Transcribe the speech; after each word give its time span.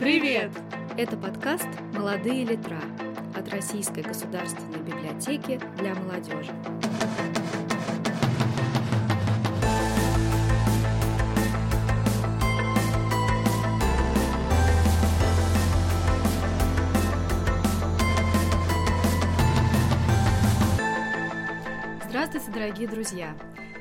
Привет! 0.00 0.50
Это 0.96 1.14
подкаст 1.18 1.68
«Молодые 1.92 2.46
литра» 2.46 2.80
от 3.36 3.50
Российской 3.50 4.02
государственной 4.02 4.78
библиотеки 4.78 5.60
для 5.76 5.94
молодежи. 5.94 6.50
Здравствуйте, 22.08 22.50
дорогие 22.50 22.88
друзья! 22.88 23.36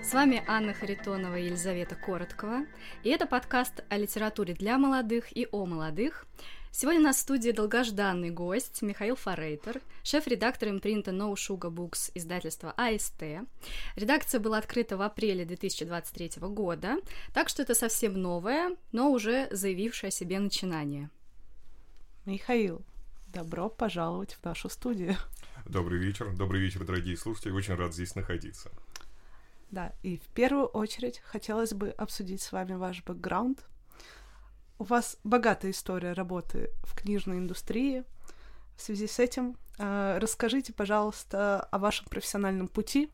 С 0.09 0.13
вами 0.15 0.43
Анна 0.47 0.73
Харитонова 0.73 1.37
и 1.37 1.45
Елизавета 1.45 1.93
Короткова, 1.93 2.65
и 3.03 3.09
это 3.09 3.27
подкаст 3.27 3.83
о 3.89 3.97
литературе 3.97 4.55
для 4.55 4.79
молодых 4.79 5.31
и 5.37 5.47
о 5.51 5.67
молодых. 5.67 6.25
Сегодня 6.71 7.01
у 7.01 7.03
нас 7.03 7.17
в 7.17 7.19
студии 7.19 7.51
долгожданный 7.51 8.31
гость 8.31 8.81
Михаил 8.81 9.15
Форейтер, 9.15 9.81
шеф-редактор 10.03 10.69
импринта 10.69 11.11
No 11.11 11.35
Sugar 11.35 11.71
Books 11.71 12.09
издательства 12.15 12.73
АСТ. 12.75 13.21
Редакция 13.95 14.39
была 14.39 14.57
открыта 14.57 14.97
в 14.97 15.03
апреле 15.03 15.45
2023 15.45 16.41
года, 16.41 16.95
так 17.31 17.47
что 17.47 17.61
это 17.61 17.75
совсем 17.75 18.19
новое, 18.19 18.75
но 18.91 19.11
уже 19.11 19.47
заявившее 19.51 20.07
о 20.07 20.11
себе 20.11 20.39
начинание. 20.39 21.11
Михаил, 22.25 22.81
добро 23.27 23.69
пожаловать 23.69 24.33
в 24.33 24.43
нашу 24.43 24.69
студию. 24.69 25.17
Добрый 25.67 25.99
вечер, 25.99 26.35
добрый 26.35 26.61
вечер, 26.61 26.83
дорогие 26.83 27.15
слушатели, 27.15 27.51
очень 27.51 27.75
рад 27.75 27.93
здесь 27.93 28.15
находиться. 28.15 28.71
Да, 29.71 29.93
и 30.01 30.17
в 30.17 30.27
первую 30.29 30.65
очередь 30.65 31.19
хотелось 31.19 31.73
бы 31.73 31.89
обсудить 31.89 32.41
с 32.41 32.51
вами 32.51 32.73
ваш 32.73 33.03
бэкграунд. 33.03 33.65
У 34.79 34.83
вас 34.83 35.17
богатая 35.23 35.71
история 35.71 36.13
работы 36.13 36.71
в 36.83 36.95
книжной 36.95 37.37
индустрии. 37.37 38.03
В 38.75 38.81
связи 38.81 39.07
с 39.07 39.19
этим 39.19 39.57
э, 39.77 40.17
расскажите, 40.19 40.73
пожалуйста, 40.73 41.61
о 41.61 41.77
вашем 41.77 42.05
профессиональном 42.05 42.67
пути, 42.67 43.11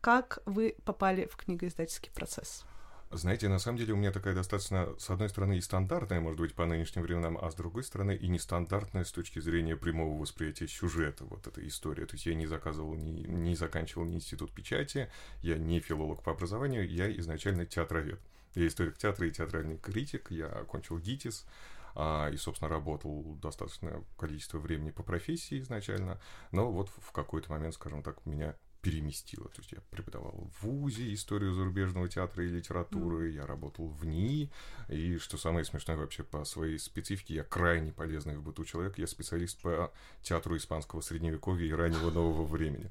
как 0.00 0.38
вы 0.46 0.76
попали 0.84 1.26
в 1.26 1.36
книгоиздательский 1.36 2.12
процесс. 2.12 2.64
Знаете, 3.12 3.48
на 3.48 3.60
самом 3.60 3.78
деле 3.78 3.92
у 3.92 3.96
меня 3.96 4.10
такая 4.10 4.34
достаточно, 4.34 4.92
с 4.98 5.08
одной 5.10 5.28
стороны, 5.28 5.56
и 5.56 5.60
стандартная, 5.60 6.20
может 6.20 6.40
быть, 6.40 6.54
по 6.54 6.66
нынешним 6.66 7.02
временам, 7.02 7.38
а 7.40 7.50
с 7.50 7.54
другой 7.54 7.84
стороны, 7.84 8.16
и 8.16 8.26
нестандартная 8.26 9.04
с 9.04 9.12
точки 9.12 9.38
зрения 9.38 9.76
прямого 9.76 10.20
восприятия 10.20 10.66
сюжета 10.66 11.24
вот 11.24 11.46
этой 11.46 11.68
истории. 11.68 12.04
То 12.04 12.14
есть 12.14 12.26
я 12.26 12.34
не 12.34 12.46
заказывал, 12.46 12.94
не, 12.96 13.22
не 13.22 13.54
заканчивал 13.54 14.06
ни 14.06 14.16
институт 14.16 14.50
печати, 14.52 15.08
я 15.40 15.56
не 15.56 15.78
филолог 15.78 16.24
по 16.24 16.32
образованию, 16.32 16.88
я 16.88 17.10
изначально 17.18 17.64
театровед. 17.64 18.20
Я 18.54 18.66
историк 18.66 18.98
театра 18.98 19.28
и 19.28 19.30
театральный 19.30 19.78
критик, 19.78 20.30
я 20.30 20.48
окончил 20.48 20.98
ГИТИС, 20.98 21.46
а, 21.94 22.28
и, 22.30 22.36
собственно, 22.36 22.68
работал 22.68 23.22
достаточное 23.40 24.02
количество 24.18 24.58
времени 24.58 24.90
по 24.90 25.02
профессии 25.02 25.60
изначально, 25.60 26.20
но 26.50 26.72
вот 26.72 26.90
в 26.98 27.12
какой-то 27.12 27.50
момент, 27.52 27.74
скажем 27.74 28.02
так, 28.02 28.24
меня 28.26 28.56
переместило. 28.86 29.48
То 29.48 29.58
есть 29.58 29.72
я 29.72 29.78
преподавал 29.90 30.48
в 30.60 30.64
ВУЗе 30.64 31.12
историю 31.12 31.52
зарубежного 31.54 32.08
театра 32.08 32.44
и 32.44 32.48
литературы, 32.48 33.30
mm. 33.30 33.34
я 33.34 33.46
работал 33.46 33.88
в 33.88 34.04
НИИ, 34.04 34.48
и 34.88 35.18
что 35.18 35.36
самое 35.36 35.64
смешное 35.64 35.96
вообще 35.96 36.22
по 36.22 36.44
своей 36.44 36.78
специфике, 36.78 37.34
я 37.34 37.42
крайне 37.42 37.92
полезный 37.92 38.36
в 38.36 38.42
быту 38.42 38.64
человек, 38.64 38.96
я 38.98 39.08
специалист 39.08 39.60
по 39.60 39.92
театру 40.22 40.56
испанского 40.56 41.00
средневековья 41.00 41.66
и 41.66 41.72
раннего 41.72 42.12
нового 42.12 42.44
времени. 42.44 42.88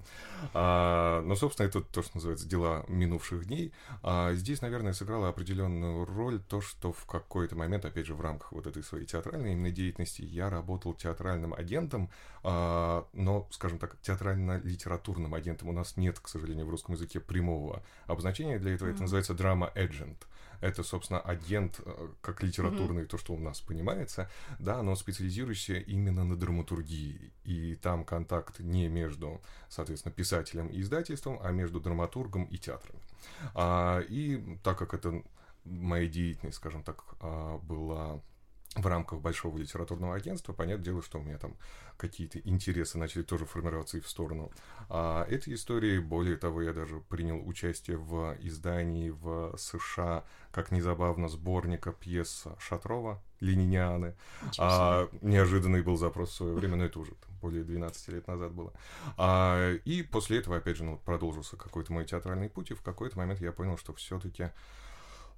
А, 0.53 1.21
но, 1.21 1.35
собственно, 1.35 1.67
это 1.67 1.79
то, 1.79 2.03
что 2.03 2.17
называется 2.17 2.45
дела 2.45 2.83
минувших 2.89 3.45
дней. 3.45 3.71
А 4.03 4.33
здесь, 4.33 4.61
наверное, 4.61 4.91
сыграло 4.91 5.29
определенную 5.29 6.03
роль 6.03 6.41
то, 6.41 6.59
что 6.59 6.91
в 6.91 7.05
какой-то 7.05 7.55
момент, 7.55 7.85
опять 7.85 8.05
же, 8.05 8.16
в 8.16 8.21
рамках 8.21 8.51
вот 8.51 8.67
этой 8.67 8.83
своей 8.83 9.05
театральной 9.05 9.53
именно 9.53 9.71
деятельности, 9.71 10.23
я 10.23 10.49
работал 10.49 10.93
театральным 10.93 11.53
агентом, 11.53 12.09
а, 12.43 13.07
но, 13.13 13.47
скажем 13.51 13.79
так, 13.79 13.97
театрально-литературным 14.01 15.33
агентом 15.33 15.69
у 15.69 15.72
нас 15.72 15.84
нас 15.85 15.97
нет, 15.97 16.19
к 16.19 16.28
сожалению, 16.28 16.66
в 16.66 16.69
русском 16.69 16.96
языке 16.96 17.19
прямого 17.19 17.84
обозначения 18.07 18.59
для 18.59 18.73
этого. 18.73 18.90
Mm-hmm. 18.90 18.94
Это 18.94 19.01
называется 19.01 19.34
драма 19.34 19.72
agent. 19.75 20.18
Это, 20.62 20.84
собственно, 20.84 21.19
агент, 21.19 21.79
э, 21.85 22.07
как 22.22 22.41
литературный, 22.41 23.03
mm-hmm. 23.03 23.07
то, 23.07 23.18
что 23.18 23.34
у 23.34 23.40
нас 23.40 23.62
понимается, 23.62 24.29
да, 24.59 24.81
но 24.81 24.96
специализирующийся 24.96 25.75
именно 25.75 26.23
на 26.23 26.35
драматургии. 26.35 27.31
И 27.44 27.75
там 27.75 28.03
контакт 28.03 28.59
не 28.59 28.88
между, 28.88 29.41
соответственно, 29.69 30.13
писателем 30.13 30.68
и 30.68 30.81
издательством, 30.81 31.40
а 31.41 31.51
между 31.51 31.79
драматургом 31.79 32.46
и 32.46 32.57
театром. 32.57 32.96
А, 33.53 34.00
и 34.00 34.57
так 34.63 34.78
как 34.78 34.94
это 34.94 35.22
моя 35.66 36.07
деятельность, 36.07 36.57
скажем 36.57 36.84
так, 36.84 37.03
а, 37.19 37.57
была 37.59 38.22
в 38.75 38.86
рамках 38.88 39.22
большого 39.22 39.58
литературного 39.58 40.16
агентства, 40.16 40.53
понятное 40.53 40.86
дело, 40.86 41.02
что 41.02 41.19
у 41.19 41.24
меня 41.24 41.38
там 41.38 41.56
какие-то 41.97 42.40
интересы 42.40 42.97
начали 42.97 43.24
тоже 43.24 43.46
формироваться 43.46 43.97
и 43.97 44.02
в 44.02 44.08
сторону 44.08 44.52
а, 44.90 45.25
этой 45.30 45.53
истории. 45.53 46.00
Более 46.00 46.36
того, 46.36 46.62
я 46.62 46.74
даже 46.74 47.00
принял 47.00 47.41
участие 47.47 47.97
в 47.97 48.35
издании 48.41 49.12
в 49.12 49.56
США, 49.58 50.25
как 50.52 50.72
незабавно, 50.72 51.30
сборника 51.30 51.94
пьес 51.94 52.46
Шатрова 52.59 53.22
«Ленинианы». 53.40 54.16
А, 54.59 55.08
неожиданный 55.22 55.81
был 55.81 55.96
запрос 55.96 56.31
в 56.31 56.35
свое 56.35 56.53
время, 56.53 56.75
но 56.75 56.85
это 56.85 57.00
уже 57.00 57.12
там, 57.12 57.34
более 57.41 57.64
12 57.64 58.09
лет 58.09 58.28
назад 58.28 58.52
было. 58.52 58.74
А, 59.18 59.74
и 59.85 60.03
после 60.03 60.40
этого, 60.40 60.58
опять 60.58 60.75
же, 60.75 60.84
ну, 60.84 60.97
продолжился 60.97 61.56
какой-то 61.56 61.94
мой 61.94 62.03
театральный 62.03 62.50
путь, 62.50 62.72
и 62.72 62.74
в 62.74 62.81
какой-то 62.81 63.18
момент 63.18 63.40
я 63.40 63.53
понял, 63.53 63.78
что 63.78 63.94
все-таки 63.94 64.50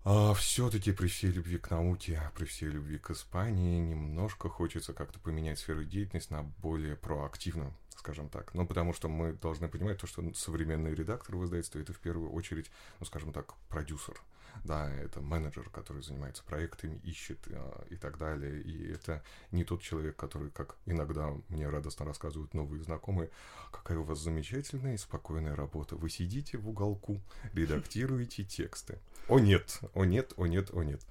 а 0.09 0.33
все-таки 0.33 0.93
при 0.93 1.07
всей 1.07 1.31
любви 1.31 1.57
к 1.57 1.69
науке, 1.69 2.31
при 2.33 2.45
всей 2.45 2.69
любви 2.69 2.97
к 2.97 3.11
Испании, 3.11 3.81
немножко 3.81 4.47
хочется 4.47 4.93
как-то 4.93 5.19
поменять 5.19 5.59
сферу 5.59 5.83
деятельности 5.83 6.31
на 6.31 6.43
более 6.43 6.95
проактивную, 6.95 7.73
скажем 7.97 8.29
так. 8.29 8.53
Ну, 8.53 8.65
потому 8.65 8.93
что 8.93 9.09
мы 9.09 9.33
должны 9.33 9.67
понимать 9.67 9.99
то, 9.99 10.07
что 10.07 10.23
современный 10.33 10.93
редактор 10.93 11.35
в 11.35 11.45
издательстве 11.45 11.81
это 11.81 11.93
в 11.93 11.99
первую 11.99 12.31
очередь, 12.31 12.71
ну, 12.99 13.05
скажем 13.05 13.33
так, 13.33 13.53
продюсер 13.69 14.21
да, 14.63 14.91
это 14.91 15.21
менеджер, 15.21 15.69
который 15.69 16.01
занимается 16.01 16.43
проектами, 16.43 16.99
ищет 17.03 17.39
э, 17.47 17.85
и 17.89 17.95
так 17.95 18.17
далее. 18.17 18.61
И 18.61 18.91
это 18.91 19.23
не 19.51 19.63
тот 19.63 19.81
человек, 19.81 20.15
который, 20.15 20.49
как 20.51 20.77
иногда 20.85 21.33
мне 21.49 21.69
радостно 21.69 22.05
рассказывают 22.05 22.53
новые 22.53 22.83
знакомые, 22.83 23.29
какая 23.71 23.97
у 23.99 24.03
вас 24.03 24.19
замечательная 24.19 24.95
и 24.95 24.97
спокойная 24.97 25.55
работа. 25.55 25.95
Вы 25.95 26.09
сидите 26.09 26.57
в 26.57 26.69
уголку, 26.69 27.21
редактируете 27.53 28.43
тексты. 28.43 28.99
О 29.27 29.39
нет, 29.39 29.79
о 29.93 30.05
нет, 30.05 30.33
о 30.37 30.47
нет, 30.47 30.69
о 30.73 30.83
нет. 30.83 31.01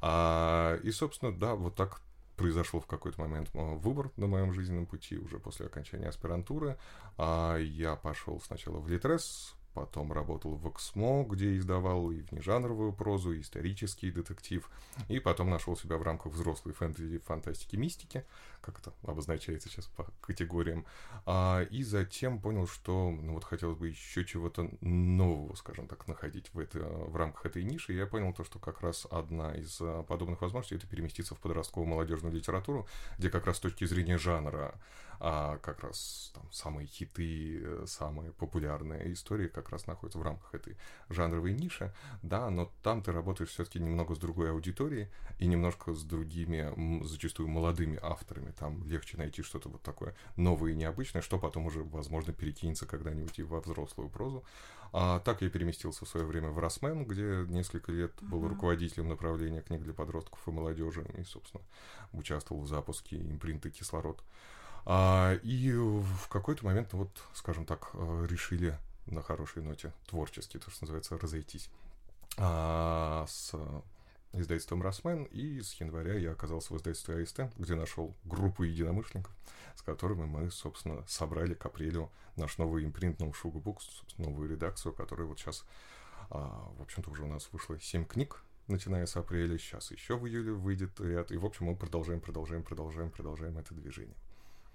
А, 0.00 0.76
и, 0.82 0.90
собственно, 0.90 1.36
да, 1.36 1.54
вот 1.54 1.74
так 1.74 2.00
произошел 2.36 2.80
в 2.80 2.86
какой-то 2.86 3.20
момент 3.20 3.50
э, 3.54 3.58
выбор 3.58 4.10
на 4.16 4.26
моем 4.26 4.52
жизненном 4.52 4.86
пути 4.86 5.16
уже 5.18 5.38
после 5.38 5.66
окончания 5.66 6.08
аспирантуры. 6.08 6.76
А 7.16 7.56
я 7.56 7.96
пошел 7.96 8.40
сначала 8.40 8.78
в 8.78 8.88
Литрес, 8.88 9.54
потом 9.74 10.12
работал 10.12 10.54
в 10.54 10.70
Эксмо, 10.70 11.24
где 11.24 11.56
издавал 11.56 12.10
и 12.10 12.22
внежанровую 12.22 12.92
прозу, 12.92 13.32
и 13.32 13.40
исторический 13.40 14.10
детектив, 14.10 14.70
и 15.08 15.18
потом 15.18 15.50
нашел 15.50 15.76
себя 15.76 15.98
в 15.98 16.02
рамках 16.02 16.32
взрослой 16.32 16.72
фэнтези, 16.72 17.18
фантастики, 17.18 17.76
мистики, 17.76 18.24
как 18.64 18.78
это 18.78 18.92
обозначается 19.02 19.68
сейчас 19.68 19.86
по 19.86 20.06
категориям, 20.20 20.86
а, 21.26 21.62
и 21.62 21.82
затем 21.82 22.40
понял, 22.40 22.66
что 22.66 23.10
ну, 23.10 23.34
вот 23.34 23.44
хотелось 23.44 23.76
бы 23.76 23.88
еще 23.88 24.24
чего-то 24.24 24.70
нового, 24.80 25.54
скажем 25.54 25.86
так, 25.86 26.08
находить 26.08 26.52
в, 26.54 26.58
это, 26.58 26.78
в 26.78 27.14
рамках 27.16 27.46
этой 27.46 27.62
ниши, 27.62 27.92
и 27.92 27.96
я 27.96 28.06
понял 28.06 28.32
то, 28.32 28.44
что 28.44 28.58
как 28.58 28.80
раз 28.80 29.06
одна 29.10 29.54
из 29.54 29.78
а, 29.80 30.02
подобных 30.02 30.40
возможностей 30.40 30.76
это 30.76 30.86
переместиться 30.86 31.34
в 31.34 31.40
подростковую 31.40 31.88
молодежную 31.88 32.34
литературу, 32.34 32.88
где 33.18 33.28
как 33.28 33.46
раз 33.46 33.58
с 33.58 33.60
точки 33.60 33.84
зрения 33.84 34.18
жанра 34.18 34.74
а 35.20 35.58
как 35.58 35.82
раз 35.82 36.32
там 36.34 36.50
самые 36.52 36.86
хиты, 36.86 37.60
э, 37.62 37.84
самые 37.86 38.32
популярные 38.32 39.12
истории 39.12 39.48
как 39.48 39.70
раз 39.70 39.86
находятся 39.86 40.18
в 40.18 40.22
рамках 40.22 40.54
этой 40.54 40.76
жанровой 41.08 41.52
ниши, 41.54 41.94
да, 42.22 42.50
но 42.50 42.70
там 42.82 43.02
ты 43.02 43.12
работаешь 43.12 43.50
все-таки 43.50 43.80
немного 43.80 44.14
с 44.14 44.18
другой 44.18 44.50
аудиторией 44.50 45.08
и 45.38 45.46
немножко 45.46 45.94
с 45.94 46.02
другими, 46.02 47.04
зачастую 47.04 47.48
молодыми 47.48 47.98
авторами, 48.02 48.52
там 48.54 48.84
легче 48.86 49.16
найти 49.16 49.42
что-то 49.42 49.68
вот 49.68 49.82
такое 49.82 50.14
новое 50.36 50.72
и 50.72 50.76
необычное, 50.76 51.22
что 51.22 51.38
потом 51.38 51.66
уже, 51.66 51.82
возможно, 51.82 52.32
перекинется 52.32 52.86
когда-нибудь 52.86 53.38
и 53.38 53.42
во 53.42 53.60
взрослую 53.60 54.08
прозу. 54.08 54.44
А 54.92 55.18
так 55.20 55.42
я 55.42 55.50
переместился 55.50 56.04
в 56.04 56.08
свое 56.08 56.24
время 56.24 56.50
в 56.50 56.58
Росмен, 56.58 57.04
где 57.04 57.44
несколько 57.48 57.90
лет 57.90 58.12
был 58.20 58.44
uh-huh. 58.44 58.50
руководителем 58.50 59.08
направления 59.08 59.60
книг 59.60 59.82
для 59.82 59.92
подростков 59.92 60.46
и 60.46 60.52
молодежи, 60.52 61.04
и, 61.18 61.24
собственно, 61.24 61.64
участвовал 62.12 62.62
в 62.62 62.68
запуске 62.68 63.16
импринта 63.16 63.70
«Кислород». 63.70 64.22
А, 64.86 65.34
и 65.42 65.72
в 65.72 66.28
какой-то 66.28 66.64
момент, 66.64 66.92
ну, 66.92 67.00
вот, 67.00 67.22
скажем 67.32 67.64
так, 67.66 67.90
э, 67.94 68.26
решили 68.28 68.78
на 69.06 69.22
хорошей 69.22 69.62
ноте 69.62 69.92
творчески, 70.06 70.58
то, 70.58 70.70
что 70.70 70.84
называется, 70.84 71.18
разойтись 71.18 71.70
а, 72.36 73.26
с 73.28 73.52
издательством 74.40 74.82
«Росмен», 74.82 75.24
и 75.24 75.60
с 75.60 75.74
января 75.74 76.14
я 76.14 76.32
оказался 76.32 76.72
в 76.72 76.76
издательстве 76.76 77.22
АСТ, 77.22 77.40
где 77.56 77.74
нашел 77.74 78.14
группу 78.24 78.62
единомышленников, 78.62 79.32
с 79.74 79.82
которыми 79.82 80.24
мы, 80.24 80.50
собственно, 80.50 81.04
собрали 81.06 81.54
к 81.54 81.64
апрелю 81.66 82.10
наш 82.36 82.58
новый 82.58 82.84
импринт 82.84 83.20
No 83.20 83.32
Sugar 83.32 83.62
Books, 83.62 84.04
новую 84.18 84.50
редакцию, 84.50 84.92
которая 84.92 85.26
вот 85.26 85.38
сейчас, 85.38 85.64
а, 86.30 86.72
в 86.78 86.82
общем-то, 86.82 87.10
уже 87.10 87.24
у 87.24 87.28
нас 87.28 87.48
вышло 87.52 87.78
7 87.78 88.04
книг, 88.04 88.42
начиная 88.66 89.06
с 89.06 89.16
апреля, 89.16 89.58
сейчас 89.58 89.90
еще 89.90 90.16
в 90.16 90.26
июле 90.26 90.52
выйдет 90.52 91.00
ряд, 91.00 91.30
и, 91.32 91.36
в 91.36 91.44
общем, 91.44 91.66
мы 91.66 91.76
продолжаем, 91.76 92.20
продолжаем, 92.20 92.62
продолжаем, 92.62 93.10
продолжаем 93.10 93.58
это 93.58 93.74
движение. 93.74 94.16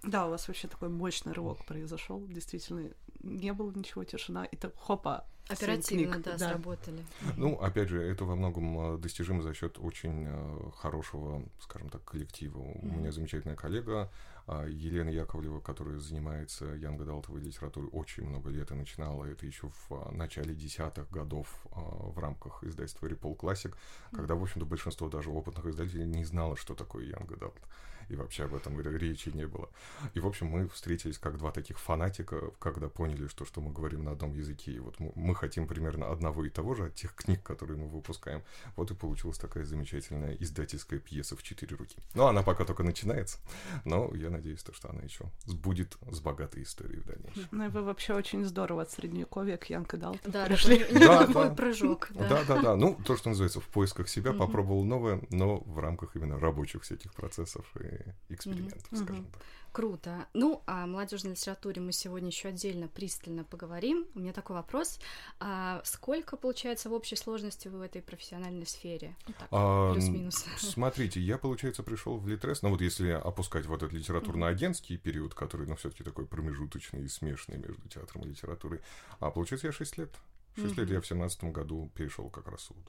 Да, 0.04 0.28
у 0.28 0.30
вас 0.30 0.48
вообще 0.48 0.68
такой 0.68 0.90
мощный 0.90 1.34
рывок 1.34 1.66
произошел. 1.66 2.26
Действительно, 2.28 2.90
не 3.22 3.54
было 3.54 3.72
ничего, 3.72 4.04
тишина, 4.04 4.46
и 4.46 4.56
так 4.56 4.76
хопа. 4.76 5.26
Оперативно, 5.50 6.14
книг, 6.14 6.26
да, 6.26 6.38
да, 6.38 6.50
сработали. 6.50 7.04
Ну, 7.36 7.56
опять 7.56 7.90
же, 7.90 8.00
это 8.00 8.24
во 8.24 8.36
многом 8.36 8.96
э, 8.96 8.98
достижимо 9.00 9.42
за 9.42 9.56
счет 9.56 9.80
очень 9.80 10.26
э, 10.28 10.72
хорошего, 10.78 11.44
скажем 11.60 11.90
так, 11.90 12.06
коллектива. 12.06 12.60
Mm-hmm. 12.60 12.94
У 12.94 13.00
меня 13.00 13.12
замечательная 13.12 13.56
коллега 13.56 14.12
а, 14.52 14.66
Елена 14.66 15.10
Яковлева, 15.10 15.60
которая 15.60 16.00
занимается 16.00 16.66
Янг 16.66 17.02
Адалтовой 17.02 17.42
литературой 17.42 17.88
очень 17.92 18.26
много 18.26 18.50
лет 18.50 18.72
и 18.72 18.74
начинала 18.74 19.26
это 19.26 19.46
еще 19.46 19.70
в 19.70 19.92
а, 19.92 20.12
начале 20.12 20.56
десятых 20.56 21.08
годов 21.12 21.48
а, 21.72 21.82
в 21.82 22.18
рамках 22.18 22.64
издательства 22.64 23.06
Ripple 23.06 23.38
Classic, 23.38 23.76
когда, 24.12 24.34
в 24.34 24.42
общем-то, 24.42 24.66
большинство 24.66 25.08
даже 25.08 25.30
опытных 25.30 25.68
издателей 25.68 26.06
не 26.06 26.26
знало, 26.26 26.56
что 26.56 26.74
такое 26.74 27.06
Янг 27.06 27.32
Адалт 27.32 27.60
и 28.10 28.16
вообще 28.16 28.46
об 28.46 28.56
этом 28.56 28.80
речи 28.80 29.30
не 29.30 29.48
было. 29.48 29.70
И, 30.14 30.20
в 30.20 30.28
общем, 30.28 30.48
мы 30.48 30.68
встретились 30.70 31.18
как 31.18 31.38
два 31.38 31.52
таких 31.52 31.80
фанатика, 31.80 32.52
когда 32.60 32.90
поняли, 32.90 33.28
что, 33.28 33.46
что 33.46 33.62
мы 33.62 33.72
говорим 33.72 34.04
на 34.04 34.12
одном 34.12 34.34
языке, 34.34 34.72
и 34.72 34.80
вот 34.80 35.00
мы 35.00 35.36
хотим 35.36 35.68
примерно 35.68 36.12
одного 36.12 36.46
и 36.46 36.50
того 36.50 36.74
же 36.74 36.86
от 36.86 36.96
тех 36.96 37.14
книг, 37.16 37.44
которые 37.44 37.78
мы 37.78 37.88
выпускаем. 37.88 38.44
Вот 38.76 38.92
и 38.92 38.96
получилась 38.96 39.38
такая 39.38 39.66
замечательная 39.66 40.36
издательская 40.36 41.00
пьеса 41.00 41.36
в 41.36 41.44
четыре 41.44 41.76
руки. 41.76 41.98
Ну, 42.16 42.26
она 42.26 42.44
пока 42.44 42.66
только 42.66 42.84
начинается, 42.84 43.38
но 43.86 44.14
я 44.16 44.30
надеюсь, 44.30 44.64
то, 44.64 44.74
что 44.74 44.90
она 44.90 45.02
еще 45.02 45.26
будет 45.48 45.98
с 46.12 46.20
богатой 46.20 46.64
историей 46.64 47.00
в 47.00 47.06
дальнейшем. 47.06 47.48
Ну, 47.52 47.66
и 47.66 47.70
вы 47.70 47.84
вообще 47.84 48.14
очень 48.14 48.44
здорово 48.46 48.84
от 48.84 48.92
Средневековья 48.92 49.58
к 49.58 49.70
Янка 49.70 49.98
Далт 49.98 50.20
да, 50.26 50.46
пришли. 50.46 50.86
Да, 50.92 51.28
да, 51.28 51.50
прыжок. 51.50 52.10
Да. 52.12 52.44
да, 52.48 52.62
да, 52.62 52.76
Ну, 52.76 53.00
то, 53.06 53.16
что 53.16 53.30
называется, 53.30 53.60
в 53.60 53.68
поисках 53.68 54.10
себя, 54.10 54.34
попробовал 54.34 54.84
новое, 54.84 55.22
но 55.30 55.58
в 55.58 55.80
рамках 55.80 56.16
именно 56.16 56.40
рабочих 56.40 56.84
всяких 56.84 57.14
процессов 57.14 57.66
и 57.80 57.99
экспериментов, 58.30 58.82
mm-hmm. 58.92 59.04
скажем 59.04 59.26
так. 59.26 59.42
Круто. 59.72 60.28
Ну, 60.34 60.64
о 60.66 60.88
молодежной 60.88 61.34
литературе 61.34 61.80
мы 61.80 61.92
сегодня 61.92 62.30
еще 62.30 62.50
отдельно 62.50 62.88
пристально 62.88 63.44
поговорим. 63.44 64.08
У 64.16 64.20
меня 64.20 64.34
такой 64.34 64.56
вопрос. 64.56 65.00
А 65.40 65.82
сколько, 65.84 66.38
получается, 66.38 66.90
в 66.90 66.94
общей 66.94 67.16
сложности 67.16 67.68
вы 67.68 67.80
в 67.80 67.82
этой 67.82 68.02
профессиональной 68.02 68.66
сфере? 68.66 69.16
Ну, 69.28 69.34
так, 69.38 69.48
а, 69.52 69.94
плюс-минус. 69.94 70.46
Смотрите, 70.58 71.20
я, 71.20 71.38
получается, 71.38 71.84
пришел 71.84 72.18
в 72.18 72.28
Литрес, 72.28 72.62
ну 72.64 72.70
вот 72.70 72.82
если 72.82 73.10
опускать 73.10 73.68
вот 73.68 73.84
этот 73.84 73.94
литературно-агентский 73.94 74.98
период, 74.98 75.36
который, 75.36 75.68
ну, 75.68 75.76
все-таки 75.76 76.04
такой 76.04 76.26
промежуточный 76.26 77.04
и 77.04 77.08
смешанный 77.08 77.60
между 77.60 77.88
театром 77.90 78.24
и 78.24 78.30
литературой, 78.30 78.82
а 79.20 79.30
получается, 79.30 79.68
я 79.68 79.74
6 79.74 79.98
лет. 79.98 80.16
6 80.56 80.78
лет 80.78 80.90
я 80.90 81.00
в 81.00 81.08
семнадцатом 81.08 81.54
году 81.54 81.92
перешел 81.96 82.30
как 82.30 82.48
раз 82.48 82.70
вот, 82.70 82.86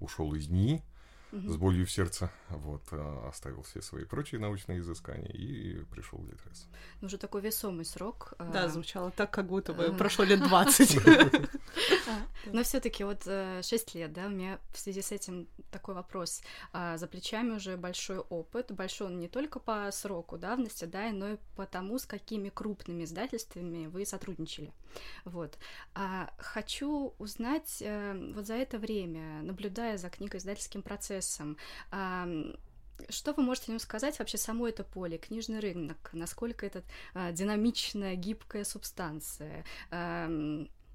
ушел 0.00 0.34
из 0.34 0.48
С 1.32 1.56
болью 1.56 1.86
в 1.86 1.90
сердце, 1.90 2.30
вот, 2.50 2.82
а, 2.90 3.28
оставил 3.28 3.62
все 3.62 3.80
свои 3.80 4.04
прочие 4.04 4.38
научные 4.38 4.80
изыскания 4.80 5.30
и 5.30 5.82
пришел 5.84 6.18
в 6.18 6.26
Литрес. 6.26 6.68
Ну, 7.00 7.06
уже 7.06 7.16
такой 7.16 7.40
весомый 7.40 7.86
срок. 7.86 8.34
А, 8.38 8.44
да, 8.52 8.68
звучало 8.68 9.10
так, 9.10 9.30
как 9.30 9.46
будто 9.46 9.72
бы 9.72 9.94
прошло 9.94 10.26
лет 10.26 10.40
20. 10.46 10.98
Но 12.52 12.62
все 12.62 12.80
таки 12.80 13.02
вот 13.02 13.22
6 13.22 13.26
э, 13.28 13.98
лет, 13.98 14.12
да, 14.12 14.26
у 14.26 14.28
меня 14.28 14.58
в 14.74 14.78
связи 14.78 15.00
с 15.00 15.10
этим 15.10 15.48
такой 15.70 15.94
вопрос. 15.94 16.42
А, 16.74 16.98
за 16.98 17.06
плечами 17.06 17.52
уже 17.52 17.78
большой 17.78 18.18
опыт, 18.18 18.70
большой 18.70 19.06
он 19.06 19.18
не 19.18 19.28
только 19.28 19.58
по 19.58 19.90
сроку 19.90 20.36
давности, 20.36 20.84
да, 20.84 21.10
но 21.12 21.30
и 21.30 21.36
по 21.56 21.64
тому, 21.64 21.98
с 21.98 22.04
какими 22.04 22.50
крупными 22.50 23.04
издательствами 23.04 23.86
вы 23.86 24.04
сотрудничали. 24.04 24.70
Вот. 25.24 25.56
Хочу 26.36 27.14
узнать 27.18 27.78
э, 27.80 28.32
вот 28.34 28.46
за 28.46 28.54
это 28.54 28.78
время, 28.78 29.42
наблюдая 29.42 29.96
за 29.96 30.10
книгоиздательским 30.10 30.82
процессом, 30.82 31.21
процессом. 31.22 31.56
Что 33.08 33.32
вы 33.32 33.42
можете 33.42 33.72
нам 33.72 33.80
сказать 33.80 34.18
вообще 34.18 34.38
само 34.38 34.68
это 34.68 34.84
поле, 34.84 35.18
книжный 35.18 35.58
рынок, 35.58 36.10
насколько 36.12 36.64
это 36.64 36.84
а, 37.14 37.32
динамичная, 37.32 38.14
гибкая 38.14 38.64
субстанция, 38.64 39.64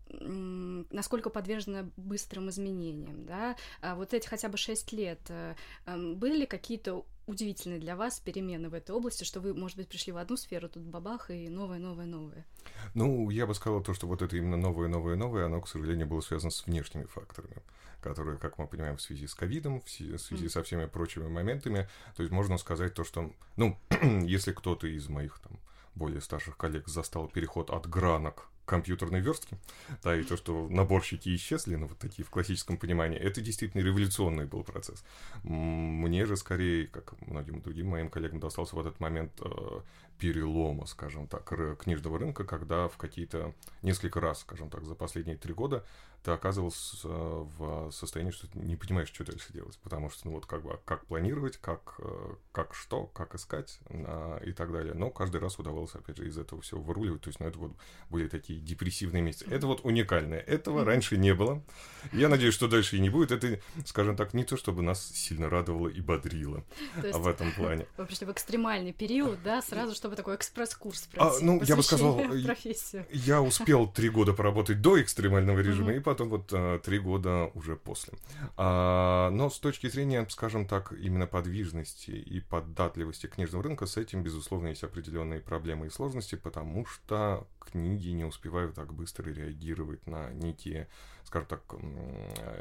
насколько 0.09 1.29
подвержена 1.29 1.89
быстрым 1.97 2.49
изменениям, 2.49 3.25
да? 3.25 3.55
А 3.81 3.95
вот 3.95 4.13
эти 4.13 4.27
хотя 4.27 4.49
бы 4.49 4.57
шесть 4.57 4.91
лет, 4.93 5.19
э, 5.29 5.55
были 5.85 6.37
ли 6.37 6.45
какие-то 6.45 7.05
удивительные 7.25 7.79
для 7.79 7.95
вас 7.95 8.19
перемены 8.19 8.69
в 8.69 8.73
этой 8.73 8.91
области, 8.91 9.23
что 9.25 9.41
вы, 9.41 9.53
может 9.53 9.77
быть, 9.77 9.89
пришли 9.89 10.13
в 10.13 10.17
одну 10.17 10.37
сферу, 10.37 10.69
тут 10.69 10.83
бабах, 10.83 11.29
и 11.29 11.49
новое, 11.49 11.77
новое, 11.77 12.05
новое? 12.05 12.45
Ну, 12.93 13.29
я 13.29 13.45
бы 13.45 13.53
сказал 13.53 13.81
то, 13.81 13.93
что 13.93 14.07
вот 14.07 14.21
это 14.21 14.37
именно 14.37 14.57
новое, 14.57 14.87
новое, 14.87 15.15
новое, 15.17 15.45
оно, 15.45 15.61
к 15.61 15.67
сожалению, 15.67 16.07
было 16.07 16.21
связано 16.21 16.51
с 16.51 16.65
внешними 16.65 17.03
факторами 17.03 17.61
которые, 17.99 18.37
как 18.37 18.57
мы 18.57 18.67
понимаем, 18.67 18.95
в 18.95 19.01
связи 19.01 19.27
с 19.27 19.33
ковидом, 19.33 19.81
в 19.81 19.89
связи 19.89 20.13
mm. 20.13 20.49
со 20.49 20.63
всеми 20.63 20.85
прочими 20.85 21.27
моментами. 21.27 21.89
То 22.15 22.23
есть 22.23 22.31
можно 22.31 22.57
сказать 22.57 22.93
то, 22.93 23.03
что, 23.03 23.33
ну, 23.57 23.77
если 24.23 24.53
кто-то 24.53 24.87
из 24.87 25.09
моих 25.09 25.39
там 25.39 25.59
более 25.95 26.21
старших 26.21 26.57
коллег 26.57 26.87
застал 26.87 27.27
переход 27.27 27.69
от 27.69 27.89
гранок 27.89 28.49
компьютерной 28.67 29.21
верстки, 29.21 29.57
да, 30.03 30.15
и 30.15 30.23
то, 30.23 30.37
что 30.37 30.67
наборщики 30.69 31.35
исчезли, 31.35 31.75
ну, 31.75 31.87
вот 31.87 31.97
такие 31.97 32.23
в 32.25 32.29
классическом 32.29 32.77
понимании, 32.77 33.17
это 33.17 33.41
действительно 33.41 33.81
революционный 33.81 34.45
был 34.45 34.63
процесс. 34.63 35.03
Мне 35.43 36.25
же 36.25 36.35
скорее, 36.35 36.87
как 36.87 37.19
многим 37.21 37.61
другим 37.61 37.87
моим 37.87 38.09
коллегам, 38.09 38.39
достался 38.39 38.75
в 38.75 38.79
этот 38.79 38.99
момент 38.99 39.31
э, 39.41 39.81
перелома, 40.19 40.85
скажем 40.85 41.27
так, 41.27 41.51
книжного 41.79 42.19
рынка, 42.19 42.43
когда 42.43 42.87
в 42.87 42.97
какие-то 42.97 43.53
несколько 43.81 44.19
раз, 44.19 44.41
скажем 44.41 44.69
так, 44.69 44.83
за 44.83 44.95
последние 44.95 45.37
три 45.37 45.53
года 45.53 45.85
ты 46.27 46.31
оказывался 46.33 47.07
э, 47.07 47.45
в 47.57 47.91
состоянии, 47.91 48.31
что 48.31 48.47
ты 48.47 48.59
не 48.59 48.75
понимаешь, 48.75 49.07
что 49.07 49.23
дальше 49.23 49.53
делать, 49.53 49.79
потому 49.81 50.09
что, 50.09 50.27
ну 50.27 50.33
вот, 50.33 50.45
как 50.45 50.61
бы, 50.61 50.77
как 50.83 51.05
планировать, 51.05 51.55
как, 51.55 51.95
э, 51.99 52.33
как 52.51 52.75
что, 52.75 53.05
как 53.05 53.33
искать 53.33 53.79
а, 53.89 54.37
и 54.43 54.51
так 54.51 54.73
далее. 54.73 54.93
Но 54.93 55.09
каждый 55.09 55.39
раз 55.39 55.57
удавалось, 55.57 55.95
опять 55.95 56.17
же, 56.17 56.27
из 56.27 56.37
этого 56.37 56.61
всего 56.61 56.81
выруливать, 56.81 57.21
то 57.21 57.29
есть, 57.29 57.39
ну, 57.39 57.47
это 57.47 57.57
вот 57.57 57.77
были 58.09 58.27
такие 58.27 58.59
депрессивные 58.59 59.23
месяцы. 59.23 59.45
Это 59.49 59.67
вот 59.67 59.85
уникальное, 59.85 60.39
этого 60.39 60.83
раньше 60.83 61.15
не 61.15 61.33
было. 61.33 61.63
Я 62.11 62.27
надеюсь, 62.27 62.53
что 62.53 62.67
дальше 62.67 62.97
и 62.97 62.99
не 62.99 63.09
будет. 63.09 63.31
Это, 63.31 63.61
скажем 63.85 64.17
так, 64.17 64.33
не 64.33 64.43
то, 64.43 64.57
чтобы 64.57 64.81
нас 64.81 65.07
сильно 65.07 65.49
радовало 65.49 65.87
и 65.87 66.01
бодрило 66.01 66.65
в 66.97 67.25
этом 67.25 67.53
плане. 67.53 67.87
Вы 67.97 68.05
пришли 68.05 68.27
в 68.27 68.31
экстремальный 68.33 68.91
период, 68.91 69.41
да, 69.43 69.61
сразу, 69.61 69.95
чтобы 69.95 70.17
такой 70.17 70.35
экспресс-курс 70.35 71.07
пройти. 71.07 71.37
А, 71.37 71.45
ну, 71.45 71.63
я 71.63 71.77
бы 71.77 71.83
сказал, 71.83 72.19
я 73.11 73.41
успел 73.41 73.87
три 73.87 74.09
года 74.09 74.33
поработать 74.33 74.81
до 74.81 75.01
экстремального 75.01 75.59
режима, 75.59 75.93
и 75.93 76.01
потом 76.01 76.16
вот 76.25 76.51
а, 76.53 76.79
три 76.79 76.99
года 76.99 77.51
уже 77.53 77.75
после. 77.75 78.13
А, 78.55 79.29
но 79.31 79.49
с 79.49 79.59
точки 79.59 79.87
зрения, 79.89 80.25
скажем 80.29 80.65
так, 80.65 80.93
именно 80.93 81.27
подвижности 81.27 82.11
и 82.11 82.39
податливости 82.39 83.27
книжного 83.27 83.63
рынка, 83.63 83.85
с 83.85 83.97
этим, 83.97 84.23
безусловно, 84.23 84.67
есть 84.67 84.83
определенные 84.83 85.39
проблемы 85.39 85.87
и 85.87 85.89
сложности, 85.89 86.35
потому 86.35 86.85
что 86.85 87.47
книги 87.59 88.09
не 88.09 88.23
успевают 88.23 88.75
так 88.75 88.93
быстро 88.93 89.29
реагировать 89.29 90.05
на 90.07 90.31
некие, 90.31 90.87
скажем 91.23 91.47
так, 91.47 91.63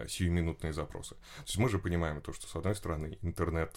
сиюминутные 0.08 0.72
запросы. 0.72 1.14
То 1.14 1.42
есть 1.46 1.58
мы 1.58 1.68
же 1.68 1.78
понимаем 1.78 2.20
то, 2.20 2.32
что, 2.32 2.46
с 2.46 2.56
одной 2.56 2.74
стороны, 2.74 3.18
интернет 3.22 3.76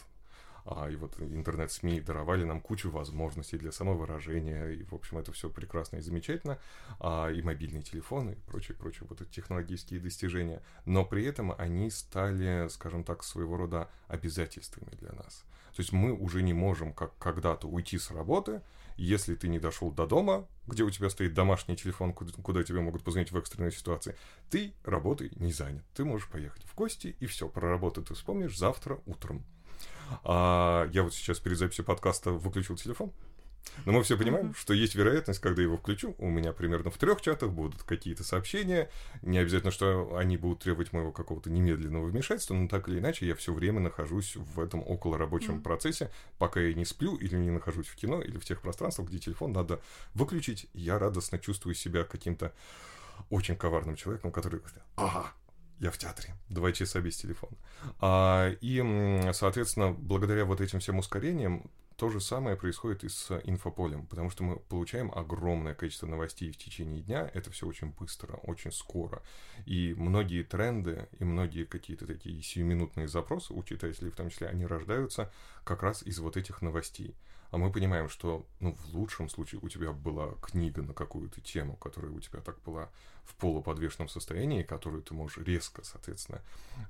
а, 0.72 0.88
и 0.88 0.96
вот 0.96 1.20
интернет-СМИ 1.20 2.02
даровали 2.02 2.44
нам 2.44 2.62
кучу 2.62 2.92
возможностей 2.92 3.58
для 3.58 3.72
самовыражения, 3.72 4.68
и, 4.70 4.84
в 4.84 4.94
общем, 4.94 5.18
это 5.18 5.32
все 5.32 5.50
прекрасно 5.50 5.98
и 5.98 6.02
замечательно, 6.02 6.60
а, 7.00 7.30
и 7.30 7.42
мобильные 7.42 7.82
телефоны, 7.82 8.32
и 8.32 8.50
прочие, 8.52 8.78
прочие 8.78 9.08
вот 9.10 9.20
эти 9.20 9.32
технологические 9.32 10.00
достижения, 10.00 10.62
но 10.86 11.04
при 11.04 11.26
этом 11.26 11.56
они 11.58 11.90
стали, 11.90 12.68
скажем 12.70 13.04
так, 13.04 13.24
своего 13.24 13.58
рода 13.58 13.90
обязательствами 14.08 14.92
для 15.00 15.12
нас. 15.14 15.44
То 15.76 15.82
есть 15.82 15.92
мы 15.92 16.14
уже 16.14 16.44
не 16.44 16.54
можем, 16.54 16.94
как 16.94 17.18
когда-то, 17.18 17.68
уйти 17.68 17.98
с 17.98 18.12
работы, 18.12 18.62
если 18.96 19.34
ты 19.34 19.48
не 19.48 19.58
дошел 19.58 19.92
до 19.92 20.06
дома, 20.06 20.46
где 20.68 20.84
у 20.84 20.92
тебя 20.92 21.10
стоит 21.10 21.34
домашний 21.34 21.78
телефон, 21.78 22.14
куда, 22.14 22.32
куда 22.44 22.64
тебе 22.64 22.82
могут 22.82 23.04
позвонить 23.04 23.32
в 23.32 23.38
экстренной 23.38 23.72
ситуации, 23.72 24.16
ты 24.52 24.74
работой 24.84 25.32
не 25.38 25.52
занят. 25.52 25.84
Ты 25.96 26.06
можешь 26.06 26.28
поехать 26.28 26.64
в 26.64 26.76
гости, 26.76 27.16
и 27.20 27.26
все, 27.26 27.50
про 27.50 27.70
работу 27.70 28.04
ты 28.04 28.14
вспомнишь 28.14 28.56
завтра 28.56 29.00
утром. 29.08 29.44
А 30.24 30.90
я 30.92 31.04
вот 31.04 31.14
сейчас 31.14 31.40
перед 31.40 31.58
записью 31.58 31.86
подкаста 31.86 32.32
выключил 32.32 32.76
телефон. 32.76 33.12
Но 33.86 33.94
мы 33.94 34.04
все 34.04 34.18
понимаем, 34.18 34.54
что 34.56 34.74
есть 34.74 34.96
вероятность, 34.96 35.40
когда 35.40 35.62
я 35.62 35.68
его 35.68 35.78
включу, 35.78 36.16
у 36.18 36.28
меня 36.28 36.54
примерно 36.54 36.92
в 36.92 36.98
трех 36.98 37.22
чатах 37.22 37.52
будут 37.52 37.84
какие-то 37.84 38.24
сообщения. 38.24 38.90
Не 39.22 39.38
обязательно, 39.38 39.72
что 39.72 40.16
они 40.18 40.38
будут 40.38 40.60
требовать 40.60 40.92
моего 40.92 41.12
какого-то 41.12 41.50
немедленного 41.50 42.06
вмешательства, 42.06 42.56
но 42.56 42.68
так 42.68 42.90
или 42.90 43.00
иначе 43.00 43.28
я 43.28 43.36
все 43.36 43.54
время 43.54 43.80
нахожусь 43.80 44.36
в 44.36 44.60
этом 44.60 44.82
около 44.86 45.18
рабочем 45.18 45.58
mm-hmm. 45.58 45.64
процессе, 45.64 46.12
пока 46.38 46.60
я 46.60 46.74
не 46.74 46.86
сплю 46.86 47.16
или 47.16 47.36
не 47.36 47.52
нахожусь 47.52 47.88
в 47.88 47.96
кино 47.96 48.22
или 48.22 48.38
в 48.38 48.46
тех 48.46 48.62
пространствах, 48.62 49.10
где 49.10 49.20
телефон 49.20 49.54
надо 49.54 49.82
выключить. 50.14 50.68
Я 50.74 51.00
радостно 51.00 51.40
чувствую 51.40 51.76
себя 51.76 52.04
каким-то 52.04 52.54
очень 53.30 53.56
коварным 53.56 53.96
человеком, 53.96 54.32
который 54.32 54.60
говорит, 54.60 54.80
ага, 54.96 55.32
я 55.80 55.92
в 55.92 55.98
театре, 55.98 56.36
два 56.50 56.72
часа 56.72 57.00
без 57.00 57.18
телефона. 57.18 57.58
А, 58.00 58.52
и, 58.62 59.32
соответственно, 59.34 59.92
благодаря 59.92 60.46
вот 60.46 60.62
этим 60.62 60.80
всем 60.80 61.00
ускорениям, 61.00 61.70
то 62.00 62.10
же 62.10 62.22
самое 62.22 62.56
происходит 62.56 63.04
и 63.04 63.10
с 63.10 63.30
инфополем, 63.44 64.08
потому 64.08 64.30
что 64.30 64.44
мы 64.44 64.56
получаем 64.58 65.12
огромное 65.14 65.76
количество 65.76 66.08
новостей 66.08 66.50
в 66.50 66.58
течение 66.58 67.02
дня, 67.02 67.30
это 67.34 67.52
все 67.52 67.68
очень 67.68 67.90
быстро, 67.90 68.36
очень 68.36 68.72
скоро. 68.72 69.22
И 69.66 69.94
многие 69.98 70.44
тренды 70.44 71.10
и 71.20 71.26
многие 71.26 71.66
какие-то 71.66 72.08
такие 72.08 72.42
сиюминутные 72.42 73.10
запросы 73.10 73.54
у 73.54 73.62
читателей 73.64 74.12
в 74.12 74.16
том 74.16 74.30
числе, 74.30 74.48
они 74.48 74.66
рождаются 74.66 75.30
как 75.66 75.84
раз 75.84 76.02
из 76.02 76.20
вот 76.20 76.38
этих 76.38 76.62
новостей 76.62 77.18
а 77.52 77.58
мы 77.58 77.72
понимаем, 77.72 78.10
что, 78.10 78.46
ну, 78.60 78.76
в 78.76 78.96
лучшем 78.96 79.30
случае 79.30 79.60
у 79.62 79.70
тебя 79.70 79.92
была 79.92 80.36
книга 80.42 80.82
на 80.84 80.94
какую-то 80.94 81.42
тему, 81.42 81.76
которая 81.78 82.12
у 82.12 82.20
тебя 82.20 82.42
так 82.42 82.62
была 82.62 82.90
в 83.24 83.36
полуподвешенном 83.36 84.08
состоянии, 84.08 84.64
которую 84.64 85.02
ты 85.04 85.14
можешь 85.14 85.38
резко, 85.38 85.84
соответственно, 85.84 86.42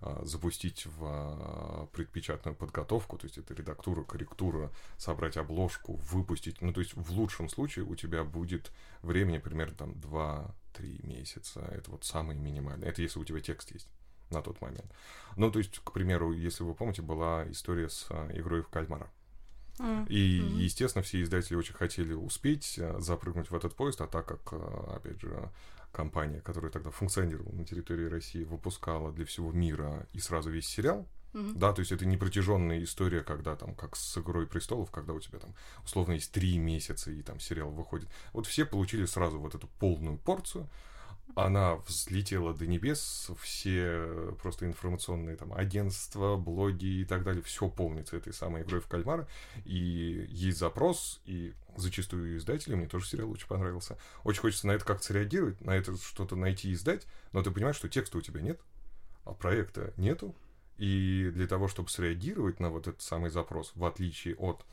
а, 0.01 0.21
запустить 0.25 0.85
в 0.85 1.03
а, 1.03 1.87
предпечатную 1.93 2.55
подготовку, 2.55 3.17
то 3.17 3.25
есть 3.25 3.37
это 3.37 3.53
редактура, 3.53 4.03
корректура, 4.03 4.71
собрать 4.97 5.37
обложку, 5.37 5.95
выпустить. 5.95 6.61
Ну, 6.61 6.73
то 6.73 6.81
есть 6.81 6.93
в 6.93 7.11
лучшем 7.11 7.49
случае 7.49 7.85
у 7.85 7.95
тебя 7.95 8.23
будет 8.23 8.71
времени 9.01 9.37
примерно 9.37 9.75
там 9.75 9.91
2-3 9.91 11.05
месяца. 11.05 11.61
Это 11.71 11.91
вот 11.91 12.03
самый 12.03 12.35
минимальный. 12.35 12.87
Это 12.87 13.01
если 13.01 13.19
у 13.19 13.25
тебя 13.25 13.39
текст 13.39 13.71
есть 13.71 13.87
на 14.29 14.41
тот 14.41 14.61
момент. 14.61 14.91
Ну, 15.35 15.51
то 15.51 15.59
есть, 15.59 15.79
к 15.79 15.91
примеру, 15.91 16.31
если 16.31 16.63
вы 16.63 16.73
помните, 16.73 17.01
была 17.01 17.49
история 17.49 17.89
с 17.89 18.07
а, 18.09 18.29
игрой 18.33 18.61
в 18.61 18.69
кальмара. 18.69 19.09
И, 20.09 20.39
mm-hmm. 20.39 20.57
естественно, 20.57 21.03
все 21.03 21.21
издатели 21.21 21.55
очень 21.55 21.73
хотели 21.73 22.13
успеть 22.13 22.75
э, 22.77 22.99
запрыгнуть 22.99 23.49
в 23.49 23.55
этот 23.55 23.75
поезд, 23.75 24.01
а 24.01 24.07
так 24.07 24.25
как, 24.25 24.41
э, 24.51 24.95
опять 24.95 25.21
же, 25.21 25.49
компания, 25.91 26.41
которая 26.41 26.71
тогда 26.71 26.91
функционировала 26.91 27.53
на 27.53 27.65
территории 27.65 28.05
России, 28.05 28.43
выпускала 28.43 29.11
для 29.11 29.25
всего 29.25 29.51
мира 29.51 30.07
и 30.13 30.19
сразу 30.19 30.49
весь 30.49 30.67
сериал, 30.67 31.07
Mm-hmm. 31.33 31.59
Да, 31.59 31.73
то 31.73 31.81
есть 31.81 31.91
это 31.91 32.07
не 32.07 32.17
протяженная 32.17 32.83
история, 32.83 33.21
когда 33.21 33.55
там, 33.55 33.75
как 33.75 33.95
с 33.95 34.17
Игрой 34.17 34.47
престолов, 34.47 34.89
когда 34.89 35.13
у 35.13 35.19
тебя 35.19 35.37
там 35.37 35.53
условно 35.85 36.13
есть 36.13 36.31
три 36.31 36.57
месяца 36.57 37.11
и 37.11 37.21
там 37.21 37.39
сериал 37.39 37.69
выходит. 37.69 38.09
Вот 38.33 38.47
все 38.47 38.65
получили 38.65 39.05
сразу 39.05 39.39
вот 39.39 39.53
эту 39.53 39.67
полную 39.79 40.17
порцию, 40.17 40.67
она 41.35 41.75
взлетела 41.75 42.53
до 42.53 42.65
небес, 42.67 43.29
все 43.39 44.33
просто 44.41 44.65
информационные 44.65 45.35
там 45.35 45.53
агентства, 45.53 46.35
блоги 46.35 47.01
и 47.01 47.05
так 47.05 47.23
далее, 47.23 47.41
все 47.43 47.69
полнится 47.69 48.17
этой 48.17 48.33
самой 48.33 48.63
игрой 48.63 48.81
в 48.81 48.87
кальмара, 48.87 49.27
и 49.65 50.25
есть 50.29 50.57
запрос, 50.57 51.21
и 51.25 51.53
зачастую 51.75 52.37
издатели, 52.37 52.75
мне 52.75 52.87
тоже 52.87 53.07
сериал 53.07 53.31
очень 53.31 53.47
понравился, 53.47 53.97
очень 54.23 54.41
хочется 54.41 54.67
на 54.67 54.71
это 54.71 54.85
как-то 54.85 55.05
среагировать, 55.05 55.61
на 55.61 55.71
это 55.71 55.95
что-то 55.97 56.35
найти 56.35 56.69
и 56.69 56.73
издать, 56.73 57.05
но 57.31 57.41
ты 57.41 57.51
понимаешь, 57.51 57.75
что 57.75 57.89
текста 57.89 58.17
у 58.17 58.21
тебя 58.21 58.41
нет, 58.41 58.59
а 59.23 59.33
проекта 59.33 59.93
нету, 59.97 60.35
и 60.77 61.29
для 61.33 61.47
того, 61.47 61.67
чтобы 61.67 61.89
среагировать 61.89 62.59
на 62.59 62.69
вот 62.69 62.87
этот 62.87 63.01
самый 63.01 63.29
запрос, 63.29 63.73
в 63.75 63.85
отличие 63.85 64.35
от 64.35 64.65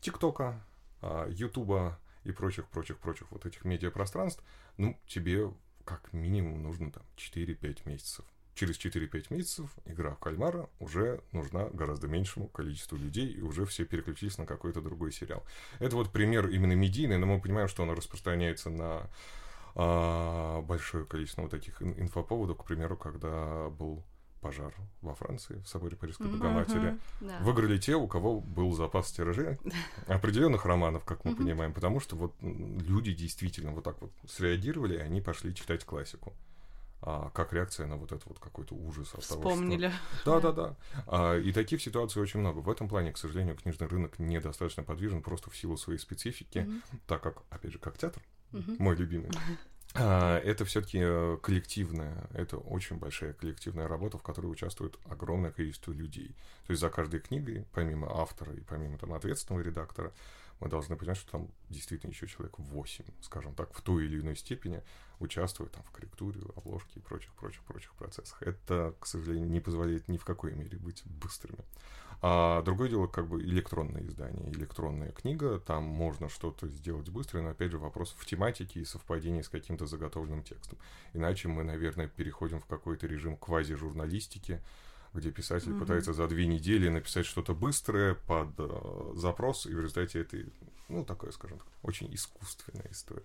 ТикТока, 0.00 0.64
а, 1.00 1.28
Ютуба 1.28 1.98
и 2.24 2.32
прочих-прочих-прочих 2.32 3.30
вот 3.30 3.44
этих 3.46 3.64
медиапространств, 3.64 4.42
ну, 4.78 4.98
тебе 5.06 5.52
как 5.84 6.12
минимум 6.12 6.62
нужно 6.62 6.90
там 6.90 7.02
4-5 7.16 7.88
месяцев. 7.88 8.24
Через 8.54 8.78
4-5 8.78 9.26
месяцев 9.30 9.70
игра 9.86 10.14
в 10.14 10.18
кальмара 10.18 10.68
уже 10.78 11.22
нужна 11.32 11.70
гораздо 11.70 12.06
меньшему 12.06 12.48
количеству 12.48 12.98
людей, 12.98 13.32
и 13.32 13.40
уже 13.40 13.64
все 13.64 13.84
переключились 13.86 14.36
на 14.36 14.44
какой-то 14.44 14.82
другой 14.82 15.10
сериал. 15.10 15.42
Это 15.78 15.96
вот 15.96 16.12
пример 16.12 16.48
именно 16.48 16.74
медийный, 16.74 17.16
но 17.16 17.26
мы 17.26 17.40
понимаем, 17.40 17.68
что 17.68 17.82
он 17.82 17.90
распространяется 17.92 18.68
на 18.68 19.08
а, 19.74 20.60
большое 20.60 21.06
количество 21.06 21.42
вот 21.42 21.50
таких 21.50 21.80
инфоповодов, 21.80 22.58
к 22.58 22.64
примеру, 22.64 22.96
когда 22.96 23.70
был 23.70 24.04
пожар 24.42 24.74
во 25.00 25.14
Франции 25.14 25.62
в 25.64 25.68
соборе 25.68 25.96
Парижской. 25.96 26.26
Богоматери. 26.26 26.98
Да. 27.20 27.38
Выиграли 27.40 27.78
те, 27.78 27.94
у 27.94 28.06
кого 28.06 28.40
был 28.40 28.72
запас 28.72 29.10
тиражей 29.12 29.58
определенных 30.06 30.66
романов, 30.66 31.04
как 31.04 31.24
мы 31.24 31.34
понимаем, 31.34 31.72
потому 31.72 32.00
что 32.00 32.16
вот 32.16 32.34
люди 32.40 33.14
действительно 33.14 33.70
вот 33.70 33.84
так 33.84 34.00
вот 34.02 34.12
среагировали, 34.28 34.96
и 34.96 35.00
они 35.00 35.22
пошли 35.22 35.54
читать 35.54 35.84
классику. 35.84 36.34
А, 37.04 37.30
как 37.30 37.52
реакция 37.52 37.88
на 37.88 37.96
вот 37.96 38.12
этот 38.12 38.26
вот 38.26 38.38
какой-то 38.38 38.76
ужас 38.76 39.12
от 39.14 39.24
Вспомнили. 39.24 39.90
Того, 40.24 40.38
что... 40.38 40.40
Да, 40.40 40.52
да, 40.52 40.52
да. 40.52 40.76
А, 41.08 41.36
и 41.36 41.52
таких 41.52 41.82
ситуаций 41.82 42.22
очень 42.22 42.38
много. 42.38 42.58
В 42.58 42.70
этом 42.70 42.88
плане, 42.88 43.12
к 43.12 43.18
сожалению, 43.18 43.56
книжный 43.56 43.88
рынок 43.88 44.20
недостаточно 44.20 44.84
подвижен 44.84 45.20
просто 45.20 45.50
в 45.50 45.56
силу 45.56 45.76
своей 45.76 45.98
специфики, 45.98 46.58
mm-hmm. 46.58 46.98
так 47.08 47.20
как, 47.20 47.42
опять 47.50 47.72
же, 47.72 47.80
как 47.80 47.98
театр, 47.98 48.22
mm-hmm. 48.52 48.76
мой 48.78 48.94
любимый, 48.94 49.30
это 49.94 50.64
все-таки 50.64 50.98
э, 51.02 51.36
коллективная, 51.42 52.26
это 52.32 52.56
очень 52.56 52.96
большая 52.96 53.34
коллективная 53.34 53.88
работа, 53.88 54.16
в 54.16 54.22
которой 54.22 54.46
участвует 54.46 54.96
огромное 55.04 55.50
количество 55.50 55.92
людей. 55.92 56.34
То 56.66 56.70
есть 56.70 56.80
за 56.80 56.88
каждой 56.88 57.20
книгой, 57.20 57.66
помимо 57.72 58.08
автора 58.10 58.54
и 58.54 58.60
помимо 58.60 58.96
там 58.96 59.12
ответственного 59.12 59.62
редактора, 59.62 60.12
мы 60.62 60.68
должны 60.68 60.96
понимать, 60.96 61.18
что 61.18 61.32
там 61.32 61.48
действительно 61.70 62.12
еще 62.12 62.28
человек 62.28 62.58
8, 62.58 63.04
скажем 63.20 63.54
так, 63.54 63.74
в 63.74 63.80
той 63.82 64.04
или 64.04 64.20
иной 64.20 64.36
степени 64.36 64.80
участвует 65.18 65.72
там 65.72 65.82
в 65.82 65.90
корректуре, 65.90 66.40
обложке 66.54 67.00
и 67.00 67.02
прочих, 67.02 67.32
прочих, 67.34 67.62
прочих 67.64 67.92
процессах. 67.94 68.40
Это, 68.42 68.94
к 69.00 69.06
сожалению, 69.06 69.50
не 69.50 69.60
позволяет 69.60 70.08
ни 70.08 70.16
в 70.16 70.24
какой 70.24 70.54
мере 70.54 70.78
быть 70.78 71.02
быстрыми. 71.04 71.64
А 72.24 72.62
другое 72.62 72.88
дело, 72.88 73.08
как 73.08 73.26
бы 73.26 73.42
электронное 73.42 74.06
издание, 74.06 74.48
электронная 74.52 75.10
книга, 75.10 75.58
там 75.58 75.82
можно 75.82 76.28
что-то 76.28 76.68
сделать 76.68 77.08
быстро, 77.08 77.42
но 77.42 77.48
опять 77.48 77.72
же 77.72 77.78
вопрос 77.78 78.14
в 78.16 78.24
тематике 78.24 78.80
и 78.80 78.84
совпадении 78.84 79.42
с 79.42 79.48
каким-то 79.48 79.86
заготовленным 79.86 80.44
текстом. 80.44 80.78
Иначе 81.14 81.48
мы, 81.48 81.64
наверное, 81.64 82.06
переходим 82.06 82.60
в 82.60 82.66
какой-то 82.66 83.08
режим 83.08 83.36
квази-журналистики, 83.36 84.60
где 85.14 85.30
писатель 85.30 85.70
mm-hmm. 85.70 85.80
пытается 85.80 86.12
за 86.12 86.26
две 86.28 86.46
недели 86.46 86.88
написать 86.88 87.26
что-то 87.26 87.54
быстрое 87.54 88.14
под 88.14 88.48
э, 88.58 89.12
запрос, 89.16 89.66
и 89.66 89.74
в 89.74 89.78
результате 89.78 90.20
этой, 90.20 90.52
ну, 90.88 91.04
такое, 91.04 91.32
скажем 91.32 91.58
так, 91.58 91.66
очень 91.82 92.12
искусственная 92.14 92.88
история. 92.90 93.24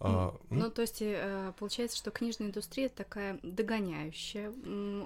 А, 0.00 0.34
ну, 0.50 0.70
то 0.70 0.82
есть 0.82 0.98
э, 1.00 1.52
получается, 1.58 1.96
что 1.96 2.10
книжная 2.10 2.48
индустрия 2.48 2.88
такая 2.88 3.40
догоняющая 3.42 4.52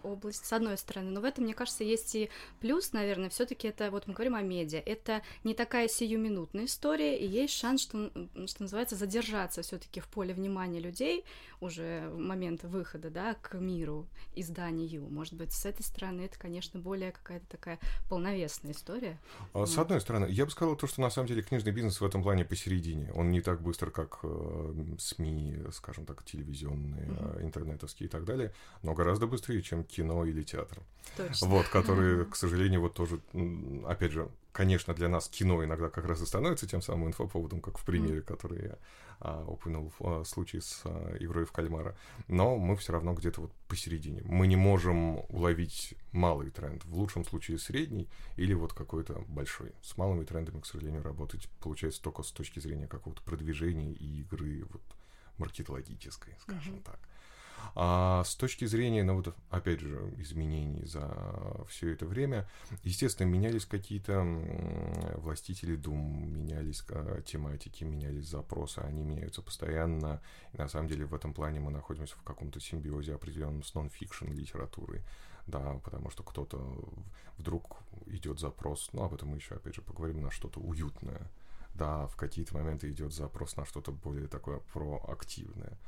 область, 0.03 0.45
с 0.45 0.53
одной 0.53 0.77
стороны, 0.77 1.11
но 1.11 1.21
в 1.21 1.25
этом, 1.25 1.45
мне 1.45 1.55
кажется, 1.55 1.83
есть 1.83 2.15
и 2.15 2.29
плюс, 2.61 2.93
наверное, 2.93 3.31
все 3.31 3.47
таки 3.47 3.69
это, 3.69 3.91
вот 3.91 4.07
мы 4.07 4.13
говорим 4.13 4.35
о 4.35 4.43
медиа, 4.43 4.83
это 4.85 5.23
не 5.45 5.55
такая 5.55 5.89
сиюминутная 5.89 6.67
история, 6.67 7.19
и 7.19 7.27
есть 7.27 7.55
шанс, 7.55 7.83
что, 7.83 8.11
что 8.47 8.63
называется, 8.63 8.97
задержаться 8.97 9.63
все 9.63 9.79
таки 9.79 10.01
в 10.01 10.09
поле 10.09 10.35
внимания 10.35 10.81
людей 10.81 11.25
уже 11.63 12.09
в 12.11 12.19
момент 12.19 12.65
выхода, 12.65 13.09
да, 13.09 13.35
к 13.35 13.55
миру, 13.55 14.09
изданию. 14.35 15.09
Может 15.09 15.35
быть, 15.35 15.53
с 15.53 15.65
этой 15.65 15.83
стороны 15.83 16.23
это, 16.23 16.39
конечно, 16.39 16.81
более 16.81 17.13
какая-то 17.13 17.47
такая 17.47 17.79
полновесная 18.09 18.73
история. 18.73 19.19
А, 19.55 19.65
с 19.65 19.79
одной 19.79 20.01
стороны, 20.01 20.27
я 20.29 20.45
бы 20.45 20.51
сказал 20.51 20.77
то, 20.77 20.87
что 20.87 21.01
на 21.01 21.11
самом 21.11 21.29
деле 21.29 21.43
книжный 21.43 21.73
бизнес 21.73 22.01
в 22.01 22.05
этом 22.05 22.23
плане 22.23 22.45
посередине. 22.45 23.13
Он 23.15 23.31
не 23.31 23.41
так 23.41 23.63
быстро, 23.63 23.91
как 23.91 24.19
э, 24.25 24.73
СМИ, 24.99 25.59
скажем 25.73 26.07
так, 26.07 26.25
телевизионные, 26.25 27.07
mm-hmm. 27.07 27.43
интернетовские 27.43 28.09
и 28.09 28.11
так 28.11 28.25
далее, 28.25 28.53
но 28.83 28.95
гораздо 28.95 29.27
быстрее, 29.27 29.63
чем 29.63 29.85
кино 29.85 30.25
или 30.25 30.43
театр. 30.43 30.79
Точно. 31.17 31.47
Вот, 31.49 31.69
которые, 31.69 32.25
к 32.31 32.37
сожалению, 32.37 32.81
вот 32.81 32.95
тоже, 32.95 33.21
опять 33.87 34.13
же, 34.13 34.29
конечно, 34.53 34.95
для 34.95 35.09
нас 35.09 35.29
кино 35.29 35.65
иногда 35.65 35.89
как 35.89 36.05
раз 36.05 36.23
и 36.23 36.27
становится 36.27 36.67
тем 36.67 36.83
самым 36.83 37.09
инфоповодом, 37.09 37.61
как 37.61 37.79
в 37.79 37.85
примере, 37.85 38.23
который 38.23 38.65
я 38.65 38.79
а, 39.21 39.45
упомянул 39.47 39.93
в 39.99 40.07
а, 40.07 40.25
случае 40.25 40.63
с 40.63 40.83
а, 40.85 41.17
игрой 41.19 41.45
в 41.45 41.53
кальмара. 41.53 41.97
Но 42.29 42.57
мы 42.57 42.77
все 42.77 42.93
равно 42.93 43.15
где-то 43.15 43.41
вот 43.41 43.53
посередине. 43.69 44.23
Мы 44.25 44.47
не 44.47 44.57
можем 44.57 45.21
уловить 45.31 45.95
малый 46.13 46.51
тренд, 46.51 46.85
в 46.85 46.95
лучшем 46.95 47.25
случае 47.25 47.59
средний 47.59 48.09
или 48.37 48.55
вот 48.55 48.73
какой-то 48.73 49.25
большой. 49.29 49.73
С 49.83 49.97
малыми 49.97 50.25
трендами, 50.25 50.61
к 50.61 50.67
сожалению, 50.67 51.03
работать 51.03 51.49
получается 51.61 52.03
только 52.03 52.23
с 52.23 52.31
точки 52.31 52.59
зрения 52.59 52.87
какого-то 52.87 53.23
продвижения 53.23 53.93
и 53.93 54.21
игры 54.21 54.65
вот 54.71 54.83
маркетологической, 55.39 56.35
скажем 56.41 56.77
mm-hmm. 56.77 56.85
так. 56.85 57.01
А 57.75 58.23
с 58.25 58.35
точки 58.35 58.65
зрения, 58.65 59.03
ну 59.03 59.17
вот, 59.17 59.35
опять 59.51 59.81
же, 59.81 60.13
изменений 60.19 60.85
за 60.85 61.65
все 61.69 61.93
это 61.93 62.07
время, 62.07 62.49
естественно, 62.83 63.27
менялись 63.27 63.65
какие-то 63.65 64.23
властители 65.17 65.77
дум, 65.77 66.33
менялись 66.33 66.85
а, 66.91 67.23
тематики, 67.23 67.85
менялись 67.85 68.29
запросы, 68.29 68.79
они 68.81 69.03
меняются 69.03 69.43
постоянно. 69.43 70.21
И 70.53 70.59
на 70.59 70.69
самом 70.69 70.89
деле 70.89 71.07
в 71.07 71.15
этом 71.15 71.33
плане 71.33 71.61
мы 71.61 71.71
находимся 71.71 72.17
в 72.17 72.23
каком-то 72.23 72.61
симбиозе 72.61 73.15
определенном 73.15 73.63
с 73.63 73.75
нон-фикшн 73.75 74.27
литературой. 74.33 75.03
Да, 75.47 75.81
потому 75.83 76.11
что 76.11 76.23
кто-то 76.23 76.59
вдруг 77.37 77.79
идет 78.07 78.39
запрос, 78.39 78.91
ну, 78.93 79.03
об 79.03 79.15
этом 79.15 79.31
мы 79.31 79.39
еще, 79.39 79.55
опять 79.55 79.75
же, 79.75 79.83
поговорим, 79.83 80.23
на 80.23 80.31
что-то 80.31 80.61
уютное. 80.61 81.31
Да, 81.75 82.07
в 82.07 82.17
какие-то 82.17 82.55
моменты 82.55 82.91
идет 82.91 83.13
запрос 83.13 83.57
на 83.57 83.65
что-то 83.65 83.93
более 83.93 84.29
такое 84.29 84.61
проактивное. 84.73 85.79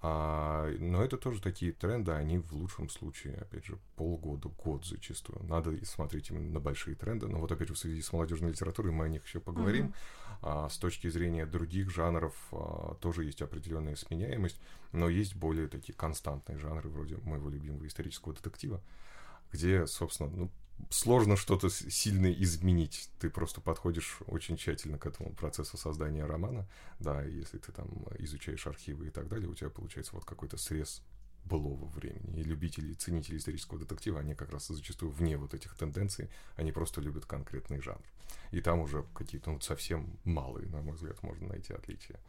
А, 0.00 0.70
но 0.78 1.02
это 1.02 1.16
тоже 1.16 1.42
такие 1.42 1.72
тренды, 1.72 2.12
они 2.12 2.38
в 2.38 2.52
лучшем 2.52 2.88
случае, 2.88 3.34
опять 3.34 3.64
же, 3.64 3.78
полгода, 3.96 4.48
год 4.48 4.86
зачастую. 4.86 5.42
Надо 5.44 5.84
смотреть 5.84 6.30
именно 6.30 6.52
на 6.52 6.60
большие 6.60 6.94
тренды. 6.94 7.26
Но 7.26 7.38
вот 7.38 7.50
опять 7.50 7.68
же 7.68 7.74
в 7.74 7.78
связи 7.78 8.00
с 8.00 8.12
молодежной 8.12 8.52
литературой 8.52 8.92
мы 8.92 9.06
о 9.06 9.08
них 9.08 9.26
еще 9.26 9.40
поговорим. 9.40 9.86
Mm-hmm. 9.86 10.38
А, 10.42 10.68
с 10.68 10.78
точки 10.78 11.08
зрения 11.08 11.46
других 11.46 11.90
жанров 11.90 12.34
а, 12.52 12.94
тоже 13.00 13.24
есть 13.24 13.42
определенная 13.42 13.96
сменяемость, 13.96 14.60
но 14.92 15.08
есть 15.08 15.34
более 15.34 15.66
такие 15.66 15.94
константные 15.94 16.58
жанры, 16.58 16.88
вроде 16.88 17.16
моего 17.16 17.50
любимого 17.50 17.84
исторического 17.86 18.34
детектива, 18.34 18.80
где, 19.50 19.86
собственно, 19.88 20.30
ну, 20.30 20.50
сложно 20.90 21.36
что-то 21.36 21.68
сильно 21.70 22.32
изменить. 22.32 23.10
Ты 23.18 23.30
просто 23.30 23.60
подходишь 23.60 24.18
очень 24.26 24.56
тщательно 24.56 24.98
к 24.98 25.06
этому 25.06 25.32
процессу 25.32 25.76
создания 25.76 26.24
романа. 26.24 26.66
Да, 27.00 27.22
если 27.22 27.58
ты 27.58 27.72
там 27.72 27.88
изучаешь 28.18 28.66
архивы 28.66 29.08
и 29.08 29.10
так 29.10 29.28
далее, 29.28 29.48
у 29.48 29.54
тебя 29.54 29.70
получается 29.70 30.14
вот 30.14 30.24
какой-то 30.24 30.56
срез 30.56 31.02
былого 31.44 31.86
времени. 31.86 32.40
И 32.40 32.44
любители, 32.44 32.92
ценители 32.94 33.38
исторического 33.38 33.78
детектива, 33.78 34.20
они 34.20 34.34
как 34.34 34.50
раз 34.50 34.68
зачастую 34.68 35.10
вне 35.12 35.36
вот 35.36 35.54
этих 35.54 35.74
тенденций, 35.74 36.28
они 36.56 36.72
просто 36.72 37.00
любят 37.00 37.26
конкретный 37.26 37.80
жанр. 37.80 38.02
И 38.50 38.60
там 38.60 38.80
уже 38.80 39.04
какие-то 39.14 39.50
ну, 39.52 39.60
совсем 39.60 40.18
малые, 40.24 40.68
на 40.68 40.82
мой 40.82 40.94
взгляд, 40.94 41.22
можно 41.22 41.48
найти 41.48 41.72
отличия 41.72 42.20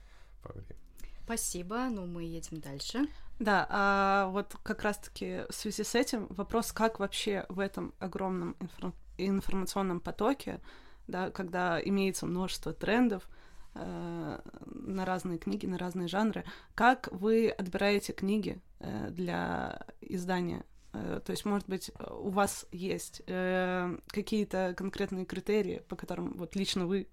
по 0.41 0.53
времени. 0.53 0.75
Спасибо. 1.24 1.89
Ну, 1.89 2.06
мы 2.06 2.24
едем 2.24 2.60
дальше. 2.60 3.08
Да, 3.39 3.65
а 3.69 4.27
вот 4.31 4.58
как 4.63 4.84
раз-таки 4.84 5.43
в 5.50 5.53
связи 5.53 5.84
с 5.84 5.96
этим 5.96 6.27
вопрос, 6.27 6.74
как 6.74 7.00
вообще 7.00 7.46
в 7.48 7.60
этом 7.60 7.93
огромном 7.98 8.58
инфор- 8.60 8.93
информационном 9.17 10.01
потоке, 10.01 10.60
да, 11.08 11.31
когда 11.31 11.81
имеется 11.81 12.25
множество 12.25 12.74
трендов 12.74 13.29
э, 13.75 14.39
на 14.65 15.05
разные 15.05 15.38
книги, 15.38 15.65
на 15.65 15.77
разные 15.77 16.10
жанры, 16.10 16.43
как 16.75 17.08
вы 17.13 17.50
отбираете 17.50 18.12
книги 18.12 18.62
э, 18.79 19.10
для 19.10 19.86
издания? 20.01 20.65
Э, 20.91 21.22
то 21.25 21.31
есть, 21.31 21.46
может 21.46 21.67
быть, 21.69 21.91
у 22.10 22.29
вас 22.31 22.65
есть 22.74 23.22
э, 23.25 23.98
какие-то 24.08 24.74
конкретные 24.75 25.25
критерии, 25.25 25.81
по 25.88 25.96
которым 25.96 26.34
вот 26.38 26.58
лично 26.58 26.86
вы 26.86 27.08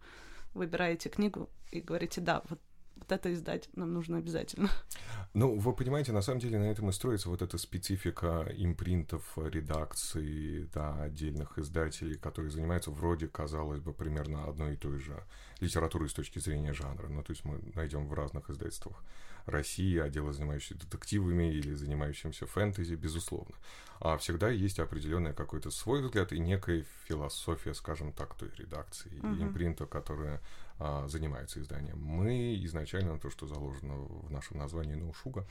выбираете 0.55 1.09
книгу 1.09 1.49
и 1.71 1.81
говорите, 1.81 2.21
да, 2.21 2.43
вот 2.49 2.59
вот 2.97 3.13
это 3.13 3.33
издать 3.33 3.69
нам 3.77 3.93
нужно 3.93 4.19
обязательно. 4.19 4.69
Ну, 5.39 5.55
вы 5.55 5.75
понимаете, 5.75 6.13
на 6.13 6.23
самом 6.23 6.41
деле 6.41 6.59
на 6.59 6.65
этом 6.65 6.89
и 6.89 6.93
строится 6.93 7.29
вот 7.29 7.43
эта 7.43 7.59
специфика 7.59 8.51
импринтов, 8.57 9.23
редакций, 9.37 10.67
да, 10.73 11.03
отдельных 11.03 11.59
издателей, 11.59 12.17
которые 12.17 12.51
занимаются 12.51 12.91
вроде, 12.91 13.29
казалось 13.29 13.81
бы, 13.81 13.93
примерно 13.93 14.47
одной 14.47 14.73
и 14.73 14.77
той 14.79 14.99
же 14.99 15.23
литературой 15.61 16.09
с 16.09 16.15
точки 16.15 16.39
зрения 16.39 16.73
жанра. 16.73 17.09
Ну, 17.09 17.23
то 17.23 17.33
есть 17.33 17.45
мы 17.45 17.61
найдем 17.75 18.09
в 18.09 18.15
разных 18.15 18.49
издательствах 18.49 19.05
России 19.45 19.99
отделы, 19.99 20.33
занимающиеся 20.33 20.81
детективами 20.81 21.53
или 21.53 21.75
занимающимся 21.75 22.47
фэнтези, 22.47 22.95
безусловно. 22.95 23.57
А 24.01 24.17
всегда 24.17 24.49
есть 24.49 24.79
определенный 24.79 25.35
какой-то 25.35 25.71
свой 25.71 26.01
взгляд 26.01 26.33
и 26.33 26.39
некая 26.39 26.87
философия, 27.05 27.75
скажем 27.75 28.15
так, 28.15 28.35
той 28.37 28.51
редакции 28.57 29.13
uh-huh. 29.13 29.43
импринта, 29.43 29.85
которая 29.85 30.41
а, 30.79 31.09
занимается 31.09 31.61
изданием. 31.61 31.99
Мы 31.99 32.57
изначально, 32.65 33.19
то, 33.19 33.31
что 33.31 33.47
заложено 33.47 33.95
в 33.97 34.31
нашем 34.31 34.59
названии 34.59 34.95
«Наушуга», 34.95 35.47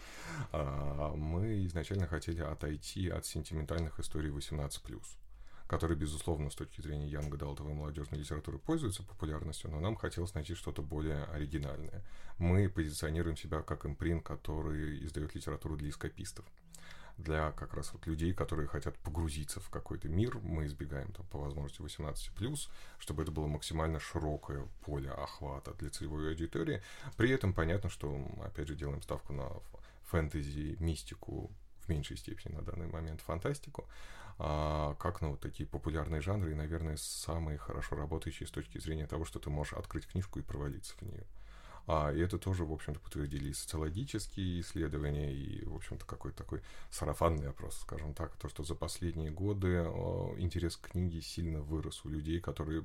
а, 0.51 1.13
мы 1.15 1.65
изначально 1.65 2.07
хотели 2.07 2.41
отойти 2.41 3.09
от 3.09 3.25
сентиментальных 3.25 3.99
историй 3.99 4.29
18+, 4.29 5.01
которые, 5.67 5.97
безусловно, 5.97 6.49
с 6.49 6.55
точки 6.55 6.81
зрения 6.81 7.07
янга 7.07 7.37
далтовой 7.37 7.73
молодежной 7.73 8.19
литературы 8.19 8.59
пользуются 8.59 9.03
популярностью, 9.03 9.71
но 9.71 9.79
нам 9.79 9.95
хотелось 9.95 10.35
найти 10.35 10.53
что-то 10.53 10.83
более 10.83 11.23
оригинальное. 11.25 12.03
Мы 12.37 12.69
позиционируем 12.69 13.35
себя 13.35 13.61
как 13.61 13.85
импринт, 13.85 14.23
который 14.23 15.03
издает 15.05 15.33
литературу 15.33 15.75
для 15.75 15.89
эскапистов 15.89 16.45
для 17.17 17.51
как 17.51 17.73
раз 17.73 17.93
вот 17.93 18.05
людей, 18.07 18.33
которые 18.33 18.67
хотят 18.67 18.97
погрузиться 18.99 19.59
в 19.59 19.69
какой-то 19.69 20.09
мир. 20.09 20.39
Мы 20.39 20.65
избегаем 20.65 21.11
там 21.11 21.25
по 21.27 21.39
возможности 21.39 21.81
18+, 21.81 22.69
чтобы 22.99 23.23
это 23.23 23.31
было 23.31 23.47
максимально 23.47 23.99
широкое 23.99 24.67
поле 24.85 25.09
охвата 25.11 25.73
для 25.75 25.89
целевой 25.89 26.29
аудитории. 26.29 26.81
При 27.17 27.31
этом 27.31 27.53
понятно, 27.53 27.89
что, 27.89 28.19
опять 28.43 28.67
же, 28.67 28.75
делаем 28.75 29.01
ставку 29.01 29.33
на 29.33 29.49
фэнтези, 30.03 30.77
мистику, 30.79 31.51
в 31.85 31.89
меньшей 31.89 32.17
степени 32.17 32.53
на 32.53 32.61
данный 32.61 32.87
момент 32.87 33.21
фантастику, 33.21 33.87
а, 34.37 34.95
как 34.95 35.21
на 35.21 35.29
вот 35.29 35.39
такие 35.39 35.67
популярные 35.67 36.21
жанры 36.21 36.51
и, 36.51 36.55
наверное, 36.55 36.97
самые 36.97 37.57
хорошо 37.57 37.95
работающие 37.95 38.47
с 38.47 38.51
точки 38.51 38.79
зрения 38.79 39.07
того, 39.07 39.25
что 39.25 39.39
ты 39.39 39.49
можешь 39.49 39.73
открыть 39.73 40.07
книжку 40.07 40.39
и 40.39 40.43
провалиться 40.43 40.95
в 40.97 41.01
нее. 41.03 41.25
А, 41.87 42.11
и 42.11 42.19
это 42.19 42.37
тоже, 42.37 42.65
в 42.65 42.73
общем-то, 42.73 42.99
подтвердили 42.99 43.49
и 43.49 43.53
социологические 43.53 44.61
исследования, 44.61 45.33
и, 45.33 45.65
в 45.65 45.75
общем-то, 45.75 46.05
какой-то 46.05 46.37
такой 46.37 46.61
сарафанный 46.89 47.49
опрос, 47.49 47.77
скажем 47.77 48.13
так, 48.13 48.35
то, 48.37 48.49
что 48.49 48.63
за 48.63 48.75
последние 48.75 49.31
годы 49.31 49.83
интерес 50.37 50.77
к 50.77 50.91
книге 50.91 51.21
сильно 51.21 51.61
вырос 51.61 52.03
у 52.05 52.09
людей, 52.09 52.39
которые 52.39 52.83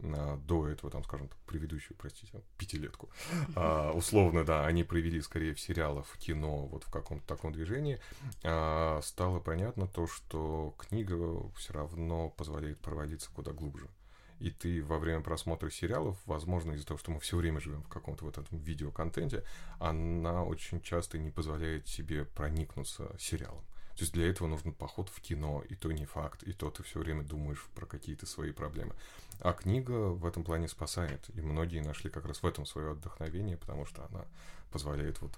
а, 0.00 0.36
до 0.36 0.68
этого, 0.68 0.90
там, 0.90 1.04
скажем 1.04 1.28
так, 1.28 1.38
предыдущую, 1.46 1.96
простите, 1.96 2.42
пятилетку, 2.58 3.08
а, 3.56 3.92
условно, 3.92 4.44
да, 4.44 4.66
они 4.66 4.84
провели 4.84 5.20
скорее 5.20 5.54
в 5.54 5.60
сериалах, 5.60 6.06
в 6.06 6.18
кино, 6.18 6.66
вот 6.66 6.84
в 6.84 6.90
каком-то 6.90 7.26
таком 7.26 7.52
движении, 7.52 8.00
а, 8.42 9.00
стало 9.02 9.40
понятно 9.40 9.86
то, 9.86 10.06
что 10.06 10.74
книга 10.78 11.16
все 11.56 11.72
равно 11.72 12.30
позволяет 12.30 12.80
провалиться 12.80 13.30
куда 13.32 13.52
глубже 13.52 13.88
и 14.42 14.50
ты 14.50 14.82
во 14.82 14.98
время 14.98 15.20
просмотра 15.20 15.70
сериалов, 15.70 16.18
возможно, 16.26 16.72
из-за 16.72 16.84
того, 16.84 16.98
что 16.98 17.12
мы 17.12 17.20
все 17.20 17.36
время 17.36 17.60
живем 17.60 17.82
в 17.84 17.88
каком-то 17.88 18.24
вот 18.24 18.38
этом 18.38 18.58
видеоконтенте, 18.58 19.44
она 19.78 20.42
очень 20.42 20.80
часто 20.80 21.16
не 21.16 21.30
позволяет 21.30 21.86
себе 21.86 22.24
проникнуться 22.24 23.14
сериалом. 23.20 23.62
То 23.94 24.00
есть 24.00 24.12
для 24.12 24.28
этого 24.28 24.48
нужен 24.48 24.72
поход 24.72 25.10
в 25.10 25.20
кино, 25.20 25.62
и 25.68 25.76
то 25.76 25.92
не 25.92 26.06
факт, 26.06 26.42
и 26.42 26.52
то 26.52 26.70
ты 26.70 26.82
все 26.82 26.98
время 26.98 27.22
думаешь 27.22 27.64
про 27.76 27.86
какие-то 27.86 28.26
свои 28.26 28.50
проблемы. 28.50 28.94
А 29.38 29.52
книга 29.52 30.08
в 30.08 30.26
этом 30.26 30.42
плане 30.42 30.66
спасает, 30.66 31.20
и 31.34 31.40
многие 31.40 31.80
нашли 31.80 32.10
как 32.10 32.26
раз 32.26 32.42
в 32.42 32.46
этом 32.46 32.66
свое 32.66 32.94
вдохновение, 32.94 33.56
потому 33.56 33.86
что 33.86 34.04
она 34.10 34.24
позволяет 34.72 35.20
вот 35.20 35.32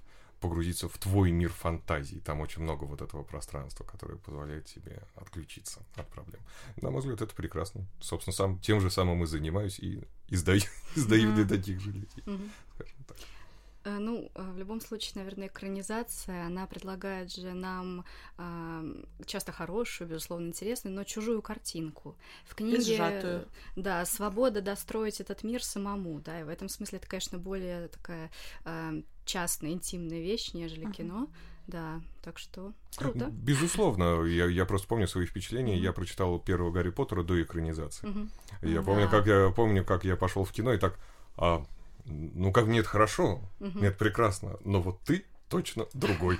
погрузиться 0.44 0.90
в 0.90 0.98
твой 0.98 1.30
мир 1.30 1.50
фантазии. 1.50 2.18
Там 2.18 2.42
очень 2.42 2.62
много 2.62 2.84
вот 2.84 3.00
этого 3.00 3.22
пространства, 3.22 3.82
которое 3.82 4.18
позволяет 4.18 4.66
тебе 4.66 5.02
отключиться 5.14 5.80
от 5.96 6.06
проблем. 6.10 6.42
На 6.76 6.90
мой 6.90 7.00
взгляд, 7.00 7.22
это 7.22 7.34
прекрасно. 7.34 7.86
Собственно, 7.98 8.34
сам, 8.34 8.58
тем 8.58 8.78
же 8.78 8.90
самым 8.90 9.22
и 9.22 9.26
занимаюсь 9.26 9.78
и 9.78 10.02
издаю, 10.28 10.60
издаю 10.96 11.34
для 11.34 11.48
таких 11.48 11.80
же 11.80 11.92
людей, 11.92 12.24
скажем 12.74 13.04
так. 13.08 13.16
Э, 13.84 13.98
ну, 13.98 14.30
э, 14.34 14.50
в 14.52 14.58
любом 14.58 14.82
случае, 14.82 15.12
наверное, 15.16 15.46
экранизация, 15.46 16.44
она 16.46 16.66
предлагает 16.66 17.32
же 17.32 17.54
нам 17.54 18.04
э, 18.36 19.04
часто 19.24 19.52
хорошую, 19.52 20.08
безусловно, 20.08 20.48
интересную, 20.48 20.94
но 20.94 21.04
чужую 21.04 21.40
картинку. 21.40 22.16
В 22.44 22.54
книге, 22.54 22.96
Сжатую. 22.96 23.48
да, 23.76 24.04
свобода 24.04 24.60
достроить 24.60 25.20
этот 25.20 25.42
мир 25.42 25.64
самому, 25.64 26.20
да, 26.20 26.40
и 26.40 26.44
в 26.44 26.50
этом 26.50 26.68
смысле 26.68 26.98
это, 26.98 27.08
конечно, 27.08 27.38
более 27.38 27.88
такая 27.88 28.30
э, 28.66 29.02
частная, 29.24 29.70
интимная 29.70 30.20
вещь, 30.20 30.52
нежели 30.52 30.86
uh-huh. 30.86 30.92
кино. 30.92 31.28
Да, 31.66 32.02
так 32.22 32.38
что 32.38 32.74
круто. 32.96 33.30
Безусловно, 33.30 34.22
я, 34.24 34.46
я 34.46 34.66
просто 34.66 34.86
помню 34.86 35.08
свои 35.08 35.24
впечатления. 35.24 35.76
Mm-hmm. 35.76 35.82
Я 35.82 35.92
прочитал 35.94 36.38
первого 36.38 36.70
Гарри 36.70 36.90
Поттера 36.90 37.22
до 37.22 37.42
экранизации. 37.42 38.06
Mm-hmm. 38.06 38.28
Я 38.68 38.80
да. 38.80 38.82
помню, 38.82 39.08
как 39.08 39.26
я 39.26 39.50
помню, 39.50 39.82
как 39.82 40.04
я 40.04 40.16
пошел 40.16 40.44
в 40.44 40.52
кино 40.52 40.74
и 40.74 40.78
так. 40.78 40.98
А, 41.36 41.64
ну, 42.04 42.52
как 42.52 42.66
мне 42.66 42.80
это 42.80 42.88
хорошо, 42.88 43.40
угу. 43.60 43.78
мне 43.78 43.88
это 43.88 43.98
прекрасно, 43.98 44.58
но 44.64 44.80
вот 44.80 45.00
ты 45.00 45.24
точно 45.48 45.86
другой. 45.94 46.38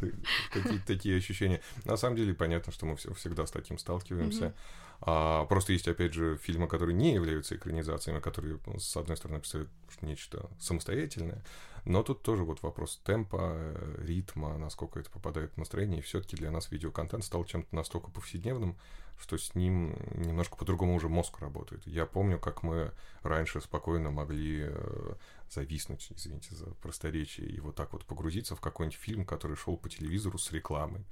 Какие-то 0.52 0.86
такие 0.86 1.16
ощущения. 1.16 1.60
На 1.84 1.96
самом 1.96 2.16
деле, 2.16 2.34
понятно, 2.34 2.72
что 2.72 2.86
мы 2.86 2.96
всегда 2.96 3.46
с 3.46 3.50
таким 3.50 3.78
сталкиваемся. 3.78 4.54
А, 5.02 5.44
просто 5.46 5.72
есть, 5.72 5.88
опять 5.88 6.12
же, 6.12 6.36
фильмы, 6.36 6.68
которые 6.68 6.94
не 6.94 7.14
являются 7.14 7.56
экранизациями, 7.56 8.20
которые, 8.20 8.58
с 8.78 8.96
одной 8.96 9.16
стороны, 9.16 9.40
представляют 9.40 9.72
нечто 10.02 10.50
самостоятельное, 10.60 11.42
но 11.84 12.02
тут 12.02 12.22
тоже 12.22 12.44
вот 12.44 12.62
вопрос 12.62 13.00
темпа, 13.04 13.74
ритма, 13.98 14.58
насколько 14.58 15.00
это 15.00 15.10
попадает 15.10 15.52
в 15.54 15.56
настроение. 15.56 16.00
И 16.00 16.02
все-таки 16.02 16.36
для 16.36 16.50
нас 16.50 16.70
видеоконтент 16.70 17.24
стал 17.24 17.44
чем-то 17.44 17.74
настолько 17.74 18.10
повседневным, 18.10 18.76
что 19.20 19.36
с 19.36 19.54
ним 19.54 19.96
немножко 20.14 20.56
по-другому 20.56 20.94
уже 20.94 21.08
мозг 21.08 21.38
работает. 21.40 21.86
Я 21.86 22.06
помню, 22.06 22.38
как 22.38 22.62
мы 22.62 22.92
раньше 23.22 23.60
спокойно 23.60 24.10
могли 24.10 24.66
э, 24.68 25.14
зависнуть, 25.50 26.08
извините 26.10 26.54
за 26.54 26.66
просторечие, 26.66 27.48
и 27.48 27.60
вот 27.60 27.76
так 27.76 27.92
вот 27.92 28.04
погрузиться 28.04 28.56
в 28.56 28.60
какой-нибудь 28.60 28.98
фильм, 28.98 29.24
который 29.24 29.56
шел 29.56 29.76
по 29.76 29.88
телевизору 29.88 30.38
с 30.38 30.50
рекламой 30.52 31.04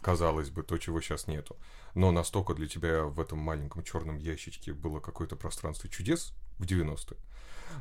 казалось 0.00 0.50
бы, 0.50 0.62
то, 0.62 0.76
чего 0.76 1.00
сейчас 1.00 1.28
нету. 1.28 1.56
Но 1.94 2.10
настолько 2.12 2.52
для 2.52 2.68
тебя 2.68 3.04
в 3.04 3.18
этом 3.18 3.38
маленьком 3.38 3.82
черном 3.82 4.18
ящичке 4.18 4.74
было 4.74 5.00
какое-то 5.00 5.34
пространство 5.34 5.88
чудес 5.88 6.34
в 6.58 6.64
90-е, 6.66 7.16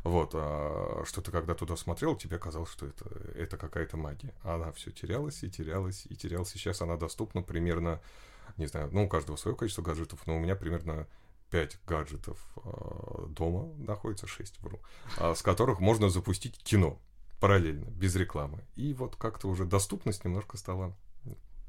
вот, 0.04 0.32
а, 0.34 1.04
что 1.06 1.22
ты 1.22 1.32
когда 1.32 1.54
туда 1.54 1.76
смотрел, 1.76 2.16
тебе 2.16 2.40
казалось, 2.40 2.72
что 2.72 2.86
это, 2.86 3.06
это 3.36 3.58
какая-то 3.58 3.98
магия. 3.98 4.34
Она 4.44 4.72
все 4.72 4.92
терялась 4.92 5.44
и 5.44 5.52
терялась 5.52 6.06
и 6.10 6.16
терялась. 6.16 6.50
Сейчас 6.50 6.82
она 6.82 6.98
доступна 6.98 7.42
примерно, 7.42 8.02
не 8.58 8.68
знаю, 8.68 8.90
ну, 8.92 9.06
у 9.06 9.08
каждого 9.08 9.36
свое 9.36 9.56
количество 9.56 9.82
гаджетов, 9.82 10.26
но 10.26 10.36
у 10.36 10.40
меня 10.40 10.56
примерно 10.56 11.08
5 11.52 11.80
гаджетов 11.88 12.40
э, 12.58 13.26
дома 13.30 13.74
находится, 13.78 14.28
6, 14.28 14.62
вру, 14.62 14.80
э, 15.18 15.36
с 15.36 15.42
которых 15.42 15.80
можно 15.80 16.10
запустить 16.10 16.58
кино 16.64 17.00
параллельно, 17.40 17.86
без 17.86 18.16
рекламы. 18.16 18.64
И 18.76 18.94
вот 18.94 19.16
как-то 19.16 19.48
уже 19.48 19.66
доступность 19.66 20.24
немножко 20.26 20.58
стала 20.58 20.96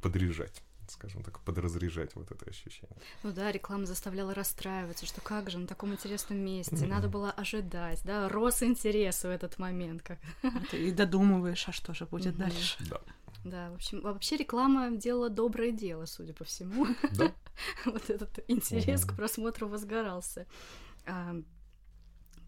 подряжать 0.02 0.62
скажем 0.90 1.22
так, 1.22 1.40
подразряжать 1.40 2.14
вот 2.14 2.30
это 2.30 2.48
ощущение. 2.48 2.96
Ну 3.22 3.32
да, 3.32 3.50
реклама 3.50 3.86
заставляла 3.86 4.34
расстраиваться, 4.34 5.06
что 5.06 5.20
как 5.20 5.50
же 5.50 5.58
на 5.58 5.66
таком 5.66 5.92
интересном 5.92 6.38
месте, 6.38 6.86
надо 6.86 7.08
было 7.08 7.30
ожидать, 7.30 8.00
да, 8.04 8.28
рос 8.28 8.62
интерес 8.62 9.22
в 9.22 9.28
этот 9.28 9.58
момент. 9.58 10.02
Как... 10.02 10.18
Ты 10.70 10.88
и 10.88 10.92
додумываешь, 10.92 11.68
а 11.68 11.72
что 11.72 11.94
же 11.94 12.06
будет 12.06 12.36
дальше. 12.36 12.76
Да. 12.90 13.00
Да, 13.44 13.70
в 13.70 13.74
общем, 13.74 14.00
вообще 14.00 14.36
реклама 14.36 14.90
делала 14.90 15.28
доброе 15.28 15.70
дело, 15.70 16.06
судя 16.06 16.32
по 16.32 16.44
всему. 16.44 16.86
Да. 17.12 17.32
Вот 17.84 18.10
этот 18.10 18.40
интерес 18.48 19.04
к 19.04 19.14
просмотру 19.14 19.68
возгорался. 19.68 20.46
А, 21.06 21.36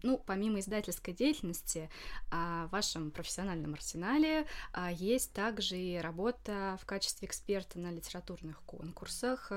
ну, 0.03 0.21
помимо 0.25 0.59
издательской 0.59 1.13
деятельности, 1.13 1.89
а, 2.29 2.67
в 2.67 2.71
вашем 2.71 3.11
профессиональном 3.11 3.73
арсенале 3.73 4.47
а, 4.73 4.91
есть 4.91 5.33
также 5.33 5.77
и 5.77 5.97
работа 5.97 6.77
в 6.81 6.85
качестве 6.85 7.27
эксперта 7.27 7.79
на 7.79 7.91
литературных 7.91 8.61
конкурсах, 8.63 9.51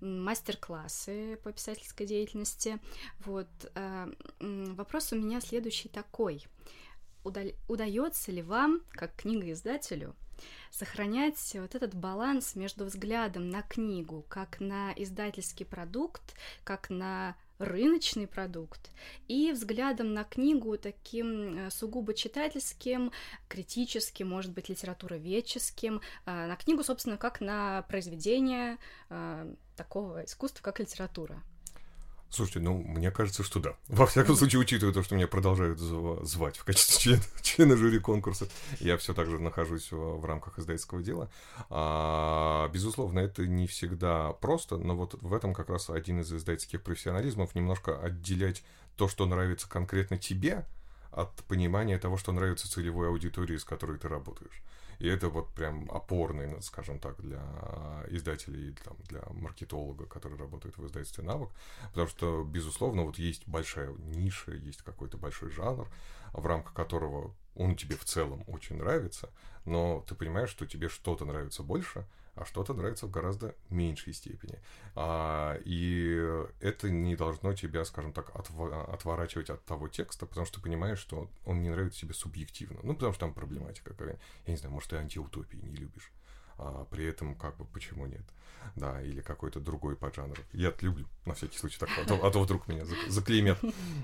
мастер-классы 0.00 1.38
по 1.42 1.52
писательской 1.52 2.06
деятельности. 2.06 2.78
Вот 3.20 3.48
вопрос 4.38 5.12
у 5.12 5.16
меня 5.16 5.40
следующий 5.40 5.88
такой. 5.88 6.46
Удается 7.24 8.32
ли 8.32 8.42
вам, 8.42 8.82
как 8.90 9.14
книгоиздателю, 9.16 10.14
сохранять 10.70 11.54
вот 11.54 11.74
этот 11.74 11.94
баланс 11.94 12.56
между 12.56 12.84
взглядом 12.84 13.50
на 13.50 13.62
книгу 13.62 14.24
как 14.28 14.60
на 14.60 14.92
издательский 14.96 15.66
продукт, 15.66 16.34
как 16.64 16.90
на 16.90 17.36
рыночный 17.58 18.26
продукт 18.26 18.90
и 19.28 19.52
взглядом 19.52 20.14
на 20.14 20.24
книгу 20.24 20.76
таким 20.78 21.58
э, 21.58 21.70
сугубо 21.70 22.12
читательским, 22.12 23.12
критическим, 23.48 24.28
может 24.28 24.52
быть, 24.52 24.68
литературоведческим, 24.68 26.00
э, 26.26 26.46
на 26.46 26.56
книгу, 26.56 26.82
собственно, 26.82 27.16
как 27.16 27.40
на 27.40 27.82
произведение 27.82 28.78
э, 29.10 29.54
такого 29.76 30.24
искусства, 30.24 30.62
как 30.64 30.80
литература. 30.80 31.42
Слушайте, 32.32 32.60
ну, 32.60 32.78
мне 32.78 33.10
кажется, 33.10 33.42
что 33.42 33.60
да. 33.60 33.74
Во 33.88 34.06
всяком 34.06 34.36
случае, 34.36 34.62
учитывая 34.62 34.94
то, 34.94 35.02
что 35.02 35.14
меня 35.16 35.28
продолжают 35.28 35.78
звать 35.78 36.56
в 36.56 36.64
качестве 36.64 36.98
члена, 36.98 37.22
члена 37.42 37.76
жюри 37.76 37.98
конкурса, 37.98 38.48
я 38.80 38.96
все 38.96 39.12
так 39.12 39.28
же 39.28 39.38
нахожусь 39.38 39.92
в, 39.92 40.24
рамках 40.24 40.58
издательского 40.58 41.02
дела. 41.02 41.30
А, 41.68 42.70
безусловно, 42.70 43.18
это 43.18 43.46
не 43.46 43.66
всегда 43.66 44.32
просто, 44.32 44.78
но 44.78 44.96
вот 44.96 45.14
в 45.20 45.34
этом 45.34 45.52
как 45.52 45.68
раз 45.68 45.90
один 45.90 46.20
из 46.20 46.32
издательских 46.32 46.82
профессионализмов 46.82 47.54
немножко 47.54 48.00
отделять 48.00 48.64
то, 48.96 49.08
что 49.08 49.26
нравится 49.26 49.68
конкретно 49.68 50.16
тебе, 50.16 50.64
от 51.10 51.34
понимания 51.44 51.98
того, 51.98 52.16
что 52.16 52.32
нравится 52.32 52.70
целевой 52.70 53.08
аудитории, 53.08 53.58
с 53.58 53.64
которой 53.64 53.98
ты 53.98 54.08
работаешь. 54.08 54.62
И 55.02 55.08
это 55.08 55.28
вот 55.30 55.52
прям 55.52 55.90
опорный, 55.90 56.46
ну, 56.46 56.60
скажем 56.60 57.00
так, 57.00 57.20
для 57.20 57.42
издателей, 58.08 58.76
там, 58.84 58.96
для 59.08 59.20
маркетолога, 59.32 60.06
который 60.06 60.38
работает 60.38 60.78
в 60.78 60.86
издательстве 60.86 61.24
навык. 61.24 61.50
Потому 61.88 62.06
что, 62.06 62.44
безусловно, 62.44 63.02
вот 63.02 63.18
есть 63.18 63.48
большая 63.48 63.92
ниша, 63.94 64.52
есть 64.52 64.82
какой-то 64.82 65.16
большой 65.16 65.50
жанр, 65.50 65.88
в 66.32 66.46
рамках 66.46 66.72
которого 66.72 67.34
он 67.54 67.76
тебе 67.76 67.96
в 67.96 68.04
целом 68.04 68.44
очень 68.46 68.76
нравится, 68.76 69.30
но 69.64 70.04
ты 70.08 70.14
понимаешь, 70.14 70.50
что 70.50 70.66
тебе 70.66 70.88
что-то 70.88 71.24
нравится 71.24 71.62
больше– 71.62 72.06
а 72.34 72.44
что-то 72.46 72.72
нравится 72.72 73.06
в 73.06 73.10
гораздо 73.10 73.54
меньшей 73.68 74.14
степени. 74.14 74.58
А, 74.94 75.58
и 75.64 76.16
это 76.60 76.90
не 76.90 77.14
должно 77.14 77.52
тебя, 77.52 77.84
скажем 77.84 78.12
так, 78.12 78.30
отв- 78.30 78.92
отворачивать 78.92 79.50
от 79.50 79.64
того 79.64 79.88
текста, 79.88 80.24
потому 80.24 80.46
что 80.46 80.56
ты 80.56 80.62
понимаешь, 80.62 80.98
что 80.98 81.30
он 81.44 81.62
не 81.62 81.68
нравится 81.68 82.00
тебе 82.00 82.14
субъективно. 82.14 82.80
Ну, 82.82 82.94
потому 82.94 83.12
что 83.12 83.20
там 83.20 83.34
проблематика 83.34 83.90
какая. 83.90 84.18
Я 84.46 84.52
не 84.52 84.56
знаю, 84.56 84.72
может, 84.72 84.90
ты 84.90 84.96
антиутопии 84.96 85.58
не 85.58 85.76
любишь. 85.76 86.10
А 86.58 86.84
при 86.90 87.06
этом, 87.06 87.34
как 87.34 87.56
бы, 87.56 87.64
почему 87.64 88.06
нет? 88.06 88.24
да, 88.76 89.00
или 89.02 89.20
какой-то 89.20 89.60
другой 89.60 89.96
поджанр. 89.96 90.38
Я 90.52 90.72
люблю, 90.80 91.06
на 91.26 91.34
всякий 91.34 91.58
случай, 91.58 91.78
так, 91.78 91.90
а 91.98 92.06
то, 92.06 92.26
а 92.26 92.30
то 92.30 92.42
вдруг 92.42 92.68
меня 92.68 92.84
заклеймят 93.08 93.58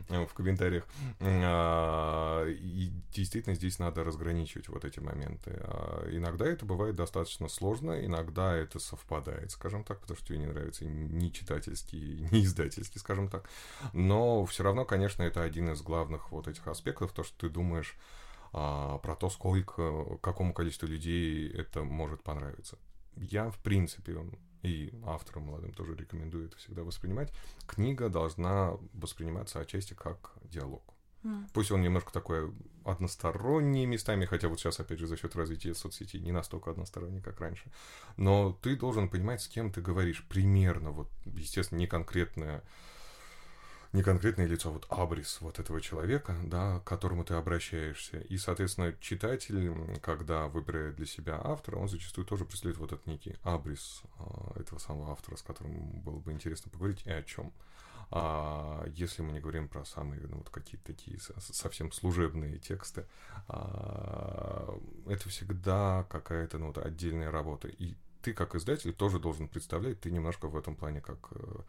э, 0.08 0.26
в 0.26 0.34
комментариях. 0.34 0.86
А, 1.20 2.46
и 2.46 2.90
действительно 3.12 3.54
здесь 3.54 3.78
надо 3.78 4.04
разграничивать 4.04 4.68
вот 4.68 4.84
эти 4.84 5.00
моменты. 5.00 5.58
А, 5.62 6.08
иногда 6.10 6.46
это 6.46 6.66
бывает 6.66 6.96
достаточно 6.96 7.48
сложно, 7.48 8.04
иногда 8.04 8.54
это 8.54 8.78
совпадает, 8.78 9.50
скажем 9.52 9.84
так, 9.84 10.00
потому 10.00 10.16
что 10.16 10.26
тебе 10.26 10.38
не 10.38 10.46
нравится 10.46 10.84
ни 10.84 11.28
читательский, 11.30 12.28
ни 12.30 12.44
издательский, 12.44 12.98
скажем 12.98 13.28
так. 13.28 13.48
Но 13.92 14.44
все 14.46 14.62
равно, 14.64 14.84
конечно, 14.84 15.22
это 15.22 15.42
один 15.42 15.70
из 15.70 15.82
главных 15.82 16.30
вот 16.30 16.48
этих 16.48 16.66
аспектов, 16.66 17.12
то, 17.12 17.22
что 17.24 17.36
ты 17.38 17.48
думаешь, 17.48 17.96
а, 18.52 18.98
про 18.98 19.14
то, 19.14 19.30
сколько, 19.30 20.18
какому 20.20 20.52
количеству 20.52 20.86
людей 20.86 21.50
это 21.50 21.84
может 21.84 22.22
понравиться. 22.22 22.78
Я, 23.16 23.50
в 23.50 23.58
принципе, 23.58 24.16
и 24.62 24.92
авторам 25.04 25.44
молодым 25.44 25.72
тоже 25.72 25.94
рекомендую 25.94 26.46
это 26.46 26.56
всегда 26.56 26.82
воспринимать, 26.82 27.32
книга 27.66 28.08
должна 28.08 28.76
восприниматься 28.92 29.60
отчасти 29.60 29.94
как 29.94 30.32
диалог. 30.44 30.94
Mm. 31.24 31.48
Пусть 31.52 31.72
он 31.72 31.82
немножко 31.82 32.12
такой 32.12 32.52
односторонний 32.84 33.86
местами, 33.86 34.24
хотя 34.24 34.48
вот 34.48 34.60
сейчас, 34.60 34.78
опять 34.80 34.98
же, 34.98 35.06
за 35.06 35.16
счет 35.16 35.34
развития 35.34 35.74
соцсетей 35.74 36.20
не 36.20 36.32
настолько 36.32 36.70
односторонний, 36.70 37.20
как 37.20 37.40
раньше. 37.40 37.70
Но 38.16 38.52
ты 38.62 38.76
должен 38.76 39.08
понимать, 39.08 39.42
с 39.42 39.48
кем 39.48 39.72
ты 39.72 39.80
говоришь 39.80 40.24
примерно, 40.28 40.90
вот, 40.90 41.08
естественно, 41.24 41.78
не 41.78 41.86
конкретное 41.86 42.62
не 43.92 44.02
конкретное 44.02 44.46
лицо, 44.46 44.68
а 44.68 44.72
вот 44.72 44.86
абрис 44.90 45.38
вот 45.40 45.58
этого 45.58 45.80
человека, 45.80 46.36
да, 46.44 46.80
к 46.80 46.84
которому 46.84 47.24
ты 47.24 47.34
обращаешься. 47.34 48.18
И, 48.20 48.36
соответственно, 48.36 48.94
читатель, 49.00 49.72
когда 50.02 50.48
выбирает 50.48 50.96
для 50.96 51.06
себя 51.06 51.40
автора, 51.42 51.76
он 51.76 51.88
зачастую 51.88 52.26
тоже 52.26 52.44
преследует 52.44 52.78
вот 52.78 52.92
этот 52.92 53.06
некий 53.06 53.36
абрис 53.42 54.02
э, 54.18 54.60
этого 54.60 54.78
самого 54.78 55.12
автора, 55.12 55.36
с 55.36 55.42
которым 55.42 56.00
было 56.02 56.18
бы 56.18 56.32
интересно 56.32 56.70
поговорить 56.70 57.02
и 57.06 57.10
о 57.10 57.22
чем. 57.22 57.52
А 58.10 58.86
если 58.94 59.22
мы 59.22 59.32
не 59.32 59.40
говорим 59.40 59.68
про 59.68 59.84
самые 59.84 60.22
ну, 60.28 60.38
вот 60.38 60.48
какие-то 60.48 60.86
такие 60.86 61.18
совсем 61.38 61.92
служебные 61.92 62.58
тексты, 62.58 63.06
а, 63.48 64.78
это 65.06 65.28
всегда 65.28 66.06
какая-то 66.08 66.58
ну, 66.58 66.68
вот 66.68 66.78
отдельная 66.78 67.30
работа. 67.30 67.68
И 67.68 67.96
ты, 68.22 68.32
как 68.32 68.54
издатель, 68.54 68.94
тоже 68.94 69.18
должен 69.18 69.46
представлять, 69.46 70.00
ты 70.00 70.10
немножко 70.10 70.48
в 70.48 70.56
этом 70.56 70.74
плане 70.74 71.00
как, 71.02 71.18
э, 71.32 71.60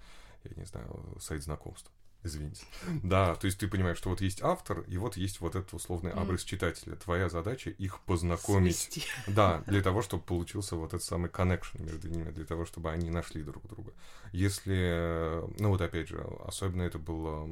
я 0.45 0.51
не 0.55 0.65
знаю, 0.65 1.17
сайт 1.19 1.43
знакомств. 1.43 1.91
Извините. 2.23 2.65
Да, 3.03 3.35
то 3.35 3.45
есть 3.45 3.59
ты 3.59 3.67
понимаешь, 3.67 3.97
что 3.97 4.09
вот 4.09 4.21
есть 4.21 4.41
автор, 4.41 4.81
и 4.81 4.97
вот 4.97 5.17
есть 5.17 5.39
вот 5.39 5.55
этот 5.55 5.73
условный 5.73 6.11
абрис 6.11 6.43
читателя. 6.43 6.95
Твоя 6.95 7.29
задача 7.29 7.69
их 7.69 7.99
познакомить. 8.01 8.77
Свести. 8.77 9.03
Да, 9.27 9.63
для 9.67 9.81
того, 9.81 10.01
чтобы 10.01 10.23
получился 10.23 10.75
вот 10.75 10.93
этот 10.93 11.03
самый 11.03 11.29
connection 11.29 11.81
между 11.81 12.09
ними, 12.09 12.31
для 12.31 12.45
того, 12.45 12.65
чтобы 12.65 12.91
они 12.91 13.09
нашли 13.09 13.41
друг 13.43 13.67
друга. 13.67 13.93
Если, 14.31 15.41
ну 15.59 15.69
вот 15.69 15.81
опять 15.81 16.09
же, 16.09 16.25
особенно 16.45 16.83
это 16.83 16.99
было 16.99 17.47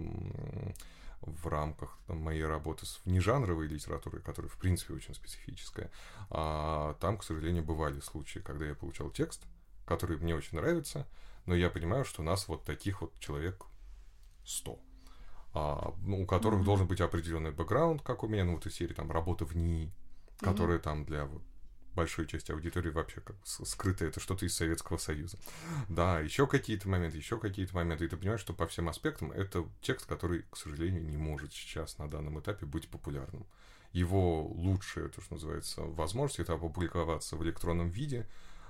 в 1.21 1.47
рамках 1.47 1.97
там, 2.07 2.19
моей 2.19 2.45
работы 2.45 2.85
с 2.85 2.99
внежанровой 3.05 3.67
литературой, 3.67 4.21
которая, 4.21 4.49
в 4.49 4.57
принципе, 4.57 4.93
очень 4.93 5.15
специфическая, 5.15 5.91
а 6.29 6.95
там, 6.99 7.17
к 7.17 7.23
сожалению, 7.23 7.63
бывали 7.63 7.99
случаи, 7.99 8.39
когда 8.39 8.65
я 8.65 8.75
получал 8.75 9.09
текст, 9.09 9.41
который 9.85 10.17
мне 10.17 10.35
очень 10.35 10.57
нравится, 10.57 11.07
но 11.45 11.55
я 11.55 11.69
понимаю, 11.69 12.05
что 12.05 12.21
у 12.21 12.25
нас 12.25 12.47
вот 12.47 12.63
таких 12.63 13.01
вот 13.01 13.17
человек 13.19 13.65
100, 14.47 14.79
а, 15.53 15.93
ну, 16.03 16.23
у 16.23 16.25
которых 16.25 16.61
mm-hmm. 16.61 16.65
должен 16.65 16.87
быть 16.87 17.01
определенный 17.01 17.51
бэкграунд, 17.51 18.01
как 18.01 18.23
у 18.23 18.27
меня, 18.27 18.45
ну, 18.45 18.55
вот 18.55 18.65
из 18.65 18.75
серии 18.75 18.93
там 18.93 19.11
работа 19.11 19.45
в 19.45 19.55
НИИ, 19.55 19.91
которая 20.39 20.77
mm-hmm. 20.77 20.81
там 20.81 21.05
для 21.05 21.25
вот 21.25 21.43
большой 21.97 22.27
части 22.27 22.51
аудитории 22.51 22.91
вообще 22.91 23.21
как 23.21 23.35
скрыто 23.43 24.05
это 24.05 24.19
что-то 24.19 24.45
из 24.45 24.55
Советского 24.55 24.97
Союза. 24.97 25.39
Да, 25.89 26.19
еще 26.19 26.45
какие-то 26.45 26.87
моменты, 26.87 27.17
еще 27.17 27.39
какие-то 27.39 27.75
моменты. 27.75 28.05
И 28.05 28.07
ты 28.07 28.15
понимаешь, 28.15 28.39
что 28.39 28.53
по 28.53 28.67
всем 28.67 28.87
аспектам 28.87 29.31
это 29.31 29.65
текст, 29.81 30.05
который, 30.05 30.45
к 30.51 30.57
сожалению, 30.57 31.03
не 31.03 31.17
может 31.17 31.53
сейчас 31.53 31.97
на 31.97 32.07
данном 32.07 32.39
этапе 32.39 32.67
быть 32.67 32.87
популярным. 32.87 33.47
Его 33.93 34.45
лучшая, 34.45 35.09
то, 35.09 35.21
что 35.21 35.33
называется, 35.33 35.81
возможность 35.81 36.39
это 36.39 36.53
опубликоваться 36.53 37.35
в 37.35 37.43
электронном 37.43 37.89
виде, 37.89 38.27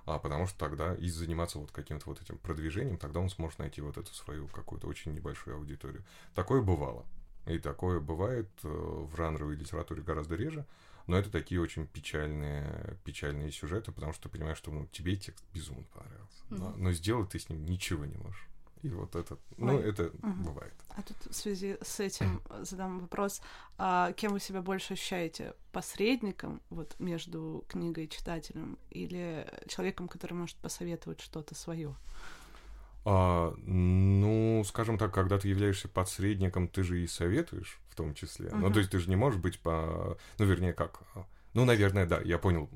а 0.08 0.20
потому 0.20 0.48
что 0.48 0.58
тогда 0.58 0.96
и 0.96 1.10
заниматься 1.10 1.60
вот 1.60 1.72
каким-то 1.72 2.06
вот 2.08 2.22
этим 2.22 2.38
продвижением, 2.38 2.98
тогда 2.98 3.20
он 3.20 3.30
сможет 3.30 3.60
найти 3.60 3.82
вот 3.82 3.98
эту 3.98 4.14
свою 4.14 4.48
какую-то 4.48 4.88
очень 4.88 5.14
небольшую 5.14 5.58
аудиторию. 5.58 6.04
Такое 6.34 6.62
бывало. 6.62 7.06
И 7.46 7.60
такое 7.60 8.00
бывает 8.00 8.50
э, 8.64 8.68
в 8.68 9.16
жанровой 9.16 9.56
литературе 9.56 10.02
гораздо 10.02 10.36
реже, 10.36 10.66
но 11.08 11.18
это 11.18 11.30
такие 11.30 11.62
очень 11.62 11.88
печальные, 11.88 12.98
печальные 13.04 13.52
сюжеты, 13.52 13.92
потому 13.92 14.14
что 14.14 14.24
ты 14.24 14.30
понимаешь, 14.30 14.58
что 14.58 14.72
ну, 14.72 14.88
тебе 14.88 15.18
текст 15.18 15.44
безумно 15.54 15.86
понравился, 15.94 16.44
mm-hmm. 16.50 16.58
но, 16.58 16.74
но 16.78 16.92
сделать 16.94 17.30
ты 17.30 17.40
с 17.40 17.50
ним 17.50 17.66
ничего 17.66 18.06
не 18.06 18.18
можешь. 18.18 18.48
И 18.84 18.90
вот 18.90 19.16
это, 19.16 19.38
ну, 19.58 19.76
Ой. 19.76 19.84
это 19.84 20.08
угу. 20.08 20.44
бывает. 20.44 20.74
А 20.90 21.02
тут 21.02 21.18
в 21.30 21.34
связи 21.34 21.78
с 21.82 22.00
этим 22.00 22.42
задам 22.62 23.00
вопрос, 23.00 23.42
а 23.78 24.12
кем 24.14 24.34
вы 24.34 24.40
себя 24.40 24.62
больше 24.62 24.94
ощущаете? 24.94 25.54
Посредником 25.72 26.62
вот 26.70 26.96
между 27.00 27.66
книгой 27.68 28.06
и 28.06 28.10
читателем 28.10 28.78
или 28.90 29.48
человеком, 29.68 30.08
который 30.08 30.34
может 30.34 30.58
посоветовать 30.58 31.22
что-то 31.22 31.56
свое? 31.56 31.96
А, 33.06 33.54
ну, 33.66 34.64
скажем 34.66 34.98
так, 34.98 35.14
когда 35.14 35.40
ты 35.40 35.48
являешься 35.48 35.88
посредником, 35.88 36.68
ты 36.68 36.84
же 36.84 37.02
и 37.02 37.08
советуешь 37.08 37.80
в 37.90 37.96
том 37.96 38.14
числе. 38.14 38.50
Угу. 38.50 38.58
Ну, 38.58 38.72
то 38.72 38.80
есть 38.80 38.92
ты 38.92 39.00
же 39.00 39.10
не 39.10 39.16
можешь 39.16 39.40
быть 39.40 39.60
по... 39.60 40.18
Ну, 40.38 40.46
вернее, 40.46 40.74
как 40.74 41.00
Ну, 41.58 41.66
наверное, 41.66 42.06
да, 42.06 42.22
я 42.24 42.38
понял 42.38 42.70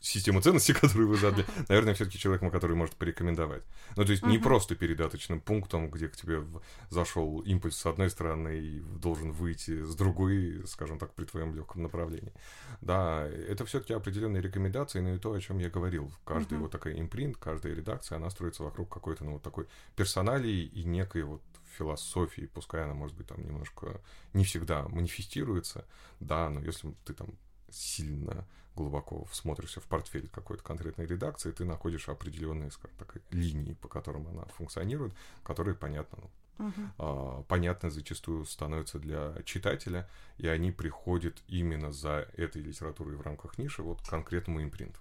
систему 0.00 0.40
ценностей, 0.40 0.72
которую 0.80 1.08
вы 1.08 1.16
задали. 1.16 1.44
Наверное, 1.68 1.94
все-таки 1.94 2.20
человеком, 2.20 2.52
который 2.52 2.76
может 2.76 2.94
порекомендовать. 2.94 3.64
Ну, 3.96 4.04
то 4.04 4.12
есть 4.12 4.24
не 4.24 4.38
просто 4.38 4.76
передаточным 4.76 5.40
пунктом, 5.40 5.90
где 5.90 6.08
к 6.08 6.14
тебе 6.14 6.44
зашел 6.88 7.40
импульс 7.40 7.76
с 7.76 7.84
одной 7.84 8.10
стороны 8.10 8.60
и 8.60 8.78
должен 8.78 9.32
выйти 9.32 9.82
с 9.82 9.92
другой, 9.96 10.62
скажем 10.68 11.00
так, 11.00 11.14
при 11.14 11.24
твоем 11.24 11.52
легком 11.52 11.82
направлении. 11.82 12.32
Да, 12.80 13.26
это 13.26 13.66
все-таки 13.66 13.92
определенные 13.92 14.40
рекомендации, 14.40 15.00
но 15.00 15.14
и 15.14 15.18
то, 15.18 15.32
о 15.32 15.40
чем 15.40 15.58
я 15.58 15.68
говорил. 15.68 16.12
Каждая 16.24 16.60
вот 16.60 16.70
такая 16.70 16.94
импринт, 16.94 17.38
каждая 17.38 17.74
редакция, 17.74 18.18
она 18.18 18.30
строится 18.30 18.62
вокруг 18.62 18.88
какой-то, 18.88 19.24
ну, 19.24 19.32
вот 19.32 19.42
такой 19.42 19.66
персоналии 19.96 20.62
и 20.62 20.84
некой 20.84 21.24
вот 21.24 21.42
философии, 21.76 22.48
пускай 22.54 22.84
она, 22.84 22.94
может 22.94 23.16
быть, 23.16 23.26
там 23.26 23.44
немножко 23.44 24.00
не 24.32 24.44
всегда 24.44 24.86
манифестируется, 24.86 25.84
да, 26.20 26.48
но 26.50 26.60
если 26.60 26.94
ты 27.04 27.14
там 27.14 27.30
сильно 27.70 28.46
глубоко 28.74 29.24
всмотришься 29.24 29.80
в 29.80 29.84
портфель 29.84 30.28
какой-то 30.28 30.62
конкретной 30.62 31.06
редакции, 31.06 31.50
ты 31.50 31.64
находишь 31.64 32.08
определенные, 32.08 32.70
скажем 32.70 32.96
так, 32.98 33.16
линии, 33.30 33.74
по 33.74 33.88
которым 33.88 34.28
она 34.28 34.44
функционирует, 34.56 35.14
которые 35.42 35.74
понятно, 35.74 36.18
ну, 36.22 36.30
Uh-huh. 36.58 37.44
Понятно 37.44 37.88
зачастую 37.88 38.44
становятся 38.44 38.98
для 38.98 39.36
читателя, 39.44 40.08
и 40.38 40.48
они 40.48 40.72
приходят 40.72 41.40
именно 41.46 41.92
за 41.92 42.28
этой 42.36 42.60
литературой 42.62 43.14
в 43.14 43.20
рамках 43.20 43.58
ниши 43.58 43.80
вот 43.80 44.02
к 44.02 44.08
конкретному 44.08 44.60
импринту, 44.60 44.98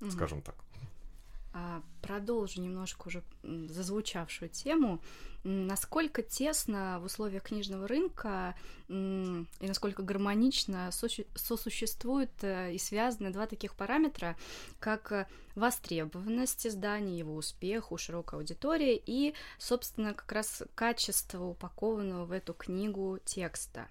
uh-huh. 0.00 0.10
скажем 0.10 0.42
так. 0.42 0.56
А, 1.52 1.82
продолжу 2.02 2.60
немножко 2.60 3.06
уже 3.06 3.22
зазвучавшую 3.42 4.50
тему. 4.50 5.00
Насколько 5.48 6.22
тесно 6.22 6.98
в 7.00 7.04
условиях 7.04 7.44
книжного 7.44 7.86
рынка 7.86 8.56
и 8.88 9.44
насколько 9.60 10.02
гармонично 10.02 10.90
сосуществуют 10.90 12.32
э, 12.42 12.72
и 12.74 12.78
связаны 12.78 13.30
два 13.30 13.46
таких 13.46 13.76
параметра, 13.76 14.36
как 14.80 15.12
э, 15.12 15.26
востребованность 15.54 16.66
издания, 16.66 17.18
его 17.18 17.36
успех 17.36 17.92
у 17.92 17.96
широкой 17.96 18.40
аудитории 18.40 19.00
и, 19.06 19.34
собственно, 19.58 20.14
как 20.14 20.32
раз 20.32 20.64
качество 20.74 21.44
упакованного 21.44 22.24
в 22.24 22.32
эту 22.32 22.52
книгу 22.52 23.20
текста. 23.24 23.86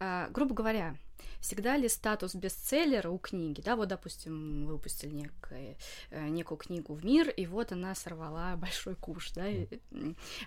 А, 0.00 0.28
грубо 0.30 0.54
говоря, 0.54 0.96
всегда 1.44 1.76
ли 1.76 1.88
статус 1.88 2.34
бестселлера 2.34 3.10
у 3.10 3.18
книги, 3.18 3.60
да, 3.60 3.76
вот, 3.76 3.88
допустим, 3.88 4.66
выпустили 4.66 5.10
некое, 5.10 5.76
э, 6.10 6.28
некую 6.28 6.56
книгу 6.56 6.94
в 6.94 7.04
мир, 7.04 7.28
и 7.28 7.46
вот 7.46 7.70
она 7.70 7.94
сорвала 7.94 8.56
большой 8.56 8.94
куш, 8.96 9.30
да, 9.32 9.46
и, 9.46 9.68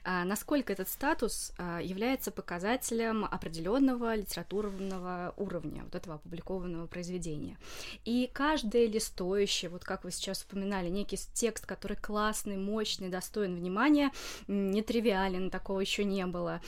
а 0.04 0.26
насколько 0.26 0.47
этот 0.56 0.90
статус 0.90 1.52
а, 1.58 1.80
является 1.82 2.32
показателем 2.32 3.26
определенного 3.26 4.16
литературного 4.16 5.34
уровня 5.38 5.84
вот 5.84 5.96
этого 5.96 6.16
опубликованного 6.16 6.88
произведения. 6.88 7.58
И 8.06 8.30
каждое 8.34 8.88
ли 8.88 9.00
стоящее, 9.00 9.70
вот 9.70 9.84
как 9.84 10.04
вы 10.04 10.12
сейчас 10.12 10.44
упоминали, 10.44 10.90
некий 10.90 11.18
текст, 11.34 11.66
который 11.66 11.98
классный, 11.98 12.58
мощный, 12.58 13.10
достоин 13.10 13.56
внимания, 13.56 14.12
нетривиален, 14.48 15.50
такого 15.50 15.82
еще 15.82 16.04
не 16.04 16.26
было. 16.26 16.62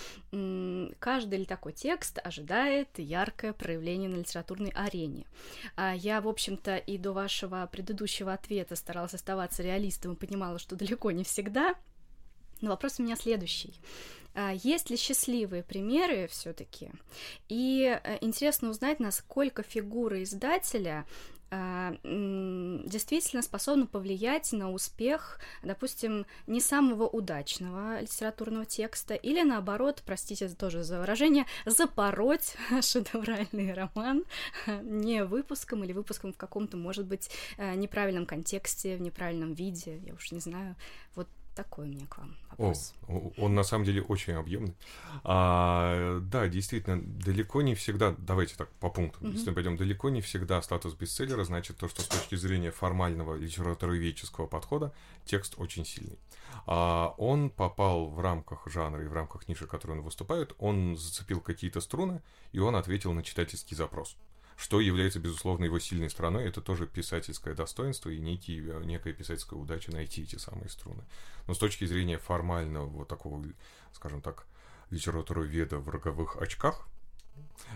Каждый 1.00 1.39
ли 1.39 1.46
такой 1.46 1.74
текст 1.74 2.20
ожидает 2.24 2.89
яркое 2.98 3.54
проявление 3.54 4.10
на 4.10 4.18
литературной 4.18 4.72
арене. 4.76 5.26
А 5.76 5.96
я, 5.96 6.22
в 6.22 6.28
общем-то, 6.28 6.78
и 6.78 6.98
до 6.98 7.13
вашего 7.13 7.68
предыдущего 7.72 8.34
ответа 8.34 8.76
старалась 8.76 9.13
оставаться 9.13 9.63
реалистом 9.63 10.13
и 10.13 10.15
понимала, 10.15 10.60
что 10.60 10.76
далеко 10.76 11.12
не 11.12 11.24
всегда. 11.24 11.76
Но 12.62 12.69
вопрос 12.69 13.00
у 13.00 13.04
меня 13.04 13.15
следующий. 13.15 13.74
А 14.36 14.54
есть 14.54 14.89
ли 14.89 14.98
счастливые 14.98 15.63
примеры 15.63 16.28
все-таки? 16.28 16.91
И 17.48 18.00
э, 18.04 18.17
интересно 18.22 18.69
узнать, 18.69 19.00
насколько 19.00 19.63
фигура 19.63 20.22
издателя 20.24 21.06
а, 21.52 21.95
действительно 22.04 23.41
способна 23.41 23.88
повлиять 23.88 24.52
на 24.54 24.72
успех, 24.72 25.39
допустим, 25.63 26.28
не 26.45 26.62
самого 26.62 27.08
удачного 27.08 28.02
литературного 28.02 28.65
текста, 28.65 29.15
или 29.15 29.41
наоборот, 29.41 30.04
простите 30.06 30.48
тоже 30.50 30.84
за 30.84 31.00
выражение, 31.00 31.45
запороть 31.65 32.56
шедевральный 32.82 33.74
роман 33.74 34.26
не 34.84 35.24
выпуском 35.24 35.84
или 35.84 35.91
выпуском 35.91 36.34
в 36.34 36.38
каком-то, 36.38 36.78
может 36.78 37.08
быть, 37.08 37.32
э, 37.58 37.74
неправильном 37.74 38.28
контексте, 38.28 38.95
в 38.95 39.02
неправильном 39.02 39.54
виде, 39.54 39.98
я 40.06 40.13
уж 40.13 40.32
не 40.32 40.39
знаю. 40.39 40.76
Вот 41.15 41.28
такой 41.63 41.88
у 41.88 41.89
меня 41.89 42.06
к 42.08 42.17
вам 42.17 42.38
вопрос. 42.52 42.93
О, 43.10 43.34
он 43.38 43.54
на 43.54 43.63
самом 43.63 43.84
деле 43.84 44.02
очень 44.02 44.34
объемный. 44.34 44.76
А, 45.26 46.19
да, 46.22 46.48
действительно, 46.48 47.02
далеко 47.02 47.62
не 47.62 47.76
всегда, 47.76 48.15
давайте 48.17 48.56
так 48.56 48.69
по 48.80 48.89
пунктам, 48.89 49.28
mm-hmm. 49.28 49.34
если 49.34 49.50
мы 49.50 49.56
пойдем, 49.56 49.76
далеко 49.76 50.10
не 50.10 50.22
всегда 50.22 50.62
статус 50.62 50.93
бестселлера 50.93 51.43
значит 51.43 51.76
то, 51.76 51.89
что 51.89 52.02
с 52.02 52.08
точки 52.08 52.36
зрения 52.36 52.72
формального 52.72 53.36
литературоведческого 53.36 54.48
подхода 54.48 54.93
текст 55.26 55.56
очень 55.58 55.86
сильный. 55.86 56.17
А, 56.65 57.13
он 57.17 57.50
попал 57.50 58.08
в 58.08 58.22
рамках 58.22 58.65
жанра 58.67 59.04
и 59.04 59.08
в 59.08 59.13
рамках 59.13 59.50
ниши, 59.50 59.65
в 59.65 59.69
которой 59.69 59.98
он 59.98 60.02
выступает, 60.02 60.56
он 60.60 60.95
зацепил 60.95 61.41
какие-то 61.41 61.82
струны, 61.82 62.22
и 62.54 62.60
он 62.60 62.78
ответил 62.78 63.12
на 63.12 63.22
читательский 63.22 63.76
запрос 63.76 64.15
что 64.60 64.82
является, 64.82 65.19
безусловно, 65.19 65.63
его 65.63 65.80
сильной 65.80 66.10
стороной. 66.10 66.45
Это 66.45 66.60
тоже 66.60 66.86
писательское 66.86 67.56
достоинство 67.56 68.10
и 68.10 68.19
некий, 68.19 68.60
э, 68.60 68.84
некая 68.84 69.13
писательская 69.13 69.58
удача 69.58 69.89
найти 69.91 70.24
эти 70.24 70.36
самые 70.36 70.67
струны. 70.69 71.02
Но 71.48 71.54
с 71.54 71.58
точки 71.58 71.86
зрения 71.86 72.17
формального 72.17 72.86
вот 72.86 73.08
такого, 73.08 73.41
скажем 73.93 74.22
так, 74.22 74.45
литературоведа 74.89 75.80
в 75.80 75.88
роговых 75.88 76.36
очках, 76.41 76.86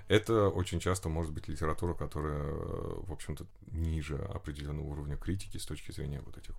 это 0.09 0.49
очень 0.49 0.81
часто 0.81 1.07
может 1.07 1.31
быть 1.31 1.47
литература, 1.47 1.93
которая, 1.93 2.43
э, 2.43 3.01
в 3.07 3.13
общем-то, 3.13 3.47
ниже 3.71 4.17
определенного 4.17 4.87
уровня 4.87 5.15
критики 5.15 5.57
с 5.57 5.65
точки 5.65 5.93
зрения 5.93 6.19
вот 6.19 6.37
этих 6.37 6.53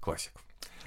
классиков. 0.00 0.42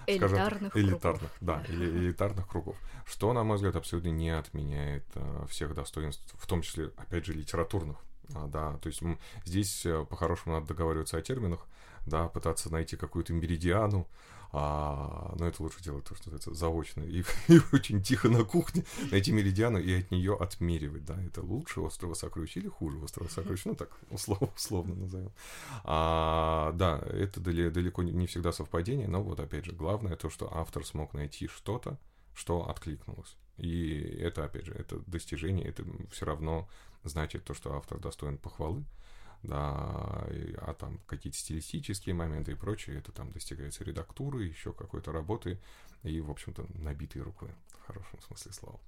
Элитарных 0.07 0.71
скажем, 0.71 0.89
элитарных, 0.89 1.31
да, 1.41 1.63
или 1.67 1.85
элитарных 1.85 2.47
кругов. 2.47 2.77
Что, 3.05 3.33
на 3.33 3.43
мой 3.43 3.57
взгляд, 3.57 3.75
абсолютно 3.75 4.09
не 4.09 4.29
отменяет 4.29 5.05
а, 5.15 5.45
всех 5.47 5.73
достоинств, 5.73 6.33
в 6.37 6.47
том 6.47 6.61
числе, 6.61 6.91
опять 6.97 7.25
же, 7.25 7.33
литературных. 7.33 7.97
А, 8.35 8.47
да, 8.47 8.77
то 8.77 8.87
есть 8.87 9.01
здесь 9.45 9.85
э, 9.85 10.05
по-хорошему 10.09 10.55
надо 10.55 10.67
договариваться 10.67 11.17
о 11.17 11.21
терминах, 11.21 11.67
да, 12.05 12.27
пытаться 12.27 12.71
найти 12.71 12.95
какую-то 12.95 13.33
меридиану, 13.33 14.07
а, 14.51 15.35
но 15.37 15.47
это 15.47 15.61
лучше 15.61 15.83
делать 15.83 16.05
то, 16.05 16.15
что 16.15 16.29
называется 16.29 16.53
заочно 16.53 17.01
и, 17.01 17.23
и 17.47 17.59
очень 17.71 18.01
тихо 18.01 18.29
на 18.29 18.43
кухне. 18.43 18.83
Найти 19.11 19.31
меридиану 19.31 19.79
и 19.79 19.99
от 19.99 20.11
нее 20.11 20.35
отмеривать, 20.35 21.05
да, 21.05 21.21
это 21.21 21.41
лучше 21.41 21.81
острого 21.81 22.13
сокровища 22.15 22.59
или 22.59 22.67
хуже 22.67 23.03
острого 23.03 23.27
сокровища, 23.27 23.69
ну 23.69 23.75
так 23.75 23.89
условно, 24.09 24.49
условно 24.55 24.95
назовем. 24.95 25.31
А, 25.83 26.71
да, 26.73 26.99
это 26.99 27.39
далеко 27.39 28.03
не 28.03 28.27
всегда 28.27 28.51
совпадение, 28.51 29.07
но 29.07 29.21
вот 29.21 29.39
опять 29.39 29.65
же 29.65 29.71
главное 29.71 30.15
то, 30.15 30.29
что 30.29 30.51
автор 30.51 30.85
смог 30.85 31.13
найти 31.13 31.47
что-то, 31.47 31.99
что 32.33 32.67
откликнулось. 32.69 33.35
И 33.57 33.99
это, 34.21 34.45
опять 34.45 34.65
же, 34.65 34.73
это 34.73 34.99
достижение, 35.05 35.67
это 35.67 35.83
все 36.11 36.25
равно 36.25 36.67
значит 37.03 37.43
то, 37.43 37.53
что 37.53 37.75
автор 37.75 37.99
достоин 37.99 38.37
похвалы, 38.37 38.85
да, 39.43 40.25
а 40.57 40.75
там 40.77 40.99
какие-то 41.07 41.37
стилистические 41.37 42.15
моменты 42.15 42.51
и 42.51 42.55
прочее, 42.55 42.97
это 42.97 43.11
там 43.11 43.31
достигается 43.31 43.83
редактуры, 43.83 44.43
еще 44.43 44.73
какой-то 44.73 45.11
работы 45.11 45.59
и, 46.03 46.19
в 46.21 46.29
общем-то, 46.29 46.65
набитой 46.75 47.21
рукой, 47.21 47.49
в 47.81 47.87
хорошем 47.87 48.21
смысле 48.21 48.53
слова. 48.53 48.79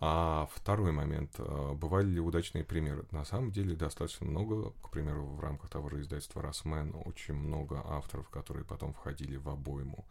А 0.00 0.48
второй 0.52 0.92
момент. 0.92 1.34
А, 1.38 1.74
бывали 1.74 2.06
ли 2.06 2.20
удачные 2.20 2.64
примеры? 2.64 3.04
На 3.10 3.24
самом 3.24 3.52
деле 3.52 3.76
достаточно 3.76 4.26
много, 4.26 4.72
к 4.82 4.90
примеру, 4.90 5.24
в 5.24 5.40
рамках 5.40 5.70
того 5.70 5.88
же 5.88 6.00
издательства 6.00 6.42
«Росмен» 6.42 6.94
очень 7.04 7.34
много 7.34 7.80
авторов, 7.84 8.28
которые 8.28 8.64
потом 8.64 8.92
входили 8.92 9.36
в 9.36 9.48
обойму. 9.48 10.04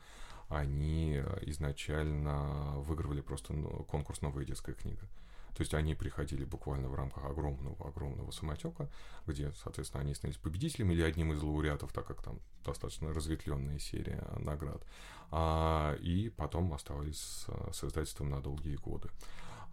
Они 0.49 1.21
изначально 1.41 2.79
выигрывали 2.79 3.21
просто 3.21 3.53
ну, 3.53 3.83
конкурс 3.83 4.21
«Новая 4.21 4.45
детская 4.45 4.73
книга». 4.73 5.07
То 5.55 5.61
есть 5.61 5.73
они 5.73 5.95
приходили 5.95 6.45
буквально 6.45 6.89
в 6.89 6.95
рамках 6.95 7.25
огромного-огромного 7.25 8.31
самотека, 8.31 8.89
где, 9.27 9.53
соответственно, 9.53 10.01
они 10.01 10.15
становились 10.15 10.41
победителями 10.41 10.93
или 10.93 11.03
одним 11.03 11.33
из 11.33 11.41
лауреатов, 11.41 11.93
так 11.93 12.07
как 12.07 12.23
там 12.23 12.39
достаточно 12.65 13.13
разветвленная 13.13 13.79
серия 13.79 14.25
наград, 14.39 14.83
а, 15.31 15.95
и 15.95 16.29
потом 16.29 16.73
оставались 16.73 17.19
с, 17.19 17.47
с 17.71 17.83
издательством 17.83 18.29
на 18.29 18.41
долгие 18.41 18.75
годы. 18.75 19.09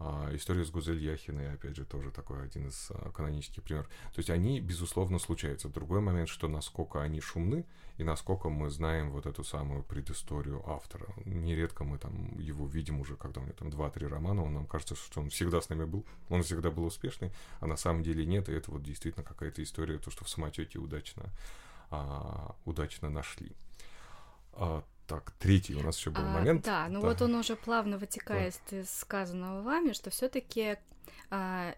А, 0.03 0.31
история 0.35 0.65
с 0.65 0.71
Гузель 0.71 0.99
Яхиной, 0.99 1.53
опять 1.53 1.77
же, 1.77 1.85
тоже 1.85 2.11
такой 2.11 2.43
один 2.43 2.69
из 2.69 2.91
а, 2.91 3.11
канонических 3.11 3.63
примеров. 3.63 3.87
То 4.15 4.21
есть 4.21 4.31
они, 4.31 4.59
безусловно, 4.59 5.19
случаются. 5.19 5.69
Другой 5.69 6.01
момент, 6.01 6.31
что 6.31 6.49
насколько 6.49 7.03
они 7.03 7.21
шумны 7.21 7.67
и 7.99 8.03
насколько 8.03 8.49
мы 8.49 8.71
знаем 8.71 9.11
вот 9.11 9.27
эту 9.27 9.45
самую 9.45 9.83
предысторию 9.83 10.67
автора. 10.67 11.07
Нередко 11.27 11.85
мы 11.85 11.99
там 11.99 12.39
его 12.39 12.67
видим 12.67 12.99
уже, 12.99 13.15
когда 13.17 13.43
у 13.43 13.45
него 13.45 13.53
там 13.53 13.69
2-3 13.69 14.09
романа, 14.09 14.43
он 14.43 14.55
нам 14.55 14.67
кажется, 14.67 14.95
что 14.95 15.21
он 15.21 15.29
всегда 15.29 15.61
с 15.61 15.69
нами 15.69 15.85
был, 15.85 16.07
он 16.31 16.43
всегда 16.45 16.71
был 16.71 16.87
успешный, 16.87 17.31
а 17.61 17.67
на 17.67 17.77
самом 17.77 18.03
деле 18.03 18.25
нет, 18.25 18.49
и 18.49 18.53
это 18.53 18.71
вот 18.71 18.83
действительно 18.83 19.23
какая-то 19.23 19.63
история, 19.63 19.99
то, 19.99 20.11
что 20.11 20.25
в 20.25 20.31
самотете 20.31 20.79
удачно, 20.79 21.25
а, 21.91 22.57
удачно 22.65 23.11
нашли. 23.11 23.53
Так, 25.11 25.33
третий 25.41 25.75
у 25.75 25.83
нас 25.83 25.99
еще 25.99 26.11
был 26.11 26.23
а, 26.23 26.35
момент. 26.35 26.65
Да, 26.65 26.87
ну 26.89 27.01
да. 27.01 27.09
вот 27.09 27.21
он 27.21 27.35
уже 27.35 27.57
плавно 27.57 27.99
вытекает 27.99 28.55
да. 28.71 28.79
из 28.79 28.91
сказанного 28.91 29.61
вами, 29.61 29.91
что 29.91 30.09
все-таки 30.11 30.77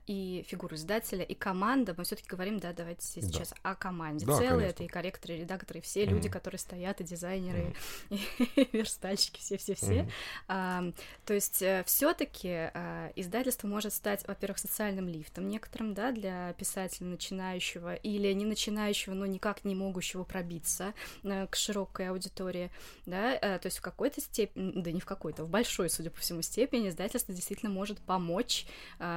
и 0.06 0.44
фигуру 0.48 0.76
издателя, 0.76 1.24
и 1.24 1.34
команда. 1.34 1.94
Мы 1.96 2.04
все-таки 2.04 2.28
говорим, 2.28 2.58
да, 2.58 2.72
давайте 2.72 3.06
сейчас 3.06 3.50
да. 3.50 3.70
о 3.70 3.74
команде. 3.74 4.24
Да, 4.24 4.38
Целые 4.38 4.68
это 4.70 4.82
и 4.82 4.88
корректоры, 4.88 5.34
и 5.34 5.40
редакторы, 5.40 5.80
и 5.80 5.82
все 5.82 6.04
mm-hmm. 6.04 6.10
люди, 6.10 6.28
которые 6.30 6.58
стоят, 6.58 7.00
и 7.00 7.04
дизайнеры, 7.04 7.74
mm-hmm. 8.08 8.46
и 8.72 8.76
верстальщики, 8.76 9.40
все-все-все. 9.40 10.00
Mm-hmm. 10.00 10.12
А, 10.48 10.84
то 11.26 11.34
есть 11.34 11.60
э, 11.62 11.84
все-таки 11.86 12.48
а, 12.48 13.12
издательство 13.14 13.68
может 13.68 13.92
стать, 13.92 14.26
во-первых, 14.26 14.58
социальным 14.58 15.08
лифтом 15.08 15.48
некоторым, 15.48 15.94
да, 15.94 16.12
для 16.12 16.54
писателя 16.54 17.06
начинающего 17.06 17.94
или 17.94 18.32
не 18.32 18.44
начинающего, 18.44 19.14
но 19.14 19.26
никак 19.26 19.64
не 19.64 19.74
могущего 19.74 20.24
пробиться 20.24 20.94
а, 21.24 21.46
к 21.46 21.56
широкой 21.56 22.08
аудитории, 22.08 22.70
да, 23.06 23.38
а, 23.40 23.58
то 23.58 23.66
есть 23.66 23.78
в 23.78 23.82
какой-то 23.82 24.20
степени, 24.20 24.80
да 24.80 24.92
не 24.92 25.00
в 25.00 25.04
какой-то, 25.04 25.44
в 25.44 25.50
большой, 25.50 25.90
судя 25.90 26.10
по 26.10 26.20
всему, 26.20 26.42
степени 26.42 26.88
издательство 26.88 27.34
действительно 27.34 27.70
может 27.70 27.98
помочь 28.00 28.66
а, 28.98 29.11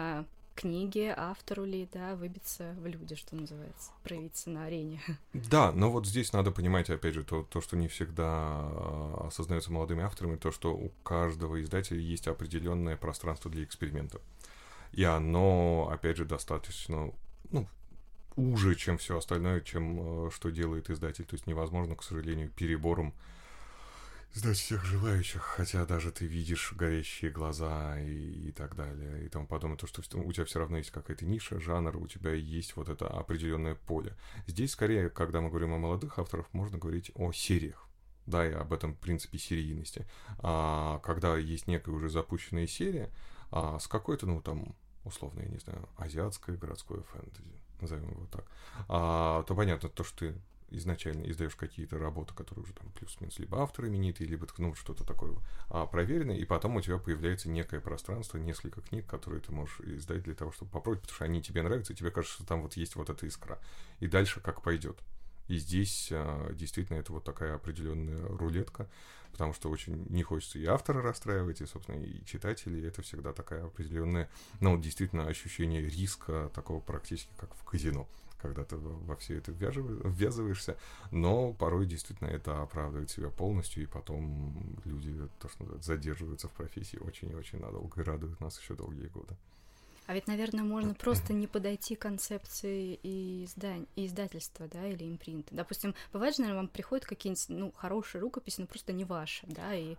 книге, 0.55 1.13
автору 1.15 1.65
ли, 1.65 1.87
да, 1.91 2.15
выбиться 2.15 2.73
в 2.79 2.87
люди, 2.87 3.15
что 3.15 3.35
называется, 3.35 3.91
проявиться 4.03 4.49
на 4.49 4.65
арене. 4.65 5.01
Да, 5.33 5.71
но 5.71 5.91
вот 5.91 6.07
здесь 6.07 6.33
надо 6.33 6.51
понимать, 6.51 6.89
опять 6.89 7.13
же, 7.13 7.23
то, 7.23 7.43
то 7.43 7.61
что 7.61 7.75
не 7.75 7.87
всегда 7.87 8.23
а, 8.25 9.25
осознается 9.27 9.71
молодыми 9.71 10.03
авторами, 10.03 10.37
то, 10.37 10.51
что 10.51 10.73
у 10.73 10.89
каждого 11.03 11.61
издателя 11.61 11.99
есть 11.99 12.27
определенное 12.27 12.95
пространство 12.95 13.51
для 13.51 13.63
экспериментов. 13.63 14.21
И 14.93 15.03
оно, 15.03 15.89
опять 15.91 16.17
же, 16.17 16.25
достаточно, 16.25 17.11
ну, 17.51 17.67
уже, 18.37 18.75
чем 18.75 18.97
все 18.97 19.17
остальное, 19.17 19.61
чем 19.61 20.31
что 20.31 20.49
делает 20.49 20.89
издатель. 20.89 21.25
То 21.25 21.35
есть 21.35 21.47
невозможно, 21.47 21.95
к 21.95 22.03
сожалению, 22.03 22.49
перебором 22.49 23.13
сдать 24.35 24.57
всех 24.57 24.83
желающих, 24.83 25.41
хотя 25.41 25.85
даже 25.85 26.11
ты 26.11 26.25
видишь 26.25 26.73
горящие 26.73 27.31
глаза 27.31 27.97
и, 27.99 28.49
и 28.49 28.51
так 28.51 28.75
далее, 28.75 29.25
и 29.25 29.29
тому 29.29 29.47
подобное, 29.47 29.77
то, 29.77 29.87
что 29.87 30.01
у 30.19 30.33
тебя 30.33 30.43
все 30.43 30.59
равно 30.59 30.77
есть 30.77 30.91
какая-то 30.91 31.25
ниша, 31.25 31.59
жанр, 31.61 31.95
у 31.95 32.07
тебя 32.07 32.33
есть 32.33 32.75
вот 32.75 32.89
это 32.89 33.07
определенное 33.07 33.75
поле. 33.75 34.15
Здесь, 34.45 34.71
скорее, 34.71 35.09
когда 35.09 35.39
мы 35.39 35.49
говорим 35.49 35.73
о 35.73 35.77
молодых 35.77 36.19
авторах, 36.19 36.47
можно 36.51 36.77
говорить 36.77 37.11
о 37.15 37.31
сериях, 37.31 37.87
да, 38.25 38.45
и 38.45 38.51
об 38.51 38.73
этом 38.73 38.93
принципе 38.93 39.37
серийности. 39.37 40.05
А, 40.39 40.99
когда 40.99 41.37
есть 41.37 41.67
некая 41.67 41.91
уже 41.91 42.09
запущенная 42.09 42.67
серия, 42.67 43.09
а, 43.51 43.79
с 43.79 43.87
какой-то, 43.87 44.27
ну, 44.27 44.41
там, 44.41 44.75
условно, 45.05 45.43
я 45.43 45.47
не 45.47 45.59
знаю, 45.59 45.87
азиатское 45.95 46.57
городское 46.57 47.01
фэнтези, 47.01 47.61
назовем 47.79 48.11
его 48.11 48.27
так, 48.29 48.45
а, 48.89 49.43
то 49.43 49.55
понятно, 49.55 49.87
то, 49.87 50.03
что 50.03 50.17
ты 50.17 50.35
изначально 50.69 51.29
издаешь 51.29 51.55
какие-то 51.55 51.97
работы, 51.97 52.33
которые 52.33 52.63
уже 52.63 52.73
там 52.73 52.89
плюс-минус 52.91 53.39
либо 53.39 53.61
автор 53.61 53.85
именитый, 53.85 54.25
либо 54.25 54.47
ну, 54.57 54.73
что-то 54.73 55.03
такое 55.03 55.35
а, 55.69 55.85
проверенное, 55.85 56.35
и 56.35 56.45
потом 56.45 56.75
у 56.75 56.81
тебя 56.81 56.97
появляется 56.97 57.49
некое 57.49 57.79
пространство, 57.79 58.37
несколько 58.37 58.81
книг, 58.81 59.05
которые 59.05 59.41
ты 59.41 59.51
можешь 59.51 59.79
издать 59.81 60.23
для 60.23 60.33
того, 60.33 60.51
чтобы 60.51 60.71
попробовать, 60.71 61.01
потому 61.01 61.15
что 61.15 61.25
они 61.25 61.41
тебе 61.41 61.61
нравятся, 61.61 61.93
и 61.93 61.95
тебе 61.95 62.11
кажется, 62.11 62.37
что 62.37 62.45
там 62.45 62.61
вот 62.61 62.77
есть 62.77 62.95
вот 62.95 63.09
эта 63.09 63.25
искра. 63.27 63.59
И 63.99 64.07
дальше 64.07 64.39
как 64.39 64.61
пойдет. 64.61 64.97
И 65.47 65.57
здесь 65.57 66.09
а, 66.11 66.51
действительно 66.53 66.97
это 66.97 67.13
вот 67.13 67.23
такая 67.23 67.55
определенная 67.55 68.25
рулетка, 68.27 68.89
потому 69.31 69.53
что 69.53 69.69
очень 69.69 70.05
не 70.09 70.23
хочется 70.23 70.57
и 70.57 70.65
автора 70.65 71.01
расстраивать, 71.01 71.61
и, 71.61 71.65
собственно, 71.65 72.01
и 72.01 72.25
читателей. 72.25 72.87
Это 72.87 73.01
всегда 73.01 73.33
такая 73.33 73.65
определенная, 73.65 74.29
ну, 74.61 74.79
действительно, 74.79 75.27
ощущение 75.27 75.81
риска 75.81 76.49
такого 76.55 76.79
практически 76.79 77.31
как 77.37 77.53
в 77.53 77.63
казино 77.63 78.07
когда 78.45 78.63
ты 78.63 78.77
во 78.77 79.15
все 79.15 79.37
это 79.37 79.51
ввязываешься, 79.51 80.77
но 81.11 81.53
порой 81.53 81.85
действительно 81.85 82.27
это 82.27 82.61
оправдывает 82.61 83.09
себя 83.09 83.29
полностью, 83.29 83.83
и 83.83 83.87
потом 83.87 84.77
люди, 84.85 85.13
то, 85.39 85.49
что 85.49 85.81
задерживаются 85.81 86.47
в 86.47 86.51
профессии 86.51 86.97
очень 86.97 87.31
и 87.31 87.35
очень 87.35 87.59
надолго, 87.59 88.01
и 88.01 88.03
радуют 88.03 88.39
нас 88.39 88.59
еще 88.59 88.75
долгие 88.75 89.07
годы. 89.07 89.35
А 90.07 90.13
ведь, 90.13 90.27
наверное, 90.27 90.63
можно 90.63 90.93
просто 90.93 91.33
не 91.33 91.47
подойти 91.47 91.95
к 91.95 92.01
концепции 92.01 92.99
и, 93.01 93.45
издань, 93.45 93.87
и 93.95 94.05
издательства, 94.05 94.67
да, 94.67 94.87
или 94.87 95.03
импринта. 95.03 95.55
Допустим, 95.55 95.95
бывает 96.13 96.35
же, 96.35 96.41
наверное, 96.41 96.61
вам 96.61 96.67
приходят 96.67 97.05
какие-нибудь, 97.05 97.45
ну, 97.49 97.71
хорошие 97.71 98.21
рукописи, 98.21 98.61
но 98.61 98.67
просто 98.67 98.93
не 98.93 99.03
ваши, 99.03 99.47
да, 99.47 99.73
и... 99.73 99.95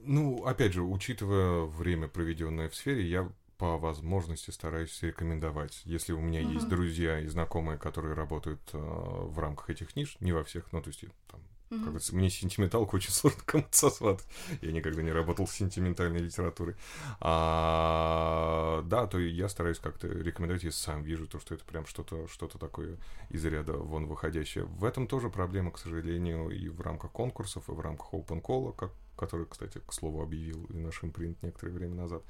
Ну, 0.00 0.44
опять 0.44 0.74
же, 0.74 0.82
учитывая 0.82 1.62
время, 1.62 2.08
проведенное 2.08 2.68
в 2.68 2.76
сфере, 2.76 3.08
я 3.08 3.32
по 3.58 3.76
возможности 3.76 4.50
стараюсь 4.50 5.02
рекомендовать. 5.02 5.82
Если 5.84 6.12
у 6.12 6.20
меня 6.20 6.40
uh-huh. 6.40 6.54
есть 6.54 6.68
друзья 6.68 7.20
и 7.20 7.26
знакомые, 7.26 7.76
которые 7.76 8.14
работают 8.14 8.60
э, 8.72 8.78
в 8.78 9.38
рамках 9.38 9.68
этих 9.70 9.96
ниш, 9.96 10.16
не 10.20 10.32
во 10.32 10.44
всех, 10.44 10.72
ну, 10.72 10.80
то 10.80 10.88
есть 10.88 11.04
там 11.26 11.40
Mm-hmm. 11.70 11.78
Как 11.80 11.86
говорится, 11.88 12.16
мне 12.16 12.30
сентименталку 12.30 12.96
очень 12.96 13.10
сложно 13.10 13.42
кому-то 13.44 13.76
сосватать. 13.76 14.26
Я 14.62 14.72
никогда 14.72 15.02
не 15.02 15.12
работал 15.12 15.46
с 15.46 15.52
сентиментальной 15.52 16.20
литературой. 16.20 16.76
А, 17.20 18.82
да, 18.84 19.06
то 19.06 19.18
я 19.18 19.48
стараюсь 19.50 19.78
как-то 19.78 20.08
рекомендовать, 20.08 20.62
если 20.62 20.78
сам 20.78 21.02
вижу 21.02 21.26
то, 21.26 21.38
что 21.38 21.54
это 21.54 21.64
прям 21.64 21.84
что-то 21.84 22.26
что 22.28 22.48
такое 22.48 22.96
из 23.28 23.44
ряда 23.44 23.74
вон 23.74 24.06
выходящее. 24.06 24.64
В 24.64 24.84
этом 24.84 25.06
тоже 25.06 25.28
проблема, 25.28 25.70
к 25.70 25.78
сожалению, 25.78 26.48
и 26.48 26.68
в 26.68 26.80
рамках 26.80 27.12
конкурсов, 27.12 27.68
и 27.68 27.72
в 27.72 27.80
рамках 27.80 28.14
Open 28.14 28.40
Call, 28.40 28.74
как, 28.74 28.92
который, 29.16 29.44
кстати, 29.44 29.82
к 29.86 29.92
слову, 29.92 30.22
объявил 30.22 30.64
и 30.70 30.78
наш 30.78 31.04
импринт 31.04 31.42
некоторое 31.42 31.72
время 31.72 31.96
назад. 31.96 32.22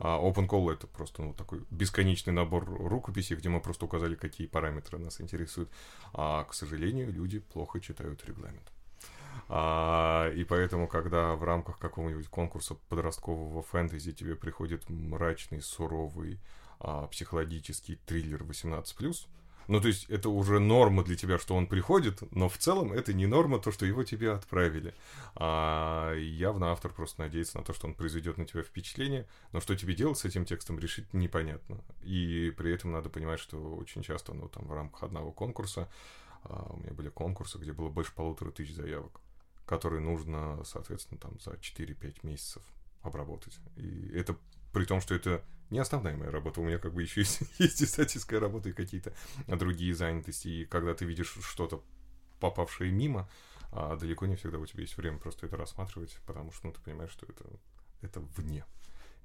А 0.00 0.18
Open 0.18 0.48
Call 0.48 0.72
это 0.72 0.86
просто 0.86 1.22
ну, 1.22 1.34
такой 1.34 1.64
бесконечный 1.70 2.32
набор 2.32 2.64
рукописей, 2.64 3.36
где 3.36 3.48
мы 3.48 3.60
просто 3.60 3.84
указали, 3.84 4.14
какие 4.14 4.46
параметры 4.46 4.98
нас 4.98 5.20
интересуют. 5.20 5.70
А, 6.12 6.44
к 6.44 6.54
сожалению, 6.54 7.12
люди 7.12 7.40
плохо 7.40 7.80
читают 7.80 8.24
регламент. 8.24 8.72
А, 9.48 10.30
и 10.30 10.44
поэтому, 10.44 10.88
когда 10.88 11.34
в 11.34 11.44
рамках 11.44 11.78
какого-нибудь 11.78 12.28
конкурса 12.28 12.74
подросткового 12.88 13.62
фэнтези 13.62 14.12
тебе 14.12 14.36
приходит 14.36 14.88
мрачный, 14.88 15.60
суровый, 15.60 16.40
а, 16.80 17.06
психологический 17.08 17.96
триллер 18.06 18.42
18+, 18.42 19.26
ну, 19.72 19.80
то 19.80 19.88
есть 19.88 20.04
это 20.10 20.28
уже 20.28 20.60
норма 20.60 21.02
для 21.02 21.16
тебя, 21.16 21.38
что 21.38 21.54
он 21.54 21.66
приходит, 21.66 22.20
но 22.30 22.50
в 22.50 22.58
целом 22.58 22.92
это 22.92 23.14
не 23.14 23.26
норма, 23.26 23.58
то, 23.58 23.72
что 23.72 23.86
его 23.86 24.04
тебе 24.04 24.32
отправили. 24.32 24.94
А 25.34 26.14
явно 26.14 26.72
автор 26.72 26.92
просто 26.92 27.22
надеется 27.22 27.56
на 27.56 27.64
то, 27.64 27.72
что 27.72 27.86
он 27.86 27.94
произведет 27.94 28.36
на 28.36 28.44
тебя 28.44 28.62
впечатление, 28.62 29.26
но 29.52 29.60
что 29.60 29.74
тебе 29.74 29.94
делать 29.94 30.18
с 30.18 30.26
этим 30.26 30.44
текстом, 30.44 30.78
решить 30.78 31.14
непонятно. 31.14 31.80
И 32.02 32.52
при 32.54 32.70
этом 32.70 32.92
надо 32.92 33.08
понимать, 33.08 33.40
что 33.40 33.56
очень 33.76 34.02
часто, 34.02 34.34
ну, 34.34 34.48
там, 34.50 34.66
в 34.66 34.72
рамках 34.74 35.04
одного 35.04 35.32
конкурса, 35.32 35.88
а, 36.44 36.66
у 36.74 36.76
меня 36.76 36.92
были 36.92 37.08
конкурсы, 37.08 37.56
где 37.56 37.72
было 37.72 37.88
больше 37.88 38.14
полутора 38.14 38.50
тысяч 38.50 38.74
заявок 38.74 39.22
которые 39.64 40.00
нужно, 40.00 40.62
соответственно, 40.64 41.18
там 41.18 41.38
за 41.40 41.52
4-5 41.52 42.24
месяцев 42.24 42.62
обработать. 43.00 43.58
И 43.76 44.10
это 44.12 44.36
при 44.72 44.84
том, 44.84 45.00
что 45.00 45.14
это 45.14 45.42
не 45.72 45.78
основная 45.78 46.16
моя 46.16 46.30
работа, 46.30 46.60
у 46.60 46.64
меня 46.64 46.78
как 46.78 46.92
бы 46.92 47.02
еще 47.02 47.22
есть, 47.22 47.40
есть 47.58 47.82
издательская 47.82 48.38
работа 48.38 48.68
и 48.68 48.72
какие-то 48.72 49.12
другие 49.46 49.94
занятости. 49.94 50.48
И 50.48 50.64
когда 50.66 50.94
ты 50.94 51.04
видишь 51.04 51.38
что-то, 51.42 51.82
попавшее 52.40 52.92
мимо, 52.92 53.28
а 53.70 53.96
далеко 53.96 54.26
не 54.26 54.36
всегда 54.36 54.58
у 54.58 54.66
тебя 54.66 54.82
есть 54.82 54.96
время 54.96 55.18
просто 55.18 55.46
это 55.46 55.56
рассматривать, 55.56 56.18
потому 56.26 56.52
что 56.52 56.66
ну, 56.66 56.72
ты 56.74 56.80
понимаешь, 56.80 57.10
что 57.10 57.26
это, 57.26 57.44
это 58.02 58.20
вне. 58.20 58.64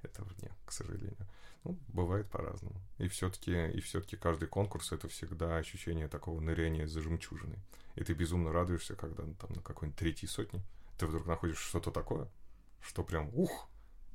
Это 0.02 0.22
вне, 0.22 0.50
к 0.64 0.72
сожалению. 0.72 1.26
Ну, 1.64 1.78
бывает 1.88 2.30
по-разному. 2.30 2.80
И 2.98 3.08
все-таки 3.08 3.52
и 3.70 3.80
все-таки 3.80 4.16
каждый 4.16 4.48
конкурс 4.48 4.92
это 4.92 5.08
всегда 5.08 5.56
ощущение 5.56 6.08
такого 6.08 6.40
ныряния 6.40 6.86
за 6.86 7.02
жемчужиной. 7.02 7.58
И 7.96 8.04
ты 8.04 8.14
безумно 8.14 8.52
радуешься, 8.52 8.94
когда 8.94 9.24
ну, 9.24 9.34
там 9.34 9.52
на 9.52 9.60
какой-нибудь 9.60 9.98
третьей 9.98 10.28
сотне 10.28 10.62
ты 10.98 11.06
вдруг 11.06 11.26
находишь 11.26 11.58
что-то 11.58 11.90
такое, 11.90 12.28
что 12.80 13.02
прям 13.04 13.28
ух, 13.34 13.68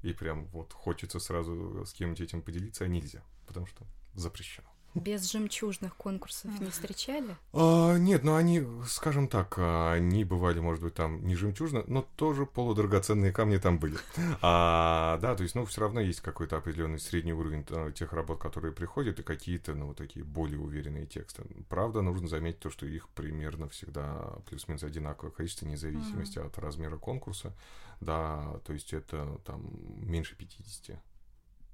и 0.04 0.14
прям 0.14 0.48
вот 0.48 0.74
хочется 0.74 1.20
сразу 1.20 1.86
с 1.86 1.94
кем-нибудь 1.94 2.22
этим 2.22 2.42
поделиться, 2.42 2.84
а 2.84 2.88
нельзя, 2.88 3.24
потому 3.48 3.66
что 3.66 3.86
запрещено. 4.14 4.73
Без 4.96 5.32
жемчужных 5.32 5.96
конкурсов 5.96 6.52
не 6.60 6.70
встречали? 6.70 7.36
А, 7.52 7.98
нет, 7.98 8.24
но 8.24 8.36
они, 8.36 8.64
скажем 8.88 9.28
так, 9.28 9.58
они 9.58 10.24
бывали, 10.24 10.60
может 10.60 10.84
быть, 10.84 10.94
там 10.94 11.26
не 11.26 11.36
жемчужно, 11.36 11.84
но 11.88 12.04
тоже 12.16 12.46
полудрагоценные 12.46 13.32
камни 13.32 13.58
там 13.58 13.80
были. 13.80 13.98
А, 14.42 15.18
да, 15.20 15.36
то 15.36 15.44
есть, 15.44 15.56
ну, 15.56 15.66
все 15.66 15.82
равно 15.82 16.00
есть 16.00 16.22
какой-то 16.22 16.58
определенный 16.58 17.00
средний 17.00 17.34
уровень 17.34 17.66
э, 17.70 17.92
тех 17.96 18.14
работ, 18.14 18.40
которые 18.40 18.72
приходят, 18.72 19.20
и 19.20 19.24
какие-то, 19.24 19.74
ну, 19.74 19.88
вот 19.88 19.98
такие 19.98 20.24
более 20.24 20.60
уверенные 20.60 21.06
тексты. 21.06 21.44
Правда, 21.70 22.02
нужно 22.02 22.28
заметить 22.28 22.60
то, 22.60 22.70
что 22.70 22.86
их 22.86 23.10
примерно 23.10 23.70
всегда 23.70 24.34
плюс-минус 24.50 24.84
одинаковое 24.84 25.32
количество, 25.32 25.66
вне 25.66 25.78
зависимости 25.78 26.38
mm-hmm. 26.38 26.48
от 26.48 26.58
размера 26.60 26.98
конкурса. 26.98 27.54
Да, 28.00 28.60
то 28.66 28.74
есть 28.74 28.94
это 28.94 29.40
там 29.46 29.62
меньше 29.98 30.36
50 30.36 31.00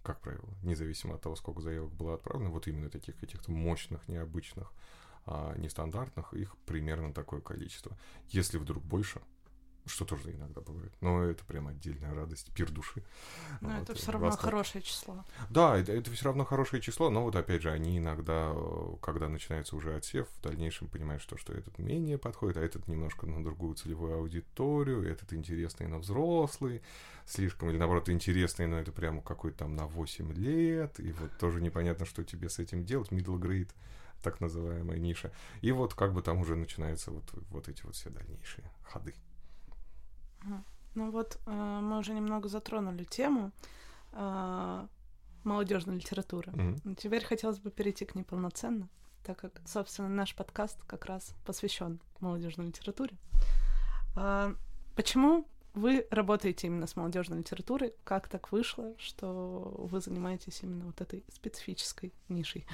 как 0.10 0.22
правило, 0.22 0.50
независимо 0.64 1.14
от 1.14 1.22
того, 1.22 1.36
сколько 1.36 1.62
заявок 1.62 1.94
было 1.94 2.16
отправлено, 2.16 2.50
вот 2.50 2.68
именно 2.68 2.90
таких 2.90 3.16
каких-то 3.20 3.52
мощных, 3.52 4.08
необычных, 4.08 4.74
а, 5.28 5.56
нестандартных, 5.56 6.34
их 6.34 6.58
примерно 6.66 7.14
такое 7.14 7.42
количество. 7.42 7.96
Если 8.30 8.58
вдруг 8.58 8.84
больше, 8.84 9.22
что 9.86 10.06
тоже 10.06 10.32
иногда 10.32 10.62
бывает. 10.62 10.94
Но 11.02 11.24
это 11.24 11.44
прям 11.46 11.68
отдельная 11.68 12.14
радость, 12.14 12.52
пир 12.54 12.72
души. 12.72 13.04
Но 13.62 13.70
вот, 13.70 13.84
это 13.84 13.96
все 13.96 14.12
равно 14.12 14.28
восторг. 14.28 14.46
хорошее 14.46 14.84
число. 14.84 15.26
Да, 15.50 15.78
это, 15.78 15.92
это 15.92 16.12
все 16.12 16.26
равно 16.26 16.46
хорошее 16.46 16.82
число, 16.82 17.10
но 17.10 17.24
вот 17.24 17.36
опять 17.36 17.62
же, 17.62 17.72
они 17.72 17.98
иногда, 17.98 18.54
когда 19.02 19.30
начинается 19.30 19.76
уже 19.76 19.96
отсев, 19.96 20.28
в 20.30 20.42
дальнейшем 20.42 20.88
понимают, 20.88 21.22
что, 21.22 21.38
что 21.38 21.54
этот 21.54 21.78
менее 21.80 22.18
подходит, 22.18 22.58
а 22.58 22.62
этот 22.62 22.88
немножко 22.88 23.26
на 23.26 23.44
другую 23.44 23.76
целевую 23.76 24.16
аудиторию, 24.16 25.04
этот 25.04 25.34
интересный 25.34 25.88
на 25.88 26.00
взрослый, 26.00 26.82
слишком, 27.26 27.70
или 27.70 27.78
наоборот, 27.78 28.10
интересный, 28.10 28.68
но 28.68 28.80
это 28.80 28.92
прямо 28.92 29.22
какой-то 29.22 29.60
там 29.60 29.76
на 29.76 29.88
8 29.88 30.34
лет, 30.34 31.00
и 31.00 31.12
вот 31.12 31.38
тоже 31.38 31.62
непонятно, 31.62 32.06
что 32.06 32.24
тебе 32.24 32.50
с 32.50 32.60
этим 32.60 32.86
делать, 32.86 33.12
middle 33.12 33.40
grade 33.40 33.70
так 34.22 34.42
называемая 34.42 35.00
ниша. 35.00 35.32
И 35.62 35.72
вот 35.72 35.94
как 35.94 36.14
бы 36.14 36.22
там 36.22 36.40
уже 36.40 36.56
начинаются 36.56 37.12
вот, 37.12 37.24
вот 37.50 37.70
эти 37.70 37.84
вот 37.84 37.96
все 37.96 38.10
дальнейшие 38.10 38.70
ходы. 38.84 39.16
Ну 40.96 41.12
вот 41.12 41.40
э, 41.46 41.80
мы 41.82 42.00
уже 42.00 42.14
немного 42.14 42.50
затронули 42.50 43.04
тему 43.04 43.52
э, 44.12 44.88
молодежной 45.44 45.98
литературы. 45.98 46.52
Mm-hmm. 46.52 46.96
Теперь 46.96 47.24
хотелось 47.24 47.60
бы 47.60 47.72
перейти 47.72 48.06
к 48.06 48.16
ней 48.16 48.24
полноценно, 48.24 48.90
так 49.24 49.38
как, 49.38 49.62
собственно, 49.66 50.10
наш 50.10 50.36
подкаст 50.36 50.78
как 50.88 51.06
раз 51.06 51.34
посвящен 51.46 52.00
молодежной 52.20 52.68
литературе. 52.68 53.16
Э, 54.16 54.54
почему 54.96 55.46
вы 55.74 56.08
работаете 56.10 56.68
именно 56.68 56.88
с 56.88 56.96
молодежной 56.96 57.40
литературой? 57.40 57.94
Как 58.04 58.28
так 58.28 58.52
вышло, 58.52 58.96
что 58.98 59.74
вы 59.78 60.02
занимаетесь 60.02 60.64
именно 60.64 60.86
вот 60.86 61.00
этой 61.02 61.24
специфической 61.32 62.14
нишей? 62.28 62.66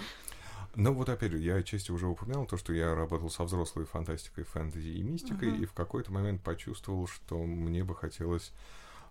Ну 0.76 0.94
вот 0.94 1.10
опять 1.10 1.32
же, 1.32 1.40
я 1.40 1.56
отчасти 1.56 1.92
уже 1.92 2.08
упоминал 2.08 2.46
то, 2.46 2.58
что 2.58 2.74
я 2.74 2.94
работал 2.94 3.30
со 3.30 3.44
взрослой 3.44 3.86
фантастикой, 3.86 4.44
фэнтези 4.44 4.90
и 4.90 5.04
мистикой, 5.04 5.50
uh-huh. 5.50 5.64
и 5.64 5.66
в 5.66 5.74
какой-то 5.74 6.12
момент 6.12 6.44
почувствовал, 6.44 7.08
что 7.08 7.38
мне 7.44 7.84
бы 7.84 7.96
хотелось 7.96 8.52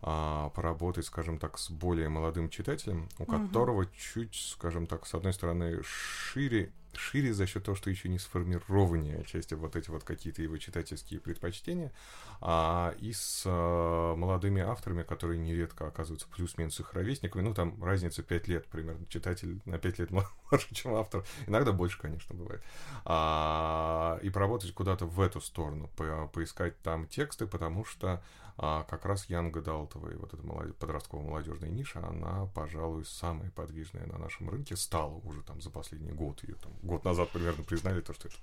а, 0.03 0.51
поработать, 0.51 1.07
скажем 1.07 1.39
так, 1.39 1.59
с 1.59 1.71
более 1.71 2.09
молодым 2.09 2.51
читателем, 2.51 3.09
у 3.19 3.25
uh-huh. 3.25 3.47
которого 3.47 3.87
чуть, 3.87 4.35
скажем 4.35 4.87
так, 4.87 5.07
с 5.07 5.15
одной 5.15 5.33
стороны 5.33 5.83
шире 5.83 6.73
шире 6.99 7.33
за 7.33 7.47
счет 7.47 7.65
того, 7.65 7.77
что 7.77 7.91
еще 7.91 8.09
не 8.09 8.19
сформированнее 8.19 9.21
отчасти 9.21 9.55
вот 9.55 9.77
эти 9.77 9.91
вот 9.91 10.05
какие-то 10.05 10.43
его 10.43 10.57
читательские 10.59 11.21
предпочтения, 11.21 11.93
а, 12.41 12.95
и 12.99 13.13
с 13.13 13.45
а, 13.47 14.15
молодыми 14.15 14.63
авторами, 14.63 15.03
которые 15.03 15.39
нередко 15.39 15.87
оказываются 15.87 16.29
плюс-минус 16.29 16.79
их 16.81 16.93
ровесниками, 16.93 17.43
ну, 17.43 17.55
там 17.55 17.83
разница 17.83 18.23
5 18.23 18.49
лет 18.49 18.67
примерно, 18.67 19.07
читатель 19.07 19.61
на 19.65 19.79
5 19.79 19.99
лет 19.99 20.11
младше, 20.51 20.75
чем 20.75 20.95
автор, 20.95 21.25
иногда 21.47 21.73
больше, 21.73 22.01
конечно, 22.01 22.35
бывает, 22.35 22.63
а, 23.05 24.19
и 24.23 24.31
поработать 24.31 24.73
куда-то 24.73 25.07
в 25.07 25.21
эту 25.21 25.41
сторону, 25.41 25.89
по 25.97 26.29
поискать 26.33 26.81
там 26.83 27.07
тексты, 27.07 27.47
потому 27.47 27.85
что 27.85 28.23
а 28.57 28.85
как 28.85 29.05
раз 29.05 29.27
Янга 29.27 29.61
Далтова 29.61 30.11
и 30.11 30.15
вот 30.15 30.33
эта 30.33 30.47
молодежь, 30.47 30.77
подростковая 30.77 31.27
молодежная 31.27 31.71
ниша, 31.71 32.07
она, 32.07 32.47
пожалуй, 32.55 33.05
самая 33.05 33.51
подвижная 33.51 34.07
на 34.07 34.17
нашем 34.17 34.49
рынке. 34.49 34.77
Стала 34.77 35.15
уже 35.25 35.43
там 35.43 35.61
за 35.61 35.71
последний 35.71 36.13
год. 36.13 36.43
Ее 36.45 36.55
там 36.55 36.73
год 36.85 37.05
назад 37.05 37.31
примерно 37.31 37.65
признали 37.65 38.01
то, 38.01 38.13
что 38.15 38.29
это 38.29 38.37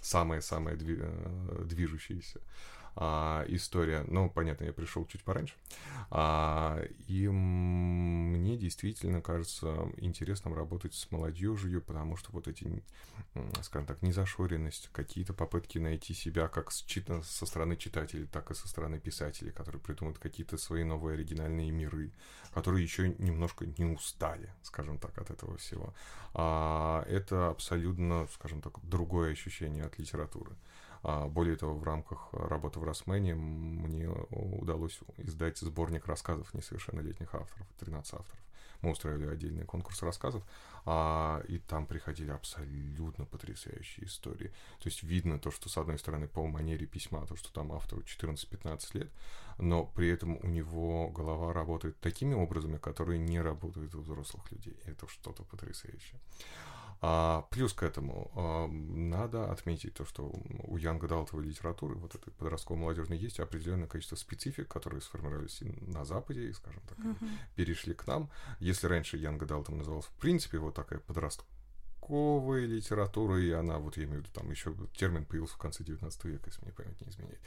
самая-самая 0.00 0.76
э, 0.78 1.64
движущаяся 1.64 2.40
а, 2.96 3.44
история. 3.48 4.04
Ну, 4.08 4.30
понятно, 4.30 4.64
я 4.64 4.72
пришел 4.72 5.06
чуть 5.06 5.24
пораньше. 5.24 5.54
А, 6.10 6.80
и 7.08 7.28
мне 7.28 8.56
действительно 8.56 9.20
кажется 9.20 9.90
интересным 9.96 10.54
работать 10.54 10.94
с 10.94 11.10
молодежью, 11.10 11.82
потому 11.82 12.16
что 12.16 12.30
вот 12.32 12.46
эти, 12.46 12.82
скажем 13.62 13.86
так, 13.86 14.02
незашоренность, 14.02 14.90
какие-то 14.92 15.32
попытки 15.34 15.78
найти 15.78 16.14
себя 16.14 16.48
как 16.48 16.70
с, 16.70 16.84
со 17.22 17.46
стороны 17.46 17.76
читателей, 17.76 18.26
так 18.26 18.50
и 18.50 18.54
со 18.54 18.68
стороны 18.68 19.00
писателей, 19.00 19.50
которые 19.50 19.80
придумывают 19.80 20.18
какие-то 20.18 20.56
свои 20.56 20.84
новые 20.84 21.14
оригинальные 21.14 21.70
миры, 21.70 22.12
которые 22.52 22.84
еще 22.84 23.08
немножко 23.18 23.66
не 23.66 23.84
устали, 23.84 24.52
скажем 24.62 24.98
так, 24.98 25.18
от 25.18 25.30
этого 25.30 25.56
всего. 25.56 25.94
А, 26.34 27.04
это 27.08 27.48
абсолютно, 27.48 28.28
скажем 28.32 28.60
так, 28.62 28.78
другое 28.82 29.32
ощущение 29.32 29.84
от 29.84 29.98
литературы. 29.98 30.52
А, 31.04 31.28
более 31.28 31.56
того, 31.56 31.74
в 31.74 31.84
рамках 31.84 32.28
работы 32.32 32.80
в 32.80 32.84
Росмене 32.84 33.34
мне 33.34 34.08
удалось 34.30 34.98
издать 35.18 35.58
сборник 35.58 36.06
рассказов 36.06 36.52
несовершеннолетних 36.54 37.34
авторов, 37.34 37.66
13 37.78 38.14
авторов. 38.14 38.40
Мы 38.80 38.90
устраивали 38.90 39.26
отдельный 39.26 39.64
конкурс 39.64 40.02
рассказов, 40.02 40.42
а, 40.86 41.42
и 41.48 41.58
там 41.58 41.86
приходили 41.86 42.30
абсолютно 42.30 43.26
потрясающие 43.26 44.06
истории. 44.06 44.48
То 44.80 44.88
есть 44.88 45.02
видно 45.02 45.38
то, 45.38 45.50
что 45.50 45.68
с 45.68 45.76
одной 45.76 45.98
стороны 45.98 46.26
по 46.26 46.46
манере 46.46 46.86
письма, 46.86 47.26
то, 47.26 47.36
что 47.36 47.52
там 47.52 47.72
автору 47.72 48.02
14-15 48.02 48.98
лет, 48.98 49.10
но 49.58 49.84
при 49.84 50.08
этом 50.08 50.38
у 50.42 50.46
него 50.46 51.08
голова 51.10 51.52
работает 51.52 52.00
такими 52.00 52.34
образами, 52.34 52.78
которые 52.78 53.18
не 53.18 53.40
работают 53.40 53.94
у 53.94 54.00
взрослых 54.00 54.50
людей. 54.52 54.76
Это 54.86 55.06
что-то 55.06 55.42
потрясающее. 55.44 56.18
А, 57.00 57.46
плюс 57.50 57.72
к 57.72 57.82
этому 57.82 58.30
а, 58.34 58.66
надо 58.68 59.50
отметить 59.50 59.94
то, 59.94 60.04
что 60.04 60.32
у 60.64 60.76
Янга 60.76 61.08
Далтовой 61.08 61.44
литературы, 61.44 61.94
вот 61.96 62.14
этой 62.14 62.32
подростковой 62.32 62.80
молодежной, 62.80 63.18
есть 63.18 63.40
определенное 63.40 63.86
количество 63.86 64.16
специфик, 64.16 64.68
которые 64.68 65.00
сформировались 65.00 65.60
на 65.62 66.04
Западе 66.04 66.48
и, 66.48 66.52
скажем 66.52 66.82
так, 66.88 66.98
uh-huh. 66.98 67.28
перешли 67.56 67.94
к 67.94 68.06
нам. 68.06 68.30
Если 68.58 68.86
раньше 68.86 69.16
Янга 69.16 69.46
Далтом 69.46 69.78
назывался, 69.78 70.10
в 70.10 70.14
принципе, 70.14 70.58
вот 70.58 70.74
такая 70.74 70.98
подростковая 71.00 71.53
подростковой 72.04 72.66
литературы, 72.66 73.44
и 73.44 73.50
она, 73.50 73.78
вот 73.78 73.96
я 73.96 74.04
имею 74.04 74.20
в 74.20 74.24
виду, 74.24 74.34
там 74.34 74.50
еще 74.50 74.74
термин 74.96 75.24
появился 75.24 75.54
в 75.54 75.58
конце 75.58 75.84
19 75.84 76.24
века, 76.24 76.44
если 76.46 76.62
мне 76.62 76.72
память 76.72 77.00
не 77.00 77.08
изменяет. 77.08 77.40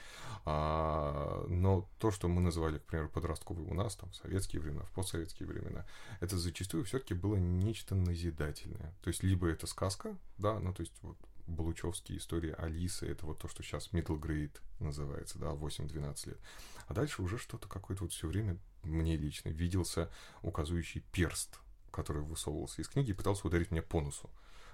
А, 0.46 1.46
но 1.48 1.90
то, 2.00 2.12
что 2.12 2.28
мы 2.28 2.42
называли, 2.42 2.80
к 2.80 2.84
примеру, 2.84 3.10
подростковой 3.10 3.64
у 3.66 3.74
нас, 3.74 3.96
там, 3.96 4.10
в 4.12 4.16
советские 4.16 4.62
времена, 4.62 4.84
в 4.84 4.92
постсоветские 4.92 5.48
времена, 5.48 5.86
это 6.20 6.38
зачастую 6.38 6.84
все-таки 6.86 7.14
было 7.14 7.36
нечто 7.36 7.96
назидательное. 7.96 8.94
То 9.02 9.10
есть, 9.10 9.24
либо 9.24 9.48
это 9.48 9.68
сказка, 9.68 10.16
да, 10.38 10.60
ну, 10.60 10.74
то 10.74 10.82
есть, 10.82 10.94
вот, 11.02 11.18
Балучевские 11.48 12.18
истории 12.18 12.54
Алисы, 12.58 13.08
это 13.08 13.26
вот 13.26 13.40
то, 13.40 13.48
что 13.48 13.64
сейчас 13.64 13.94
middle 13.94 14.20
grade 14.20 14.60
называется, 14.82 15.40
да, 15.40 15.52
8-12 15.54 16.28
лет. 16.30 16.38
А 16.88 16.94
дальше 16.94 17.22
уже 17.22 17.38
что-то 17.38 17.70
какое-то 17.70 18.04
вот 18.04 18.12
все 18.12 18.28
время 18.28 18.58
мне 18.84 19.16
лично 19.16 19.48
виделся 19.48 20.12
указывающий 20.42 21.06
перст, 21.14 21.62
который 21.90 22.22
высовывался 22.22 22.82
из 22.82 22.90
книги 22.90 23.12
и 23.12 23.14
пытался 23.14 23.48
ударить 23.48 23.72
меня 23.72 23.82
по 23.82 24.02
носу 24.02 24.30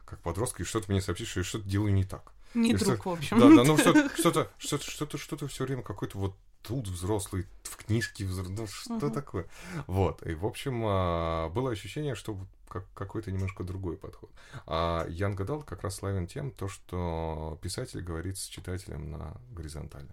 как 0.05 0.19
подростка, 0.21 0.63
и 0.63 0.65
что-то 0.65 0.91
мне 0.91 1.01
сообщить, 1.01 1.27
что 1.27 1.39
я 1.39 1.43
что-то 1.43 1.67
делаю 1.67 1.93
не 1.93 2.03
так. 2.03 2.33
Не 2.53 2.71
и 2.71 2.75
друг, 2.75 3.05
в 3.05 3.09
общем. 3.09 3.39
Да, 3.39 3.49
да, 3.49 3.63
ну 3.63 3.77
что-то, 3.79 4.09
что-то, 4.15 4.51
что-то, 4.57 4.89
что-то, 4.89 5.17
что-то 5.17 5.47
все 5.47 5.63
время 5.65 5.81
какой-то 5.81 6.17
вот 6.17 6.35
тут 6.61 6.87
взрослый, 6.87 7.45
в 7.63 7.75
книжке 7.75 8.25
взрослый, 8.25 8.57
ну 8.57 8.67
что 8.67 9.07
uh-huh. 9.07 9.13
такое? 9.13 9.47
Вот, 9.87 10.25
и 10.25 10.33
в 10.33 10.45
общем, 10.45 10.83
а, 10.85 11.49
было 11.49 11.71
ощущение, 11.71 12.15
что 12.15 12.37
как, 12.69 12.85
какой-то 12.93 13.31
немножко 13.31 13.63
другой 13.63 13.97
подход. 13.97 14.31
А 14.65 15.05
Ян 15.09 15.35
Гадал 15.35 15.61
как 15.63 15.83
раз 15.83 15.95
славен 15.95 16.25
тем, 16.25 16.51
то, 16.51 16.67
что 16.67 17.59
писатель 17.61 18.01
говорит 18.01 18.37
с 18.37 18.45
читателем 18.45 19.11
на 19.11 19.37
горизонтали. 19.51 20.09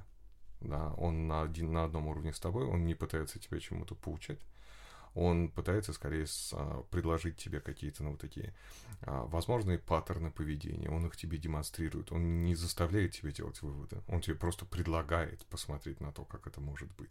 Да, 0.60 0.92
он 0.98 1.26
на, 1.26 1.42
один, 1.42 1.72
на 1.72 1.84
одном 1.84 2.08
уровне 2.08 2.34
с 2.34 2.40
тобой, 2.40 2.66
он 2.66 2.84
не 2.84 2.94
пытается 2.94 3.38
тебя 3.38 3.58
чему-то 3.60 3.94
поучать, 3.94 4.40
он 5.14 5.48
пытается 5.48 5.92
скорее 5.92 6.26
с, 6.26 6.52
а, 6.52 6.82
предложить 6.90 7.36
тебе 7.36 7.60
какие-то, 7.60 8.04
ну, 8.04 8.12
вот 8.12 8.20
такие 8.20 8.54
а, 9.02 9.24
возможные 9.24 9.78
паттерны 9.78 10.30
поведения, 10.30 10.88
он 10.88 11.06
их 11.06 11.16
тебе 11.16 11.38
демонстрирует, 11.38 12.12
он 12.12 12.44
не 12.44 12.54
заставляет 12.54 13.12
тебя 13.12 13.32
делать 13.32 13.60
выводы, 13.62 14.02
он 14.08 14.20
тебе 14.20 14.36
просто 14.36 14.64
предлагает 14.64 15.44
посмотреть 15.46 16.00
на 16.00 16.12
то, 16.12 16.24
как 16.24 16.46
это 16.46 16.60
может 16.60 16.90
быть. 16.96 17.10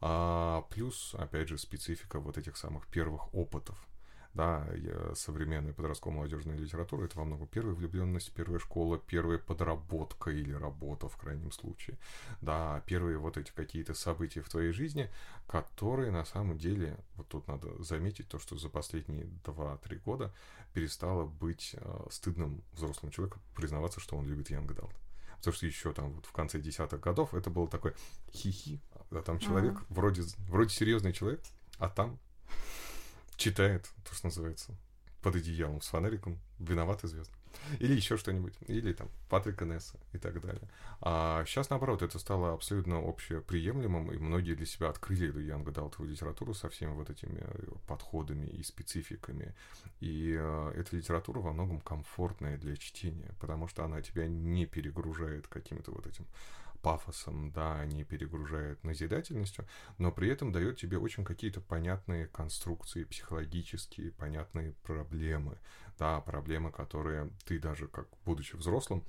А, 0.00 0.62
плюс, 0.70 1.14
опять 1.18 1.48
же, 1.48 1.58
специфика 1.58 2.20
вот 2.20 2.38
этих 2.38 2.56
самых 2.56 2.86
первых 2.86 3.34
опытов, 3.34 3.78
да, 4.34 4.66
современная 5.14 5.72
подростковая 5.72 6.18
молодежная 6.18 6.56
литература 6.56 7.04
это 7.04 7.18
во 7.18 7.24
многом 7.24 7.46
первая 7.48 7.74
влюбленность, 7.74 8.32
первая 8.32 8.58
школа, 8.58 8.98
первая 8.98 9.38
подработка 9.38 10.30
или 10.30 10.52
работа 10.52 11.08
в 11.08 11.16
крайнем 11.16 11.50
случае, 11.50 11.98
да, 12.40 12.82
первые 12.86 13.18
вот 13.18 13.36
эти 13.36 13.50
какие-то 13.50 13.94
события 13.94 14.42
в 14.42 14.48
твоей 14.48 14.72
жизни, 14.72 15.10
которые 15.46 16.10
на 16.10 16.24
самом 16.24 16.58
деле, 16.58 16.98
вот 17.16 17.28
тут 17.28 17.48
надо 17.48 17.82
заметить 17.82 18.28
то, 18.28 18.38
что 18.38 18.56
за 18.56 18.68
последние 18.68 19.26
2-3 19.44 20.00
года 20.04 20.32
перестало 20.74 21.26
быть 21.26 21.74
э, 21.74 22.06
стыдным 22.10 22.62
взрослым 22.72 23.10
человеком 23.10 23.42
признаваться, 23.54 24.00
что 24.00 24.16
он 24.16 24.26
любит 24.26 24.50
Янг 24.50 24.72
Далт. 24.74 24.94
Потому 25.38 25.54
что 25.54 25.66
еще 25.66 25.92
там 25.92 26.12
вот 26.12 26.26
в 26.26 26.32
конце 26.32 26.60
десятых 26.60 27.00
годов 27.00 27.32
это 27.32 27.48
было 27.48 27.68
такое 27.68 27.94
хихи, 28.32 28.80
а 29.10 29.22
там 29.22 29.38
человек, 29.38 29.74
uh-huh. 29.74 29.86
вроде, 29.88 30.22
вроде 30.48 30.70
серьезный 30.70 31.12
человек, 31.12 31.40
а 31.78 31.88
там 31.88 32.18
читает, 33.38 33.88
то, 34.04 34.14
что 34.14 34.26
называется, 34.26 34.76
под 35.22 35.36
одеялом 35.36 35.80
с 35.80 35.88
фонариком, 35.88 36.38
виноват 36.58 37.04
известно. 37.04 37.34
Или 37.78 37.94
еще 37.94 38.16
что-нибудь. 38.16 38.54
Или 38.66 38.92
там 38.92 39.08
Патрика 39.28 39.64
Несса 39.64 39.98
и 40.12 40.18
так 40.18 40.40
далее. 40.40 40.68
А 41.00 41.44
сейчас, 41.46 41.70
наоборот, 41.70 42.02
это 42.02 42.18
стало 42.18 42.52
абсолютно 42.52 42.98
общеприемлемым, 42.98 44.12
и 44.12 44.18
многие 44.18 44.54
для 44.54 44.66
себя 44.66 44.90
открыли 44.90 45.30
эту 45.30 45.40
Янга 45.40 45.70
Далтову 45.70 46.08
литературу 46.08 46.54
со 46.54 46.68
всеми 46.68 46.92
вот 46.92 47.10
этими 47.10 47.38
э, 47.40 47.72
подходами 47.86 48.46
и 48.46 48.62
спецификами. 48.62 49.54
И 50.00 50.36
э, 50.38 50.72
эта 50.76 50.96
литература 50.96 51.40
во 51.40 51.52
многом 51.52 51.80
комфортная 51.80 52.58
для 52.58 52.76
чтения, 52.76 53.34
потому 53.40 53.68
что 53.68 53.84
она 53.84 54.02
тебя 54.02 54.26
не 54.26 54.66
перегружает 54.66 55.46
каким-то 55.48 55.92
вот 55.92 56.06
этим 56.06 56.26
пафосом, 56.88 57.50
да, 57.50 57.84
не 57.84 58.02
перегружает 58.02 58.82
назидательностью, 58.82 59.66
но 59.98 60.10
при 60.10 60.30
этом 60.30 60.52
дает 60.52 60.78
тебе 60.78 60.96
очень 60.96 61.22
какие-то 61.22 61.60
понятные 61.60 62.28
конструкции, 62.28 63.04
психологические, 63.04 64.12
понятные 64.12 64.72
проблемы, 64.84 65.58
да, 65.98 66.18
проблемы, 66.22 66.72
которые 66.72 67.30
ты 67.44 67.58
даже 67.58 67.88
как 67.88 68.08
будучи 68.24 68.56
взрослым 68.56 69.04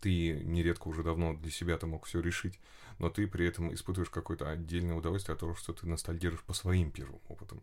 ты 0.00 0.44
нередко 0.44 0.86
уже 0.86 1.02
давно 1.02 1.34
для 1.34 1.50
себя 1.50 1.76
ты 1.76 1.86
мог 1.86 2.06
все 2.06 2.20
решить, 2.20 2.60
но 3.00 3.10
ты 3.10 3.26
при 3.26 3.44
этом 3.44 3.74
испытываешь 3.74 4.08
какое-то 4.08 4.48
отдельное 4.48 4.94
удовольствие 4.94 5.34
от 5.34 5.40
того, 5.40 5.56
что 5.56 5.72
ты 5.72 5.88
ностальгируешь 5.88 6.44
по 6.44 6.54
своим 6.54 6.92
первым 6.92 7.20
опытам 7.28 7.60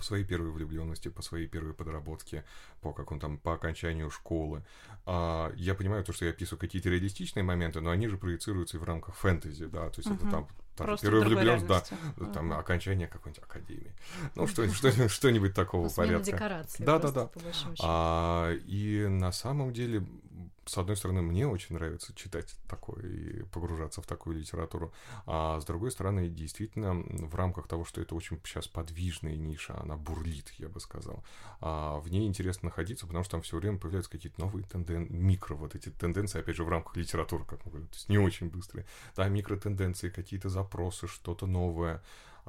по 0.00 0.06
своей 0.06 0.24
первой 0.24 0.50
влюбленности, 0.50 1.08
по 1.08 1.22
своей 1.22 1.46
первой 1.46 1.74
подработке, 1.74 2.44
по 2.80 2.92
какому 2.92 3.20
там, 3.20 3.38
по 3.38 3.54
окончанию 3.54 4.10
школы. 4.10 4.64
А, 5.06 5.52
я 5.54 5.74
понимаю 5.74 6.02
то, 6.04 6.12
что 6.12 6.24
я 6.24 6.32
описываю 6.32 6.58
какие-то 6.58 6.88
реалистичные 6.88 7.42
моменты, 7.42 7.80
но 7.80 7.90
они 7.90 8.08
же 8.08 8.16
проецируются 8.16 8.78
и 8.78 8.80
в 8.80 8.84
рамках 8.84 9.14
фэнтези, 9.14 9.66
да, 9.66 9.90
то 9.90 10.00
есть 10.00 10.08
uh-huh. 10.08 10.16
это 10.16 10.30
там 10.30 10.48
Просто 10.76 11.06
первая 11.06 11.28
влюбленность, 11.28 11.66
да, 11.66 11.84
uh-huh. 12.16 12.32
там 12.32 12.52
окончание 12.54 13.06
какой-нибудь 13.06 13.44
академии, 13.44 13.94
ну 14.34 14.46
что, 14.46 14.66
что, 14.72 15.08
что-нибудь 15.08 15.54
такого 15.54 15.90
порядка. 15.90 16.32
декорации. 16.32 16.82
Да, 16.82 16.98
да, 16.98 17.10
да. 17.10 17.30
А, 17.82 18.54
и 18.66 19.06
на 19.06 19.32
самом 19.32 19.74
деле 19.74 20.06
с 20.70 20.78
одной 20.78 20.96
стороны, 20.96 21.20
мне 21.20 21.48
очень 21.48 21.74
нравится 21.74 22.14
читать 22.14 22.54
такое 22.68 23.02
и 23.02 23.42
погружаться 23.42 24.00
в 24.00 24.06
такую 24.06 24.38
литературу, 24.38 24.92
а 25.26 25.60
с 25.60 25.64
другой 25.64 25.90
стороны, 25.90 26.28
действительно, 26.28 26.94
в 26.94 27.34
рамках 27.34 27.66
того, 27.66 27.84
что 27.84 28.00
это 28.00 28.14
очень 28.14 28.38
сейчас 28.44 28.68
подвижная 28.68 29.34
ниша, 29.34 29.76
она 29.80 29.96
бурлит, 29.96 30.50
я 30.58 30.68
бы 30.68 30.78
сказал, 30.78 31.24
а 31.60 31.98
в 31.98 32.08
ней 32.08 32.28
интересно 32.28 32.68
находиться, 32.68 33.06
потому 33.08 33.24
что 33.24 33.32
там 33.32 33.42
все 33.42 33.56
время 33.56 33.78
появляются 33.78 34.12
какие-то 34.12 34.40
новые 34.40 34.64
тенденции, 34.64 35.12
микро 35.12 35.56
вот 35.56 35.74
эти 35.74 35.88
тенденции, 35.88 36.38
опять 36.38 36.54
же, 36.54 36.62
в 36.62 36.68
рамках 36.68 36.96
литературы, 36.96 37.44
как 37.44 37.64
мы 37.64 37.72
говорим, 37.72 37.88
то 37.88 37.96
есть 37.96 38.08
не 38.08 38.18
очень 38.18 38.48
быстрые, 38.48 38.86
да, 39.16 39.28
микротенденции, 39.28 40.08
какие-то 40.08 40.48
запросы, 40.48 41.08
что-то 41.08 41.46
новое, 41.46 42.00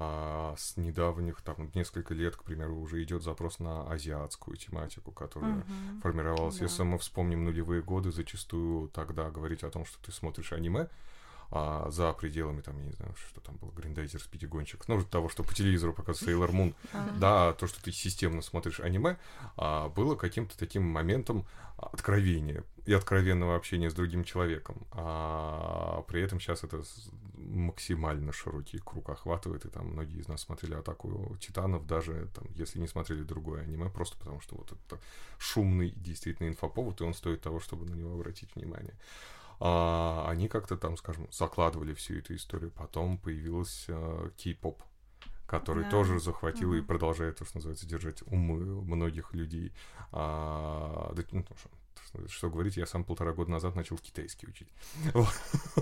а 0.04 0.56
с 0.58 0.78
недавних, 0.78 1.42
там, 1.42 1.70
несколько 1.76 2.16
лет, 2.16 2.36
к 2.36 2.44
примеру, 2.44 2.76
уже 2.80 3.04
идет 3.04 3.22
запрос 3.22 3.60
на 3.60 3.88
азиатскую 3.92 4.58
тематику, 4.58 5.12
которая 5.12 5.58
uh-huh. 5.58 6.02
формировалась. 6.02 6.58
Да. 6.58 6.66
Если 6.66 6.82
мы 6.82 6.98
вспомним 6.98 7.44
нулевые 7.44 7.84
годы, 7.84 8.12
зачастую 8.12 8.88
тогда 8.90 9.30
говорить 9.30 9.64
о 9.64 9.70
том, 9.70 9.86
что 9.86 10.02
ты 10.04 10.12
смотришь 10.12 10.54
аниме, 10.54 10.88
а 11.52 11.88
за 11.92 12.14
пределами, 12.14 12.62
там, 12.62 12.80
я 12.80 12.86
не 12.86 12.94
знаю, 12.94 13.14
что 13.16 13.42
там 13.42 13.58
было, 13.58 13.70
Гриндайзер, 13.72 14.22
Спидигончик, 14.22 14.88
ну, 14.88 15.04
того, 15.04 15.30
что 15.30 15.44
по 15.44 15.54
телевизору 15.54 15.94
показывает 15.94 16.36
Sailor 16.36 16.52
Moon, 16.52 16.74
да, 17.20 17.54
то, 17.54 17.68
что 17.68 17.84
ты 17.84 17.92
системно 17.92 18.42
смотришь 18.42 18.80
аниме, 18.80 19.18
а, 19.56 19.90
было 19.90 20.16
каким-то 20.16 20.58
таким 20.58 20.84
моментом 20.84 21.46
откровения 21.78 22.64
и 22.86 22.94
откровенного 22.94 23.56
общения 23.56 23.92
с 23.92 23.94
другим 23.94 24.24
человеком. 24.24 24.88
А 24.92 26.04
при 26.08 26.22
этом 26.22 26.40
сейчас 26.40 26.64
это 26.64 26.84
максимально 27.42 28.32
широкий 28.32 28.80
круг 28.80 29.10
охватывает, 29.10 29.66
и 29.66 29.70
там 29.70 29.88
многие 29.88 30.20
из 30.20 30.28
нас 30.28 30.42
смотрели 30.42 30.76
«Атаку 30.76 31.38
титанов», 31.40 31.86
даже 31.86 32.30
там, 32.34 32.46
если 32.56 32.80
не 32.80 32.88
смотрели 32.88 33.24
другое 33.24 33.64
аниме, 33.64 33.90
просто 33.90 34.18
потому 34.18 34.42
что 34.42 34.56
вот 34.56 34.72
это 34.72 35.02
шумный 35.38 35.92
действительно 35.92 36.48
инфоповод, 36.48 37.02
и 37.02 37.04
он 37.04 37.14
стоит 37.14 37.42
того, 37.42 37.60
чтобы 37.60 37.86
на 37.86 37.96
него 37.96 38.14
обратить 38.14 38.56
внимание 38.56 38.96
а, 39.64 40.26
они 40.28 40.48
как-то 40.48 40.76
там, 40.76 40.98
скажем, 40.98 41.28
закладывали 41.32 41.94
всю 41.94 42.16
эту 42.16 42.36
историю. 42.36 42.72
Потом 42.72 43.20
появился 43.20 43.94
э, 43.96 44.30
кей-поп, 44.36 44.82
который 45.46 45.84
да. 45.84 45.92
тоже 45.92 46.20
захватил 46.20 46.74
uh-huh. 46.74 46.80
и 46.80 46.82
продолжает, 46.82 47.38
то, 47.38 47.46
что 47.46 47.58
называется, 47.58 47.86
держать 47.86 48.24
умы 48.24 48.82
многих 48.82 49.36
людей. 49.36 49.72
А, 50.12 51.14
да, 51.16 51.22
ну, 51.32 51.46
что 51.56 51.70
говорить, 52.44 52.78
я 52.78 52.86
сам 52.86 53.04
полтора 53.04 53.34
года 53.34 53.52
назад 53.52 53.76
начал 53.76 53.98
китайский 53.98 54.48
учить. 54.48 54.68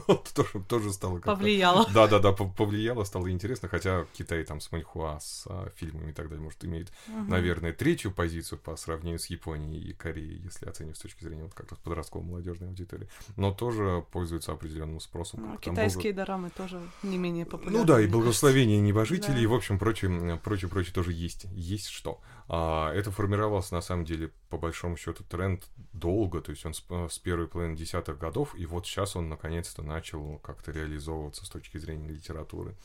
Вот, 0.08 0.32
тоже, 0.34 0.64
тоже 0.68 0.94
стало 0.94 1.20
Повлияло. 1.20 1.88
Да-да-да, 1.94 2.32
повлияло, 2.32 3.04
стало 3.04 3.32
интересно, 3.32 3.68
хотя 3.68 4.06
Китай 4.14 4.44
там 4.44 4.60
с 4.60 4.72
Маньхуа, 4.72 5.20
с 5.20 5.46
а, 5.48 5.70
фильмами 5.76 6.12
и 6.12 6.14
так 6.14 6.30
далее, 6.30 6.44
может, 6.44 6.64
имеет, 6.66 6.92
угу. 7.08 7.30
наверное, 7.30 7.74
третью 7.74 8.12
позицию 8.12 8.60
по 8.60 8.76
сравнению 8.76 9.20
с 9.20 9.28
Японией 9.28 9.90
и 9.90 9.94
Кореей, 9.94 10.42
если 10.44 10.68
оценивать 10.68 10.98
с 10.98 11.02
точки 11.02 11.24
зрения 11.24 11.44
вот 11.44 11.54
как 11.54 11.72
раз 11.72 11.80
подростковой 11.80 12.28
молодежной 12.28 12.70
аудитории, 12.70 13.10
но 13.36 13.54
тоже 13.54 14.06
пользуется 14.12 14.52
определенным 14.52 15.00
спросом. 15.00 15.42
Ну, 15.42 15.58
китайские 15.58 16.14
дорамы 16.14 16.50
тоже 16.50 16.82
не 17.04 17.18
менее 17.18 17.46
популярны. 17.46 17.80
Ну 17.80 17.86
да, 17.86 18.02
и 18.02 18.08
благословение 18.08 18.80
небожителей, 18.80 19.36
да. 19.36 19.42
и, 19.42 19.46
в 19.46 19.54
общем, 19.54 19.80
прочее, 19.80 20.40
прочее, 20.44 20.70
прочее 20.70 20.94
тоже 20.94 21.14
есть. 21.14 21.46
Есть 21.52 21.88
что. 21.88 22.22
А, 22.48 22.92
это 22.94 23.12
формировался, 23.12 23.76
на 23.76 23.82
самом 23.82 24.06
деле, 24.06 24.32
по 24.50 24.58
большому 24.58 24.98
счету, 24.98 25.24
тренд 25.24 25.68
долго, 25.94 26.42
то 26.42 26.52
есть 26.52 26.66
он 26.66 26.74
с, 26.74 26.84
с 27.10 27.20
первой 27.20 27.48
половины 27.48 27.76
десятых 27.76 28.18
годов, 28.18 28.56
и 28.56 28.66
вот 28.66 28.86
сейчас 28.88 29.16
он 29.16 29.30
наконец-то 29.30 29.84
начал 29.84 30.40
как-то 30.40 30.72
реализовываться 30.72 31.46
с 31.46 31.50
точки 31.50 31.78
зрения 31.78 32.10
литературы. 32.10 32.76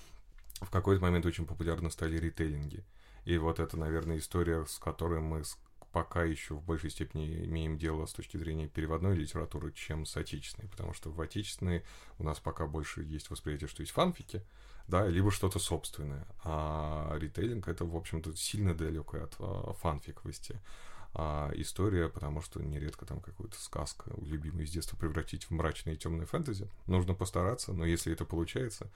В 0.61 0.71
какой-то 0.71 1.03
момент 1.03 1.27
очень 1.27 1.47
популярны 1.47 1.91
стали 1.91 2.19
ритейлинги. 2.19 2.85
И 3.25 3.39
вот 3.39 3.59
это, 3.59 3.77
наверное, 3.79 4.19
история, 4.19 4.65
с 4.67 4.79
которой 4.79 5.21
мы 5.21 5.43
пока 5.91 6.25
еще 6.25 6.55
в 6.55 6.63
большей 6.63 6.91
степени 6.91 7.45
имеем 7.47 7.79
дело 7.79 8.07
с 8.07 8.13
точки 8.13 8.37
зрения 8.37 8.67
переводной 8.67 9.15
литературы, 9.15 9.73
чем 9.73 10.05
с 10.07 10.17
отечественной, 10.17 10.69
потому 10.69 10.93
что 10.93 11.11
в 11.11 11.21
отечественной 11.21 11.85
у 12.19 12.25
нас 12.25 12.41
пока 12.41 12.67
больше 12.67 13.03
есть 13.03 13.31
восприятие, 13.31 13.69
что 13.69 13.83
есть 13.83 13.93
фанфики, 13.93 14.43
да, 14.89 15.07
либо 15.07 15.31
что-то 15.31 15.59
собственное. 15.59 16.27
А 16.43 17.17
ритейлинг 17.17 17.69
это, 17.69 17.85
в 17.85 17.97
общем-то, 17.97 18.37
сильно 18.37 18.75
далекая 18.75 19.25
от 19.25 19.37
а, 19.39 19.73
фанфиковости 19.75 20.61
а, 21.15 21.51
история, 21.55 22.09
потому 22.09 22.41
что 22.41 22.61
нередко 22.61 23.07
там 23.07 23.21
какую-то 23.21 23.57
сказку 23.61 24.11
любимую 24.21 24.67
с 24.67 24.71
детства 24.71 24.97
превратить 24.97 25.45
в 25.45 25.51
мрачное 25.53 25.95
и 25.95 25.97
темное 25.97 26.27
фэнтези. 26.27 26.69
Нужно 26.87 27.15
постараться, 27.15 27.73
но 27.73 27.85
если 27.85 28.13
это 28.13 28.25
получается, 28.25 28.91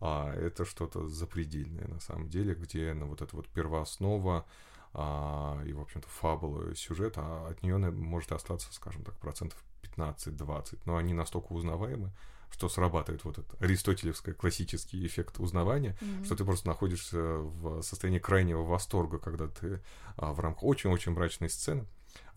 а, 0.00 0.34
это 0.34 0.64
что-то 0.64 1.06
запредельное 1.08 1.86
на 1.86 2.00
самом 2.00 2.28
деле, 2.28 2.54
где 2.54 2.92
ну, 2.92 3.06
вот 3.06 3.22
эта 3.22 3.36
вот 3.36 3.46
первооснова 3.48 4.44
а, 4.92 5.62
и, 5.64 5.72
в 5.72 5.80
общем-то, 5.80 6.08
фабула, 6.08 6.74
сюжет, 6.74 7.14
а 7.16 7.48
от 7.48 7.62
нее 7.62 7.78
может 7.78 8.32
остаться, 8.32 8.72
скажем 8.72 9.04
так, 9.04 9.14
процентов 9.16 9.62
15-20, 9.82 10.80
но 10.86 10.96
они 10.96 11.14
настолько 11.14 11.52
узнаваемы, 11.52 12.10
что 12.50 12.68
срабатывает 12.68 13.24
вот 13.24 13.38
этот 13.38 13.62
аристотелевский 13.62 14.32
классический 14.32 15.06
эффект 15.06 15.38
узнавания, 15.38 15.96
mm-hmm. 16.00 16.24
что 16.24 16.36
ты 16.36 16.44
просто 16.44 16.68
находишься 16.68 17.18
в 17.18 17.82
состоянии 17.82 18.18
крайнего 18.18 18.62
восторга, 18.62 19.18
когда 19.18 19.48
ты 19.48 19.80
а, 20.16 20.32
в 20.32 20.40
рамках 20.40 20.64
очень-очень 20.64 21.12
мрачной 21.12 21.48
сцены 21.48 21.86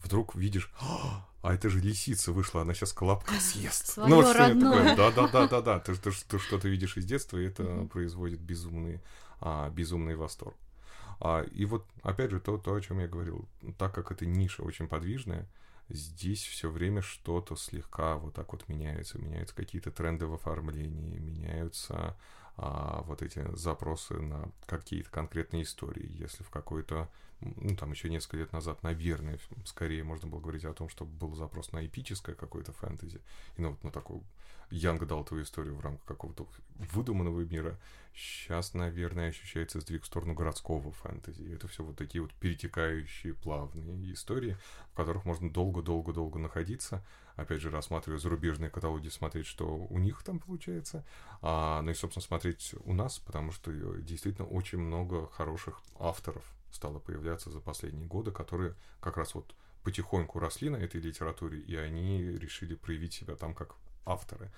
вдруг 0.03 0.35
видишь, 0.35 0.71
а 1.41 1.53
это 1.53 1.69
же 1.69 1.79
лисица 1.79 2.31
вышла, 2.31 2.61
она 2.61 2.73
сейчас 2.73 2.93
колобка 2.93 3.33
съест. 3.35 3.87
Своё 3.87 4.09
ну, 4.09 4.15
вот 4.17 4.27
что 4.33 4.53
такое. 4.53 4.95
Да, 4.95 5.11
да, 5.11 5.27
да, 5.27 5.47
да, 5.47 5.61
да. 5.61 5.79
Ты, 5.79 5.95
ты, 5.95 6.11
ты 6.11 6.39
что-то 6.39 6.67
видишь 6.67 6.97
из 6.97 7.05
детства, 7.05 7.37
и 7.37 7.45
это 7.45 7.63
mm-hmm. 7.63 7.87
производит 7.87 8.39
безумный, 8.39 9.01
а, 9.39 9.69
безумный 9.69 10.15
восторг. 10.15 10.55
А, 11.19 11.41
и 11.41 11.65
вот, 11.65 11.85
опять 12.01 12.31
же, 12.31 12.39
то, 12.39 12.57
то, 12.57 12.73
о 12.73 12.81
чем 12.81 12.99
я 12.99 13.07
говорил, 13.07 13.47
так 13.77 13.93
как 13.93 14.11
эта 14.11 14.25
ниша 14.25 14.61
очень 14.61 14.87
подвижная, 14.87 15.47
здесь 15.89 16.43
все 16.43 16.69
время 16.69 17.01
что-то 17.01 17.55
слегка 17.55 18.17
вот 18.17 18.33
так 18.33 18.51
вот 18.53 18.67
меняется, 18.67 19.19
меняются 19.19 19.55
какие-то 19.55 19.91
тренды 19.91 20.25
в 20.25 20.33
оформлении, 20.33 21.17
меняются 21.19 22.15
а, 22.55 23.01
вот 23.03 23.21
эти 23.21 23.43
запросы 23.55 24.15
на 24.15 24.51
какие-то 24.65 25.09
конкретные 25.09 25.63
истории. 25.63 26.07
Если 26.19 26.43
в 26.43 26.49
какой-то, 26.49 27.09
ну 27.57 27.75
там 27.75 27.91
еще 27.91 28.09
несколько 28.09 28.37
лет 28.37 28.53
назад, 28.53 28.83
наверное, 28.83 29.39
скорее 29.65 30.03
можно 30.03 30.27
было 30.27 30.39
говорить 30.39 30.65
о 30.65 30.73
том, 30.73 30.89
что 30.89 31.05
был 31.05 31.35
запрос 31.35 31.71
на 31.71 31.85
эпическое 31.85 32.35
какое-то 32.35 32.73
фэнтези, 32.73 33.21
и 33.57 33.61
ну, 33.61 33.71
вот 33.71 33.83
на 33.83 33.91
такую 33.91 34.23
Янг 34.73 35.05
дал 35.05 35.23
твою 35.23 35.43
историю 35.43 35.75
в 35.75 35.81
рамках 35.81 36.05
какого-то 36.05 36.47
выдуманного 36.93 37.41
мира. 37.41 37.79
Сейчас, 38.15 38.73
наверное, 38.73 39.29
ощущается 39.29 39.79
сдвиг 39.79 40.03
в 40.03 40.07
сторону 40.07 40.33
городского 40.33 40.91
фэнтези. 40.91 41.53
Это 41.53 41.67
все 41.67 41.83
вот 41.83 41.95
такие 41.95 42.21
вот 42.21 42.33
перетекающие 42.33 43.33
плавные 43.33 44.13
истории, 44.13 44.57
в 44.91 44.95
которых 44.95 45.25
можно 45.25 45.51
долго-долго-долго 45.51 46.39
находиться. 46.39 47.03
Опять 47.35 47.61
же, 47.61 47.69
рассматривая 47.69 48.19
зарубежные 48.19 48.69
каталоги, 48.69 49.09
смотреть, 49.09 49.47
что 49.47 49.67
у 49.67 49.97
них 49.99 50.23
там 50.23 50.39
получается. 50.39 51.05
А, 51.41 51.81
ну 51.81 51.91
и, 51.91 51.95
собственно, 51.95 52.23
смотреть 52.23 52.73
у 52.83 52.93
нас, 52.93 53.19
потому 53.19 53.51
что 53.51 53.71
действительно 53.97 54.47
очень 54.47 54.79
много 54.79 55.27
хороших 55.27 55.81
авторов 55.99 56.43
стало 56.73 56.99
появляться 56.99 57.49
за 57.49 57.59
последние 57.59 58.07
годы, 58.07 58.31
которые 58.31 58.75
как 58.99 59.17
раз 59.17 59.35
вот 59.35 59.55
потихоньку 59.83 60.39
росли 60.39 60.69
на 60.69 60.77
этой 60.77 61.01
литературе, 61.01 61.59
и 61.59 61.75
они 61.75 62.21
решили 62.21 62.75
проявить 62.75 63.13
себя 63.13 63.35
там 63.35 63.53
как 63.53 63.75
авторы. 64.05 64.51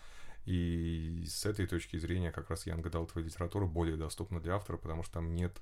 И 0.45 1.26
с 1.28 1.45
этой 1.45 1.66
точки 1.66 1.97
зрения 1.97 2.32
как 2.32 2.49
раз 2.49 2.68
Янга 2.68 2.89
Далтова 2.89 3.24
литература 3.24 3.66
более 3.66 3.97
доступна 3.97 4.39
для 4.39 4.55
автора, 4.55 4.78
потому 4.78 5.01
что 5.03 5.13
там 5.13 5.36
нет 5.36 5.59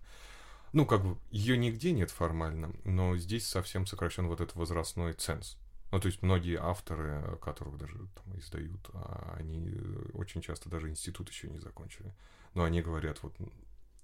ну, 0.74 0.88
как 0.88 1.06
бы, 1.06 1.18
ее 1.30 1.56
нигде 1.56 1.92
нет 1.92 2.10
формально, 2.10 2.74
но 2.84 3.16
здесь 3.16 3.48
совсем 3.48 3.86
сокращен 3.86 4.28
вот 4.28 4.42
этот 4.42 4.56
возрастной 4.56 5.14
ценз. 5.14 5.56
Ну, 5.92 6.00
то 6.00 6.08
есть 6.08 6.24
многие 6.24 6.58
авторы, 6.60 7.38
которых 7.40 7.78
даже 7.78 7.94
там 7.94 8.40
издают, 8.40 8.90
а 8.96 9.36
они 9.38 9.72
очень 10.14 10.42
часто 10.42 10.70
даже 10.70 10.90
институт 10.90 11.30
еще 11.30 11.48
не 11.48 11.60
закончили. 11.60 12.12
Но 12.56 12.64
они 12.64 12.82
говорят 12.82 13.22
вот 13.22 13.36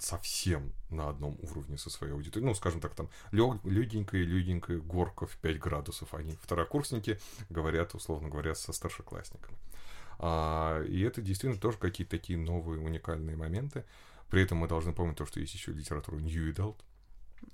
совсем 0.02 0.74
на 0.90 1.10
одном 1.10 1.38
уровне 1.42 1.78
со 1.78 1.90
своей 1.90 2.14
аудиторией. 2.14 2.48
Ну, 2.48 2.56
скажем 2.56 2.82
так, 2.82 2.96
там 2.96 3.10
легенькая, 3.32 4.24
легенькая 4.24 4.80
горка 4.80 5.26
в 5.26 5.36
5 5.38 5.60
градусов. 5.60 6.14
Они 6.14 6.34
второкурсники 6.42 7.20
говорят, 7.50 7.94
условно 7.96 8.30
говоря, 8.30 8.56
со 8.56 8.74
старшеклассниками. 8.74 9.58
А, 10.20 10.84
и 10.84 11.02
это 11.02 11.22
действительно 11.22 11.62
тоже 11.62 11.78
какие-то 11.78 12.12
такие 12.12 12.38
новые 12.38 12.82
уникальные 12.82 13.36
моменты. 13.36 13.86
При 14.30 14.44
этом 14.44 14.60
мы 14.60 14.68
должны 14.68 14.94
помнить 14.94 15.18
то, 15.18 15.26
что 15.26 15.40
есть 15.40 15.54
еще 15.54 15.72
литература 15.72 16.18
New 16.18 16.54
Adult, 16.54 16.78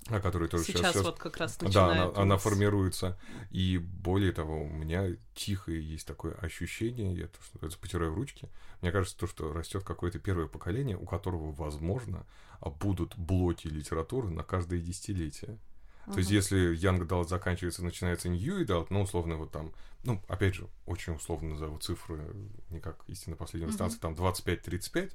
о 0.08 0.20
которой 0.20 0.48
тоже 0.48 0.64
сейчас, 0.64 0.80
сейчас, 0.80 0.92
сейчас 0.94 1.04
вот 1.04 1.18
как 1.18 1.36
раз 1.38 1.56
да, 1.56 1.66
она, 1.66 1.88
начинает 1.88 2.16
у 2.16 2.20
она 2.20 2.34
нас. 2.34 2.42
формируется. 2.42 3.18
И 3.50 3.78
более 3.78 4.32
того, 4.32 4.62
у 4.62 4.68
меня 4.68 5.08
тихое 5.34 5.82
есть 5.82 6.06
такое 6.06 6.34
ощущение, 6.34 7.14
я 7.14 7.26
то, 7.26 7.38
что 7.42 7.66
это 7.66 7.78
потираю 7.78 8.14
ручки. 8.14 8.48
Мне 8.82 8.92
кажется, 8.92 9.16
то, 9.16 9.26
что 9.26 9.52
растет 9.52 9.82
какое-то 9.84 10.18
первое 10.18 10.46
поколение, 10.46 10.96
у 10.96 11.04
которого, 11.04 11.52
возможно, 11.52 12.24
а, 12.60 12.70
будут 12.70 13.16
блоки 13.16 13.66
литературы 13.68 14.30
на 14.30 14.44
каждое 14.44 14.80
десятилетие. 14.80 15.58
То 16.06 16.18
есть, 16.18 16.30
если 16.30 16.72
Young 16.76 17.04
Adult 17.04 17.26
заканчивается, 17.26 17.84
начинается 17.84 18.28
New 18.28 18.62
Adult, 18.62 18.86
ну, 18.90 19.02
условно, 19.02 19.36
вот 19.36 19.50
там, 19.50 19.72
ну, 20.04 20.22
опять 20.28 20.54
же, 20.54 20.68
очень 20.86 21.14
условно 21.14 21.50
назову 21.50 21.78
цифры, 21.78 22.22
не 22.70 22.78
как 22.78 23.02
истинно 23.08 23.34
последней 23.34 23.68
инстанции, 23.70 23.98
там 23.98 24.14
25-35, 24.14 25.12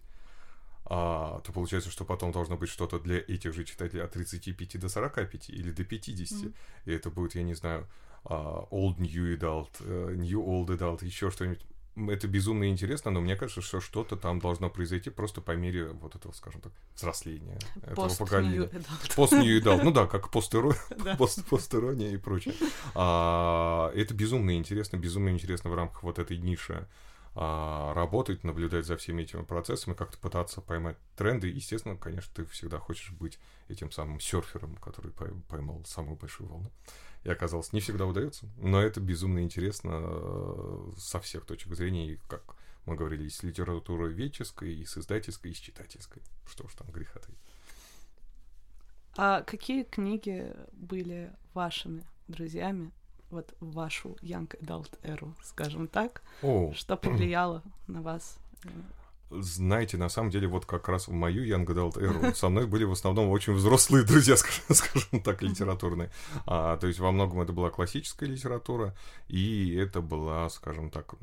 а, 0.86 1.39
то 1.41 1.51
получается, 1.51 1.89
что 1.89 2.05
потом 2.05 2.32
должно 2.32 2.57
быть 2.57 2.69
что-то 2.69 2.99
для 2.99 3.19
этих 3.19 3.53
же 3.53 3.63
читателей 3.63 4.03
от 4.03 4.11
35 4.11 4.79
до 4.79 4.89
45 4.89 5.49
или 5.49 5.71
до 5.71 5.84
50. 5.84 6.39
Мгм. 6.39 6.53
И 6.86 6.91
это 6.91 7.09
будет, 7.09 7.36
я 7.36 7.43
не 7.43 7.53
знаю, 7.53 7.88
а, 8.25 8.65
Old 8.71 8.97
New 8.97 9.38
Adult, 9.38 9.69
э, 9.79 10.15
New 10.15 10.41
Old 10.41 10.67
Adult, 10.67 11.05
еще 11.05 11.32
что-нибудь. 11.32 11.61
Это 11.95 12.27
безумно 12.27 12.69
интересно, 12.69 13.11
но 13.11 13.19
мне 13.19 13.36
кажется, 13.36 13.61
что 13.61 13.82
что-то 13.82 14.15
там 14.15 14.39
должно 14.39 14.69
произойти 14.69 15.09
просто 15.09 15.41
по 15.41 15.51
мере 15.51 15.89
вот 15.89 16.15
этого, 16.15 16.32
скажем 16.32 16.61
так, 16.61 16.71
взросления 16.95 17.59
этого 17.82 18.07
Пост 18.07 18.17
поколения. 18.17 18.69
Пост 19.15 19.34
New 19.34 19.61
Adult, 19.61 19.84
ну 19.84 19.91
да, 19.91 20.07
как 20.07 20.29
постерония 20.29 22.11
и 22.13 22.17
прочее. 22.17 22.53
А, 22.95 23.91
это 23.93 24.13
безумно 24.13 24.55
интересно, 24.55 24.97
безумно 24.97 25.29
интересно 25.29 25.69
в 25.69 25.75
рамках 25.75 26.03
вот 26.03 26.17
этой 26.17 26.38
ниши 26.38 26.88
а, 27.34 27.93
работать, 27.93 28.43
наблюдать 28.43 28.86
за 28.86 28.97
всеми 28.97 29.23
этими 29.23 29.43
процессами, 29.43 29.93
как-то 29.93 30.17
пытаться 30.17 30.59
поймать 30.61 30.97
тренды. 31.15 31.47
Естественно, 31.47 31.95
конечно, 31.95 32.32
ты 32.36 32.45
всегда 32.45 32.77
хочешь 32.77 33.11
быть 33.11 33.39
этим 33.69 33.91
самым 33.91 34.19
серфером, 34.19 34.75
который 34.75 35.11
пой- 35.11 35.41
поймал 35.47 35.82
самую 35.86 36.17
большую 36.17 36.49
волну. 36.49 36.71
И 37.23 37.29
оказалось, 37.29 37.71
не 37.71 37.79
всегда 37.79 38.05
удается, 38.05 38.47
но 38.57 38.82
это 38.82 38.99
безумно 38.99 39.43
интересно 39.43 39.91
э, 39.93 40.91
со 40.97 41.19
всех 41.19 41.45
точек 41.45 41.73
зрения, 41.75 42.13
и 42.13 42.19
как 42.27 42.55
мы 42.86 42.95
говорили, 42.95 43.25
и 43.25 43.29
с 43.29 43.43
литературой 43.43 44.11
веческой, 44.11 44.73
и 44.73 44.86
с 44.86 44.97
издательской, 44.97 45.51
и 45.51 45.53
с 45.53 45.57
читательской. 45.57 46.21
Что 46.45 46.65
уж 46.65 46.73
там 46.73 46.89
греха 46.91 47.19
таить. 47.19 47.38
А 49.15 49.41
какие 49.43 49.84
книги 49.84 50.53
были 50.73 51.32
вашими 51.53 52.03
друзьями 52.27 52.91
вот 53.32 53.53
в 53.59 53.73
вашу 53.73 54.17
Young 54.21 54.47
Adult 54.61 54.97
эру, 55.03 55.34
скажем 55.43 55.88
так? 55.88 56.21
О, 56.41 56.71
Что 56.75 56.97
повлияло 56.97 57.63
на 57.88 58.01
вас? 58.01 58.38
Знаете, 59.34 59.95
на 59.95 60.09
самом 60.09 60.29
деле, 60.29 60.47
вот 60.49 60.65
как 60.65 60.89
раз 60.89 61.07
в 61.07 61.13
мою 61.13 61.45
Young 61.45 61.65
Adult 61.65 61.97
эру 62.03 62.34
со 62.36 62.49
мной 62.49 62.67
были 62.67 62.84
в 62.84 62.91
основном 62.91 63.29
очень 63.29 63.53
взрослые 63.53 64.03
друзья, 64.03 64.36
скажем, 64.69 65.21
так, 65.23 65.41
литературные. 65.41 66.11
А, 66.45 66.75
то 66.75 66.88
есть 66.88 66.99
во 66.99 67.11
многом 67.13 67.39
это 67.39 67.53
была 67.53 67.69
классическая 67.69 68.25
литература, 68.25 68.93
и 69.29 69.73
это 69.75 70.01
была, 70.01 70.49
скажем 70.49 70.89
так, 70.89 71.13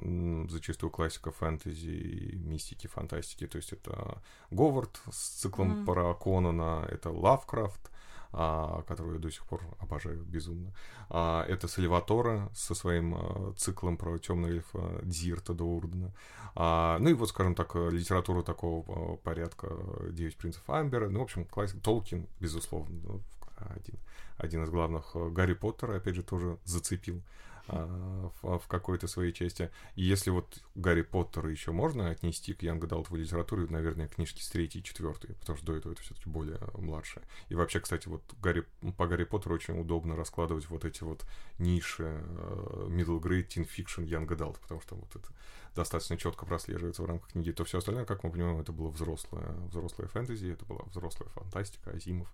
зачастую 0.48 0.90
классика 0.90 1.32
фэнтези, 1.32 2.32
мистики, 2.36 2.86
фантастики. 2.86 3.46
То 3.46 3.56
есть 3.58 3.74
это 3.74 4.22
Говард 4.50 4.98
с 5.12 5.40
циклом 5.40 5.68
Мгм. 5.68 5.84
про 5.84 6.14
Конана, 6.14 6.86
это 6.90 7.10
Лавкрафт, 7.10 7.90
которую 8.30 9.14
я 9.14 9.20
до 9.20 9.30
сих 9.30 9.44
пор 9.46 9.62
обожаю 9.78 10.22
безумно. 10.24 10.72
А, 11.08 11.44
это 11.48 11.68
Сальватора 11.68 12.50
со 12.54 12.74
своим 12.74 13.14
а, 13.14 13.54
циклом 13.56 13.96
про 13.96 14.18
темного 14.18 14.50
эльфа 14.50 15.00
Дзирта 15.02 15.54
Доурдена. 15.54 16.12
А, 16.54 16.98
ну 17.00 17.10
и 17.10 17.14
вот, 17.14 17.28
скажем 17.30 17.54
так, 17.54 17.74
литературу 17.74 18.42
такого 18.42 19.16
порядка 19.16 19.68
«Девять 20.10 20.36
принцев 20.36 20.62
Амбера». 20.68 21.08
Ну, 21.08 21.20
в 21.20 21.22
общем, 21.22 21.44
классик 21.44 21.80
Толкин, 21.80 22.28
безусловно, 22.40 23.00
ну, 23.02 23.22
один, 23.56 23.98
один 24.36 24.64
из 24.64 24.70
главных. 24.70 25.12
Гарри 25.14 25.54
Поттер, 25.54 25.92
опять 25.92 26.14
же, 26.14 26.22
тоже 26.22 26.58
зацепил 26.64 27.16
а, 27.16 27.22
в, 27.68 28.58
в 28.58 28.66
какой-то 28.66 29.06
своей 29.06 29.32
части. 29.32 29.70
И 29.94 30.02
если 30.02 30.30
вот 30.30 30.62
Гарри 30.74 31.02
Поттера 31.02 31.50
еще 31.50 31.72
можно 31.72 32.10
отнести 32.10 32.54
к 32.54 32.62
Янг 32.62 32.84
Адалтовой 32.84 33.20
литературе, 33.20 33.66
наверное, 33.68 34.08
книжки 34.08 34.40
с 34.40 34.48
третьей 34.48 34.80
и 34.80 34.84
четвертой, 34.84 35.34
потому 35.34 35.56
что 35.56 35.66
до 35.66 35.76
этого 35.76 35.92
это 35.92 36.02
все-таки 36.02 36.28
более 36.28 36.58
младшее. 36.74 37.24
И 37.48 37.54
вообще, 37.54 37.80
кстати, 37.80 38.08
вот 38.08 38.22
Гарри, 38.40 38.64
по 38.96 39.06
Гарри 39.06 39.24
Поттеру 39.24 39.54
очень 39.54 39.78
удобно 39.78 40.16
раскладывать 40.16 40.68
вот 40.70 40.84
эти 40.84 41.02
вот 41.02 41.24
ниши 41.58 42.04
э, 42.04 42.86
middle 42.88 43.20
grade, 43.20 43.48
teen 43.48 43.68
fiction, 43.68 44.04
young 44.04 44.26
adult, 44.26 44.58
потому 44.60 44.80
что 44.80 44.96
вот 44.96 45.14
это 45.14 45.28
достаточно 45.74 46.16
четко 46.16 46.46
прослеживается 46.46 47.02
в 47.02 47.06
рамках 47.06 47.30
книги, 47.32 47.52
то 47.52 47.64
все 47.64 47.78
остальное, 47.78 48.04
как 48.04 48.24
мы 48.24 48.30
понимаем, 48.30 48.58
это 48.58 48.72
было 48.72 48.88
взрослое, 48.88 49.52
взрослое 49.68 50.08
фэнтези, 50.08 50.52
это 50.52 50.64
была 50.64 50.82
взрослая 50.86 51.28
фантастика, 51.30 51.90
Азимов, 51.90 52.32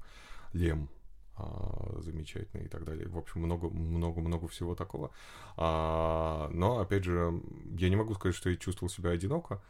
Лем, 0.53 0.89
а, 1.37 2.01
замечательный 2.01 2.67
и 2.67 2.69
так 2.69 2.85
далее. 2.85 3.09
В 3.09 3.19
общем, 3.19 3.41
много-много-много 3.41 4.47
всего 4.47 4.77
такого. 4.77 5.11
А, 5.57 6.49
но, 6.53 6.79
опять 6.79 7.05
же, 7.05 7.41
я 7.77 7.89
не 7.89 7.97
могу 7.97 8.15
сказать, 8.15 8.37
что 8.37 8.51
я 8.51 8.57
чувствовал 8.57 8.89
себя 8.89 9.11
одиноко 9.11 9.61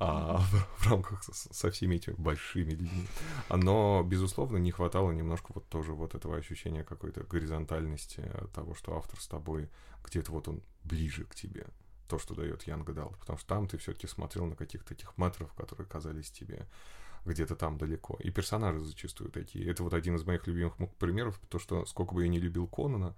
а, 0.00 0.38
в, 0.38 0.82
в 0.82 0.90
рамках 0.90 1.22
со, 1.22 1.32
со 1.32 1.70
всеми 1.70 1.96
этими 1.96 2.14
большими 2.14 2.70
людьми. 2.70 3.06
Но, 3.50 4.02
безусловно, 4.04 4.56
не 4.56 4.72
хватало 4.72 5.12
немножко 5.12 5.52
вот 5.54 5.68
тоже 5.68 5.92
вот 5.92 6.16
этого 6.16 6.36
ощущения 6.36 6.82
какой-то 6.82 7.22
горизонтальности 7.22 8.28
того, 8.52 8.74
что 8.74 8.96
автор 8.96 9.20
с 9.20 9.28
тобой 9.28 9.68
где-то 10.04 10.32
вот 10.32 10.48
он 10.48 10.60
ближе 10.82 11.24
к 11.24 11.36
тебе. 11.36 11.66
То, 12.08 12.18
что 12.18 12.34
дает 12.34 12.64
Ян 12.64 12.82
Гадал. 12.82 13.14
Потому 13.20 13.38
что 13.38 13.46
там 13.46 13.68
ты 13.68 13.78
все-таки 13.78 14.08
смотрел 14.08 14.46
на 14.46 14.56
каких-то 14.56 14.88
таких 14.88 15.16
метров, 15.16 15.52
которые 15.54 15.86
казались 15.86 16.32
тебе 16.32 16.66
где-то 17.24 17.56
там 17.56 17.78
далеко. 17.78 18.16
И 18.20 18.30
персонажи 18.30 18.80
зачастую 18.80 19.30
такие. 19.30 19.68
Это 19.70 19.82
вот 19.82 19.94
один 19.94 20.16
из 20.16 20.24
моих 20.24 20.46
любимых 20.46 20.74
примеров, 20.98 21.40
то, 21.48 21.58
что 21.58 21.84
сколько 21.86 22.14
бы 22.14 22.22
я 22.22 22.28
не 22.28 22.40
любил 22.40 22.66
Конана, 22.66 23.14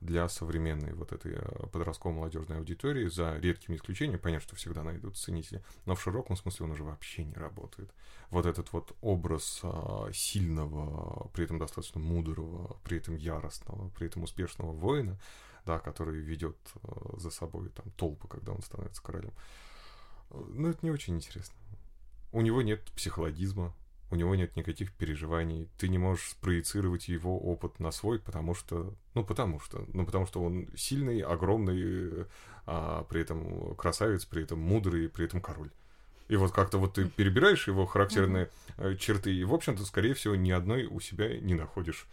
для 0.00 0.28
современной 0.28 0.92
вот 0.92 1.12
этой 1.12 1.34
э, 1.34 1.66
подростковой 1.72 2.16
молодежной 2.16 2.58
аудитории, 2.58 3.08
за 3.08 3.36
редкими 3.38 3.76
исключениями, 3.76 4.18
понятно, 4.18 4.46
что 4.46 4.56
всегда 4.56 4.82
найдут 4.82 5.16
ценители, 5.16 5.62
но 5.86 5.94
в 5.94 6.02
широком 6.02 6.36
смысле 6.36 6.66
он 6.66 6.72
уже 6.72 6.84
вообще 6.84 7.24
не 7.24 7.34
работает. 7.34 7.90
Вот 8.30 8.46
этот 8.46 8.72
вот 8.72 8.94
образ 9.00 9.60
а, 9.62 10.10
сильного, 10.12 11.28
при 11.30 11.44
этом 11.44 11.58
достаточно 11.58 11.98
мудрого, 11.98 12.76
при 12.84 12.98
этом 12.98 13.16
яростного, 13.16 13.88
при 13.90 14.06
этом 14.06 14.22
успешного 14.22 14.72
воина, 14.72 15.18
да, 15.64 15.78
который 15.78 16.20
ведет 16.20 16.56
а, 16.82 17.16
за 17.18 17.30
собой 17.30 17.70
там 17.70 17.90
толпы, 17.96 18.28
когда 18.28 18.52
он 18.52 18.62
становится 18.62 19.02
королем. 19.02 19.32
Ну, 20.30 20.68
это 20.68 20.78
не 20.82 20.90
очень 20.90 21.16
интересно. 21.16 21.54
У 22.32 22.40
него 22.40 22.62
нет 22.62 22.82
психологизма, 22.94 23.74
у 24.10 24.16
него 24.16 24.34
нет 24.34 24.56
никаких 24.56 24.92
переживаний, 24.92 25.68
ты 25.78 25.88
не 25.88 25.98
можешь 25.98 26.30
спроецировать 26.30 27.08
его 27.08 27.38
опыт 27.38 27.78
на 27.78 27.90
свой, 27.90 28.18
потому 28.18 28.54
что, 28.54 28.94
ну 29.14 29.24
потому 29.24 29.60
что, 29.60 29.84
ну 29.92 30.06
потому 30.06 30.26
что 30.26 30.42
он 30.42 30.68
сильный, 30.76 31.20
огромный, 31.20 32.26
а, 32.66 33.04
при 33.04 33.20
этом 33.20 33.74
красавец, 33.76 34.24
при 34.24 34.42
этом 34.42 34.60
мудрый, 34.60 35.08
при 35.08 35.24
этом 35.24 35.40
король. 35.40 35.70
И 36.28 36.36
вот 36.36 36.52
как-то 36.52 36.78
вот 36.78 36.94
ты 36.94 37.08
перебираешь 37.08 37.66
его 37.66 37.86
характерные 37.86 38.50
э, 38.76 38.96
черты, 38.96 39.34
и, 39.34 39.44
в 39.44 39.54
общем-то, 39.54 39.84
скорее 39.86 40.12
всего, 40.12 40.34
ни 40.34 40.50
одной 40.50 40.84
у 40.84 41.00
себя 41.00 41.38
не 41.38 41.54
находишь 41.54 42.06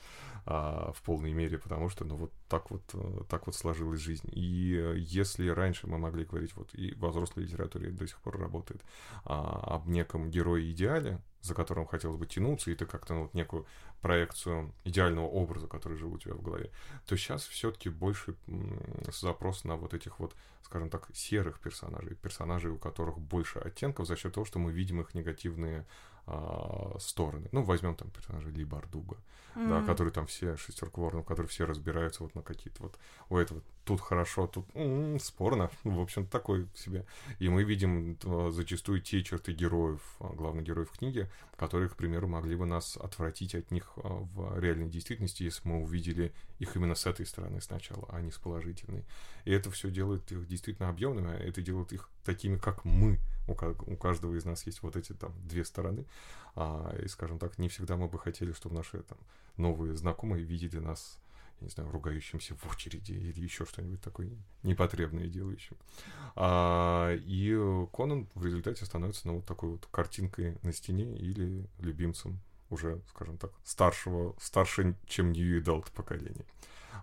а, 0.48 0.92
в 0.94 1.02
полной 1.02 1.34
мере, 1.34 1.58
потому 1.58 1.90
что, 1.90 2.06
ну, 2.06 2.18
вот 2.18 2.32
так 2.48 2.70
вот, 2.70 2.84
э, 2.94 3.24
так 3.28 3.48
вот 3.48 3.56
сложилась 3.56 4.00
жизнь. 4.00 4.30
И 4.32 4.76
э, 4.78 4.96
если 5.00 5.48
раньше 5.50 5.88
мы 5.88 5.98
могли 5.98 6.24
говорить, 6.24 6.56
вот 6.56 6.70
и 6.76 6.94
во 6.96 7.10
взрослой 7.10 7.46
литературе 7.46 7.90
до 7.90 8.08
сих 8.08 8.20
пор 8.20 8.40
работает, 8.40 8.84
а, 9.24 9.76
об 9.76 9.88
неком 9.88 10.30
герое-идеале, 10.30 11.20
за 11.42 11.56
которым 11.56 11.88
хотелось 11.88 12.20
бы 12.20 12.28
тянуться, 12.28 12.70
и 12.70 12.76
ты 12.76 12.86
как-то 12.86 13.16
ну, 13.16 13.22
вот 13.24 13.34
некую 13.34 13.66
проекцию 14.02 14.72
идеального 14.84 15.26
образа, 15.26 15.68
который 15.68 15.98
жил 15.98 16.14
у 16.14 16.20
тебя 16.20 16.36
в 16.36 16.44
голове, 16.44 16.70
то 17.08 17.18
сейчас 17.18 17.44
все-таки 17.44 17.90
больше 17.90 18.36
запрос 19.12 19.64
на 19.64 19.78
вот 19.78 19.96
этих 19.96 20.20
вот, 20.20 20.36
скажем 20.62 20.92
так, 20.92 21.08
серых 21.16 21.60
персонажей, 21.60 22.16
персонажей, 22.16 22.70
у 22.70 22.78
которых 22.78 23.18
больше 23.18 23.58
оттенков 23.58 24.06
за 24.06 24.16
счет 24.16 24.34
того, 24.34 24.46
что 24.46 24.60
мы 24.60 24.72
видим 24.72 25.02
их 25.02 25.16
негативные 25.16 25.88
а, 26.28 26.98
стороны. 27.00 27.48
Ну, 27.52 27.62
возьмем 27.64 27.96
там 27.96 28.10
персонажа 28.10 28.50
Ли 28.50 28.66
Бардуга, 28.66 29.18
да, 29.54 29.78
М. 29.78 29.86
который 29.86 30.12
там 30.12 30.26
все, 30.26 30.58
шестерка 30.58 31.02
воронов, 31.02 31.26
которые 31.26 31.48
все 31.48 31.66
разбираются 31.66 32.24
вот 32.24 32.34
на 32.36 32.42
какие-то 32.42 32.84
вот, 32.84 32.98
у 33.30 33.38
этого 33.38 33.62
тут 33.84 34.02
хорошо, 34.02 34.48
тут 34.48 34.66
м, 34.74 35.20
спорно, 35.20 35.70
в 35.84 36.00
общем, 36.00 36.26
такой 36.26 36.68
себе. 36.74 37.06
И 37.38 37.48
мы 37.48 37.64
видим 37.64 38.18
зачастую 38.52 39.02
те 39.02 39.24
черты 39.24 39.54
героев, 39.54 40.02
а, 40.20 40.30
главных 40.34 40.66
героев 40.66 40.90
книги, 40.92 41.30
которые, 41.58 41.90
к 41.90 41.96
примеру, 41.96 42.28
могли 42.28 42.56
бы 42.56 42.66
нас 42.66 42.98
отвратить 42.98 43.54
от 43.54 43.70
них 43.70 43.94
а, 43.98 44.10
в 44.34 44.60
реальной 44.60 44.90
действительности, 44.90 45.44
если 45.44 45.68
мы 45.68 45.84
увидели 45.84 46.34
их 46.58 46.76
именно 46.76 46.96
с 46.96 47.06
этой 47.06 47.26
стороны 47.26 47.62
сначала, 47.62 48.08
а 48.10 48.20
не 48.22 48.32
с 48.32 48.38
положительной. 48.38 49.06
И 49.46 49.52
это 49.52 49.70
все 49.70 49.92
делает 49.92 50.32
их 50.32 50.48
действительно 50.48 50.90
объемными, 50.90 51.32
а 51.32 51.38
это 51.38 51.62
делает 51.62 51.94
их 51.94 52.10
такими, 52.24 52.58
как 52.58 52.84
мы. 52.84 53.20
У, 53.48 53.52
у 53.52 53.98
каждого 53.98 54.36
из 54.36 54.46
нас 54.46 54.66
есть 54.66 54.82
вот 54.82 54.96
эти 54.96 55.14
там 55.14 55.34
две 55.48 55.66
стороны. 55.66 56.06
А, 56.56 56.96
и, 57.04 57.08
скажем 57.08 57.40
так, 57.40 57.58
не 57.58 57.70
всегда 57.70 57.98
мы 57.98 58.08
бы 58.08 58.20
хотели, 58.20 58.52
чтобы 58.54 58.76
наши 58.76 59.02
там 59.04 59.18
новые 59.58 59.96
знакомые 59.96 60.44
видели 60.44 60.80
нас 60.80 61.20
не 61.62 61.70
знаю, 61.70 61.90
ругающимся 61.92 62.56
в 62.56 62.66
очереди 62.68 63.14
или 63.14 63.40
еще 63.40 63.66
что-нибудь 63.66 64.02
такое 64.02 64.30
непотребное 64.64 65.28
делающим. 65.28 65.78
А, 66.36 67.16
и 67.16 67.56
Конан 67.94 68.28
в 68.36 68.46
результате 68.46 68.86
становится, 68.86 69.28
ну, 69.28 69.36
вот 69.38 69.46
такой 69.46 69.70
вот 69.70 69.86
картинкой 69.92 70.58
на 70.64 70.74
стене 70.74 71.16
или 71.18 71.68
любимцем 71.80 72.40
уже, 72.70 73.02
скажем 73.10 73.38
так, 73.38 73.52
старшего, 73.64 74.36
старше, 74.40 74.96
чем 75.08 75.32
New 75.32 75.62
Adult 75.62 75.92
поколения. 75.94 76.46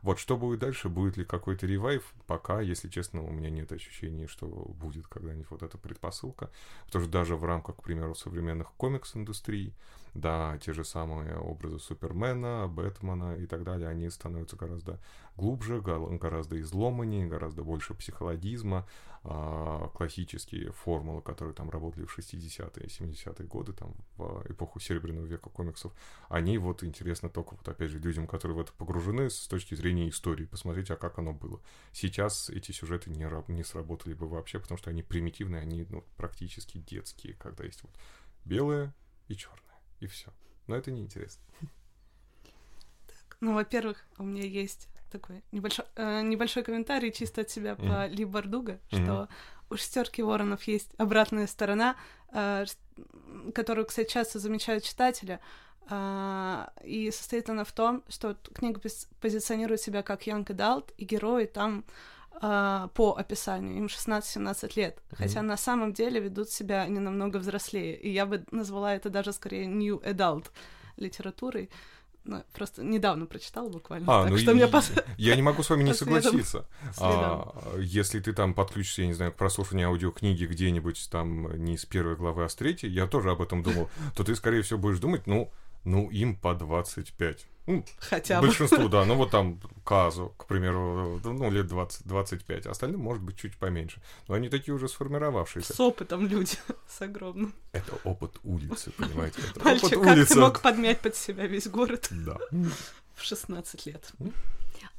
Вот 0.02 0.18
что 0.18 0.36
будет 0.36 0.60
дальше, 0.60 0.88
будет 0.88 1.16
ли 1.16 1.24
какой-то 1.24 1.66
ревайв, 1.66 2.12
пока, 2.26 2.60
если 2.60 2.88
честно, 2.88 3.22
у 3.22 3.30
меня 3.30 3.50
нет 3.50 3.70
ощущения, 3.70 4.26
что 4.26 4.46
будет 4.46 5.06
когда-нибудь 5.06 5.50
вот 5.50 5.62
эта 5.62 5.78
предпосылка. 5.78 6.50
Потому 6.86 7.04
что 7.04 7.12
даже 7.12 7.36
в 7.36 7.44
рамках, 7.44 7.76
к 7.76 7.82
примеру, 7.82 8.16
современных 8.16 8.72
комикс-индустрий, 8.72 9.74
да, 10.14 10.58
те 10.58 10.72
же 10.72 10.84
самые 10.84 11.36
образы 11.38 11.78
Супермена, 11.78 12.68
Бэтмена 12.68 13.36
и 13.36 13.46
так 13.46 13.64
далее, 13.64 13.88
они 13.88 14.10
становятся 14.10 14.56
гораздо 14.56 15.00
глубже, 15.36 15.80
гораздо 15.80 16.60
изломаннее, 16.60 17.26
гораздо 17.26 17.64
больше 17.64 17.94
психологизма, 17.94 18.86
а, 19.24 19.88
классические 19.94 20.72
формулы, 20.72 21.22
которые 21.22 21.54
там 21.54 21.70
работали 21.70 22.04
в 22.04 22.18
60-е, 22.18 22.86
70-е 22.88 23.46
годы, 23.46 23.72
там, 23.72 23.94
в 24.16 24.44
эпоху 24.50 24.80
Серебряного 24.80 25.24
века 25.24 25.48
комиксов, 25.48 25.92
они 26.28 26.58
вот 26.58 26.84
интересно 26.84 27.30
только 27.30 27.54
вот 27.54 27.66
опять 27.66 27.90
же 27.90 27.98
людям, 27.98 28.26
которые 28.26 28.56
в 28.56 28.60
это 28.60 28.72
погружены 28.72 29.30
с 29.30 29.46
точки 29.46 29.74
зрения 29.74 30.10
истории, 30.10 30.44
посмотреть, 30.44 30.90
а 30.90 30.96
как 30.96 31.18
оно 31.18 31.32
было. 31.32 31.60
Сейчас 31.92 32.50
эти 32.50 32.72
сюжеты 32.72 33.10
не, 33.10 33.26
не 33.50 33.64
сработали 33.64 34.12
бы 34.12 34.28
вообще, 34.28 34.58
потому 34.58 34.76
что 34.76 34.90
они 34.90 35.02
примитивные, 35.02 35.62
они 35.62 35.86
ну, 35.88 36.04
практически 36.18 36.78
детские, 36.78 37.34
когда 37.34 37.64
есть 37.64 37.82
вот 37.82 37.92
белое 38.44 38.92
и 39.28 39.36
черное 39.36 39.71
и 40.03 40.07
все. 40.09 40.30
Но 40.66 40.76
это 40.76 40.90
неинтересно. 40.90 41.42
Так, 43.07 43.36
ну, 43.40 43.55
во-первых, 43.55 44.05
у 44.18 44.24
меня 44.24 44.44
есть 44.44 44.88
такой 45.11 45.42
небольшой, 45.53 45.84
э, 45.96 46.22
небольшой 46.22 46.62
комментарий 46.64 47.12
чисто 47.12 47.42
от 47.42 47.50
себя 47.50 47.72
mm-hmm. 47.72 47.88
по 47.88 48.07
Ли 48.07 48.24
Бардуга, 48.24 48.80
что 48.88 48.98
mm-hmm. 48.98 49.28
у 49.70 49.76
шестерки 49.76 50.22
воронов 50.22 50.64
есть 50.64 50.90
обратная 50.98 51.46
сторона, 51.46 51.96
э, 52.32 52.64
которую, 53.55 53.86
кстати, 53.86 54.11
часто 54.11 54.38
замечают 54.38 54.84
читатели. 54.84 55.40
Uh, 55.90 56.70
и 56.84 57.11
состоит 57.11 57.50
она 57.50 57.64
в 57.64 57.72
том, 57.72 58.05
что 58.09 58.36
книга 58.55 58.80
позиционирует 59.20 59.80
себя 59.80 60.05
как 60.05 60.28
young 60.28 60.46
adult, 60.46 60.94
и 60.96 61.05
герои 61.05 61.46
там 61.46 61.84
uh, 62.40 62.88
по 62.94 63.14
описанию, 63.16 63.76
им 63.76 63.86
16-17 63.86 64.72
лет, 64.76 64.96
mm-hmm. 64.96 65.16
хотя 65.16 65.42
на 65.42 65.56
самом 65.56 65.92
деле 65.92 66.20
ведут 66.20 66.50
себя 66.50 66.86
не 66.86 67.00
намного 67.00 67.38
взрослее, 67.38 67.96
и 67.96 68.10
я 68.10 68.26
бы 68.26 68.44
назвала 68.50 68.94
это 68.94 69.10
даже 69.10 69.32
скорее 69.32 69.66
new 69.66 70.00
adult 70.02 70.46
литературой. 70.96 71.70
Ну, 72.24 72.44
просто 72.52 72.84
недавно 72.84 73.26
прочитала 73.26 73.68
буквально. 73.68 74.06
А, 74.06 74.22
так 74.22 74.30
ну 74.30 74.38
что 74.38 74.52
и, 74.52 74.54
мне 74.54 74.68
пос... 74.68 74.92
я 75.18 75.34
не 75.34 75.42
могу 75.42 75.64
с 75.64 75.70
вами 75.70 75.82
не 75.82 75.92
согласиться. 75.92 76.68
А, 76.98 77.52
если 77.80 78.20
ты 78.20 78.32
там 78.32 78.54
подключишься, 78.54 79.02
я 79.02 79.08
не 79.08 79.14
знаю, 79.14 79.32
к 79.32 79.36
прослушиванию 79.36 79.88
аудиокниги 79.88 80.46
где-нибудь 80.46 81.08
там 81.10 81.64
не 81.64 81.76
с 81.76 81.84
первой 81.84 82.14
главы, 82.14 82.44
а 82.44 82.48
с 82.48 82.54
третьей, 82.54 82.90
я 82.90 83.08
тоже 83.08 83.30
об 83.32 83.42
этом 83.42 83.64
думал, 83.64 83.90
то 84.14 84.22
ты, 84.22 84.36
скорее 84.36 84.62
всего, 84.62 84.78
будешь 84.78 85.00
думать, 85.00 85.26
ну, 85.26 85.50
ну, 85.84 86.10
им 86.10 86.36
по 86.36 86.54
25. 86.54 87.46
Ну, 87.66 87.84
Хотя 87.98 88.40
бы. 88.40 88.48
Большинству, 88.48 88.88
да. 88.88 89.04
Ну, 89.04 89.14
вот 89.14 89.30
там 89.30 89.60
Казу, 89.84 90.34
к 90.36 90.46
примеру, 90.46 91.20
ну, 91.22 91.50
лет 91.50 91.66
20-25. 91.66 92.68
Остальным, 92.68 93.00
может 93.00 93.22
быть, 93.22 93.38
чуть 93.38 93.56
поменьше. 93.56 94.02
Но 94.28 94.34
они 94.34 94.48
такие 94.48 94.74
уже 94.74 94.88
сформировавшиеся. 94.88 95.72
С 95.72 95.80
опытом 95.80 96.26
люди, 96.26 96.56
с 96.88 97.00
огромным. 97.02 97.54
Это 97.72 97.92
опыт 98.04 98.38
улицы, 98.42 98.90
понимаете? 98.92 99.40
Это 99.50 99.64
Мальчик, 99.64 99.84
опыт 99.84 100.00
как 100.00 100.16
улицы. 100.16 100.34
ты 100.34 100.40
мог 100.40 100.60
подмять 100.60 101.00
под 101.00 101.16
себя 101.16 101.46
весь 101.46 101.68
город? 101.68 102.08
Да. 102.10 102.38
В 103.14 103.22
16 103.22 103.86
лет. 103.86 104.12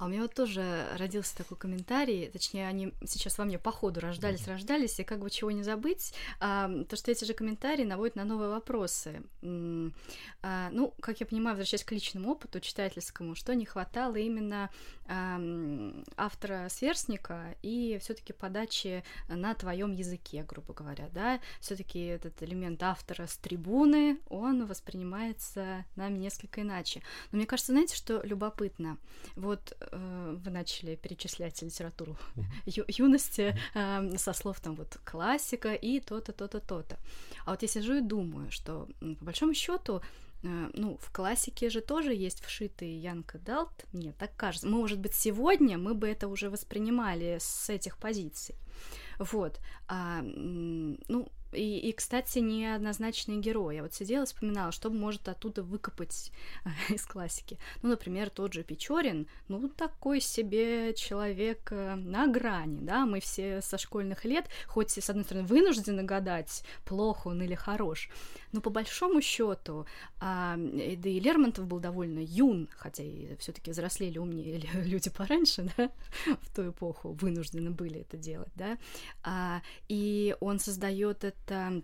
А 0.04 0.06
у 0.06 0.10
меня 0.10 0.24
вот 0.24 0.34
тоже 0.34 0.86
родился 0.98 1.38
такой 1.38 1.56
комментарий, 1.56 2.28
точнее, 2.28 2.68
они 2.68 2.92
сейчас 3.08 3.38
во 3.38 3.46
мне 3.46 3.58
по 3.58 3.72
ходу 3.72 4.02
рождались, 4.02 4.46
рождались, 4.50 5.00
и 5.00 5.06
как 5.06 5.22
бы 5.22 5.30
чего 5.30 5.50
не 5.50 5.64
забыть, 5.64 6.14
а, 6.42 6.70
то, 6.90 6.98
что 6.98 7.10
эти 7.10 7.24
же 7.24 7.34
комментарии 7.34 7.86
наводят 7.86 8.18
на 8.18 8.26
новые 8.26 8.50
вопросы. 8.50 9.24
А, 10.42 10.70
ну, 10.72 10.94
как 11.00 11.22
я 11.22 11.26
понимаю, 11.26 11.56
возвращаясь 11.56 11.86
к 11.86 11.92
личному 11.94 12.32
опыту 12.32 12.60
читательскому, 12.60 13.34
что 13.34 13.56
не 13.56 13.64
хватало 13.64 14.18
именно 14.18 14.70
а, 15.08 15.40
автора 16.18 16.68
сверстника 16.70 17.56
и 17.62 17.98
все-таки 18.02 18.34
подачи 18.34 19.06
на 19.30 19.54
твоем 19.54 19.94
языке, 19.94 20.44
грубо 20.44 20.74
говоря, 20.74 21.08
да, 21.14 21.40
все-таки 21.62 22.04
этот 22.04 22.44
элемент 22.44 22.84
автора 22.84 23.26
с 23.26 23.38
трибуны, 23.38 24.20
он 24.28 24.66
воспринимается 24.66 25.86
нами 25.96 26.18
несколько 26.18 26.60
иначе. 26.60 27.02
Но 27.32 27.38
мне 27.38 27.48
кажется, 27.48 27.72
знаете, 27.72 27.96
что 27.96 28.22
любопытно? 28.24 28.98
Вот 29.38 29.78
э, 29.94 30.38
вы 30.44 30.52
начали 30.52 30.96
перечислять 30.96 31.62
литературу 31.62 32.18
ю- 32.66 32.86
юности 32.88 33.56
э, 33.76 34.18
со 34.18 34.34
слов 34.34 34.60
там 34.60 34.76
вот 34.76 35.00
классика 35.04 35.74
и 35.74 36.00
то-то, 36.00 36.32
то-то, 36.34 36.60
то-то. 36.60 36.98
А 37.46 37.52
вот 37.52 37.62
я 37.62 37.68
сижу 37.68 37.96
и 37.96 38.02
думаю, 38.02 38.52
что 38.52 38.88
по 39.20 39.26
большому 39.26 39.54
счету 39.54 40.02
э, 40.44 40.70
ну, 40.74 40.98
в 40.98 41.12
классике 41.12 41.70
же 41.70 41.82
тоже 41.82 42.14
есть 42.14 42.44
вшитый 42.44 42.90
Янка 42.90 43.38
Далт, 43.40 43.86
мне 43.94 44.12
так 44.12 44.36
кажется. 44.36 44.68
Мы, 44.68 44.78
может 44.78 45.00
быть, 45.00 45.14
сегодня 45.14 45.78
мы 45.78 45.94
бы 45.94 46.08
это 46.08 46.28
уже 46.28 46.50
воспринимали 46.50 47.38
с 47.40 47.70
этих 47.70 47.98
позиций. 47.98 48.56
Вот. 49.20 49.60
А, 49.88 50.22
ну, 50.24 51.28
и, 51.54 51.80
и, 51.80 51.92
кстати, 51.94 52.40
неоднозначные 52.40 53.40
герои. 53.40 53.76
Я 53.76 53.84
вот 53.84 53.94
сидела 53.94 54.24
и 54.24 54.26
вспоминала, 54.26 54.72
что 54.72 54.90
может 54.90 55.28
оттуда 55.28 55.64
выкопать 55.64 56.32
из 56.90 57.06
классики. 57.06 57.58
Ну, 57.82 57.90
например, 57.90 58.30
тот 58.30 58.54
же 58.54 58.64
Печорин, 58.64 59.28
ну, 59.48 59.70
такой 59.70 60.22
себе 60.22 60.94
человек 60.94 61.72
э, 61.72 61.96
на 61.96 62.28
грани, 62.28 62.80
да, 62.82 63.06
мы 63.06 63.20
все 63.20 63.62
со 63.62 63.78
школьных 63.78 64.26
лет, 64.26 64.46
хоть, 64.68 64.92
с 64.92 65.10
одной 65.10 65.26
стороны, 65.26 65.48
вынуждены 65.48 66.04
гадать, 66.04 66.64
плохо 66.86 67.30
он 67.30 67.42
или 67.42 67.56
хорош, 67.56 68.10
но 68.52 68.62
по 68.62 68.70
большому 68.70 69.22
счету, 69.22 69.86
а, 70.20 70.56
да 70.58 71.10
и 71.10 71.20
Лермонтов 71.20 71.66
был 71.66 71.80
довольно 71.80 72.20
юн, 72.20 72.70
хотя 72.76 73.04
и 73.04 73.36
все-таки 73.38 73.72
взрослели 73.72 74.18
умнее 74.18 74.60
люди 74.74 75.10
пораньше, 75.10 75.70
да, 75.78 75.90
в 76.42 76.56
ту 76.56 76.70
эпоху 76.70 77.14
вынуждены 77.14 77.72
были 77.72 78.02
это 78.02 78.18
делать, 78.18 78.52
да, 78.56 78.78
а, 79.24 79.62
и 79.90 80.36
он 80.40 80.60
создает 80.60 81.24
это 81.24 81.43
um, 81.52 81.84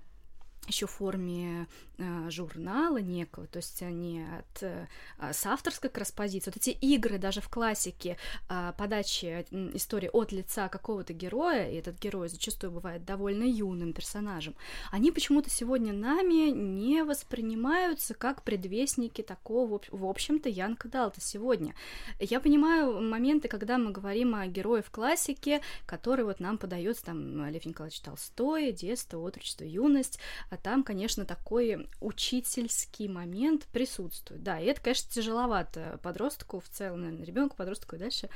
еще 0.69 0.85
в 0.85 0.91
форме 0.91 1.67
э, 1.97 2.29
журнала 2.29 2.97
некого, 2.97 3.47
то 3.47 3.57
есть 3.57 3.81
они 3.81 4.23
от, 4.23 4.63
э, 4.63 4.87
с 5.33 5.45
авторской 5.45 5.89
как 5.89 5.99
раз 5.99 6.11
позиции. 6.11 6.51
Вот 6.51 6.57
эти 6.57 6.69
игры 6.69 7.17
даже 7.17 7.41
в 7.41 7.49
классике 7.49 8.17
э, 8.49 8.73
подачи 8.77 9.45
истории 9.73 10.09
от 10.13 10.31
лица 10.31 10.69
какого-то 10.69 11.13
героя, 11.13 11.69
и 11.69 11.75
этот 11.75 11.99
герой 11.99 12.29
зачастую 12.29 12.71
бывает 12.71 13.03
довольно 13.03 13.43
юным 13.43 13.93
персонажем, 13.93 14.55
они 14.91 15.11
почему-то 15.11 15.49
сегодня 15.49 15.91
нами 15.91 16.51
не 16.51 17.03
воспринимаются 17.03 18.13
как 18.13 18.43
предвестники 18.43 19.21
такого, 19.21 19.81
в 19.89 20.05
общем-то, 20.05 20.49
Янка 20.49 20.87
Далта 20.87 21.21
сегодня. 21.21 21.73
Я 22.19 22.39
понимаю 22.39 23.01
моменты, 23.01 23.47
когда 23.47 23.77
мы 23.77 23.91
говорим 23.91 24.35
о 24.35 24.45
герое 24.47 24.81
в 24.81 24.91
классике, 24.91 25.61
который 25.85 26.25
вот 26.25 26.39
нам 26.39 26.57
подается 26.57 27.05
там 27.05 27.47
Лев 27.49 27.65
Николаевич 27.65 27.99
Толстой, 28.01 28.71
детство, 28.71 29.17
отрочество, 29.17 29.63
юность, 29.63 30.19
а 30.49 30.57
там, 30.59 30.83
конечно, 30.83 31.25
такой 31.25 31.89
учительский 31.99 33.07
момент 33.07 33.65
присутствует. 33.71 34.43
Да, 34.43 34.59
и 34.59 34.65
это, 34.65 34.81
конечно, 34.81 35.09
тяжеловато 35.11 35.99
подростку 36.03 36.59
в 36.59 36.69
целом, 36.69 37.01
наверное, 37.01 37.25
ребенку, 37.25 37.55
подростку 37.55 37.95
и 37.95 37.99
дальше. 37.99 38.29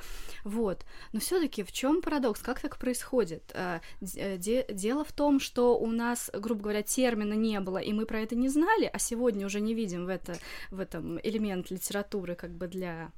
Вот. 0.44 0.86
Но 1.12 1.20
все-таки 1.20 1.64
в 1.64 1.72
чем 1.72 2.02
парадокс? 2.02 2.42
Как 2.42 2.60
так 2.60 2.78
происходит? 2.78 3.52
А, 3.56 3.82
э, 4.16 4.38
дело 4.38 5.04
в 5.04 5.12
том, 5.12 5.40
что 5.40 5.78
у 5.78 5.88
нас, 5.88 6.30
грубо 6.34 6.64
говоря, 6.64 6.84
термина 6.84 7.34
не 7.34 7.60
было, 7.60 7.78
и 7.78 7.94
мы 7.94 8.06
про 8.06 8.22
это 8.22 8.36
не 8.36 8.50
знали, 8.50 8.90
а 8.92 9.00
сегодня 9.00 9.46
уже 9.46 9.62
не 9.62 9.74
видим 9.74 10.06
в, 10.06 10.10
это, 10.10 10.38
в 10.72 10.80
этом 10.80 11.20
элемент 11.22 11.72
литературы 11.72 12.36
как 12.36 12.52
бы 12.56 12.68
для 12.68 13.12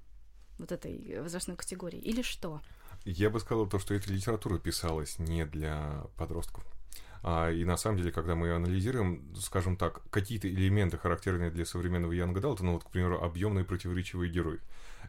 вот 0.58 0.72
этой 0.72 1.22
возрастной 1.22 1.58
категории, 1.58 2.00
или 2.00 2.22
что? 2.22 2.62
Я 3.04 3.30
бы 3.30 3.40
сказал 3.40 3.68
то, 3.68 3.78
что 3.78 3.94
эта 3.94 4.12
литература 4.12 4.58
писалась 4.58 5.20
не 5.20 5.46
для 5.46 6.04
подростков. 6.18 6.66
А, 7.28 7.50
и 7.50 7.66
на 7.66 7.76
самом 7.76 7.98
деле, 7.98 8.12
когда 8.12 8.36
мы 8.36 8.46
ее 8.46 8.54
анализируем, 8.54 9.34
скажем 9.36 9.78
так, 9.78 10.04
какие-то 10.12 10.48
элементы, 10.48 11.00
характерные 11.00 11.50
для 11.50 11.66
современного 11.66 12.12
Янга 12.12 12.40
Далта, 12.40 12.64
ну 12.64 12.74
вот, 12.74 12.84
к 12.84 12.92
примеру, 12.92 13.20
объемный 13.20 13.64
противоречивый 13.64 14.30
герой, 14.30 14.60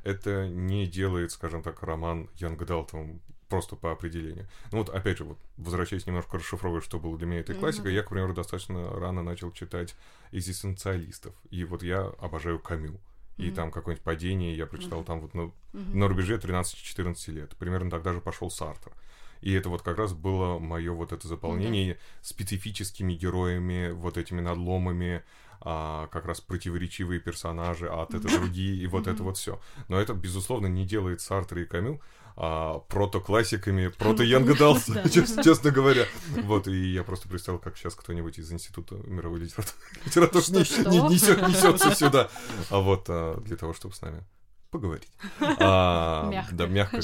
это 0.03 0.49
не 0.49 0.87
делает, 0.87 1.31
скажем 1.33 1.63
так, 1.63 1.83
роман 1.83 2.31
Янга 2.37 2.65
Далтом 2.65 3.21
просто 3.51 3.77
по 3.77 3.93
определению. 3.93 4.49
Ну 4.73 4.79
вот, 4.79 4.89
опять 4.89 5.19
же, 5.19 5.25
вот, 5.25 5.37
возвращаясь 5.59 6.07
немножко 6.07 6.39
расшифровывать, 6.39 6.85
что 6.85 6.99
было 6.99 7.19
для 7.19 7.27
меня 7.27 7.41
этой 7.41 7.55
классикой, 7.55 7.93
mm-hmm. 7.93 7.97
я, 7.97 8.03
к 8.03 8.09
примеру, 8.09 8.33
достаточно 8.33 8.99
рано 8.99 9.23
начал 9.23 9.53
читать 9.53 9.95
экзистенциалистов. 10.33 11.35
И 11.51 11.65
вот 11.65 11.83
я 11.83 12.01
обожаю 12.19 12.59
Камю. 12.59 12.99
И 13.37 13.49
mm-hmm. 13.49 13.55
там 13.55 13.71
какое-нибудь 13.71 14.03
падение, 14.03 14.57
я 14.57 14.65
прочитал 14.65 15.03
mm-hmm. 15.03 15.05
там 15.05 15.21
вот 15.21 15.35
на, 15.35 15.41
mm-hmm. 15.41 15.95
на 15.95 16.09
рубеже 16.09 16.39
13-14 16.39 17.31
лет. 17.33 17.57
Примерно 17.59 17.91
тогда 17.91 18.15
же 18.15 18.23
пошел 18.23 18.51
Сартер. 18.51 18.95
И 19.41 19.53
это 19.53 19.69
вот 19.69 19.83
как 19.83 19.99
раз 19.99 20.13
было 20.13 20.59
мое 20.59 20.93
вот 20.93 21.13
это 21.13 21.27
заполнение 21.29 21.93
mm-hmm. 21.93 22.19
специфическими 22.23 23.15
героями, 23.15 23.91
вот 23.91 24.17
этими 24.17 24.41
надломами, 24.41 25.23
а, 25.61 26.07
как 26.09 26.27
раз 26.27 26.41
противоречивые 26.41 27.21
персонажи, 27.21 27.89
а 27.89 28.03
от 28.03 28.15
это 28.15 28.29
другие, 28.29 28.77
и 28.77 28.87
вот 28.87 29.07
это 29.07 29.23
вот 29.23 29.37
все. 29.37 29.61
Но 29.89 30.01
это, 30.01 30.15
безусловно, 30.15 30.67
не 30.67 30.85
делает 30.85 31.21
Сартра 31.21 31.63
и 31.63 31.67
Камю 31.67 32.01
а, 32.37 32.81
прото-классиками, 32.81 33.89
прото-Янга 33.99 34.55
честно 35.43 35.71
говоря. 35.71 36.07
Вот, 36.43 36.69
и 36.69 36.93
я 36.93 37.03
просто 37.03 37.29
представил, 37.29 37.59
как 37.59 37.77
сейчас 37.77 37.95
кто-нибудь 37.95 38.39
из 38.39 38.53
Института 38.53 38.97
мировой 39.07 39.41
литературы 40.05 40.45
несется 40.45 41.95
сюда, 41.95 42.29
а 42.71 42.79
вот 42.81 43.07
а, 43.09 43.41
для 43.41 43.57
того, 43.57 43.73
чтобы 43.73 43.95
с 43.95 44.03
нами 44.03 44.25
поговорить. 44.71 45.09
А, 45.41 46.29
мягко, 46.31 46.55
да, 46.55 46.67
мягко, 46.67 47.01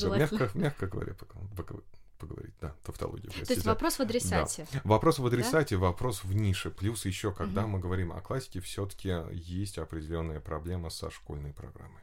говоря, 0.86 1.14
поговорить, 1.14 1.86
да, 2.60 2.74
тавтология. 2.84 3.30
То 3.30 3.52
есть 3.52 3.64
вопрос 3.64 3.98
в 3.98 4.00
адресате. 4.00 4.66
Да. 4.72 4.80
Вопрос 4.84 5.18
в 5.18 5.26
адресате, 5.26 5.76
да? 5.76 5.82
вопрос 5.82 6.24
в 6.24 6.34
нише. 6.34 6.70
Плюс 6.70 7.04
еще, 7.04 7.32
когда 7.32 7.62
угу. 7.62 7.70
мы 7.70 7.78
говорим 7.78 8.12
о 8.12 8.20
классике, 8.20 8.60
все-таки 8.60 9.12
есть 9.32 9.78
определенная 9.78 10.40
проблема 10.40 10.90
со 10.90 11.10
школьной 11.10 11.52
программой. 11.52 12.02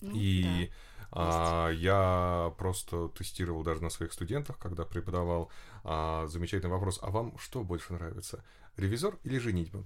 Ну, 0.00 0.12
и 0.14 0.70
да. 1.10 1.68
а, 1.68 1.70
я 1.70 2.52
просто 2.58 3.08
тестировал 3.08 3.62
даже 3.62 3.82
на 3.82 3.90
своих 3.90 4.12
студентах, 4.12 4.58
когда 4.58 4.84
преподавал 4.84 5.50
а, 5.84 6.26
замечательный 6.26 6.70
вопрос: 6.70 6.98
а 7.02 7.10
вам 7.10 7.38
что 7.38 7.62
больше 7.62 7.92
нравится? 7.92 8.44
Ревизор 8.76 9.18
или 9.24 9.38
женитьба? 9.38 9.84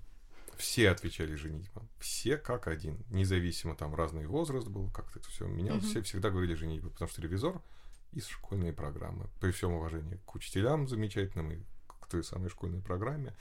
Все 0.56 0.90
отвечали 0.90 1.36
женитьба. 1.36 1.82
Все 1.98 2.36
как 2.36 2.66
один. 2.66 3.02
Независимо, 3.08 3.74
там 3.74 3.94
разный 3.94 4.26
возраст 4.26 4.68
был, 4.68 4.90
как-то 4.90 5.18
это 5.18 5.28
все 5.30 5.46
менялось. 5.46 5.84
Угу. 5.84 5.90
Все 5.90 6.02
всегда 6.02 6.28
говорили 6.30 6.54
женитьба, 6.54 6.90
потому 6.90 7.08
что 7.08 7.22
ревизор 7.22 7.62
из 8.12 8.26
школьной 8.26 8.72
программы. 8.72 9.26
При 9.40 9.50
всем 9.50 9.72
уважении 9.72 10.20
к 10.24 10.34
учителям 10.34 10.88
замечательным 10.88 11.52
и 11.52 11.58
к 11.86 12.06
той 12.06 12.24
самой 12.24 12.50
школьной 12.50 12.82
программе. 12.82 13.34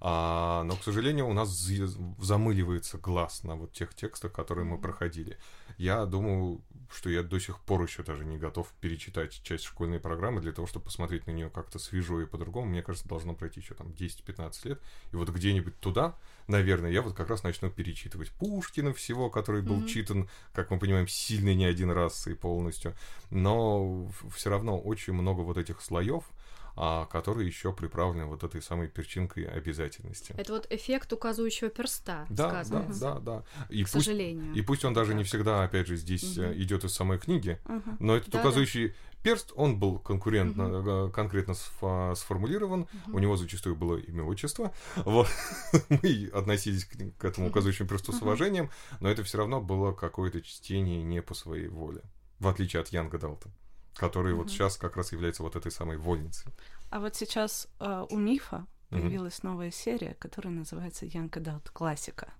А, 0.00 0.62
но, 0.64 0.76
к 0.76 0.82
сожалению, 0.82 1.26
у 1.28 1.32
нас 1.32 1.48
замыливается 1.48 2.98
глаз 2.98 3.42
на 3.44 3.56
вот 3.56 3.72
тех 3.72 3.94
текстах, 3.94 4.32
которые 4.32 4.64
мы 4.64 4.78
проходили. 4.78 5.38
Я 5.78 6.06
думаю, 6.06 6.62
что 6.90 7.10
я 7.10 7.22
до 7.22 7.38
сих 7.38 7.60
пор 7.60 7.82
еще 7.82 8.02
даже 8.02 8.24
не 8.24 8.38
готов 8.38 8.72
перечитать 8.80 9.40
часть 9.42 9.64
школьной 9.64 9.98
программы 9.98 10.40
для 10.40 10.52
того, 10.52 10.66
чтобы 10.66 10.86
посмотреть 10.86 11.26
на 11.26 11.32
нее 11.32 11.50
как-то 11.50 11.78
свежо 11.78 12.20
и 12.20 12.26
по-другому. 12.26 12.68
Мне 12.68 12.82
кажется, 12.82 13.08
должно 13.08 13.34
пройти 13.34 13.60
еще 13.60 13.74
там 13.74 13.88
10-15 13.88 14.68
лет. 14.68 14.82
И 15.12 15.16
вот 15.16 15.28
где-нибудь 15.28 15.78
туда, 15.80 16.14
наверное, 16.46 16.90
я 16.90 17.02
вот 17.02 17.14
как 17.14 17.28
раз 17.28 17.42
начну 17.42 17.70
перечитывать 17.70 18.30
Пушкина 18.32 18.92
всего, 18.92 19.30
который 19.30 19.62
был 19.62 19.80
mm-hmm. 19.80 19.88
читан, 19.88 20.28
как 20.52 20.70
мы 20.70 20.78
понимаем, 20.78 21.08
сильно 21.08 21.54
не 21.54 21.64
один 21.64 21.90
раз 21.90 22.26
и 22.26 22.34
полностью. 22.34 22.94
Но 23.30 24.08
все 24.34 24.50
равно 24.50 24.78
очень 24.78 25.12
много 25.12 25.40
вот 25.40 25.58
этих 25.58 25.80
слоев, 25.80 26.24
а, 26.76 27.06
которые 27.06 27.46
еще 27.46 27.72
приправлены 27.72 28.26
вот 28.26 28.44
этой 28.44 28.60
самой 28.60 28.88
перчинкой 28.88 29.44
обязательности. 29.44 30.34
Это 30.36 30.52
вот 30.52 30.66
эффект 30.70 31.10
указывающего 31.12 31.70
перста, 31.70 32.26
да. 32.28 32.64
Да, 32.64 32.86
да, 33.00 33.18
да. 33.18 33.44
И 33.70 33.82
К 33.82 33.90
пусть, 33.90 34.04
сожалению. 34.04 34.52
И 34.54 34.60
пусть 34.60 34.84
он 34.84 34.92
даже 34.92 35.14
не 35.14 35.24
всегда, 35.24 35.62
опять 35.62 35.86
же, 35.86 35.96
здесь 35.96 36.36
угу. 36.36 36.52
идет 36.52 36.84
из 36.84 36.92
самой 36.92 37.18
книги, 37.18 37.58
угу. 37.64 37.96
но 37.98 38.16
этот 38.16 38.30
да, 38.30 38.40
указывающий 38.40 38.88
да. 38.88 38.94
перст, 39.22 39.52
он 39.56 39.78
был 39.78 39.98
конкурентно, 39.98 41.06
угу. 41.06 41.12
конкретно 41.12 41.54
сформулирован, 41.54 42.82
угу. 42.82 43.16
у 43.16 43.18
него 43.20 43.36
зачастую 43.38 43.74
было 43.74 43.96
имя 43.96 44.24
отчество. 44.24 44.74
Вот. 44.96 45.28
Мы 45.88 46.30
относились 46.34 46.84
к, 46.84 46.96
к 47.18 47.24
этому 47.24 47.48
указывающему 47.48 47.88
персту 47.88 48.12
с 48.12 48.20
уважением, 48.20 48.70
но 49.00 49.08
это 49.10 49.22
все 49.24 49.38
равно 49.38 49.62
было 49.62 49.92
какое-то 49.92 50.42
чтение 50.42 51.02
не 51.02 51.22
по 51.22 51.32
своей 51.32 51.68
воле, 51.68 52.02
в 52.38 52.48
отличие 52.48 52.82
от 52.82 52.88
Янга 52.88 53.18
Далта 53.18 53.50
который 53.96 54.32
mm-hmm. 54.32 54.36
вот 54.36 54.50
сейчас 54.50 54.76
как 54.76 54.96
раз 54.96 55.12
является 55.12 55.42
вот 55.42 55.56
этой 55.56 55.72
самой 55.72 55.96
вольницей. 55.96 56.52
А 56.90 57.00
вот 57.00 57.16
сейчас 57.16 57.68
э, 57.80 58.06
у 58.10 58.16
Мифа 58.16 58.66
появилась 58.90 59.38
mm-hmm. 59.38 59.46
новая 59.46 59.70
серия, 59.70 60.14
которая 60.18 60.52
называется 60.52 61.06
Young 61.06 61.30
Adult 61.30 61.70
Классика. 61.72 62.32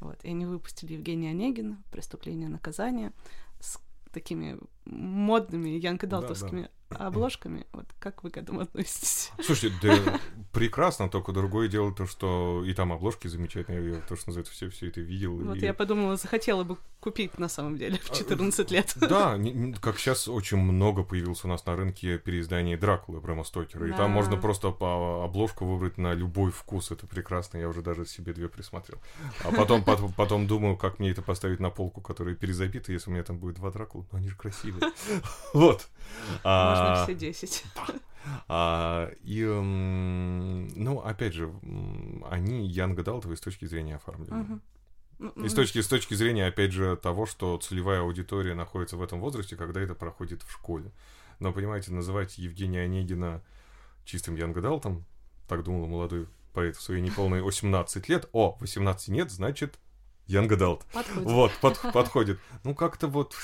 Вот, 0.00 0.18
и 0.24 0.30
они 0.30 0.46
выпустили 0.46 0.94
Евгения 0.94 1.30
Онегина 1.30 1.80
«Преступление 1.92 2.48
и 2.48 2.50
наказание» 2.50 3.12
с 3.60 3.78
такими 4.12 4.58
модными 4.84 5.70
янкадалтовскими 5.70 6.62
да, 6.90 6.98
да 6.98 7.06
обложками. 7.06 7.66
Вот 7.72 7.86
как 7.98 8.24
вы 8.24 8.30
к 8.30 8.36
этому 8.36 8.60
относитесь? 8.60 9.30
Слушайте, 9.42 9.76
да 9.80 10.20
прекрасно, 10.52 11.08
только 11.08 11.32
другое 11.32 11.68
дело 11.68 11.94
то, 11.94 12.06
что 12.06 12.64
и 12.64 12.74
там 12.74 12.92
обложки 12.92 13.28
замечательные, 13.28 13.94
я 13.94 14.00
то, 14.00 14.16
что 14.16 14.28
называется, 14.28 14.52
все, 14.52 14.68
все 14.70 14.88
это 14.88 15.00
видел. 15.00 15.36
Вот 15.36 15.56
и... 15.56 15.60
я 15.60 15.72
подумала, 15.72 16.16
захотела 16.16 16.64
бы 16.64 16.78
купить 17.02 17.36
на 17.38 17.48
самом 17.48 17.76
деле 17.76 17.98
в 17.98 18.16
14 18.16 18.70
а, 18.70 18.74
лет. 18.74 18.94
Да, 18.96 19.38
как 19.80 19.98
сейчас 19.98 20.28
очень 20.28 20.58
много 20.58 21.02
появилось 21.02 21.44
у 21.44 21.48
нас 21.48 21.66
на 21.66 21.74
рынке 21.74 22.16
переизданий 22.16 22.76
Дракулы 22.76 23.20
Брэма 23.20 23.42
Стокера, 23.42 23.88
и 23.88 23.92
там 23.92 24.10
можно 24.10 24.36
просто 24.36 24.70
по 24.70 25.24
обложку 25.24 25.66
выбрать 25.66 25.98
на 25.98 26.14
любой 26.14 26.52
вкус, 26.52 26.92
это 26.92 27.06
прекрасно, 27.06 27.58
я 27.58 27.68
уже 27.68 27.82
даже 27.82 28.06
себе 28.06 28.32
две 28.32 28.48
присмотрел. 28.48 29.00
А 29.44 29.50
потом, 29.50 29.82
потом, 29.84 30.12
потом 30.12 30.46
думаю, 30.46 30.76
как 30.76 31.00
мне 31.00 31.10
это 31.10 31.22
поставить 31.22 31.58
на 31.58 31.70
полку, 31.70 32.00
которая 32.00 32.36
перезабита, 32.36 32.92
если 32.92 33.10
у 33.10 33.12
меня 33.12 33.24
там 33.24 33.38
будет 33.38 33.56
два 33.56 33.72
Дракула, 33.72 34.06
но 34.12 34.18
они 34.18 34.28
же 34.28 34.36
красивые. 34.36 34.92
Вот. 35.52 35.88
А, 36.44 36.94
можно 36.94 37.04
все 37.04 37.14
10. 37.14 37.64
А, 38.48 39.10
и, 39.22 39.44
ну, 39.44 41.00
опять 41.00 41.34
же, 41.34 41.52
они 42.30 42.66
Янг 42.68 42.98
Адалтовые 42.98 43.36
с 43.36 43.40
точки 43.40 43.64
зрения 43.64 43.96
оформления. 43.96 44.60
И 45.36 45.48
с 45.48 45.54
точки, 45.54 45.80
с 45.80 45.88
точки 45.88 46.14
зрения, 46.14 46.46
опять 46.46 46.72
же, 46.72 46.96
того, 46.96 47.26
что 47.26 47.56
целевая 47.58 48.00
аудитория 48.00 48.54
находится 48.54 48.96
в 48.96 49.02
этом 49.02 49.20
возрасте, 49.20 49.56
когда 49.56 49.80
это 49.80 49.94
проходит 49.94 50.42
в 50.42 50.50
школе. 50.50 50.90
Но, 51.38 51.52
понимаете, 51.52 51.92
называть 51.92 52.38
Евгения 52.38 52.82
Онегина 52.82 53.42
чистым 54.04 54.36
Янгадалтом, 54.36 55.04
так 55.48 55.62
думал 55.62 55.86
молодой 55.86 56.28
поэт 56.52 56.76
в 56.76 56.82
свои 56.82 57.00
неполные 57.00 57.42
18 57.42 58.08
лет. 58.08 58.28
О, 58.32 58.56
18 58.60 59.08
нет, 59.08 59.30
значит, 59.30 59.78
Young 60.32 60.48
Adult. 60.48 60.82
Подходит. 60.92 61.30
Вот, 61.30 61.52
под, 61.60 61.80
подходит. 61.92 62.38
Ну, 62.64 62.74
как-то 62.74 63.08
вот 63.08 63.34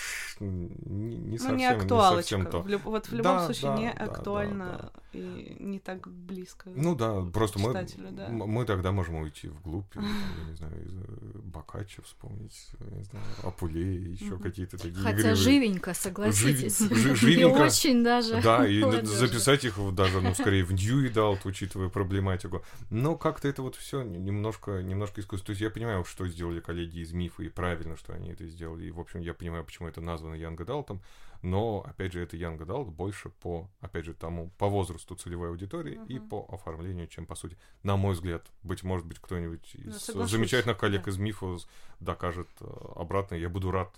не, 0.41 1.16
не 1.16 1.39
совсем, 1.39 1.53
ну, 1.53 1.59
не, 1.59 1.66
актуалочка. 1.66 2.16
не 2.16 2.22
совсем 2.22 2.47
то. 2.47 2.61
В 2.61 2.68
люб, 2.68 2.84
вот 2.84 3.07
в 3.07 3.12
любом 3.12 3.39
да, 3.39 3.45
случае 3.45 3.70
да, 3.70 3.76
не 3.76 3.93
да, 3.93 4.05
актуально 4.05 4.66
да, 4.66 4.93
да. 5.12 5.18
и 5.18 5.57
не 5.59 5.78
так 5.78 6.09
близко. 6.09 6.70
Ну 6.74 6.95
да, 6.95 7.22
просто 7.32 7.59
мы, 7.59 7.72
да. 7.72 8.28
мы 8.28 8.64
тогда 8.64 8.93
можем 8.93 9.16
уйти 9.16 9.49
вглубь, 9.49 9.93
я 9.97 10.03
не 10.49 10.55
знаю, 10.55 10.84
из 10.84 10.95
э, 10.95 11.39
Бокаччо 11.43 12.03
вспомнить, 12.03 12.68
не 12.78 13.05
знаю, 13.05 13.24
Апуле, 13.43 14.12
еще 14.12 14.39
какие-то 14.39 14.76
такие 14.76 14.95
Хотя 14.95 15.18
игривые. 15.18 15.34
живенько, 15.34 15.95
согласитесь. 15.95 16.78
живенько. 17.18 17.62
очень 17.62 18.05
даже. 18.05 18.41
Да, 18.41 18.66
и 18.66 18.80
записать 19.05 19.64
их 19.64 19.74
даже, 19.95 20.20
ну, 20.20 20.34
скорее 20.34 20.64
в 20.64 20.72
New 20.72 21.11
Adult, 21.11 21.41
учитывая 21.45 21.89
проблематику. 21.89 22.62
Но 22.91 23.16
как-то 23.16 23.49
это 23.49 23.62
вот 23.62 23.74
все 23.76 24.03
немножко, 24.03 24.82
немножко 24.82 25.20
искусство. 25.20 25.47
То 25.47 25.51
есть 25.51 25.62
я 25.62 25.70
понимаю, 25.70 26.05
что 26.05 26.26
сделали 26.28 26.61
коллеги 26.61 26.78
из 26.83 27.12
Мифа, 27.12 27.43
и 27.43 27.49
правильно, 27.49 27.97
что 27.97 28.12
они 28.12 28.31
это 28.31 28.47
сделали. 28.47 28.87
И, 28.87 28.91
в 28.91 29.01
общем, 29.01 29.20
я 29.20 29.35
понимаю, 29.35 29.64
почему 29.64 29.89
это 29.89 30.01
названо 30.01 30.35
Young 30.35 30.57
Adult, 30.57 31.01
но, 31.43 31.85
опять 31.87 32.12
же, 32.12 32.22
это 32.22 32.37
Young 32.37 32.59
Adult 32.59 32.91
больше 32.91 33.31
по, 33.31 33.70
опять 33.81 34.05
же, 34.05 34.14
тому, 34.14 34.51
по 34.59 34.68
возрасту 34.68 35.14
целевой 35.14 35.51
аудитории 35.51 35.97
uh-huh. 35.97 36.07
и 36.09 36.18
по 36.18 36.47
оформлению, 36.49 37.07
чем 37.07 37.26
по 37.26 37.35
сути. 37.35 37.57
На 37.83 37.97
мой 37.97 38.14
взгляд, 38.14 38.47
быть 38.62 38.83
может 38.83 39.07
быть, 39.07 39.18
кто-нибудь 39.20 39.70
ну, 39.74 39.91
из 39.91 40.09
ну, 40.09 40.26
замечательных 40.26 40.79
коллег 40.79 41.05
да. 41.05 41.11
из 41.11 41.18
Мифа 41.18 41.57
докажет 42.01 42.49
э, 42.61 42.66
обратно. 42.97 43.37
Я 43.37 43.49
буду 43.49 43.70
рад 43.70 43.95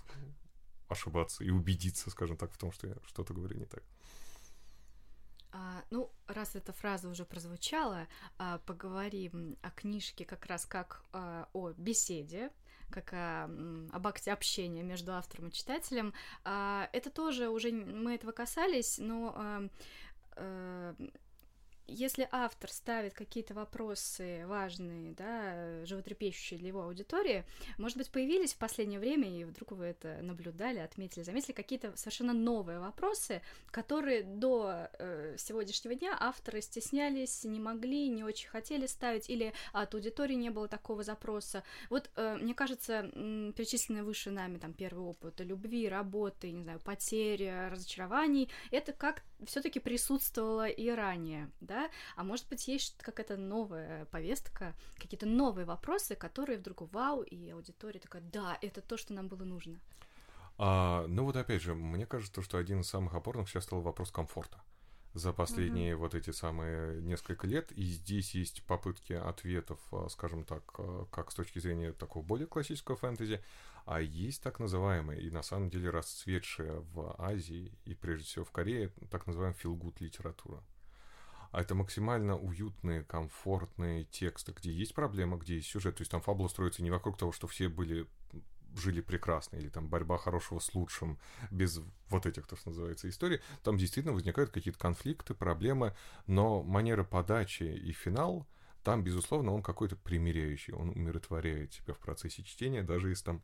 ошибаться 0.87 1.43
и 1.43 1.49
убедиться, 1.49 2.09
скажем 2.09 2.37
так, 2.37 2.51
в 2.51 2.57
том, 2.57 2.71
что 2.71 2.87
я 2.87 2.95
что-то 3.07 3.33
говорю 3.33 3.57
не 3.57 3.65
так. 3.65 3.83
А, 5.53 5.83
ну, 5.89 6.11
раз 6.27 6.55
эта 6.55 6.71
фраза 6.71 7.09
уже 7.09 7.25
прозвучала, 7.25 8.07
а, 8.37 8.59
поговорим 8.59 9.57
о 9.61 9.71
книжке 9.71 10.25
как 10.25 10.45
раз 10.45 10.65
как 10.65 11.03
а, 11.11 11.49
о 11.53 11.71
беседе, 11.71 12.51
как 12.91 13.11
о, 13.13 13.49
об 13.91 14.07
акте 14.07 14.31
общения 14.31 14.83
между 14.83 15.13
автором 15.13 15.47
и 15.47 15.51
читателем. 15.51 16.13
А, 16.43 16.89
это 16.93 17.09
тоже 17.09 17.49
уже 17.49 17.71
мы 17.71 18.15
этого 18.15 18.31
касались, 18.31 18.97
но 18.97 19.33
а, 19.35 20.95
если 21.91 22.27
автор 22.31 22.71
ставит 22.71 23.13
какие-то 23.13 23.53
вопросы 23.53 24.45
важные, 24.47 25.11
да, 25.11 25.85
животрепещущие 25.85 26.59
для 26.59 26.69
его 26.69 26.83
аудитории, 26.83 27.43
может 27.77 27.97
быть, 27.97 28.09
появились 28.09 28.53
в 28.53 28.57
последнее 28.57 28.99
время, 28.99 29.29
и 29.29 29.43
вдруг 29.43 29.71
вы 29.71 29.85
это 29.85 30.19
наблюдали, 30.21 30.79
отметили, 30.79 31.23
заметили 31.23 31.53
какие-то 31.53 31.95
совершенно 31.95 32.33
новые 32.33 32.79
вопросы, 32.79 33.41
которые 33.69 34.23
до 34.23 34.89
э, 34.99 35.35
сегодняшнего 35.37 35.95
дня 35.95 36.15
авторы 36.19 36.61
стеснялись, 36.61 37.43
не 37.43 37.59
могли, 37.59 38.09
не 38.09 38.23
очень 38.23 38.49
хотели 38.49 38.87
ставить, 38.87 39.29
или 39.29 39.53
от 39.73 39.93
аудитории 39.93 40.35
не 40.35 40.49
было 40.49 40.67
такого 40.67 41.03
запроса. 41.03 41.63
Вот, 41.89 42.09
э, 42.15 42.37
мне 42.41 42.53
кажется, 42.53 43.03
перечисленные 43.55 44.03
выше 44.03 44.31
нами 44.31 44.57
там 44.57 44.73
первый 44.73 45.05
опыт 45.05 45.39
любви, 45.41 45.87
работы, 45.89 46.51
не 46.51 46.63
знаю, 46.63 46.79
потери, 46.79 47.69
разочарований, 47.69 48.49
это 48.71 48.93
как 48.93 49.23
все-таки 49.45 49.79
присутствовало 49.79 50.67
и 50.67 50.89
ранее, 50.89 51.49
да, 51.59 51.80
а 52.15 52.23
может 52.23 52.47
быть 52.49 52.67
есть 52.67 52.97
какая-то 52.99 53.37
новая 53.37 54.05
повестка, 54.05 54.73
какие-то 54.97 55.25
новые 55.25 55.65
вопросы, 55.65 56.15
которые 56.15 56.59
вдруг 56.59 56.91
вау, 56.93 57.21
и 57.23 57.49
аудитория 57.49 57.99
такая, 57.99 58.21
да, 58.21 58.57
это 58.61 58.81
то, 58.81 58.97
что 58.97 59.13
нам 59.13 59.27
было 59.27 59.43
нужно. 59.43 59.79
А, 60.57 61.05
ну 61.07 61.25
вот 61.25 61.35
опять 61.35 61.61
же, 61.61 61.73
мне 61.73 62.05
кажется, 62.05 62.41
что 62.41 62.57
один 62.57 62.81
из 62.81 62.87
самых 62.87 63.15
опорных 63.15 63.49
сейчас 63.49 63.63
стал 63.63 63.81
вопрос 63.81 64.11
комфорта. 64.11 64.61
за 65.13 65.33
последние 65.33 65.93
mm-hmm. 65.93 65.97
вот 65.97 66.15
эти 66.15 66.29
самые 66.31 67.01
несколько 67.01 67.47
лет. 67.47 67.71
И 67.71 67.83
здесь 67.83 68.35
есть 68.35 68.63
попытки 68.63 69.13
ответов, 69.13 69.79
а, 69.91 70.07
скажем 70.09 70.43
так, 70.45 70.63
а, 70.77 71.05
как 71.11 71.31
с 71.31 71.35
точки 71.35 71.59
зрения 71.59 71.91
такого 71.93 72.23
более 72.23 72.47
классического 72.47 72.95
фэнтези, 72.95 73.41
а 73.85 73.99
есть 73.99 74.41
так 74.43 74.59
называемые, 74.59 75.21
и 75.21 75.31
на 75.31 75.41
самом 75.41 75.69
деле 75.69 75.89
расцветшая 75.89 76.79
в 76.93 77.15
Азии 77.17 77.73
и 77.85 77.93
прежде 77.93 78.25
всего 78.25 78.45
в 78.45 78.51
Корее, 78.51 78.91
так 79.09 79.27
называемая 79.27 79.57
филгут 79.57 79.99
литература. 79.99 80.63
А 81.51 81.61
это 81.61 81.75
максимально 81.75 82.37
уютные, 82.37 83.03
комфортные 83.03 84.05
тексты, 84.05 84.53
где 84.53 84.71
есть 84.71 84.93
проблема, 84.93 85.37
где 85.37 85.55
есть 85.55 85.69
сюжет. 85.69 85.95
То 85.97 86.01
есть 86.01 86.11
там 86.11 86.21
фабула 86.21 86.47
строится 86.47 86.81
не 86.81 86.91
вокруг 86.91 87.17
того, 87.17 87.31
что 87.31 87.47
все 87.47 87.67
были 87.67 88.07
жили 88.75 89.01
прекрасно, 89.01 89.57
или 89.57 89.67
там 89.67 89.89
борьба 89.89 90.17
хорошего 90.17 90.59
с 90.59 90.73
лучшим, 90.73 91.19
без 91.49 91.81
вот 92.09 92.25
этих, 92.25 92.47
то, 92.47 92.55
что 92.55 92.69
называется, 92.69 93.09
историй, 93.09 93.41
там 93.63 93.77
действительно 93.77 94.13
возникают 94.13 94.51
какие-то 94.51 94.79
конфликты, 94.79 95.33
проблемы, 95.33 95.93
но 96.25 96.63
манера 96.63 97.03
подачи 97.03 97.63
и 97.63 97.91
финал, 97.91 98.47
там, 98.83 99.03
безусловно, 99.03 99.51
он 99.51 99.61
какой-то 99.61 99.95
примиряющий, 99.95 100.73
он 100.73 100.89
умиротворяет 100.89 101.71
тебя 101.71 101.93
в 101.93 101.99
процессе 101.99 102.43
чтения, 102.43 102.81
даже 102.81 103.09
если 103.09 103.25
там 103.25 103.41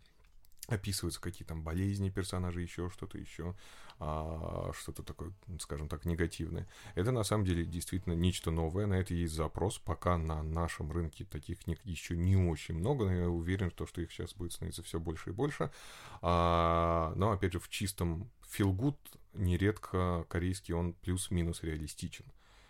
описываются 0.67 1.21
какие 1.21 1.45
там 1.47 1.63
болезни 1.63 2.09
персонажей, 2.09 2.63
еще 2.63 2.89
что-то 2.89 3.17
еще, 3.17 3.55
а, 3.99 4.71
что-то 4.73 5.03
такое, 5.03 5.33
скажем 5.59 5.89
так, 5.89 6.05
негативное. 6.05 6.67
Это 6.95 7.11
на 7.11 7.23
самом 7.23 7.45
деле 7.45 7.65
действительно 7.65 8.13
нечто 8.13 8.51
новое, 8.51 8.85
на 8.85 8.93
это 8.93 9.13
есть 9.13 9.33
запрос, 9.33 9.79
пока 9.79 10.17
на 10.17 10.43
нашем 10.43 10.91
рынке 10.91 11.25
таких 11.25 11.59
книг 11.59 11.79
еще 11.83 12.15
не 12.15 12.35
очень 12.35 12.75
много, 12.75 13.05
но 13.05 13.13
я 13.13 13.29
уверен, 13.29 13.71
что, 13.71 13.85
их 14.01 14.11
сейчас 14.11 14.33
будет 14.33 14.53
становиться 14.53 14.83
все 14.83 14.99
больше 14.99 15.31
и 15.31 15.33
больше. 15.33 15.71
А, 16.21 17.13
но, 17.15 17.31
опять 17.31 17.53
же, 17.53 17.59
в 17.59 17.69
чистом 17.69 18.29
good 18.59 18.97
нередко 19.33 20.25
корейский 20.29 20.73
он 20.73 20.93
плюс-минус 20.93 21.63
реалистичен. 21.63 22.25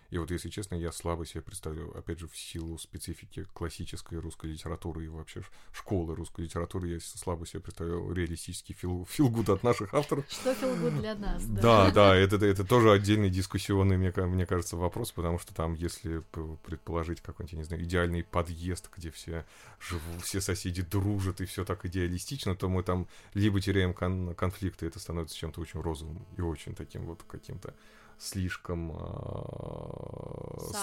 И 0.10 0.18
вот, 0.18 0.32
если 0.32 0.50
честно, 0.50 0.76
я 0.76 0.92
слабо 0.92 1.26
себе 1.26 1.42
представляю, 1.42 1.96
опять 1.98 2.20
же, 2.20 2.28
в 2.28 2.38
силу 2.38 2.78
специфики 2.78 3.46
классической 3.54 4.20
русской 4.20 4.52
литературы 4.52 5.04
и 5.04 5.08
вообще 5.10 5.42
школы 5.74 6.16
русской 6.16 6.42
литературы, 6.42 6.88
я 6.88 7.00
слабо 7.02 7.46
себе 7.46 7.60
представляю 7.60 8.14
реалистический 8.14 8.74
фил, 8.74 9.06
филгуд 9.10 9.50
от 9.50 9.64
наших 9.64 9.94
авторов. 9.94 10.26
Что 10.30 10.54
филгуд 10.54 11.02
для 11.02 11.16
нас, 11.16 11.44
да? 11.46 11.62
Да, 11.62 11.92
да, 11.92 12.16
это, 12.18 12.38
это 12.46 12.64
тоже 12.64 12.92
отдельный 12.92 13.30
дискуссионный, 13.30 13.98
мне, 13.98 14.14
мне 14.16 14.46
кажется, 14.46 14.78
вопрос, 14.78 15.12
потому 15.12 15.40
что 15.40 15.54
там, 15.54 15.74
если 15.74 16.24
предположить 16.64 17.20
какой-нибудь, 17.20 17.58
не 17.58 17.64
знаю, 17.64 17.84
идеальный 17.84 18.24
подъезд, 18.24 18.90
где 18.96 19.12
все 19.12 19.46
живут, 19.80 20.24
все 20.24 20.40
соседи 20.40 20.84
дружат 20.84 21.42
и 21.42 21.46
все 21.46 21.66
так 21.66 21.86
идеалистично, 21.86 22.56
то 22.56 22.70
мы 22.70 22.84
там 22.84 23.08
либо 23.34 23.60
теряем 23.60 23.94
кон- 23.94 24.34
конфликты, 24.36 24.86
это 24.86 25.00
становится 25.00 25.36
чем-то 25.36 25.60
очень 25.60 25.82
розовым 25.82 26.26
и 26.38 26.42
очень 26.42 26.76
таким 26.76 27.06
вот 27.06 27.24
каким-то 27.28 27.74
слишком... 28.20 28.92
Э, 28.92 28.96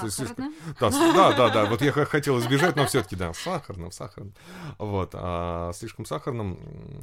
слишком 0.09 0.55
да, 0.81 0.91
да, 0.91 1.33
да, 1.33 1.51
да, 1.51 1.65
вот 1.67 1.83
я 1.83 1.93
хотел 1.93 2.39
избежать, 2.41 2.77
но 2.77 2.87
все-таки, 2.87 3.17
да, 3.17 3.33
сахарным, 3.35 3.91
сахарным. 3.91 4.35
Вот, 4.79 5.11
а 5.15 5.73
слишком 5.75 6.07
сахарным, 6.07 6.59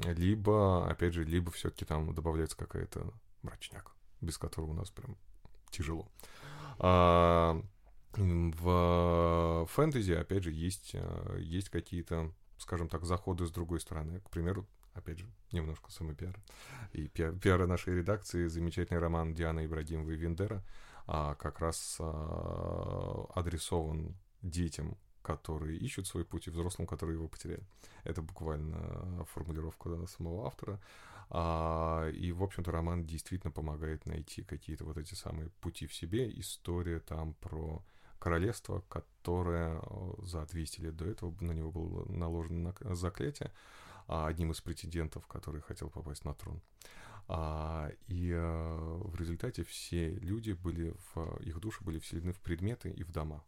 либо, 0.06 0.90
опять 0.90 1.14
же, 1.14 1.24
либо 1.24 1.52
все-таки 1.52 1.86
там 1.86 2.14
добавляется 2.14 2.58
какая-то 2.58 3.14
мрачняк, 3.42 3.92
без 4.22 4.38
которого 4.38 4.72
у 4.72 4.74
нас 4.74 4.90
прям 4.90 5.18
тяжело. 5.70 6.08
А, 6.80 7.62
в 8.14 9.68
фэнтези, 9.70 10.14
опять 10.14 10.44
же, 10.44 10.52
есть, 10.52 10.92
э, 10.94 11.38
есть 11.40 11.70
какие-то, 11.70 12.32
скажем 12.58 12.90
так, 12.90 13.06
заходы 13.06 13.46
с 13.46 13.52
другой 13.52 13.80
стороны. 13.80 14.20
К 14.20 14.30
примеру, 14.30 14.68
опять 14.94 15.20
же, 15.20 15.26
немножко 15.52 15.92
самопиара. 15.92 16.40
И 16.94 17.08
пиар, 17.08 17.34
пиара 17.34 17.68
нашей 17.68 17.96
редакции, 17.96 18.48
замечательный 18.48 19.00
роман 19.00 19.34
Дианы 19.34 19.66
Ибрагимовой 19.66 20.16
«Вендера», 20.16 20.64
а, 21.08 21.36
как 21.36 21.60
раз 21.60 21.98
а, 22.00 23.26
адресован 23.36 24.16
детям, 24.42 24.98
которые 25.22 25.78
ищут 25.78 26.08
свой 26.08 26.26
путь, 26.26 26.48
и 26.48 26.52
взрослым, 26.52 26.88
которые 26.88 27.16
его 27.16 27.28
потеряли. 27.28 27.64
Это 28.04 28.22
буквально 28.22 29.26
формулировка 29.26 30.06
самого 30.08 30.48
автора. 30.48 30.80
А, 31.30 32.10
и, 32.10 32.32
в 32.32 32.44
общем-то, 32.44 32.72
роман 32.72 33.06
действительно 33.06 33.52
помогает 33.52 34.06
найти 34.06 34.44
какие-то 34.44 34.84
вот 34.84 34.98
эти 34.98 35.14
самые 35.14 35.50
пути 35.62 35.88
в 35.88 35.94
себе. 35.94 36.30
История 36.40 37.00
там 37.00 37.36
про 37.36 37.82
королевство, 38.20 38.84
которое 38.90 39.82
за 40.24 40.46
200 40.46 40.82
лет 40.82 40.96
до 40.96 41.06
этого 41.06 41.34
на 41.40 41.54
него 41.54 41.72
было 41.72 42.06
наложено 42.12 42.76
заклятие, 42.82 43.52
а, 43.52 43.56
одним 44.12 44.52
из 44.52 44.62
претендентов, 44.62 45.26
который 45.28 45.62
хотел 45.62 45.90
попасть 45.90 46.26
на 46.26 46.34
трон. 46.34 46.62
А, 47.28 47.90
и 48.08 48.32
а, 48.36 48.98
в 49.04 49.16
результате 49.16 49.64
все 49.64 50.10
люди 50.16 50.52
были 50.52 50.94
в 51.14 51.38
их 51.42 51.60
души 51.60 51.84
были 51.84 52.00
вселены 52.00 52.34
в 52.34 52.42
предметы 52.42 52.90
и 52.90 53.04
в 53.04 53.12
дома. 53.12 53.44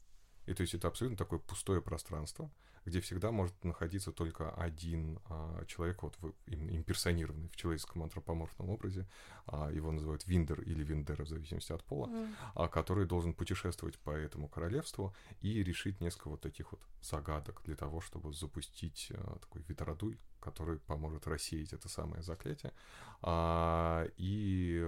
И 0.45 0.53
то 0.53 0.61
есть 0.61 0.74
это 0.74 0.88
абсолютно 0.88 1.18
такое 1.18 1.39
пустое 1.39 1.82
пространство, 1.82 2.49
где 2.86 2.99
всегда 2.99 3.31
может 3.31 3.63
находиться 3.63 4.11
только 4.11 4.51
один 4.51 5.19
а, 5.29 5.63
человек, 5.65 6.03
вот 6.03 6.15
в, 6.19 6.34
имперсонированный 6.47 7.49
в 7.49 7.55
человеческом 7.55 8.03
антропоморфном 8.03 8.69
образе, 8.69 9.07
а, 9.45 9.71
его 9.71 9.91
называют 9.91 10.25
Виндер 10.27 10.61
или 10.61 10.84
Виндера, 10.84 11.23
в 11.23 11.27
зависимости 11.27 11.71
от 11.71 11.84
пола, 11.84 12.07
mm. 12.07 12.36
а, 12.55 12.67
который 12.67 13.05
должен 13.05 13.34
путешествовать 13.34 13.97
по 13.99 14.11
этому 14.11 14.47
королевству 14.47 15.15
и 15.41 15.63
решить 15.63 16.01
несколько 16.01 16.29
вот 16.29 16.41
таких 16.41 16.71
вот 16.71 16.81
загадок 17.01 17.61
для 17.65 17.75
того, 17.75 18.01
чтобы 18.01 18.34
запустить 18.34 19.11
а, 19.13 19.39
такой 19.39 19.63
ветродуй, 19.67 20.19
который 20.39 20.79
поможет 20.79 21.27
рассеять 21.27 21.73
это 21.73 21.88
самое 21.88 22.21
заклятие. 22.21 22.73
А, 23.21 24.05
и, 24.17 24.86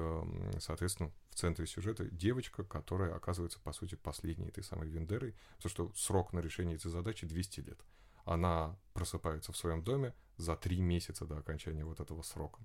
соответственно, 0.59 1.11
в 1.35 1.37
центре 1.37 1.67
сюжета 1.67 2.05
девочка, 2.05 2.63
которая 2.63 3.13
оказывается, 3.13 3.59
по 3.59 3.73
сути, 3.73 3.95
последней 3.95 4.47
этой 4.47 4.63
самой 4.63 4.87
Вендерой, 4.87 5.35
потому 5.57 5.69
что 5.69 5.91
срок 5.93 6.31
на 6.31 6.39
решение 6.39 6.77
этой 6.77 6.89
задачи 6.89 7.27
200 7.27 7.59
лет. 7.59 7.79
Она 8.23 8.79
просыпается 8.93 9.51
в 9.51 9.57
своем 9.57 9.83
доме 9.83 10.15
за 10.37 10.55
три 10.55 10.79
месяца 10.79 11.25
до 11.25 11.37
окончания 11.37 11.83
вот 11.83 11.99
этого 11.99 12.21
срока. 12.21 12.61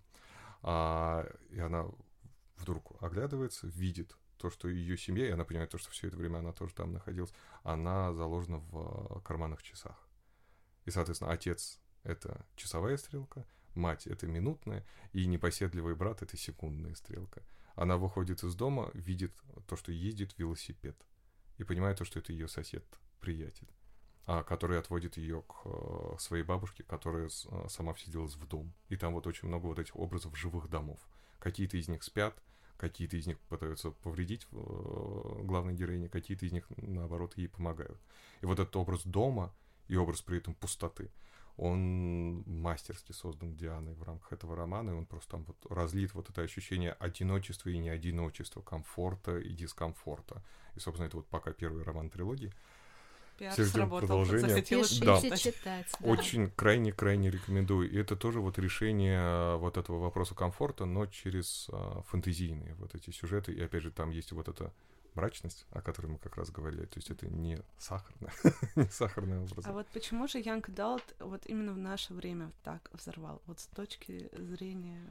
А, 0.62 1.26
и 1.50 1.58
она 1.58 1.86
вдруг 2.58 3.02
оглядывается, 3.02 3.66
видит 3.66 4.16
то, 4.38 4.50
что 4.50 4.68
ее 4.68 4.96
семья, 4.96 5.26
и 5.26 5.32
она 5.32 5.44
понимает 5.44 5.70
то, 5.70 5.78
что 5.78 5.90
все 5.90 6.06
это 6.06 6.16
время 6.16 6.38
она 6.38 6.52
тоже 6.52 6.72
там 6.72 6.92
находилась, 6.92 7.32
она 7.64 8.14
заложена 8.14 8.58
в 8.58 9.20
карманных 9.22 9.64
часах. 9.64 10.08
И, 10.84 10.92
соответственно, 10.92 11.32
отец— 11.32 11.80
это 12.04 12.46
часовая 12.54 12.96
стрелка, 12.98 13.44
мать— 13.74 14.06
это 14.06 14.28
минутная, 14.28 14.86
и 15.12 15.26
непоседливый 15.26 15.96
брат— 15.96 16.22
это 16.22 16.36
секундная 16.36 16.94
стрелка. 16.94 17.42
Она 17.80 17.96
выходит 17.96 18.44
из 18.44 18.54
дома, 18.54 18.90
видит 18.92 19.32
то, 19.66 19.74
что 19.74 19.90
ездит 19.90 20.36
велосипед, 20.36 20.94
и 21.56 21.64
понимает 21.64 21.96
то, 21.96 22.04
что 22.04 22.18
это 22.18 22.30
ее 22.30 22.46
сосед, 22.46 22.84
приятель, 23.20 23.70
а, 24.26 24.42
который 24.42 24.78
отводит 24.78 25.16
ее 25.16 25.40
к 25.40 25.54
а, 25.64 26.14
своей 26.18 26.42
бабушке, 26.42 26.82
которая 26.82 27.30
а, 27.48 27.68
сама 27.70 27.94
вселилась 27.94 28.34
в 28.34 28.46
дом. 28.46 28.74
И 28.90 28.98
там 28.98 29.14
вот 29.14 29.26
очень 29.26 29.48
много 29.48 29.64
вот 29.64 29.78
этих 29.78 29.96
образов 29.96 30.36
живых 30.36 30.68
домов. 30.68 31.00
Какие-то 31.38 31.78
из 31.78 31.88
них 31.88 32.02
спят, 32.02 32.42
какие-то 32.76 33.16
из 33.16 33.26
них 33.26 33.38
пытаются 33.48 33.92
повредить 33.92 34.46
э, 34.52 35.40
главной 35.42 35.72
героине, 35.72 36.10
какие-то 36.10 36.44
из 36.44 36.52
них, 36.52 36.66
наоборот, 36.76 37.38
ей 37.38 37.48
помогают. 37.48 37.98
И 38.42 38.44
вот 38.44 38.58
этот 38.58 38.76
образ 38.76 39.04
дома 39.06 39.54
и 39.88 39.96
образ 39.96 40.20
при 40.20 40.36
этом 40.36 40.52
пустоты— 40.52 41.10
он 41.60 42.42
мастерски 42.46 43.12
создан 43.12 43.54
Дианой 43.54 43.92
в 43.92 44.02
рамках 44.02 44.32
этого 44.32 44.56
романа, 44.56 44.90
и 44.90 44.94
он 44.94 45.04
просто 45.04 45.32
там 45.32 45.44
вот 45.44 45.56
разлит 45.68 46.14
вот 46.14 46.30
это 46.30 46.40
ощущение 46.40 46.92
одиночества 46.92 47.68
и 47.68 47.76
неодиночества, 47.76 48.62
комфорта 48.62 49.38
и 49.38 49.52
дискомфорта. 49.52 50.42
И, 50.74 50.80
собственно, 50.80 51.06
это 51.06 51.18
вот 51.18 51.26
пока 51.26 51.52
первый 51.52 51.82
роман 51.84 52.08
трилогии. 52.08 52.50
Пиар 53.36 53.52
Все 53.52 53.64
ждем 53.64 53.90
продолжения. 53.90 54.54
Да. 55.02 55.36
читать. 55.36 55.86
Да. 56.00 56.08
Очень 56.08 56.50
крайне-крайне 56.50 57.30
рекомендую. 57.30 57.90
И 57.90 57.96
это 57.98 58.16
тоже 58.16 58.40
вот 58.40 58.58
решение 58.58 59.18
а, 59.20 59.56
вот 59.58 59.76
этого 59.76 59.98
вопроса 59.98 60.34
комфорта, 60.34 60.86
но 60.86 61.04
через 61.06 61.68
а, 61.70 62.02
фэнтезийные 62.08 62.74
вот 62.76 62.94
эти 62.94 63.10
сюжеты. 63.10 63.52
И 63.52 63.60
опять 63.60 63.82
же, 63.82 63.90
там 63.90 64.08
есть 64.08 64.32
вот 64.32 64.48
это 64.48 64.72
мрачность, 65.14 65.66
о 65.70 65.80
которой 65.80 66.06
мы 66.06 66.18
как 66.18 66.36
раз 66.36 66.50
говорили. 66.50 66.84
То 66.84 66.98
есть 66.98 67.10
это 67.10 67.28
не 67.28 67.58
сахарное, 67.78 68.32
не 68.76 68.88
сахарное 68.90 69.40
образ. 69.40 69.66
А 69.66 69.72
вот 69.72 69.86
почему 69.88 70.26
же 70.28 70.38
Янг 70.38 70.70
Далт 70.70 71.14
вот 71.18 71.46
именно 71.46 71.72
в 71.72 71.78
наше 71.78 72.14
время 72.14 72.52
так 72.62 72.90
взорвал? 72.92 73.42
Вот 73.46 73.60
с 73.60 73.66
точки 73.66 74.30
зрения 74.32 75.04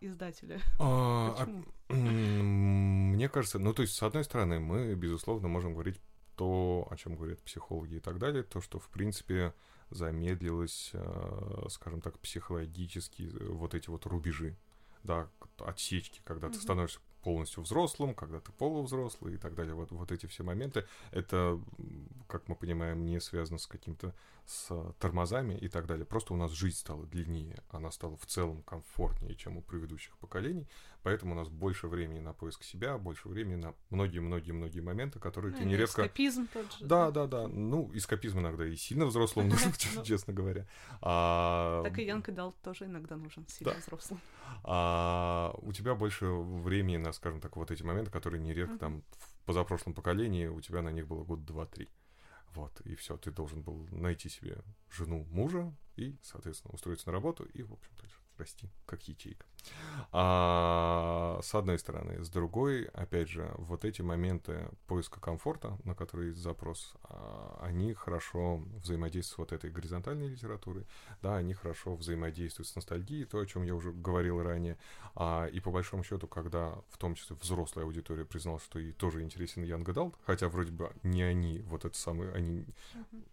издателя. 0.00 0.60
А, 0.78 1.46
а, 1.88 1.92
мне 1.92 3.28
кажется, 3.28 3.58
ну 3.58 3.72
то 3.74 3.82
есть 3.82 3.94
с 3.94 4.02
одной 4.02 4.24
стороны 4.24 4.60
мы, 4.60 4.94
безусловно, 4.94 5.48
можем 5.48 5.72
говорить 5.74 6.00
то, 6.36 6.88
о 6.90 6.96
чем 6.96 7.16
говорят 7.16 7.42
психологи 7.42 7.96
и 7.96 8.00
так 8.00 8.18
далее, 8.18 8.42
то, 8.42 8.60
что 8.60 8.78
в 8.78 8.88
принципе 8.88 9.52
замедлилось, 9.90 10.90
э, 10.94 11.66
скажем 11.68 12.00
так, 12.00 12.18
психологически 12.18 13.30
вот 13.48 13.74
эти 13.74 13.90
вот 13.90 14.06
рубежи, 14.06 14.56
да, 15.02 15.28
отсечки, 15.58 16.22
когда 16.24 16.46
mm-hmm. 16.46 16.52
ты 16.52 16.60
становишься 16.60 17.00
полностью 17.22 17.62
взрослым, 17.62 18.14
когда 18.14 18.40
ты 18.40 18.52
полувзрослый 18.52 19.34
и 19.34 19.36
так 19.36 19.54
далее. 19.54 19.74
Вот, 19.74 19.90
вот 19.92 20.12
эти 20.12 20.26
все 20.26 20.42
моменты, 20.42 20.86
это, 21.10 21.60
как 22.26 22.48
мы 22.48 22.54
понимаем, 22.54 23.04
не 23.04 23.20
связано 23.20 23.58
с 23.58 23.66
каким-то 23.66 24.14
с 24.50 24.92
тормозами 24.98 25.54
и 25.54 25.68
так 25.68 25.86
далее. 25.86 26.04
Просто 26.04 26.34
у 26.34 26.36
нас 26.36 26.50
жизнь 26.50 26.76
стала 26.76 27.06
длиннее, 27.06 27.62
она 27.70 27.90
стала 27.92 28.16
в 28.16 28.26
целом 28.26 28.62
комфортнее, 28.62 29.36
чем 29.36 29.56
у 29.58 29.62
предыдущих 29.62 30.18
поколений. 30.18 30.66
Поэтому 31.02 31.32
у 31.32 31.36
нас 31.36 31.48
больше 31.48 31.86
времени 31.86 32.18
на 32.18 32.32
поиск 32.32 32.62
себя, 32.64 32.98
больше 32.98 33.28
времени 33.28 33.54
на 33.54 33.74
многие-многие-многие 33.90 34.80
моменты, 34.80 35.18
которые 35.20 35.52
Ну, 35.52 35.58
ты 35.58 35.64
нередко... 35.64 36.02
Эскапизм 36.02 36.48
тот 36.52 36.72
же. 36.72 36.84
Да, 36.84 37.10
да, 37.10 37.26
да. 37.26 37.46
Ну, 37.48 37.90
эскапизм 37.94 38.40
иногда 38.40 38.66
и 38.66 38.74
сильно 38.76 39.06
взрослым 39.06 39.48
нужен, 39.48 39.72
Ну. 39.94 40.02
честно 40.02 40.32
говоря. 40.34 40.66
А, 41.00 41.82
Так 41.84 41.98
и 41.98 42.04
Янг 42.04 42.28
Далт 42.30 42.56
тоже 42.62 42.86
иногда 42.86 43.16
нужен 43.16 43.46
сильно 43.48 43.74
взрослым. 43.74 44.20
а 44.64 45.54
у 45.62 45.72
тебя 45.72 45.94
больше 45.94 46.26
времени 46.26 46.96
на, 46.96 47.12
скажем 47.12 47.40
так, 47.40 47.56
вот 47.56 47.70
эти 47.70 47.82
моменты, 47.82 48.10
которые 48.10 48.42
нередко 48.42 48.76
там 48.78 49.02
в 49.18 49.46
позапрошлом 49.46 49.94
поколении, 49.94 50.46
у 50.48 50.60
тебя 50.60 50.82
на 50.82 50.90
них 50.90 51.06
было 51.06 51.24
год, 51.24 51.44
два, 51.44 51.66
три. 51.66 51.88
Вот, 52.54 52.80
и 52.82 52.94
все, 52.96 53.16
ты 53.16 53.30
должен 53.30 53.62
был 53.62 53.86
найти 53.92 54.28
себе 54.28 54.58
жену, 54.90 55.24
мужа 55.30 55.72
и, 55.96 56.18
соответственно, 56.22 56.74
устроиться 56.74 57.06
на 57.06 57.12
работу 57.12 57.44
и, 57.44 57.62
в 57.62 57.72
общем, 57.72 57.92
дальше 58.00 58.18
расти, 58.38 58.68
как 58.86 59.06
ячейка. 59.06 59.46
А, 60.12 61.38
с 61.42 61.54
одной 61.54 61.78
стороны. 61.78 62.22
С 62.24 62.28
другой, 62.30 62.84
опять 62.94 63.28
же, 63.28 63.52
вот 63.58 63.84
эти 63.84 64.02
моменты 64.02 64.68
поиска 64.86 65.20
комфорта, 65.20 65.78
на 65.84 65.94
которые 65.94 66.30
есть 66.30 66.40
запрос, 66.40 66.94
а, 67.04 67.58
они 67.62 67.94
хорошо 67.94 68.62
взаимодействуют 68.82 69.20
с 69.30 69.38
вот 69.38 69.52
этой 69.52 69.70
горизонтальной 69.70 70.28
литературой, 70.28 70.86
да, 71.22 71.36
они 71.36 71.54
хорошо 71.54 71.94
взаимодействуют 71.94 72.68
с 72.68 72.74
ностальгией, 72.74 73.24
то, 73.24 73.38
о 73.38 73.46
чем 73.46 73.62
я 73.62 73.74
уже 73.74 73.92
говорил 73.92 74.42
ранее. 74.42 74.78
А, 75.14 75.46
и 75.46 75.60
по 75.60 75.70
большому 75.70 76.02
счету, 76.02 76.26
когда 76.26 76.74
в 76.88 76.98
том 76.98 77.14
числе 77.14 77.36
взрослая 77.40 77.84
аудитория 77.84 78.24
признала, 78.24 78.58
что 78.58 78.78
ей 78.78 78.92
тоже 78.92 79.22
интересен 79.22 79.62
Young 79.62 79.84
Adult, 79.84 80.14
хотя 80.24 80.48
вроде 80.48 80.72
бы 80.72 80.90
не 81.02 81.22
они, 81.22 81.60
вот 81.60 81.84
это 81.84 81.96
самое, 81.96 82.32
они 82.32 82.64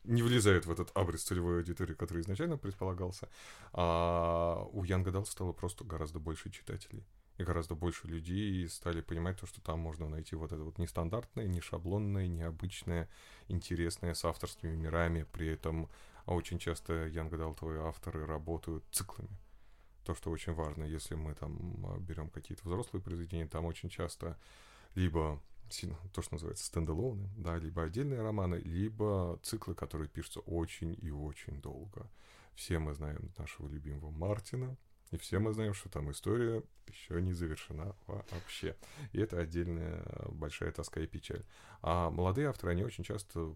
не 0.04 0.22
влезают 0.22 0.66
в 0.66 0.72
этот 0.72 0.92
абрис 0.96 1.24
целевой 1.24 1.58
аудитории, 1.58 1.94
который 1.94 2.22
изначально 2.22 2.58
предполагался, 2.58 3.30
а 3.74 4.68
у 4.72 4.84
Young 4.84 5.06
Adult 5.06 5.26
стало 5.26 5.54
просто 5.54 5.84
гораздо 5.84 6.17
больше 6.20 6.50
читателей. 6.50 7.06
И 7.38 7.44
гораздо 7.44 7.76
больше 7.76 8.08
людей 8.08 8.68
стали 8.68 9.02
понимать 9.02 9.40
то, 9.40 9.46
что 9.46 9.62
там 9.62 9.80
можно 9.80 10.10
найти 10.10 10.36
вот 10.36 10.52
это 10.52 10.64
вот 10.64 10.80
нестандартное, 10.80 11.46
не 11.46 11.62
шаблонное, 11.62 12.28
необычное, 12.28 13.08
интересное, 13.48 14.16
с 14.16 14.26
авторскими 14.26 14.76
мирами. 14.76 15.24
При 15.32 15.48
этом 15.48 15.90
а 16.28 16.34
очень 16.34 16.60
часто 16.60 17.08
Young 17.08 17.30
Adult 17.30 17.88
авторы 17.88 18.26
работают 18.26 18.84
циклами. 18.92 19.30
То, 20.04 20.14
что 20.14 20.30
очень 20.30 20.54
важно, 20.54 20.84
если 20.84 21.16
мы 21.16 21.34
там 21.34 21.86
а, 21.88 21.98
берем 22.00 22.30
какие-то 22.30 22.68
взрослые 22.68 23.02
произведения, 23.02 23.48
там 23.48 23.66
очень 23.66 23.90
часто 23.90 24.38
либо 24.94 25.42
то, 26.14 26.22
что 26.22 26.34
называется 26.34 26.66
стендалоны, 26.66 27.30
да, 27.38 27.58
либо 27.58 27.84
отдельные 27.84 28.22
романы, 28.22 28.56
либо 28.56 29.40
циклы, 29.42 29.74
которые 29.74 30.10
пишутся 30.10 30.42
очень 30.42 30.98
и 31.02 31.12
очень 31.12 31.62
долго. 31.62 32.10
Все 32.56 32.78
мы 32.78 32.94
знаем 32.94 33.32
нашего 33.38 33.70
любимого 33.70 34.12
Мартина, 34.12 34.76
и 35.12 35.18
все 35.18 35.40
мы 35.40 35.54
знаем, 35.54 35.74
что 35.74 35.90
там 35.90 36.12
история 36.12 36.64
еще 36.88 37.22
не 37.22 37.34
завершена 37.34 37.96
вообще. 38.08 38.76
И 39.12 39.20
это 39.20 39.40
отдельная 39.40 40.04
э, 40.06 40.30
большая 40.32 40.72
тоска 40.72 41.00
и 41.00 41.08
печаль. 41.08 41.46
А 41.82 42.10
молодые 42.10 42.50
авторы, 42.50 42.74
они 42.74 42.84
очень 42.84 43.04
часто 43.04 43.56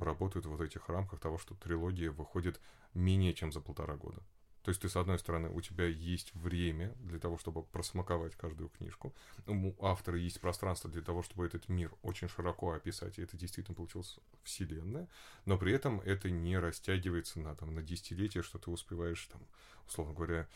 работают 0.00 0.46
в 0.46 0.50
вот 0.50 0.60
этих 0.60 0.88
рамках 0.88 1.20
того, 1.20 1.38
что 1.38 1.54
трилогия 1.54 2.10
выходит 2.10 2.60
менее 2.94 3.34
чем 3.34 3.52
за 3.52 3.60
полтора 3.60 3.96
года. 3.96 4.22
То 4.62 4.70
есть 4.70 4.82
ты, 4.82 4.88
с 4.88 4.96
одной 4.96 5.18
стороны, 5.18 5.48
у 5.48 5.60
тебя 5.60 5.86
есть 5.86 6.34
время 6.34 6.94
для 7.00 7.18
того, 7.18 7.38
чтобы 7.38 7.62
просмаковать 7.62 8.34
каждую 8.36 8.68
книжку. 8.70 9.14
У 9.46 9.72
автора 9.84 10.18
есть 10.18 10.40
пространство 10.40 10.90
для 10.90 11.02
того, 11.02 11.22
чтобы 11.22 11.46
этот 11.46 11.68
мир 11.68 11.92
очень 12.02 12.28
широко 12.28 12.72
описать, 12.72 13.18
и 13.18 13.22
это 13.22 13.36
действительно 13.36 13.74
получилось 13.74 14.18
вселенная. 14.42 15.08
Но 15.46 15.56
при 15.58 15.72
этом 15.72 16.00
это 16.00 16.30
не 16.30 16.58
растягивается 16.58 17.40
на, 17.40 17.54
там, 17.54 17.74
на 17.74 17.82
десятилетия, 17.82 18.42
что 18.42 18.58
ты 18.58 18.70
успеваешь, 18.70 19.26
там, 19.32 19.40
условно 19.86 20.14
говоря, 20.14 20.48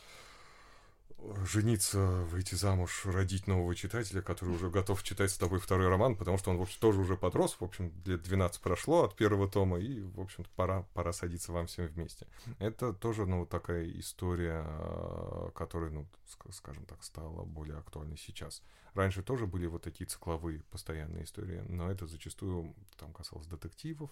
жениться, 1.44 1.98
выйти 2.30 2.54
замуж, 2.54 3.02
родить 3.04 3.46
нового 3.46 3.74
читателя, 3.74 4.22
который 4.22 4.54
уже 4.54 4.70
готов 4.70 5.02
читать 5.02 5.30
с 5.30 5.38
тобой 5.38 5.58
второй 5.60 5.88
роман, 5.88 6.16
потому 6.16 6.38
что 6.38 6.50
он, 6.50 6.58
в 6.58 6.62
общем, 6.62 6.78
тоже 6.80 7.00
уже 7.00 7.16
подрос, 7.16 7.56
в 7.58 7.64
общем, 7.64 7.92
лет 8.04 8.22
12 8.22 8.60
прошло 8.60 9.04
от 9.04 9.16
первого 9.16 9.48
тома, 9.48 9.78
и, 9.78 10.00
в 10.00 10.20
общем-то, 10.20 10.50
пора, 10.56 10.82
пора 10.94 11.12
садиться 11.12 11.52
вам 11.52 11.66
всем 11.66 11.86
вместе. 11.86 12.26
Это 12.58 12.92
тоже, 12.92 13.26
ну, 13.26 13.46
такая 13.46 13.88
история, 13.98 14.64
э, 14.66 15.50
которая, 15.54 15.90
ну, 15.90 16.06
ск- 16.26 16.52
скажем 16.52 16.84
так, 16.86 17.02
стала 17.02 17.44
более 17.44 17.78
актуальной 17.78 18.16
сейчас. 18.16 18.62
Раньше 18.94 19.22
тоже 19.22 19.46
были 19.46 19.66
вот 19.66 19.82
такие 19.82 20.06
цикловые 20.06 20.62
постоянные 20.70 21.24
истории, 21.24 21.62
но 21.68 21.90
это 21.90 22.06
зачастую 22.06 22.74
там 22.98 23.12
касалось 23.12 23.46
детективов. 23.46 24.10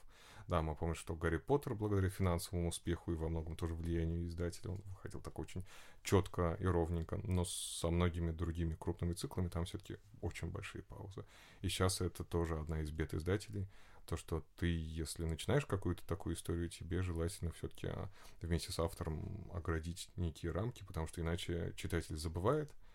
Да, 0.49 0.62
мы 0.62 0.74
помним, 0.74 0.95
что 0.95 1.14
Гарри 1.14 1.37
Поттер, 1.37 1.74
благодаря 1.74 2.09
финансовому 2.09 2.68
успеху 2.68 3.12
и 3.12 3.14
во 3.14 3.28
многом 3.28 3.57
тоже 3.57 3.74
влиянию 3.74 4.26
издателя, 4.26 4.70
он 4.70 4.81
выходил 4.87 5.20
так 5.20 5.39
очень 5.39 5.64
четко 6.03 6.57
и 6.59 6.64
ровненько, 6.64 7.20
но 7.24 7.45
со 7.45 7.91
многими 7.91 8.31
другими 8.31 8.74
крупными 8.74 9.12
циклами 9.12 9.49
там 9.49 9.66
все-таки 9.66 9.99
очень 10.22 10.49
большие 10.49 10.83
паузы. 10.83 11.24
И 11.61 11.68
сейчас 11.68 12.01
это 12.01 12.24
тоже 12.24 12.59
одна 12.59 12.81
из 12.81 12.91
бед 12.91 13.12
издателей, 13.12 13.68
то, 14.07 14.16
что 14.16 14.45
ты, 14.57 14.66
если 14.66 15.24
начинаешь 15.24 15.66
какую-то 15.66 16.05
такую 16.05 16.35
историю, 16.35 16.68
тебе 16.68 17.03
желательно 17.03 17.53
все-таки 17.53 17.91
вместе 18.41 18.72
с 18.72 18.78
автором 18.81 19.49
оградить 19.53 20.09
некие 20.16 20.51
рамки, 20.51 20.83
потому 20.85 21.07
что 21.07 21.20
иначе 21.20 21.72
читатель 21.76 22.16
забывает, 22.16 22.72
а 22.72 22.89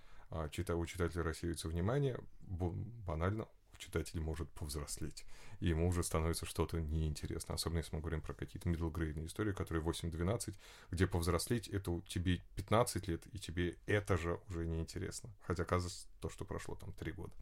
чита- 0.51 0.76
у 0.76 0.86
читателя 0.86 1.23
рассеивается 1.23 1.67
внимание, 1.67 2.19
банально 2.41 3.47
у 3.73 3.78
читателя 3.78 4.21
может 4.21 4.49
повзрослеть, 4.51 5.26
и 5.59 5.67
ему 5.67 5.88
уже 5.88 6.03
становится 6.03 6.45
что-то 6.45 6.80
неинтересно, 6.80 7.55
особенно 7.55 7.80
если 7.80 7.95
мы 7.95 8.01
говорим 8.01 8.21
про 8.21 8.34
какие-то 8.34 8.69
middle 8.69 9.26
истории, 9.26 9.53
которые 9.53 9.84
8-12, 9.84 10.57
где 10.91 11.07
повзрослеть 11.07 11.67
это 11.67 12.01
тебе 12.07 12.41
15 12.55 13.07
лет, 13.07 13.26
и 13.34 13.39
тебе 13.39 13.78
это 13.86 14.17
же 14.17 14.39
уже 14.49 14.65
неинтересно, 14.65 15.30
хотя 15.41 15.63
оказывается 15.63 16.07
то, 16.21 16.30
что 16.30 16.45
прошло 16.45 16.76
там 16.76 16.93
3 16.93 17.11
года. 17.11 17.34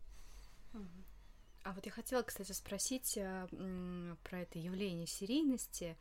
А 1.63 1.71
вот 1.71 1.85
я 1.85 1.91
хотела, 1.93 2.23
кстати, 2.23 2.51
спросить 2.51 3.17
а, 3.17 3.47
м, 3.53 4.17
про 4.23 4.41
это 4.41 4.59
явление 4.59 5.07
серийности. 5.07 5.95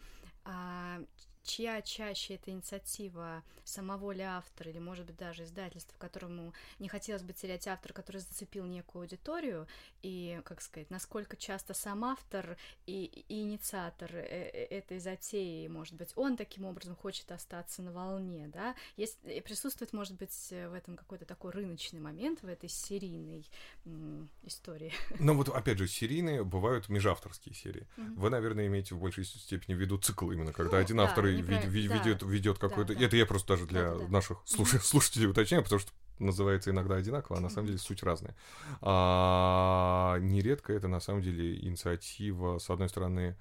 А, 0.44 1.00
чья 1.44 1.80
чаще 1.82 2.34
это 2.34 2.50
инициатива 2.50 3.42
самого 3.64 4.12
ли 4.12 4.22
автора 4.22 4.70
или, 4.70 4.78
может 4.78 5.06
быть, 5.06 5.16
даже 5.16 5.44
издательства, 5.44 5.94
которому 5.98 6.52
не 6.78 6.88
хотелось 6.88 7.22
бы 7.22 7.32
терять 7.32 7.66
автора, 7.68 7.92
который 7.92 8.18
зацепил 8.18 8.64
некую 8.66 9.02
аудиторию, 9.02 9.66
и, 10.02 10.40
как 10.44 10.60
сказать, 10.60 10.90
насколько 10.90 11.36
часто 11.36 11.74
сам 11.74 12.04
автор 12.04 12.56
и, 12.86 13.04
и 13.28 13.42
инициатор 13.42 14.10
э- 14.14 14.50
э- 14.52 14.66
этой 14.78 14.98
затеи, 14.98 15.66
может 15.68 15.94
быть, 15.94 16.12
он 16.16 16.36
таким 16.36 16.64
образом 16.64 16.96
хочет 16.96 17.30
остаться 17.32 17.82
на 17.82 17.92
волне, 17.92 18.48
да? 18.52 18.74
Есть, 18.96 19.18
присутствует, 19.44 19.92
может 19.92 20.16
быть, 20.16 20.48
в 20.50 20.74
этом 20.74 20.96
какой-то 20.96 21.24
такой 21.24 21.52
рыночный 21.52 22.00
момент, 22.00 22.42
в 22.42 22.46
этой 22.46 22.68
серийной 22.68 23.46
м, 23.84 24.28
истории. 24.44 24.92
Но 25.18 25.34
вот, 25.34 25.48
опять 25.48 25.78
же, 25.78 25.86
серийные 25.86 26.44
бывают 26.44 26.88
межавторские 26.88 27.54
серии. 27.54 27.86
Мгм. 27.96 28.14
Вы, 28.14 28.30
наверное, 28.30 28.66
имеете 28.66 28.94
в 28.94 29.00
большей 29.00 29.24
степени 29.24 29.74
в 29.74 29.78
виду 29.78 29.98
цикл 29.98 30.30
именно, 30.30 30.52
когда 30.52 30.78
Ну, 30.78 30.82
один 30.84 30.96
да, 30.96 31.04
автор 31.04 31.26
неправильно, 31.38 31.70
вед- 31.70 31.88
да. 31.88 31.94
ведет, 31.96 32.22
ведет 32.22 32.58
Да, 32.58 32.68
какой-то... 32.68 32.94
да. 32.94 33.04
Это 33.04 33.16
я 33.16 33.26
просто 33.26 33.48
даже 33.54 33.66
для 33.66 33.82
Да-да-да. 33.92 34.08
наших 34.08 34.38
слуш- 34.46 34.80
слушателей 34.82 35.26
уточняю, 35.28 35.62
потому 35.62 35.80
что 35.80 35.92
называется 36.18 36.70
иногда 36.70 36.96
одинаково, 36.96 37.38
а 37.38 37.40
на 37.40 37.48
самом 37.50 37.66
деле 37.66 37.78
суть 37.78 38.02
разная. 38.02 38.36
А, 38.80 40.18
нередко 40.20 40.72
это 40.72 40.88
на 40.88 41.00
самом 41.00 41.22
деле 41.22 41.56
инициатива, 41.66 42.58
с 42.58 42.70
одной 42.70 42.88
стороны, 42.88 43.36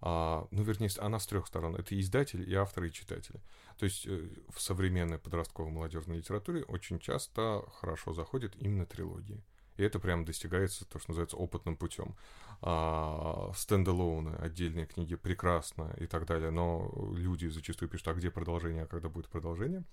а, 0.00 0.46
ну, 0.50 0.62
вернее, 0.62 0.90
она 0.98 1.18
с 1.18 1.26
трех 1.26 1.46
сторон. 1.46 1.74
Это 1.76 1.94
и 1.94 2.00
издатель, 2.00 2.48
и 2.48 2.54
автор, 2.54 2.84
и 2.84 2.92
читатель. 2.92 3.40
То 3.78 3.84
есть 3.84 4.06
э, 4.06 4.28
в 4.54 4.60
современной 4.60 5.18
подростковой 5.18 5.70
молодежной 5.72 6.18
литературе 6.18 6.62
очень 6.64 6.98
часто 6.98 7.62
хорошо 7.80 8.14
заходят 8.14 8.54
именно 8.58 8.86
трилогии. 8.86 9.42
И 9.76 9.82
это 9.82 9.98
прям 9.98 10.24
достигается, 10.24 10.84
то, 10.84 10.98
что 10.98 11.10
называется, 11.10 11.36
опытным 11.36 11.76
путем. 11.76 12.16
А, 12.62 13.52
стендалоуны, 13.54 14.36
отдельные 14.36 14.86
книги 14.86 15.14
прекрасно 15.14 15.94
и 15.98 16.06
так 16.06 16.26
далее, 16.26 16.50
но 16.50 16.90
люди 17.14 17.46
зачастую 17.48 17.88
пишут, 17.88 18.08
а 18.08 18.14
где 18.14 18.30
продолжение, 18.30 18.84
а 18.84 18.86
когда 18.86 19.08
будет 19.08 19.28
продолжение? 19.28 19.84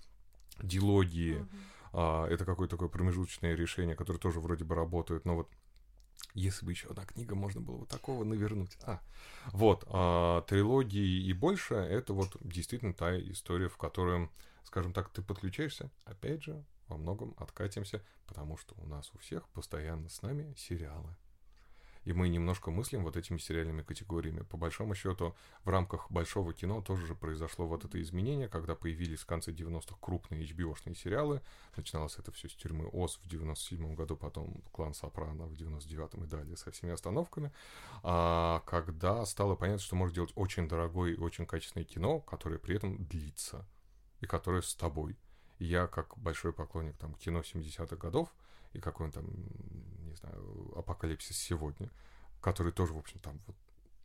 Дилогии, 0.62 1.40
Мгм. 1.40 1.50
а, 1.94 2.28
это 2.28 2.46
какое-то 2.46 2.76
такое 2.76 2.90
промежуточное 2.90 3.56
решение, 3.56 3.96
которое 3.96 4.20
тоже 4.20 4.40
вроде 4.40 4.64
бы 4.64 4.76
работает, 4.76 5.26
но 5.26 5.36
вот 5.36 5.50
если 6.34 6.66
бы 6.66 6.72
еще 6.72 6.88
одна 6.90 7.06
книга, 7.06 7.36
можно 7.36 7.62
было 7.62 7.78
вот 7.78 7.90
такого 7.90 8.24
навернуть. 8.24 8.78
А, 8.84 9.02
вот, 9.52 9.84
а, 9.88 10.42
трилогии 10.44 11.26
и 11.26 11.34
больше, 11.34 11.76
это 11.76 12.14
вот 12.14 12.38
действительно 12.42 12.94
та 12.94 13.20
история, 13.20 13.68
в 13.68 13.78
которую, 13.78 14.32
скажем 14.64 14.94
так, 14.94 15.10
ты 15.10 15.22
подключаешься, 15.22 15.92
опять 16.06 16.44
же, 16.44 16.64
во 16.88 16.98
многом 16.98 17.36
откатимся, 17.38 18.04
потому 18.28 18.58
что 18.58 18.76
у 18.78 18.86
нас 18.86 19.12
у 19.14 19.18
всех 19.18 19.48
постоянно 19.50 20.10
с 20.10 20.22
нами 20.22 20.54
сериалы. 20.58 21.16
И 22.06 22.12
мы 22.12 22.28
немножко 22.28 22.70
мыслим 22.70 23.04
вот 23.04 23.16
этими 23.16 23.38
сериальными 23.38 23.82
категориями. 23.82 24.42
По 24.42 24.58
большому 24.58 24.94
счету, 24.94 25.36
в 25.64 25.70
рамках 25.70 26.12
большого 26.12 26.54
кино 26.54 26.82
тоже 26.82 27.08
же 27.08 27.16
произошло 27.16 27.66
вот 27.66 27.86
это 27.86 28.02
изменение, 28.02 28.50
когда 28.50 28.76
появились 28.76 29.20
в 29.20 29.26
конце 29.26 29.52
90-х 29.52 29.96
крупные 30.02 30.46
HBO-шные 30.46 30.96
сериалы. 30.96 31.42
Начиналось 31.78 32.18
это 32.18 32.32
все 32.32 32.50
с 32.50 32.56
тюрьмы 32.56 32.90
Оз 32.92 33.20
в 33.24 33.28
97 33.30 33.96
году, 33.96 34.18
потом 34.18 34.62
клан 34.72 34.94
Сопрано 34.94 35.46
в 35.46 35.54
99-м 35.54 36.26
и 36.26 36.28
далее 36.28 36.58
со 36.58 36.72
всеми 36.72 36.92
остановками. 36.92 37.52
А, 38.04 38.62
когда 38.66 39.26
стало 39.26 39.56
понятно, 39.56 39.82
что 39.82 39.96
можно 39.96 40.16
делать 40.16 40.34
очень 40.36 40.68
дорогое 40.68 41.14
и 41.14 41.18
очень 41.18 41.46
качественное 41.46 41.86
кино, 41.86 42.20
которое 42.20 42.60
при 42.60 42.76
этом 42.76 43.06
длится 43.06 43.66
и 44.20 44.26
которое 44.26 44.62
с 44.62 44.76
тобой. 44.76 45.18
Я, 45.60 45.88
как 45.88 46.18
большой 46.18 46.54
поклонник 46.54 46.98
там 46.98 47.14
кино 47.16 47.42
70-х 47.42 47.96
годов, 47.96 48.34
и 48.74 48.80
какой 48.80 49.08
он 49.08 49.12
там, 49.12 49.26
не 50.08 50.16
знаю, 50.16 50.74
«Апокалипсис 50.76 51.38
сегодня», 51.38 51.90
который 52.42 52.72
тоже, 52.72 52.94
в 52.94 52.98
общем, 52.98 53.20
там 53.20 53.40
вот 53.48 53.56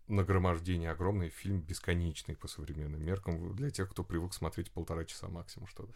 нагромождение 0.08 0.90
огромный, 0.90 1.28
фильм 1.28 1.60
бесконечный 1.60 2.34
по 2.34 2.48
современным 2.48 3.04
меркам 3.04 3.54
для 3.54 3.70
тех, 3.70 3.90
кто 3.90 4.02
привык 4.02 4.32
смотреть 4.32 4.70
полтора 4.70 5.04
часа 5.04 5.28
максимум 5.28 5.68
что-то. 5.68 5.92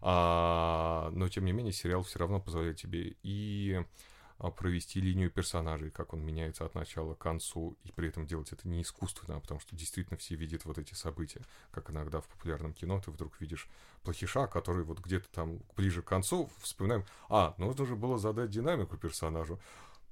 А, 0.00 1.10
но, 1.12 1.28
тем 1.28 1.44
не 1.44 1.52
менее, 1.52 1.72
сериал 1.72 2.02
все 2.02 2.18
равно 2.18 2.40
позволяет 2.40 2.78
тебе 2.78 3.16
и 3.22 3.84
провести 4.48 5.00
линию 5.00 5.30
персонажей, 5.30 5.90
как 5.90 6.14
он 6.14 6.24
меняется 6.24 6.64
от 6.64 6.74
начала 6.74 7.14
к 7.14 7.18
концу, 7.18 7.76
и 7.84 7.92
при 7.92 8.08
этом 8.08 8.26
делать 8.26 8.52
это 8.52 8.66
не 8.66 8.80
искусственно, 8.80 9.36
а 9.36 9.40
потому 9.40 9.60
что 9.60 9.76
действительно 9.76 10.16
все 10.16 10.36
видят 10.36 10.64
вот 10.64 10.78
эти 10.78 10.94
события, 10.94 11.42
как 11.70 11.90
иногда 11.90 12.22
в 12.22 12.28
популярном 12.28 12.72
кино 12.72 12.98
ты 13.00 13.10
вдруг 13.10 13.38
видишь 13.40 13.68
плохиша, 14.02 14.46
который 14.46 14.84
вот 14.84 15.00
где-то 15.00 15.28
там 15.30 15.60
ближе 15.76 16.00
к 16.00 16.06
концу 16.06 16.50
вспоминаем, 16.60 17.04
а, 17.28 17.54
нужно 17.58 17.84
же 17.84 17.96
было 17.96 18.16
задать 18.16 18.48
динамику 18.48 18.96
персонажу, 18.96 19.60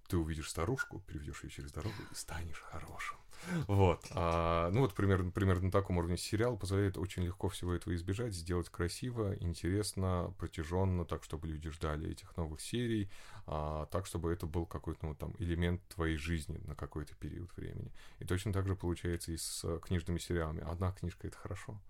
ты 0.09 0.19
увидишь 0.19 0.51
старушку, 0.51 1.01
переведешь 1.07 1.45
ее 1.45 1.51
через 1.51 1.73
дорогу 1.73 1.97
и 2.11 2.15
станешь 2.15 2.61
хорошим. 2.61 3.17
Вот. 3.66 4.06
А, 4.12 4.70
ну 4.70 4.81
вот 4.81 4.94
примерно, 4.94 5.31
примерно 5.31 5.66
на 5.66 5.70
таком 5.70 5.98
уровне 5.98 6.16
сериал 6.16 6.56
позволяет 6.56 6.98
очень 6.98 7.24
легко 7.24 7.48
всего 7.48 7.74
этого 7.74 7.94
избежать, 7.94 8.35
сделать 8.35 8.69
красиво, 8.69 9.35
интересно, 9.40 10.35
протяженно, 10.39 11.05
так, 11.05 11.24
чтобы 11.24 11.48
люди 11.48 11.70
ждали 11.70 12.10
этих 12.10 12.36
новых 12.36 12.60
серий, 12.60 13.10
а, 13.47 13.86
так, 13.86 14.06
чтобы 14.06 14.32
это 14.32 14.47
был 14.47 14.66
какой-то 14.66 15.06
ну, 15.06 15.15
там 15.15 15.35
элемент 15.39 15.86
твоей 15.89 16.16
жизни 16.16 16.60
на 16.66 16.74
какой-то 16.74 17.15
период 17.16 17.55
времени. 17.56 17.93
И 18.19 18.24
точно 18.24 18.52
так 18.52 18.66
же 18.66 18.77
получается 18.77 19.32
и 19.32 19.36
с 19.36 19.78
книжными 19.81 20.19
сериалами. 20.19 20.62
Одна 20.69 20.93
книжка— 20.93 21.27
это 21.28 21.36
хорошо. 21.36 21.81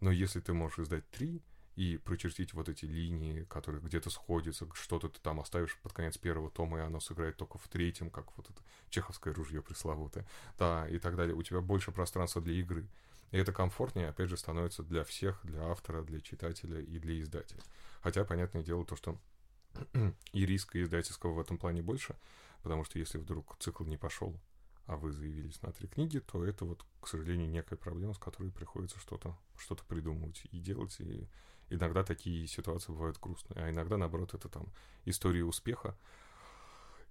Но 0.00 0.10
если 0.10 0.40
ты 0.40 0.52
можешь 0.52 0.80
издать 0.80 1.08
три, 1.10 1.40
и 1.76 1.96
прочертить 1.96 2.52
вот 2.52 2.68
эти 2.68 2.84
линии, 2.84 3.44
которые 3.44 3.80
где-то 3.80 4.10
сходятся, 4.10 4.68
что-то 4.74 5.08
ты 5.08 5.20
там 5.20 5.40
оставишь 5.40 5.76
под 5.78 5.92
конец 5.92 6.18
первого 6.18 6.50
тома, 6.50 6.78
и 6.78 6.82
оно 6.82 7.00
сыграет 7.00 7.36
только 7.36 7.58
в 7.58 7.68
третьем, 7.68 8.10
как 8.10 8.36
вот 8.36 8.50
это 8.50 8.60
чеховское 8.90 9.32
ружье 9.32 9.62
пресловутое, 9.62 10.26
да, 10.58 10.86
и 10.88 10.98
так 10.98 11.16
далее. 11.16 11.34
У 11.34 11.42
тебя 11.42 11.60
больше 11.60 11.92
пространства 11.92 12.42
для 12.42 12.54
игры. 12.54 12.86
И 13.30 13.38
это 13.38 13.52
комфортнее, 13.52 14.08
опять 14.08 14.28
же, 14.28 14.36
становится 14.36 14.82
для 14.82 15.04
всех, 15.04 15.40
для 15.44 15.62
автора, 15.70 16.02
для 16.02 16.20
читателя 16.20 16.80
и 16.80 16.98
для 16.98 17.18
издателя. 17.20 17.62
Хотя, 18.02 18.24
понятное 18.24 18.62
дело, 18.62 18.84
то, 18.84 18.94
что 18.94 19.18
и 20.32 20.44
риска 20.44 20.82
издательского 20.82 21.32
в 21.32 21.40
этом 21.40 21.56
плане 21.56 21.80
больше, 21.80 22.14
потому 22.62 22.84
что 22.84 22.98
если 22.98 23.16
вдруг 23.16 23.56
цикл 23.58 23.84
не 23.84 23.96
пошел, 23.96 24.38
а 24.86 24.96
вы 24.96 25.12
заявились 25.12 25.62
на 25.62 25.72
три 25.72 25.88
книги, 25.88 26.18
то 26.18 26.44
это 26.44 26.66
вот, 26.66 26.84
к 27.00 27.08
сожалению, 27.08 27.48
некая 27.48 27.76
проблема, 27.76 28.12
с 28.12 28.18
которой 28.18 28.50
приходится 28.50 28.98
что-то 28.98 29.38
что 29.56 29.76
придумывать 29.76 30.42
и 30.50 30.58
делать, 30.58 30.96
и 31.00 31.28
иногда 31.74 32.02
такие 32.02 32.46
ситуации 32.46 32.92
бывают 32.92 33.18
грустные, 33.20 33.64
а 33.64 33.70
иногда, 33.70 33.96
наоборот, 33.96 34.34
это 34.34 34.48
там 34.48 34.66
история 35.04 35.44
успеха. 35.44 35.96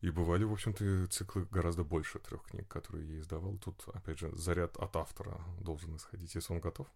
И 0.01 0.09
бывали, 0.09 0.43
в 0.43 0.51
общем-то, 0.51 1.07
циклы 1.07 1.45
гораздо 1.51 1.83
больше 1.83 2.17
трех 2.19 2.43
книг, 2.43 2.67
которые 2.67 3.07
я 3.07 3.19
издавал. 3.19 3.57
Тут, 3.57 3.83
опять 3.93 4.17
же, 4.17 4.35
заряд 4.35 4.75
от 4.77 4.95
автора 4.95 5.39
должен 5.59 5.95
исходить. 5.95 6.33
Если 6.33 6.53
он 6.53 6.59
готов, 6.59 6.87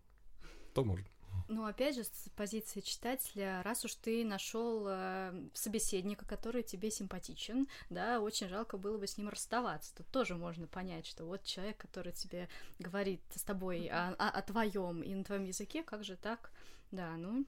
то 0.74 0.84
может. 0.84 1.08
Ну, 1.48 1.66
опять 1.66 1.96
же, 1.96 2.04
с 2.04 2.30
позиции 2.36 2.80
читателя, 2.80 3.62
раз 3.64 3.86
уж 3.86 3.96
ты 3.96 4.26
нашел 4.26 4.86
э, 4.88 5.50
собеседника, 5.54 6.26
который 6.26 6.64
тебе 6.64 6.90
симпатичен, 6.90 7.68
да, 7.90 8.20
очень 8.20 8.48
жалко 8.48 8.78
было 8.78 8.98
бы 8.98 9.06
с 9.06 9.18
ним 9.18 9.30
расставаться. 9.30 9.94
Тут 9.96 10.08
тоже 10.08 10.36
можно 10.36 10.66
понять, 10.68 11.06
что 11.06 11.26
вот 11.26 11.44
человек, 11.44 11.78
который 11.78 12.14
тебе 12.14 12.50
говорит 12.80 13.22
с 13.36 13.44
тобой 13.44 13.88
о, 13.88 14.16
о, 14.18 14.30
о 14.30 14.42
твоем 14.42 15.02
и 15.04 15.14
на 15.14 15.24
твоем 15.24 15.44
языке, 15.44 15.84
как 15.84 16.04
же 16.04 16.16
так? 16.16 16.52
Да, 16.92 17.16
ну, 17.18 17.46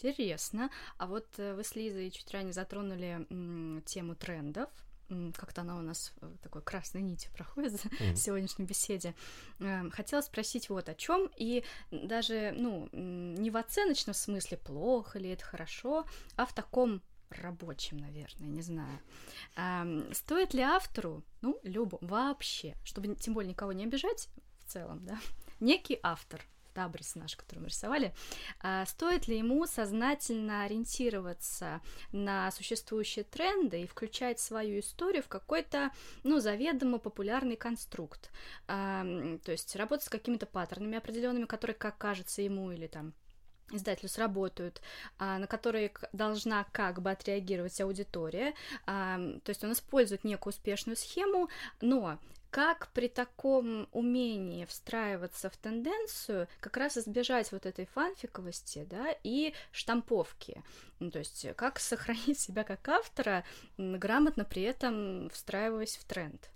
интересно. 0.00 0.70
А 0.98 1.06
вот 1.06 1.26
э, 1.38 1.54
вы 1.54 1.64
с 1.64 1.74
Лизой 1.74 2.10
чуть 2.10 2.30
ранее 2.32 2.52
затронули 2.52 3.26
м, 3.30 3.82
тему 3.86 4.14
трендов, 4.14 4.70
как-то 5.36 5.62
она 5.62 5.76
у 5.76 5.82
нас 5.82 6.12
э, 6.20 6.30
такой 6.42 6.62
красной 6.62 7.02
нитью 7.02 7.32
проходит 7.32 7.72
mm-hmm. 7.84 8.14
в 8.14 8.16
сегодняшней 8.16 8.64
беседе. 8.64 9.14
Эм, 9.58 9.90
хотела 9.90 10.20
спросить 10.20 10.68
вот 10.68 10.88
о 10.88 10.94
чем, 10.94 11.30
и 11.36 11.64
даже, 11.90 12.52
ну, 12.56 12.88
не 12.92 13.50
в 13.50 13.56
оценочном 13.56 14.14
смысле, 14.14 14.56
плохо 14.58 15.18
ли 15.18 15.30
это 15.30 15.44
хорошо, 15.44 16.06
а 16.36 16.46
в 16.46 16.54
таком 16.54 17.02
рабочем, 17.30 17.98
наверное, 17.98 18.48
не 18.48 18.62
знаю. 18.62 19.00
Эм, 19.56 20.12
стоит 20.14 20.54
ли 20.54 20.62
автору, 20.62 21.24
ну, 21.42 21.58
любому, 21.62 22.06
вообще, 22.06 22.76
чтобы 22.84 23.14
тем 23.16 23.34
более 23.34 23.50
никого 23.50 23.72
не 23.72 23.84
обижать 23.84 24.28
в 24.60 24.70
целом, 24.70 25.04
да, 25.04 25.18
некий 25.60 25.98
автор 26.02 26.40
табрис 26.74 27.14
наш, 27.14 27.36
который 27.36 27.60
мы 27.60 27.68
рисовали, 27.68 28.14
а 28.60 28.86
стоит 28.86 29.28
ли 29.28 29.38
ему 29.38 29.66
сознательно 29.66 30.64
ориентироваться 30.64 31.80
на 32.12 32.50
существующие 32.50 33.24
тренды 33.24 33.82
и 33.82 33.86
включать 33.86 34.40
свою 34.40 34.80
историю 34.80 35.22
в 35.22 35.28
какой-то, 35.28 35.90
ну, 36.22 36.40
заведомо 36.40 36.98
популярный 36.98 37.56
конструкт, 37.56 38.30
а, 38.66 39.04
то 39.44 39.52
есть 39.52 39.74
работать 39.76 40.06
с 40.06 40.10
какими-то 40.10 40.46
паттернами 40.46 40.98
определенными, 40.98 41.44
которые, 41.44 41.74
как 41.74 41.98
кажется 41.98 42.42
ему 42.42 42.70
или 42.72 42.86
там 42.86 43.14
издателю 43.72 44.08
сработают, 44.08 44.80
а, 45.18 45.38
на 45.38 45.46
которые 45.46 45.92
должна 46.12 46.64
как 46.72 47.00
бы 47.00 47.10
отреагировать 47.10 47.80
аудитория. 47.80 48.54
То 48.86 49.40
есть 49.46 49.62
он 49.64 49.72
использует 49.72 50.24
некую 50.24 50.52
успешную 50.52 50.96
схему, 50.96 51.48
но 51.80 52.18
как 52.50 52.88
при 52.92 53.08
таком 53.08 53.88
умении 53.92 54.64
встраиваться 54.64 55.50
в 55.50 55.56
тенденцию 55.56 56.48
как 56.60 56.76
раз 56.76 56.98
избежать 56.98 57.52
вот 57.52 57.66
этой 57.66 57.86
фанфиковости, 57.86 58.86
да, 58.90 59.14
и 59.22 59.54
штамповки. 59.72 60.62
Ну, 60.98 61.10
то 61.10 61.20
есть 61.20 61.46
как 61.56 61.78
сохранить 61.78 62.38
себя 62.40 62.64
как 62.64 62.86
автора, 62.88 63.44
грамотно 63.78 64.44
при 64.44 64.62
этом 64.62 65.30
встраиваясь 65.30 65.96
в 65.96 66.04
тренд. 66.04 66.50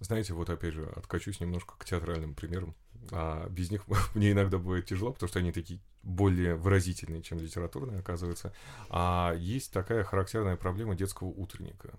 Знаете, 0.00 0.34
вот 0.34 0.50
опять 0.50 0.74
же, 0.74 0.92
откачусь 0.96 1.38
немножко 1.38 1.74
к 1.78 1.84
театральным 1.84 2.34
примерам. 2.34 2.74
А 3.12 3.48
без 3.48 3.70
них 3.70 3.84
мне 4.14 4.32
иногда 4.32 4.58
бывает 4.58 4.86
тяжело, 4.86 5.12
потому 5.12 5.28
что 5.28 5.38
они 5.38 5.52
такие 5.52 5.80
более 6.02 6.56
выразительные, 6.56 7.22
чем 7.22 7.38
литературные, 7.38 8.00
оказывается. 8.00 8.52
А 8.88 9.34
есть 9.36 9.72
такая 9.72 10.02
характерная 10.02 10.56
проблема 10.56 10.96
детского 10.96 11.28
утренника. 11.28 11.94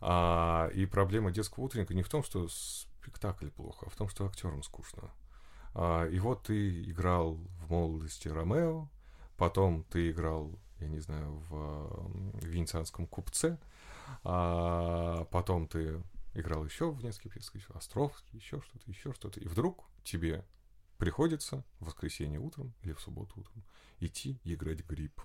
А, 0.00 0.68
и 0.74 0.86
проблема 0.86 1.30
детского 1.30 1.64
утренника 1.64 1.94
не 1.94 2.02
в 2.02 2.08
том, 2.08 2.22
что 2.22 2.48
спектакль 2.48 3.48
плохо, 3.48 3.86
а 3.86 3.90
в 3.90 3.96
том, 3.96 4.08
что 4.08 4.26
актерам 4.26 4.62
скучно. 4.62 5.10
А, 5.74 6.06
и 6.06 6.18
вот 6.18 6.44
ты 6.44 6.82
играл 6.84 7.34
в 7.34 7.70
молодости 7.70 8.28
Ромео, 8.28 8.88
потом 9.36 9.84
ты 9.84 10.10
играл, 10.10 10.58
я 10.80 10.88
не 10.88 11.00
знаю, 11.00 11.38
в, 11.48 12.40
в 12.40 12.44
венецианском 12.44 13.06
купце, 13.06 13.58
а 14.24 15.24
потом 15.30 15.66
ты 15.66 16.02
играл 16.34 16.64
еще 16.64 16.90
в 16.90 17.02
нескольких 17.02 17.50
пьесах, 17.52 17.76
Островский, 17.76 18.38
еще 18.38 18.60
что-то, 18.60 18.90
еще 18.90 19.12
что-то. 19.12 19.40
И 19.40 19.46
вдруг 19.46 19.84
тебе 20.04 20.44
приходится 20.96 21.64
в 21.80 21.86
воскресенье 21.86 22.40
утром 22.40 22.74
или 22.82 22.92
в 22.92 23.00
субботу 23.00 23.40
утром 23.40 23.64
идти 24.00 24.40
играть 24.44 24.84
грипп. 24.86 25.20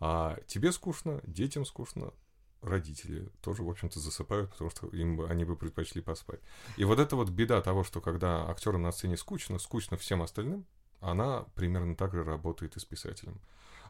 А 0.00 0.38
тебе 0.46 0.72
скучно, 0.72 1.20
детям 1.24 1.64
скучно, 1.64 2.12
родители 2.62 3.28
тоже, 3.42 3.62
в 3.62 3.68
общем-то, 3.68 4.00
засыпают, 4.00 4.50
потому 4.52 4.70
что 4.70 4.86
им 4.88 5.16
бы, 5.16 5.28
они 5.28 5.44
бы 5.44 5.56
предпочли 5.56 6.00
поспать. 6.00 6.40
И 6.76 6.84
вот 6.84 6.98
эта 6.98 7.16
вот 7.16 7.28
беда 7.30 7.60
того, 7.60 7.84
что 7.84 8.00
когда 8.00 8.48
актерам 8.48 8.82
на 8.82 8.92
сцене 8.92 9.16
скучно, 9.16 9.58
скучно 9.58 9.96
всем 9.96 10.22
остальным, 10.22 10.64
она 11.00 11.44
примерно 11.54 11.96
так 11.96 12.12
же 12.14 12.22
работает 12.22 12.76
и 12.76 12.80
с 12.80 12.84
писателем. 12.84 13.40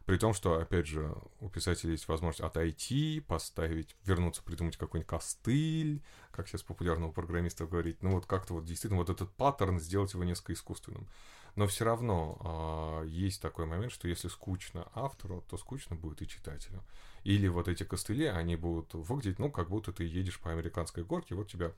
При 0.06 0.16
том, 0.16 0.34
что, 0.34 0.58
опять 0.58 0.86
же, 0.86 1.14
у 1.38 1.48
писателя 1.48 1.92
есть 1.92 2.08
возможность 2.08 2.40
отойти, 2.40 3.20
поставить, 3.20 3.94
вернуться, 4.04 4.42
придумать 4.42 4.76
какой-нибудь 4.76 5.08
костыль, 5.08 6.02
как 6.32 6.48
сейчас 6.48 6.62
популярно 6.62 7.06
у 7.06 7.12
программистов 7.12 7.70
говорить. 7.70 8.02
Ну 8.02 8.10
вот 8.12 8.26
как-то 8.26 8.54
вот 8.54 8.64
действительно 8.64 8.98
вот 8.98 9.10
этот 9.10 9.30
паттерн 9.32 9.78
сделать 9.78 10.12
его 10.14 10.24
несколько 10.24 10.54
искусственным. 10.54 11.06
Но 11.54 11.66
все 11.66 11.84
равно 11.84 13.02
э, 13.04 13.08
есть 13.08 13.42
такой 13.42 13.66
момент, 13.66 13.92
что 13.92 14.08
если 14.08 14.28
скучно 14.28 14.88
автору, 14.94 15.44
то 15.48 15.58
скучно 15.58 15.96
будет 15.96 16.22
и 16.22 16.28
читателю. 16.28 16.82
Или 17.24 17.46
вот 17.48 17.68
эти 17.68 17.84
костыли, 17.84 18.24
они 18.26 18.56
будут 18.56 18.94
выглядеть, 18.94 19.38
ну, 19.38 19.50
как 19.50 19.68
будто 19.68 19.92
ты 19.92 20.04
едешь 20.04 20.40
по 20.40 20.50
американской 20.50 21.04
горке, 21.04 21.34
вот 21.34 21.50
тебя 21.50 21.72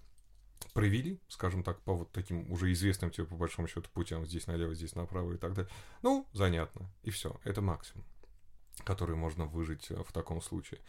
провели, 0.72 1.20
скажем 1.28 1.62
так, 1.62 1.80
по 1.82 1.94
вот 1.94 2.12
таким 2.12 2.50
уже 2.50 2.72
известным 2.72 3.10
тебе 3.10 3.26
по 3.26 3.36
большому 3.36 3.68
счету 3.68 3.88
путям, 3.92 4.24
здесь 4.24 4.46
налево, 4.46 4.74
здесь 4.74 4.94
направо 4.94 5.32
и 5.32 5.36
так 5.36 5.54
далее. 5.54 5.70
Ну, 6.02 6.26
занятно. 6.32 6.88
И 7.02 7.10
все. 7.10 7.36
Это 7.44 7.60
максимум, 7.60 8.04
который 8.84 9.16
можно 9.16 9.44
выжить 9.44 9.90
э, 9.90 10.02
в 10.02 10.12
таком 10.12 10.40
случае. 10.40 10.80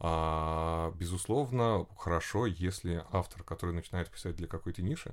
А, 0.00 0.92
безусловно, 0.92 1.86
хорошо, 1.96 2.46
если 2.46 3.04
автор, 3.10 3.42
который 3.42 3.74
начинает 3.74 4.10
писать 4.10 4.36
для 4.36 4.46
какой-то 4.46 4.80
ниши, 4.80 5.12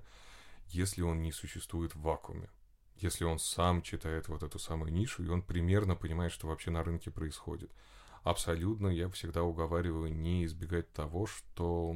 если 0.68 1.02
он 1.02 1.22
не 1.22 1.31
существует 1.31 1.95
в 1.95 2.02
вакууме. 2.02 2.49
Если 2.97 3.26
он 3.26 3.39
сам 3.39 3.81
читает 3.81 4.27
вот 4.30 4.43
эту 4.43 4.57
самую 4.59 4.91
нишу, 4.91 5.23
и 5.23 5.27
он 5.27 5.41
примерно 5.41 5.95
понимает, 5.95 6.31
что 6.31 6.47
вообще 6.47 6.72
на 6.72 6.84
рынке 6.84 7.11
происходит 7.11 7.72
абсолютно 8.26 8.88
я 8.88 9.07
всегда 9.09 9.43
уговариваю 9.43 10.11
не 10.11 10.43
избегать 10.45 10.91
того, 10.91 11.27
что 11.27 11.95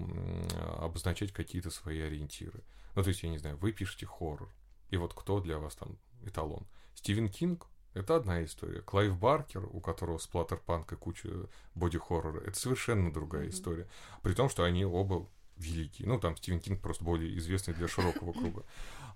обозначать 0.77 1.33
какие-то 1.33 1.71
свои 1.71 1.99
ориентиры. 1.99 2.63
Ну, 2.95 3.03
то 3.03 3.09
есть, 3.09 3.23
я 3.23 3.29
не 3.29 3.39
знаю, 3.39 3.57
вы 3.57 3.73
пишете 3.73 4.05
хоррор, 4.05 4.49
и 4.89 4.97
вот 4.97 5.13
кто 5.13 5.41
для 5.41 5.57
вас 5.57 5.75
там 5.75 5.97
эталон? 6.23 6.67
Стивен 6.93 7.29
Кинг? 7.29 7.67
Это 7.95 8.15
одна 8.15 8.43
история. 8.45 8.81
Клайв 8.81 9.17
Баркер, 9.17 9.65
у 9.65 9.81
которого 9.81 10.19
сплаттерпанк 10.19 10.93
и 10.93 10.95
куча 10.95 11.49
боди-хоррора, 11.73 12.41
это 12.41 12.57
совершенно 12.57 13.11
другая 13.11 13.45
mm-hmm. 13.45 13.49
история. 13.49 13.89
При 14.21 14.33
том, 14.35 14.47
что 14.47 14.63
они 14.63 14.85
оба 14.85 15.27
великие. 15.59 16.07
Ну, 16.07 16.19
там 16.19 16.35
Стивен 16.37 16.59
Кинг 16.59 16.81
просто 16.81 17.03
более 17.03 17.37
известный 17.37 17.73
для 17.73 17.87
широкого 17.87 18.33
круга 18.33 18.63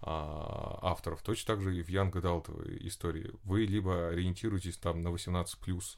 а, 0.01 0.79
авторов. 0.81 1.21
Точно 1.21 1.55
так 1.55 1.63
же 1.63 1.75
и 1.75 1.81
в 1.81 1.89
Янг 1.89 2.15
Адалтовой 2.15 2.77
истории. 2.87 3.31
Вы 3.43 3.65
либо 3.65 4.09
ориентируетесь 4.09 4.77
там 4.77 5.01
на 5.01 5.09
18+, 5.09 5.45
а, 5.45 5.97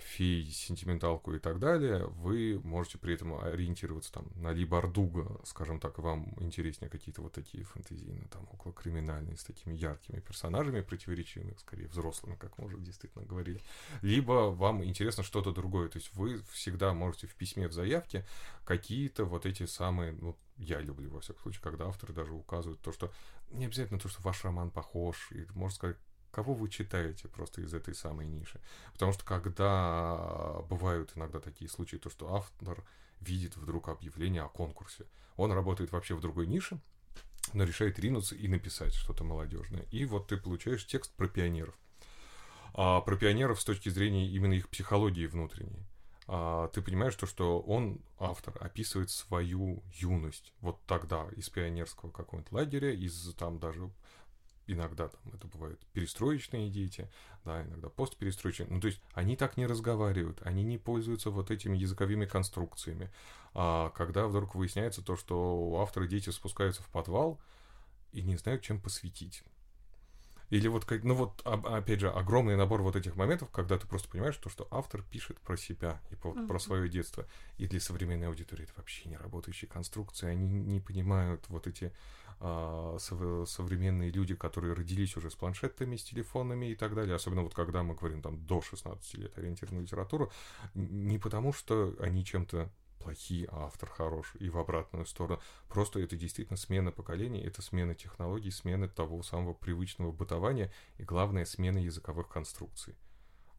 фей, 0.00 0.46
сентименталку 0.50 1.32
и 1.34 1.38
так 1.38 1.58
далее, 1.58 2.06
вы 2.06 2.60
можете 2.64 2.98
при 2.98 3.14
этом 3.14 3.34
ориентироваться 3.40 4.12
там 4.12 4.26
на 4.34 4.52
либо 4.52 4.78
Ардуга, 4.78 5.40
скажем 5.44 5.78
так, 5.78 5.98
вам 5.98 6.34
интереснее 6.40 6.90
какие-то 6.90 7.22
вот 7.22 7.32
такие 7.32 7.64
фэнтезийные, 7.64 8.28
там, 8.28 8.48
около 8.52 8.72
криминальные, 8.72 9.36
с 9.36 9.44
такими 9.44 9.74
яркими 9.74 10.20
персонажами, 10.20 10.80
противоречивыми, 10.80 11.54
скорее 11.58 11.86
взрослыми, 11.86 12.34
как 12.34 12.58
мы 12.58 12.66
уже 12.66 12.78
действительно 12.78 13.24
говорили, 13.24 13.60
либо 14.02 14.50
вам 14.50 14.84
интересно 14.84 15.22
что-то 15.22 15.52
другое, 15.52 15.88
то 15.88 15.98
есть 15.98 16.12
вы 16.14 16.42
всегда 16.50 16.92
можете 16.92 17.26
в 17.26 17.34
письме, 17.34 17.68
в 17.68 17.72
заявке 17.72 18.26
какие-то 18.64 19.24
вот 19.24 19.46
эти 19.46 19.66
самые, 19.66 20.12
ну, 20.12 20.36
я 20.56 20.80
люблю, 20.80 21.10
во 21.10 21.20
всяком 21.20 21.42
случае, 21.42 21.62
когда 21.62 21.86
авторы 21.86 22.12
даже 22.12 22.32
указывают 22.32 22.80
то, 22.80 22.92
что 22.92 23.12
не 23.50 23.66
обязательно 23.66 23.98
то, 23.98 24.08
что 24.08 24.22
ваш 24.22 24.44
роман 24.44 24.70
похож, 24.70 25.30
и 25.32 25.46
можно 25.54 25.74
сказать, 25.74 25.96
кого 26.30 26.54
вы 26.54 26.68
читаете 26.68 27.28
просто 27.28 27.60
из 27.62 27.74
этой 27.74 27.94
самой 27.94 28.26
ниши. 28.26 28.60
Потому 28.92 29.12
что 29.12 29.24
когда 29.24 30.62
бывают 30.68 31.12
иногда 31.14 31.40
такие 31.40 31.70
случаи, 31.70 31.96
то 31.96 32.10
что 32.10 32.34
автор 32.34 32.84
видит 33.20 33.56
вдруг 33.56 33.88
объявление 33.88 34.42
о 34.42 34.48
конкурсе, 34.48 35.06
он 35.36 35.52
работает 35.52 35.92
вообще 35.92 36.14
в 36.14 36.20
другой 36.20 36.46
нише, 36.46 36.80
но 37.52 37.64
решает 37.64 37.98
ринуться 37.98 38.34
и 38.34 38.48
написать 38.48 38.94
что-то 38.94 39.24
молодежное. 39.24 39.86
И 39.90 40.04
вот 40.04 40.28
ты 40.28 40.36
получаешь 40.36 40.86
текст 40.86 41.12
про 41.14 41.28
пионеров. 41.28 41.74
А 42.74 43.00
про 43.00 43.16
пионеров 43.16 43.60
с 43.60 43.64
точки 43.64 43.88
зрения 43.88 44.28
именно 44.28 44.52
их 44.52 44.68
психологии 44.68 45.26
внутренней. 45.26 45.86
А, 46.32 46.68
ты 46.68 46.80
понимаешь 46.80 47.16
то, 47.16 47.26
что 47.26 47.60
он, 47.60 48.00
автор, 48.18 48.56
описывает 48.60 49.10
свою 49.10 49.82
юность 49.94 50.54
вот 50.60 50.80
тогда 50.86 51.26
из 51.36 51.48
пионерского 51.48 52.10
какого-нибудь 52.10 52.52
лагеря, 52.52 52.92
из 52.92 53.34
там 53.34 53.58
даже 53.58 53.90
иногда 54.72 55.08
там 55.08 55.20
это 55.32 55.46
бывают 55.46 55.80
перестроечные 55.92 56.70
дети, 56.70 57.10
да, 57.44 57.62
иногда 57.62 57.88
постперестроечные. 57.88 58.68
Ну, 58.68 58.80
то 58.80 58.88
есть 58.88 59.00
они 59.12 59.36
так 59.36 59.56
не 59.56 59.66
разговаривают, 59.66 60.40
они 60.42 60.62
не 60.62 60.78
пользуются 60.78 61.30
вот 61.30 61.50
этими 61.50 61.76
языковыми 61.76 62.26
конструкциями. 62.26 63.10
А 63.54 63.90
когда 63.90 64.26
вдруг 64.26 64.54
выясняется 64.54 65.02
то, 65.02 65.16
что 65.16 65.58
у 65.58 65.78
автора 65.78 66.06
дети 66.06 66.30
спускаются 66.30 66.82
в 66.82 66.88
подвал 66.88 67.40
и 68.12 68.22
не 68.22 68.36
знают, 68.36 68.62
чем 68.62 68.80
посвятить. 68.80 69.42
Или 70.50 70.66
вот, 70.66 70.84
ну 71.04 71.14
вот, 71.14 71.40
опять 71.44 72.00
же, 72.00 72.10
огромный 72.10 72.56
набор 72.56 72.82
вот 72.82 72.96
этих 72.96 73.14
моментов, 73.14 73.50
когда 73.50 73.78
ты 73.78 73.86
просто 73.86 74.08
понимаешь, 74.08 74.36
то, 74.36 74.50
что 74.50 74.66
автор 74.72 75.02
пишет 75.02 75.38
про 75.38 75.56
себя 75.56 76.00
и 76.10 76.16
про, 76.16 76.32
mm-hmm. 76.32 76.48
про 76.48 76.58
свое 76.58 76.88
детство. 76.88 77.24
И 77.56 77.68
для 77.68 77.80
современной 77.80 78.26
аудитории 78.26 78.64
это 78.64 78.72
вообще 78.76 79.08
не 79.08 79.16
работающие 79.16 79.70
конструкции. 79.70 80.28
Они 80.28 80.48
не 80.48 80.80
понимают 80.80 81.44
вот 81.48 81.68
эти 81.68 81.92
а, 82.40 82.96
современные 82.98 84.10
люди, 84.10 84.34
которые 84.34 84.72
родились 84.72 85.16
уже 85.16 85.30
с 85.30 85.34
планшетами, 85.34 85.96
с 85.96 86.04
телефонами 86.04 86.70
и 86.70 86.74
так 86.74 86.94
далее, 86.94 87.14
особенно 87.14 87.42
вот 87.42 87.54
когда 87.54 87.82
мы 87.82 87.94
говорим 87.94 88.22
там 88.22 88.44
до 88.46 88.62
16 88.62 89.14
лет 89.14 89.36
ориентированную 89.36 89.84
литературу, 89.84 90.32
не 90.74 91.18
потому 91.18 91.52
что 91.52 91.94
они 92.00 92.24
чем-то 92.24 92.70
плохие, 92.98 93.46
а 93.50 93.66
автор 93.66 93.90
хорош, 93.90 94.34
и 94.38 94.48
в 94.48 94.58
обратную 94.58 95.06
сторону. 95.06 95.40
Просто 95.68 96.00
это 96.00 96.16
действительно 96.16 96.56
смена 96.56 96.92
поколений, 96.92 97.40
это 97.40 97.62
смена 97.62 97.94
технологий, 97.94 98.50
смена 98.50 98.88
того 98.88 99.22
самого 99.22 99.54
привычного 99.54 100.12
бытования 100.12 100.72
и, 100.98 101.02
главное, 101.02 101.44
смена 101.44 101.78
языковых 101.78 102.28
конструкций. 102.28 102.94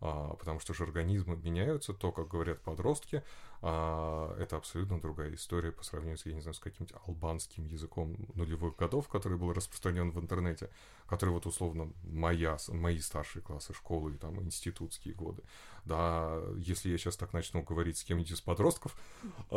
А, 0.03 0.33
потому 0.33 0.59
что 0.59 0.73
же 0.73 0.83
организмы 0.83 1.37
меняются, 1.37 1.93
то, 1.93 2.11
как 2.11 2.27
говорят 2.27 2.59
подростки, 2.61 3.23
а, 3.61 4.35
это 4.39 4.57
абсолютно 4.57 4.99
другая 4.99 5.31
история 5.35 5.71
по 5.71 5.83
сравнению 5.83 6.17
с, 6.17 6.25
я 6.25 6.33
не 6.33 6.41
знаю, 6.41 6.55
с 6.55 6.59
каким-то 6.59 6.99
албанским 7.05 7.67
языком 7.67 8.17
нулевых 8.33 8.75
годов, 8.75 9.07
который 9.07 9.37
был 9.37 9.53
распространен 9.53 10.09
в 10.09 10.19
интернете, 10.19 10.71
который 11.05 11.29
вот 11.29 11.45
условно 11.45 11.91
моя, 12.03 12.57
мои 12.69 12.97
старшие 12.97 13.43
классы 13.43 13.73
школы 13.73 14.13
и 14.13 14.17
там 14.17 14.41
институтские 14.41 15.13
годы. 15.13 15.43
Да, 15.85 16.39
если 16.57 16.89
я 16.89 16.97
сейчас 16.97 17.17
так 17.17 17.33
начну 17.33 17.61
говорить 17.61 17.97
с 17.97 18.03
кем-нибудь 18.03 18.31
из 18.31 18.41
подростков, 18.41 18.95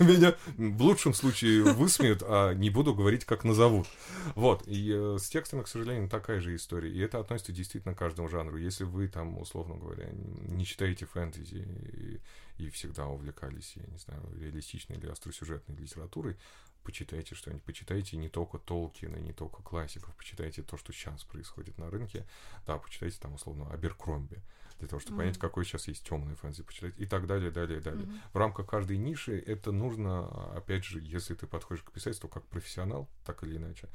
меня 0.00 0.34
в 0.56 0.82
лучшем 0.82 1.12
случае 1.12 1.64
высмеют, 1.64 2.22
а 2.24 2.54
не 2.54 2.70
буду 2.70 2.94
говорить, 2.94 3.24
как 3.24 3.44
назовут. 3.44 3.86
Вот, 4.34 4.62
и 4.66 4.90
э, 4.94 5.18
с 5.18 5.28
текстами, 5.28 5.62
к 5.62 5.68
сожалению, 5.68 6.08
такая 6.08 6.40
же 6.40 6.54
история. 6.54 6.90
И 6.90 6.98
это 7.00 7.18
относится 7.18 7.52
действительно 7.52 7.94
к 7.94 7.98
каждому 7.98 8.28
жанру. 8.28 8.56
Если 8.56 8.84
вы 8.84 9.08
там, 9.08 9.38
условно 9.38 9.76
говоря, 9.76 9.89
не 9.94 10.64
читаете 10.64 11.06
фэнтези 11.06 12.20
и 12.58 12.68
всегда 12.70 13.06
увлекались, 13.06 13.72
я 13.76 13.86
не 13.86 13.98
знаю, 13.98 14.22
реалистичной 14.38 14.96
или 14.98 15.08
остросюжетной 15.08 15.76
литературой, 15.76 16.36
почитайте 16.82 17.34
что-нибудь, 17.34 17.62
почитайте 17.62 18.16
не 18.16 18.28
только 18.28 18.58
Толкина, 18.58 19.16
не 19.16 19.32
только 19.32 19.62
классиков, 19.62 20.14
почитайте 20.16 20.62
то, 20.62 20.76
что 20.76 20.92
сейчас 20.92 21.24
происходит 21.24 21.78
на 21.78 21.90
рынке, 21.90 22.26
да, 22.66 22.78
почитайте 22.78 23.18
там, 23.20 23.34
условно, 23.34 23.70
Аберкромби, 23.70 24.42
для 24.78 24.88
того, 24.88 25.00
чтобы 25.00 25.16
mm-hmm. 25.16 25.20
понять, 25.20 25.38
какой 25.38 25.64
сейчас 25.64 25.88
есть 25.88 26.06
темный 26.06 26.34
фэнтези, 26.34 26.62
почитать 26.62 26.94
и 26.96 27.06
так 27.06 27.26
далее, 27.26 27.50
далее, 27.50 27.80
далее. 27.80 28.06
Mm-hmm. 28.06 28.20
В 28.32 28.36
рамках 28.36 28.66
каждой 28.66 28.96
ниши 28.96 29.38
это 29.38 29.72
нужно, 29.72 30.26
опять 30.56 30.84
же, 30.84 31.00
если 31.00 31.34
ты 31.34 31.46
подходишь 31.46 31.84
к 31.84 31.92
писательству 31.92 32.28
как 32.28 32.46
профессионал, 32.46 33.08
так 33.24 33.42
или 33.44 33.56
иначе, 33.56 33.88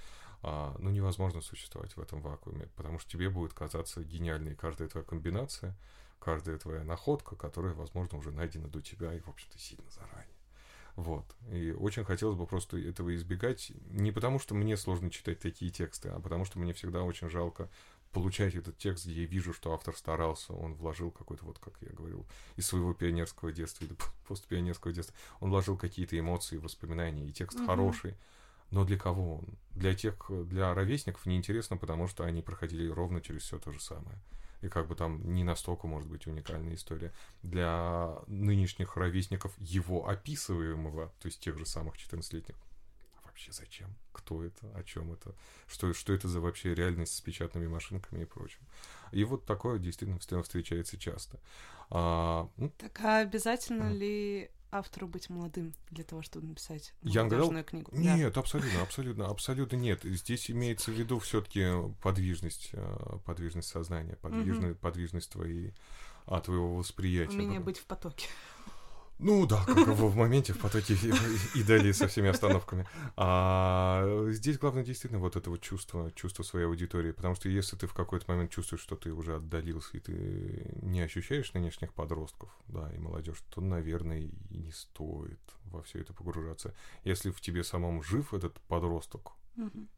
ну, 0.80 0.89
невозможно 0.91 1.41
существовать 1.41 1.95
в 1.95 2.01
этом 2.01 2.22
вакууме, 2.22 2.69
потому 2.76 2.99
что 2.99 3.09
тебе 3.09 3.30
будет 3.30 3.53
казаться 3.53 4.03
гениальной 4.03 4.55
каждая 4.55 4.88
твоя 4.89 5.05
комбинация, 5.05 5.76
каждая 6.19 6.57
твоя 6.57 6.84
находка, 6.84 7.35
которая, 7.35 7.73
возможно, 7.73 8.17
уже 8.17 8.31
найдена 8.31 8.67
до 8.67 8.81
тебя 8.81 9.13
и, 9.13 9.19
в 9.19 9.27
общем-то, 9.27 9.57
сильно 9.57 9.89
заранее. 9.89 10.35
Вот. 10.95 11.26
И 11.51 11.72
очень 11.72 12.05
хотелось 12.05 12.38
бы 12.38 12.45
просто 12.45 12.77
этого 12.77 13.13
избегать. 13.15 13.72
Не 13.89 14.11
потому, 14.11 14.39
что 14.39 14.55
мне 14.55 14.77
сложно 14.77 15.09
читать 15.09 15.39
такие 15.39 15.72
тексты, 15.72 16.09
а 16.09 16.19
потому, 16.19 16.45
что 16.45 16.59
мне 16.59 16.73
всегда 16.73 17.03
очень 17.03 17.30
жалко 17.30 17.69
получать 18.11 18.55
этот 18.55 18.77
текст, 18.77 19.05
где 19.05 19.23
я 19.23 19.27
вижу, 19.27 19.51
что 19.51 19.73
автор 19.73 19.95
старался, 19.95 20.53
он 20.53 20.73
вложил 20.76 21.11
какой-то, 21.11 21.43
вот 21.43 21.59
как 21.59 21.73
я 21.81 21.89
говорил, 21.89 22.26
из 22.55 22.65
своего 22.65 22.93
пионерского 22.93 23.51
детства 23.51 23.84
или 23.84 23.95
постпионерского 24.27 24.93
детства, 24.93 25.13
он 25.41 25.49
вложил 25.49 25.76
какие-то 25.76 26.17
эмоции, 26.17 26.57
воспоминания, 26.57 27.26
и 27.26 27.34
текст 27.34 27.59
угу. 27.59 27.65
хороший. 27.65 28.15
Но 28.71 28.83
для 28.83 28.97
кого 28.97 29.37
он? 29.37 29.45
Для 29.71 29.93
тех, 29.93 30.15
для 30.29 30.73
ровесников 30.73 31.25
неинтересно, 31.25 31.77
потому 31.77 32.07
что 32.07 32.23
они 32.23 32.41
проходили 32.41 32.87
ровно 32.89 33.21
через 33.21 33.43
все 33.43 33.59
то 33.59 33.71
же 33.71 33.79
самое 33.79 34.17
и 34.65 34.69
как 34.69 34.87
бы 34.87 34.95
там 34.95 35.33
не 35.33 35.43
настолько 35.43 35.87
может 35.87 36.09
быть 36.09 36.27
уникальная 36.27 36.75
история. 36.75 37.13
Для 37.43 38.17
нынешних 38.27 38.97
ровесников 38.97 39.53
его 39.59 40.07
описываемого, 40.07 41.11
то 41.19 41.27
есть 41.27 41.39
тех 41.39 41.57
же 41.57 41.65
самых 41.65 41.95
14-летних, 41.95 42.55
а 43.15 43.27
вообще 43.27 43.51
зачем? 43.51 43.95
Кто 44.11 44.43
это? 44.43 44.67
О 44.75 44.83
чем 44.83 45.13
это? 45.13 45.35
Что, 45.67 45.93
что 45.93 46.13
это 46.13 46.27
за 46.27 46.39
вообще 46.39 46.73
реальность 46.73 47.15
с 47.15 47.21
печатными 47.21 47.67
машинками 47.67 48.23
и 48.23 48.25
прочим? 48.25 48.61
И 49.11 49.23
вот 49.23 49.45
такое 49.45 49.77
действительно 49.79 50.19
встречается 50.19 50.97
часто. 50.97 51.39
А, 51.89 52.49
ну, 52.57 52.69
так 52.69 52.99
а 53.01 53.19
обязательно 53.19 53.83
mm. 53.83 53.97
ли 53.97 54.51
автору 54.71 55.07
быть 55.07 55.29
молодым 55.29 55.73
для 55.89 56.03
того, 56.03 56.21
чтобы 56.21 56.47
написать 56.47 56.93
молодежную 57.01 57.63
книгу? 57.63 57.91
Нет, 57.93 58.33
да. 58.33 58.39
абсолютно, 58.39 58.81
абсолютно, 58.81 59.27
абсолютно 59.27 59.75
нет. 59.75 60.01
Здесь 60.03 60.51
имеется 60.51 60.91
в 60.91 60.93
виду 60.95 61.19
все-таки 61.19 61.65
подвижность, 62.01 62.69
э, 62.73 63.17
подвижность 63.25 63.69
сознания, 63.69 64.15
подвижность, 64.21 64.73
угу. 64.73 64.79
подвижность 64.79 65.31
твоей, 65.31 65.73
а, 66.25 66.41
твоего 66.41 66.75
восприятия. 66.75 67.33
Умение 67.33 67.59
быть 67.59 67.77
в 67.77 67.85
потоке. 67.85 68.27
Ну 69.17 69.45
да, 69.45 69.63
как 69.65 69.87
в, 69.87 70.15
моменте, 70.15 70.53
в 70.53 70.59
потоке 70.59 70.97
и 71.55 71.63
далее 71.63 71.93
со 71.93 72.07
всеми 72.07 72.27
остановками. 72.29 72.85
А 73.15 74.27
здесь 74.31 74.57
главное 74.57 74.83
действительно 74.83 75.21
вот 75.21 75.37
это 75.37 75.49
вот 75.49 75.61
чувство, 75.61 76.11
чувство 76.15 76.43
своей 76.43 76.65
аудитории, 76.65 77.11
потому 77.11 77.33
что 77.35 77.47
если 77.47 77.77
ты 77.77 77.87
в 77.87 77.93
какой-то 77.93 78.25
момент 78.29 78.51
чувствуешь, 78.51 78.81
что 78.81 78.97
ты 78.97 79.13
уже 79.13 79.35
отдалился 79.37 79.95
и 79.97 79.99
ты 80.01 80.69
не 80.81 80.99
ощущаешь 80.99 81.53
нынешних 81.53 81.93
подростков, 81.93 82.49
да, 82.67 82.91
и 82.93 82.97
молодежь, 82.97 83.41
то, 83.49 83.61
наверное, 83.61 84.19
и 84.19 84.31
не 84.49 84.71
стоит 84.71 85.39
во 85.65 85.81
все 85.83 85.99
это 85.99 86.13
погружаться. 86.13 86.73
Если 87.05 87.31
в 87.31 87.39
тебе 87.39 87.63
самом 87.63 88.03
жив 88.03 88.33
этот 88.33 88.59
подросток, 88.61 89.31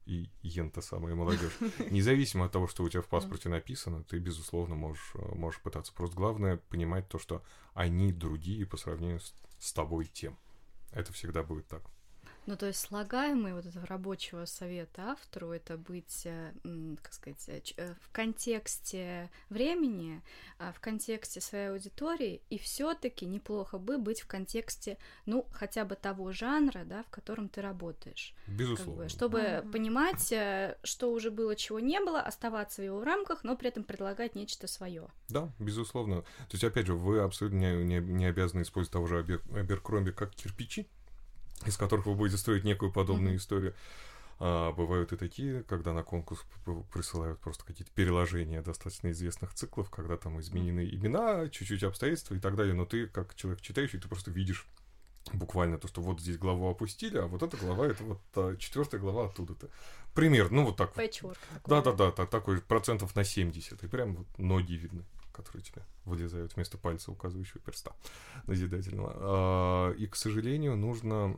и 0.05 0.29
ента 0.43 0.81
самая 0.81 1.15
молодежь. 1.15 1.57
Независимо 1.91 2.45
от 2.45 2.51
того, 2.51 2.67
что 2.67 2.83
у 2.83 2.89
тебя 2.89 3.01
в 3.01 3.07
паспорте 3.07 3.49
написано, 3.49 4.03
ты, 4.03 4.19
безусловно, 4.19 4.75
можешь, 4.75 5.11
э, 5.15 5.35
можешь 5.35 5.61
пытаться. 5.61 5.93
Просто 5.93 6.15
главное 6.15 6.57
понимать 6.57 7.07
то, 7.09 7.19
что 7.19 7.43
они 7.73 8.11
другие 8.11 8.65
по 8.65 8.77
сравнению 8.77 9.19
с, 9.19 9.33
с 9.59 9.73
тобой 9.73 10.05
тем. 10.05 10.37
Это 10.91 11.11
всегда 11.13 11.43
будет 11.43 11.67
так. 11.67 11.83
Ну, 12.47 12.55
то 12.55 12.65
есть 12.65 12.79
слагаемый 12.79 13.53
вот 13.53 13.65
этого 13.65 13.85
рабочего 13.85 14.45
совета 14.45 15.11
автору 15.11 15.51
это 15.51 15.77
быть, 15.77 16.21
э, 16.23 16.53
как 17.01 17.13
сказать, 17.13 17.49
э, 17.49 17.61
э, 17.75 17.93
в 18.01 18.09
контексте 18.13 19.29
времени, 19.49 20.21
а 20.57 20.71
в 20.71 20.79
контексте 20.79 21.41
своей 21.41 21.71
аудитории, 21.71 22.41
и 22.49 22.57
все 22.57 22.93
таки 22.93 23.25
неплохо 23.25 23.77
бы 23.77 23.97
быть 23.97 24.21
в 24.21 24.27
контексте, 24.27 24.97
ну, 25.25 25.45
хотя 25.51 25.83
бы 25.83 25.95
того 25.95 26.31
жанра, 26.31 26.85
да, 26.85 27.03
в 27.03 27.09
котором 27.09 27.49
ты 27.49 27.61
работаешь. 27.61 28.33
Безусловно. 28.47 28.93
Как 28.93 29.03
бы, 29.03 29.09
чтобы 29.09 29.39
mm-hmm. 29.39 29.71
понимать, 29.71 30.33
что 30.83 31.11
уже 31.11 31.31
было, 31.31 31.53
чего 31.57 31.81
не 31.81 31.99
было, 31.99 32.21
оставаться 32.21 32.81
в 32.81 32.85
его 32.85 33.03
рамках, 33.03 33.43
но 33.43 33.57
при 33.57 33.67
этом 33.67 33.83
предлагать 33.83 34.35
нечто 34.35 34.67
свое. 34.67 35.09
Да, 35.27 35.51
безусловно. 35.59 36.21
То 36.21 36.53
есть, 36.53 36.63
опять 36.63 36.87
же, 36.87 36.93
вы 36.93 37.19
абсолютно 37.19 37.57
не, 37.57 37.83
не, 37.83 37.99
не 37.99 38.25
обязаны 38.25 38.61
использовать 38.61 38.93
того 38.93 39.07
же 39.07 39.41
Аберкромби 39.53 40.11
как 40.11 40.33
кирпичи, 40.33 40.87
из 41.65 41.77
которых 41.77 42.05
вы 42.05 42.15
будете 42.15 42.37
строить 42.37 42.63
некую 42.63 42.91
подобную 42.91 43.35
mm-hmm. 43.35 43.37
историю. 43.37 43.75
А, 44.39 44.71
бывают 44.71 45.13
и 45.13 45.17
такие, 45.17 45.63
когда 45.63 45.93
на 45.93 46.03
конкурс 46.03 46.43
присылают 46.93 47.39
просто 47.39 47.65
какие-то 47.65 47.91
переложения 47.93 48.61
достаточно 48.61 49.11
известных 49.11 49.53
циклов, 49.53 49.89
когда 49.89 50.15
там 50.15 50.39
изменены 50.39 50.87
имена, 50.87 51.49
чуть-чуть 51.49 51.83
обстоятельства 51.83 52.35
и 52.35 52.39
так 52.39 52.55
далее, 52.55 52.75
но 52.75 52.85
ты, 52.85 53.07
как 53.07 53.33
человек 53.35 53.61
читающий, 53.61 53.99
ты 53.99 54.07
просто 54.07 54.29
видишь 54.29 54.67
буквально 55.33 55.77
то, 55.77 55.87
что 55.87 56.01
вот 56.01 56.21
здесь 56.21 56.37
главу 56.37 56.69
опустили, 56.69 57.17
а 57.17 57.25
вот 57.25 57.41
эта 57.41 57.57
глава, 57.57 57.87
это 57.87 58.03
вот 58.03 58.59
четвертая 58.59 59.01
глава 59.01 59.25
оттуда-то. 59.25 59.69
Пример, 60.13 60.51
ну 60.51 60.65
вот 60.65 60.77
так 60.77 60.95
вот. 60.95 61.37
Да-да-да, 61.65 62.11
так, 62.11 62.29
такой 62.29 62.61
процентов 62.61 63.15
на 63.15 63.23
70, 63.23 63.83
и 63.83 63.87
прям 63.87 64.15
вот 64.15 64.27
ноги 64.37 64.73
видны 64.73 65.03
которые 65.37 65.63
тебе 65.63 65.83
вылезают 66.03 66.55
вместо 66.55 66.77
пальца 66.77 67.11
указывающего 67.11 67.61
перста 67.61 67.95
назидательного. 68.47 69.13
А, 69.15 69.91
и, 69.93 70.07
к 70.07 70.15
сожалению, 70.15 70.75
нужно... 70.75 71.33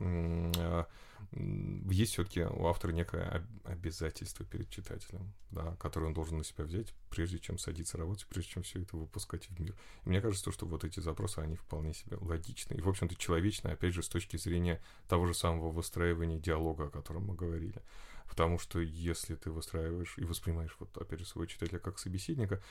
А, 0.58 0.86
есть 1.32 2.12
все-таки 2.12 2.42
у 2.42 2.66
автора 2.66 2.92
некое 2.92 3.46
обязательство 3.64 4.44
перед 4.44 4.68
читателем, 4.70 5.32
да, 5.50 5.76
которое 5.78 6.06
он 6.06 6.14
должен 6.14 6.38
на 6.38 6.44
себя 6.44 6.64
взять, 6.64 6.94
прежде 7.10 7.38
чем 7.38 7.58
садиться 7.58 7.98
работать, 7.98 8.26
прежде 8.26 8.52
чем 8.52 8.62
все 8.62 8.80
это 8.80 8.96
выпускать 8.96 9.48
в 9.48 9.60
мир. 9.60 9.74
И 10.04 10.08
мне 10.08 10.20
кажется, 10.20 10.50
что 10.50 10.66
вот 10.66 10.82
эти 10.82 10.98
запросы, 11.00 11.38
они 11.38 11.56
вполне 11.56 11.94
себе 11.94 12.16
логичны 12.16 12.74
и, 12.74 12.80
в 12.80 12.88
общем-то, 12.88 13.14
человечны, 13.14 13.68
опять 13.68 13.94
же, 13.94 14.02
с 14.02 14.08
точки 14.08 14.38
зрения 14.38 14.82
того 15.08 15.26
же 15.26 15.34
самого 15.34 15.70
выстраивания 15.70 16.38
диалога, 16.38 16.86
о 16.86 16.90
котором 16.90 17.26
мы 17.26 17.34
говорили. 17.34 17.80
Потому 18.28 18.58
что 18.58 18.78
если 18.80 19.34
ты 19.34 19.50
выстраиваешь 19.50 20.14
и 20.16 20.24
воспринимаешь, 20.24 20.74
вот, 20.78 20.96
опять 20.96 21.18
же, 21.18 21.26
своего 21.26 21.46
читателя 21.46 21.80
как 21.80 21.98
собеседника, 21.98 22.62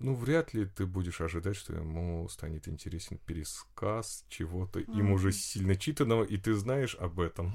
ну, 0.00 0.14
вряд 0.14 0.54
ли 0.54 0.64
ты 0.64 0.86
будешь 0.86 1.20
ожидать, 1.20 1.56
что 1.56 1.74
ему 1.74 2.28
станет 2.28 2.66
интересен 2.68 3.18
пересказ 3.18 4.24
чего-то 4.28 4.80
mm-hmm. 4.80 4.98
им 4.98 5.12
уже 5.12 5.30
сильно 5.30 5.76
читанного, 5.76 6.24
и 6.24 6.38
ты 6.38 6.54
знаешь 6.54 6.96
об 6.96 7.20
этом. 7.20 7.54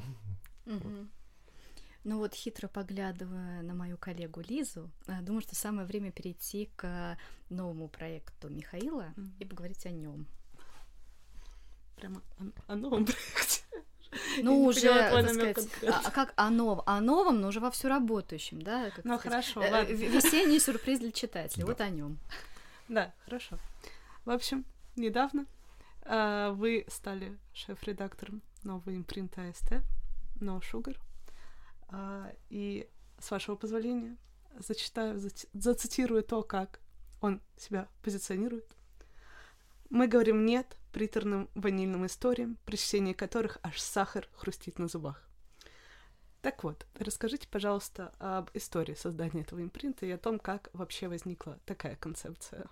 Mm-hmm. 0.66 1.10
Ну 2.04 2.20
вот, 2.20 2.36
хитро 2.36 2.68
поглядывая 2.68 3.64
на 3.64 3.74
мою 3.74 3.98
коллегу 3.98 4.42
Лизу, 4.42 4.92
э, 5.08 5.22
думаю, 5.22 5.42
что 5.42 5.56
самое 5.56 5.88
время 5.88 6.12
перейти 6.12 6.70
к 6.76 7.18
новому 7.50 7.90
проекту 7.90 8.48
Михаила 8.50 9.12
mm-hmm. 9.16 9.32
и 9.40 9.46
поговорить 9.46 9.86
о 9.88 9.92
нем. 9.92 10.28
Прямо 11.96 12.22
о, 12.38 12.74
о 12.74 12.76
новом 12.76 13.06
проекте. 13.06 13.65
Ну, 14.42 14.64
уже, 14.64 14.82
так 14.88 15.30
сказать, 15.30 15.70
а, 15.84 16.12
как 16.12 16.34
о 16.36 16.50
новом, 16.50 16.82
о 16.86 17.02
новом, 17.02 17.42
но 17.42 17.48
уже 17.50 17.60
во 17.60 17.72
все 17.72 17.88
работающем, 17.88 18.62
да? 18.62 18.92
Как 18.92 19.06
ну, 19.06 19.18
сказать, 19.18 19.46
хорошо, 19.46 19.64
э, 19.64 19.72
ладно. 19.72 19.94
Весенний 19.94 20.60
сюрприз 20.60 21.00
для 21.00 21.12
читателей, 21.12 21.66
вот 21.66 21.82
о 21.82 21.90
нем. 21.90 22.18
Да, 22.88 23.14
хорошо. 23.26 23.58
В 24.26 24.32
общем, 24.32 24.66
недавно 24.96 25.46
э, 26.04 26.52
вы 26.54 26.86
стали 26.88 27.38
шеф-редактором 27.54 28.42
нового 28.64 28.96
импринта 28.96 29.48
АСТ, 29.50 29.84
No 30.40 30.62
Sugar. 30.62 30.98
Э, 31.90 32.32
и, 32.50 32.88
с 33.20 33.32
вашего 33.32 33.56
позволения, 33.56 34.18
зачитаю, 34.60 35.20
зацитирую 35.54 36.24
то, 36.24 36.44
как 36.44 36.80
он 37.22 37.42
себя 37.58 37.88
позиционирует. 38.04 38.66
Мы 39.90 40.08
говорим 40.08 40.46
«нет» 40.46 40.78
приторным 40.96 41.50
ванильным 41.56 42.06
историям, 42.06 42.58
при 42.64 42.78
чтении 42.78 43.12
которых 43.12 43.58
аж 43.64 43.82
сахар 43.82 44.30
хрустит 44.34 44.80
на 44.80 44.88
зубах. 44.88 45.28
Так 46.42 46.64
вот, 46.64 46.86
расскажите, 46.98 47.50
пожалуйста, 47.52 48.14
об 48.18 48.50
истории 48.54 48.94
создания 48.94 49.42
этого 49.42 49.62
импринта 49.62 50.06
и 50.06 50.12
о 50.12 50.18
том, 50.18 50.40
как 50.40 50.70
вообще 50.72 51.10
возникла 51.10 51.60
такая 51.66 51.98
концепция. 51.98 52.68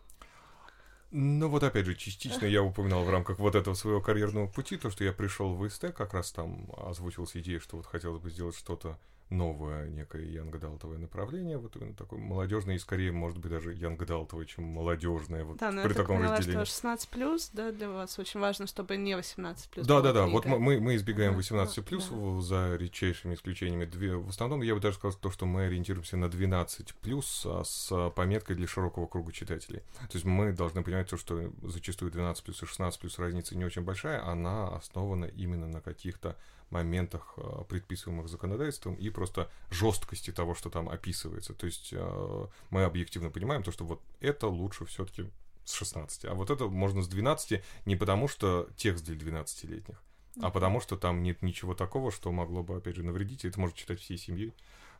Ну 1.11 1.49
вот 1.49 1.63
опять 1.63 1.85
же, 1.85 1.95
частично 1.95 2.45
я 2.45 2.63
упоминал 2.63 3.03
в 3.03 3.09
рамках 3.09 3.39
вот 3.39 3.55
этого 3.55 3.73
своего 3.73 3.99
карьерного 3.99 4.47
пути, 4.47 4.77
то, 4.77 4.89
что 4.89 5.03
я 5.03 5.11
пришел 5.11 5.53
в 5.53 5.67
ИСТ, 5.67 5.91
как 5.93 6.13
раз 6.13 6.31
там 6.31 6.71
озвучилась 6.77 7.35
идея, 7.35 7.59
что 7.59 7.75
вот 7.75 7.87
хотелось 7.87 8.21
бы 8.21 8.29
сделать 8.29 8.55
что-то 8.55 8.97
новое 9.33 9.89
некое 9.89 10.25
янгдалтовое 10.25 10.97
направление, 10.97 11.57
вот 11.57 11.75
именно 11.75 11.93
такое 11.95 12.19
молодежное 12.19 12.75
и 12.75 12.79
скорее, 12.79 13.11
может 13.11 13.39
быть, 13.39 13.51
даже 13.51 13.73
янгдалтовое, 13.73 14.45
чем 14.45 14.63
молодежное 14.63 15.43
вот 15.43 15.57
да, 15.57 15.71
но 15.71 15.83
при 15.83 15.89
я 15.89 15.95
таком 15.95 16.17
поняла, 16.17 16.37
разделении. 16.37 16.63
что 16.63 16.73
16 16.73 17.09
плюс, 17.09 17.49
да, 17.53 17.71
для 17.71 17.89
вас 17.89 18.17
очень 18.19 18.39
важно, 18.39 18.67
чтобы 18.67 18.95
не 18.97 19.15
18 19.15 19.69
плюс. 19.69 19.87
Да, 19.87 20.01
да, 20.01 20.13
да. 20.13 20.27
Вот 20.27 20.45
мы, 20.45 20.79
мы 20.79 20.95
избегаем 20.95 21.35
18 21.35 21.83
плюс 21.85 22.07
да. 22.09 22.41
за 22.41 22.75
редчайшими 22.75 23.33
исключениями. 23.35 23.85
Две, 23.85 24.15
в 24.15 24.29
основном 24.29 24.61
я 24.61 24.75
бы 24.75 24.81
даже 24.81 24.97
сказал 24.97 25.17
то, 25.19 25.31
что 25.31 25.45
мы 25.45 25.65
ориентируемся 25.65 26.17
на 26.17 26.29
12 26.29 26.93
плюс 26.95 27.45
а 27.45 27.63
с 27.63 28.11
пометкой 28.11 28.55
для 28.55 28.67
широкого 28.67 29.07
круга 29.07 29.31
читателей. 29.31 29.79
То 29.79 30.13
есть 30.13 30.25
мы 30.25 30.53
должны 30.53 30.83
понимать 30.83 31.09
то, 31.09 31.17
что 31.17 31.51
зачастую 31.63 32.11
12 32.11 32.43
плюс 32.43 32.61
и 32.61 32.65
16 32.65 32.99
плюс 32.99 33.19
разница 33.19 33.57
не 33.57 33.65
очень 33.65 33.81
большая, 33.81 34.25
она 34.25 34.69
основана 34.75 35.25
именно 35.25 35.67
на 35.67 35.81
каких-то 35.81 36.37
моментах, 36.73 37.33
э, 37.37 37.63
предписываемых 37.69 38.27
законодательством, 38.27 38.95
и 38.95 39.09
просто 39.09 39.49
жесткости 39.69 40.31
того, 40.31 40.55
что 40.55 40.69
там 40.69 40.89
описывается. 40.89 41.53
То 41.53 41.65
есть 41.65 41.89
э, 41.93 42.47
мы 42.69 42.83
объективно 42.83 43.29
понимаем 43.29 43.63
то, 43.63 43.71
что 43.71 43.85
вот 43.85 44.01
это 44.19 44.47
лучше 44.47 44.85
все-таки 44.85 45.29
с 45.63 45.73
16, 45.73 46.25
а 46.25 46.33
вот 46.33 46.49
это 46.49 46.67
можно 46.67 47.01
с 47.01 47.07
12 47.07 47.63
не 47.85 47.95
потому, 47.95 48.27
что 48.27 48.67
текст 48.75 49.05
для 49.05 49.15
12-летних, 49.15 50.01
а 50.41 50.49
потому 50.49 50.81
что 50.81 50.97
там 50.97 51.23
нет 51.23 51.41
ничего 51.41 51.73
такого, 51.73 52.11
что 52.11 52.31
могло 52.31 52.63
бы, 52.63 52.75
опять 52.75 52.95
же, 52.95 53.03
навредить, 53.03 53.45
и 53.45 53.47
это 53.47 53.59
может 53.59 53.77
читать 53.77 54.01
всей 54.01 54.17
семьей 54.17 54.53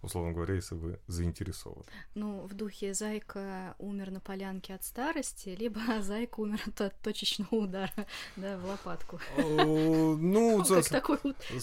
условно 0.04 0.34
говоря, 0.34 0.54
если 0.56 0.76
вы 0.76 1.00
заинтересованы. 1.08 1.86
Ну, 2.14 2.42
в 2.42 2.54
духе 2.54 2.94
Зайка 2.94 3.76
умер 3.80 4.12
на 4.12 4.20
полянке 4.20 4.76
от 4.76 4.84
старости, 4.84 5.50
либо 5.50 5.80
Зайка 6.02 6.42
умер 6.42 6.62
от 6.78 7.00
точечного 7.02 7.56
удара, 7.56 8.08
да, 8.36 8.58
в 8.58 8.66
лопатку. 8.66 9.20
Ну, 9.38 10.53
как 10.64 10.88
такой 10.90 11.18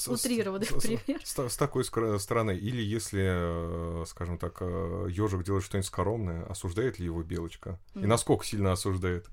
утрированный 0.06 0.66
пример. 0.66 1.20
С 1.24 1.56
такой 1.56 1.84
стороны. 1.84 2.56
Или 2.56 2.82
если, 2.82 4.02
э, 4.02 4.04
скажем 4.06 4.38
так, 4.38 4.60
ежик 4.60 5.40
э, 5.40 5.44
делает 5.44 5.64
что-нибудь 5.64 5.86
скоромное, 5.86 6.44
осуждает 6.46 6.98
ли 6.98 7.06
его 7.06 7.22
белочка? 7.22 7.78
И 7.94 8.06
насколько 8.06 8.44
сильно 8.44 8.72
осуждает? 8.72 9.26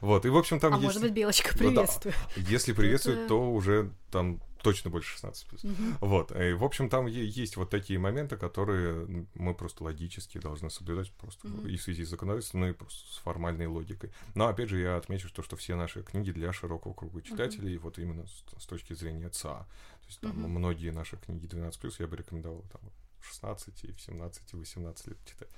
Вот, 0.00 0.26
и, 0.26 0.28
в 0.28 0.36
общем, 0.36 0.60
там 0.60 0.74
а 0.74 0.76
есть... 0.76 0.84
может 0.84 1.02
быть, 1.02 1.12
белочка 1.12 1.56
приветствует. 1.56 2.14
Ну, 2.36 2.42
да. 2.42 2.50
Если 2.50 2.72
приветствует, 2.72 3.20
Это... 3.20 3.28
то 3.28 3.50
уже 3.50 3.90
там 4.10 4.40
точно 4.62 4.90
больше 4.90 5.12
16 5.12 5.46
плюс. 5.46 5.64
Mm-hmm. 5.64 5.96
Вот. 6.00 6.32
И, 6.32 6.52
в 6.52 6.64
общем, 6.64 6.88
там 6.88 7.06
есть 7.06 7.56
вот 7.56 7.70
такие 7.70 7.98
моменты, 7.98 8.36
которые 8.36 9.26
мы 9.34 9.54
просто 9.54 9.84
логически 9.84 10.38
должны 10.38 10.70
соблюдать 10.70 11.12
просто 11.12 11.48
mm-hmm. 11.48 11.70
и 11.70 11.76
в 11.76 11.82
связи 11.82 12.04
с 12.04 12.08
законодательством, 12.08 12.60
ну 12.62 12.68
и 12.68 12.72
просто 12.72 13.12
с 13.12 13.18
формальной 13.18 13.66
логикой. 13.66 14.10
Но 14.34 14.48
опять 14.48 14.68
же, 14.68 14.80
я 14.80 14.96
отмечу 14.96 15.32
то, 15.32 15.42
что 15.42 15.56
все 15.56 15.76
наши 15.76 16.02
книги 16.02 16.32
для 16.32 16.52
широкого 16.52 16.92
круга 16.92 17.22
читателей, 17.22 17.76
mm-hmm. 17.76 17.80
вот 17.80 17.98
именно 17.98 18.26
с, 18.26 18.44
с 18.62 18.66
точки 18.66 18.92
зрения 18.94 19.28
ЦА. 19.28 19.66
То 20.00 20.06
есть 20.06 20.20
там 20.20 20.32
mm-hmm. 20.32 20.48
многие 20.48 20.90
наши 20.90 21.16
книги 21.16 21.46
12 21.46 21.80
плюс 21.80 22.00
я 22.00 22.06
бы 22.06 22.16
рекомендовал 22.16 22.64
там 22.72 22.80
в 23.20 23.26
16 23.26 23.84
и 23.84 23.92
в 23.92 24.00
17 24.00 24.54
и 24.54 24.56
18 24.56 25.06
лет 25.08 25.18
читать. 25.24 25.48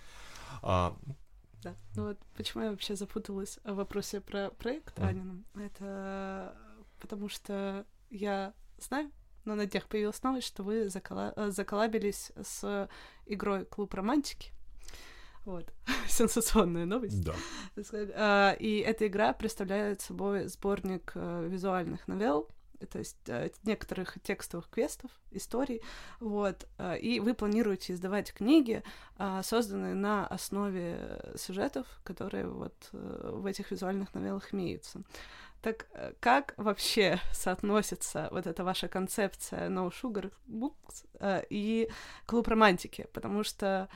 А, 0.63 0.97
да. 1.63 1.77
Ну 1.95 2.09
вот 2.09 2.19
почему 2.37 2.65
я 2.65 2.71
вообще 2.71 2.97
запуталась 2.97 3.59
в 3.65 3.75
вопросе 3.75 4.21
про 4.21 4.51
проект 4.51 4.99
mm. 4.99 5.07
Анином. 5.07 5.45
Это 5.55 6.57
потому 7.01 7.29
что 7.29 7.85
я 8.11 8.55
знаю, 8.85 9.11
но 9.45 9.55
на 9.55 9.67
днях 9.67 9.87
появилась 9.87 10.23
новость, 10.23 10.47
что 10.47 10.63
вы 10.63 10.89
закола... 10.89 11.33
Э, 11.37 11.51
заколабились 11.51 12.33
с 12.43 12.89
игрой 13.27 13.65
Клуб 13.65 13.95
романтики. 13.95 14.53
Вот. 15.45 15.73
Сенсационная 16.09 16.85
новость. 16.85 17.25
Да. 17.25 17.35
А, 18.15 18.53
и 18.53 18.79
эта 18.79 19.07
игра 19.07 19.33
представляет 19.33 20.01
собой 20.01 20.47
сборник 20.49 21.13
э, 21.15 21.49
визуальных 21.49 22.07
новелл, 22.07 22.49
то 22.91 22.99
есть 22.99 23.17
э, 23.29 23.51
некоторых 23.65 24.19
текстовых 24.23 24.69
квестов, 24.69 25.11
историй, 25.31 25.83
вот, 26.19 26.67
и 27.01 27.21
вы 27.21 27.35
планируете 27.35 27.93
издавать 27.93 28.33
книги, 28.33 28.83
созданные 29.43 29.95
на 29.95 30.27
основе 30.27 31.35
сюжетов, 31.37 31.87
которые 32.05 32.49
вот 32.49 32.89
в 32.93 33.47
этих 33.47 33.71
визуальных 33.71 34.13
новеллах 34.15 34.53
имеются. 34.55 35.03
Так 35.63 35.87
э, 35.93 36.13
как 36.21 36.55
вообще 36.57 37.21
соотносится 37.33 38.29
вот 38.31 38.47
эта 38.47 38.65
ваша 38.65 38.89
концепция 38.89 39.69
No 39.69 39.91
Sugar 39.91 40.33
Books 40.49 41.05
э, 41.21 41.45
и 41.51 41.89
клуб 42.27 42.49
романтики? 42.49 43.07
Потому 43.13 43.45
что 43.45 43.89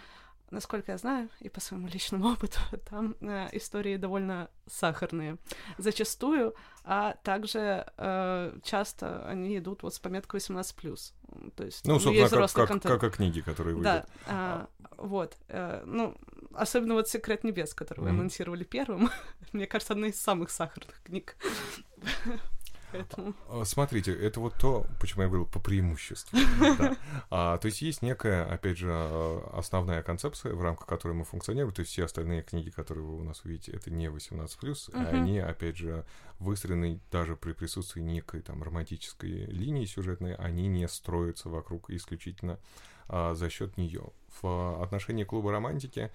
насколько 0.51 0.93
я 0.93 0.99
знаю, 0.99 1.29
и 1.41 1.49
по 1.49 1.61
своему 1.61 1.89
личному 1.93 2.33
опыту, 2.33 2.59
там 2.89 3.17
э, 3.21 3.49
истории 3.53 3.97
довольно 3.97 4.49
сахарные 4.67 5.39
зачастую, 5.79 6.55
а 6.85 7.17
также 7.23 7.87
э, 7.97 8.59
часто 8.63 9.27
они 9.27 9.59
идут 9.59 9.83
вот 9.83 9.95
с 9.95 9.99
пометкой 9.99 10.41
18+. 10.41 11.13
То 11.57 11.65
есть, 11.65 11.87
ну, 11.87 11.95
собственно, 11.95 12.41
есть 12.41 12.55
как, 12.55 12.69
как, 12.69 12.83
как, 12.83 13.01
как 13.01 13.17
книги, 13.17 13.41
которые 13.41 13.75
выйдут. 13.75 13.85
Да, 13.85 14.07
э, 14.27 14.67
вот. 14.97 15.37
Э, 15.49 15.83
ну, 15.85 16.17
особенно 16.57 16.95
вот 16.95 17.09
«Секрет 17.09 17.45
небес», 17.45 17.75
который 17.75 18.01
mm-hmm. 18.01 18.05
вы 18.05 18.11
анонсировали 18.11 18.65
первым. 18.65 19.11
Мне 19.53 19.67
кажется, 19.67 19.93
одна 19.93 20.09
из 20.09 20.21
самых 20.21 20.51
сахарных 20.51 21.03
книг. 21.03 21.37
Поэтому... 22.95 23.35
А, 23.49 23.65
смотрите, 23.65 24.13
это 24.13 24.39
вот 24.39 24.55
то, 24.55 24.87
почему 25.01 25.23
я 25.23 25.29
говорил 25.29 25.47
по 25.47 25.59
преимуществу. 25.59 26.39
а, 27.31 27.59
то 27.59 27.67
есть 27.67 27.83
есть 27.83 28.03
некая, 28.03 28.45
опять 28.45 28.79
же, 28.79 28.89
а, 28.91 29.51
основная 29.53 30.03
концепция, 30.03 30.55
в 30.55 30.63
рамках 30.63 30.87
которой 30.87 31.13
мы 31.13 31.25
функционируем. 31.25 31.75
То 31.75 31.81
есть 31.81 31.91
все 31.91 32.05
остальные 32.05 32.43
книги, 32.43 32.71
которые 32.71 33.05
вы 33.05 33.19
у 33.19 33.25
нас 33.25 33.45
увидите, 33.45 33.73
это 33.73 33.91
не 33.91 34.07
18+, 34.07 34.91
а 34.93 35.09
они, 35.09 35.41
опять 35.41 35.77
же, 35.77 36.05
выстроены 36.39 37.01
даже 37.11 37.35
при 37.35 37.53
присутствии 37.53 38.01
некой 38.01 38.43
там 38.43 38.63
романтической 38.63 39.47
линии 39.47 39.87
сюжетной, 39.87 40.37
они 40.37 40.69
не 40.69 40.87
строятся 40.87 41.49
вокруг 41.49 41.91
исключительно 41.91 42.61
а, 43.09 43.35
за 43.35 43.51
счет 43.51 43.77
нее. 43.77 44.11
В 44.41 44.83
отношении 44.83 45.25
клуба 45.25 45.51
романтики, 45.51 46.13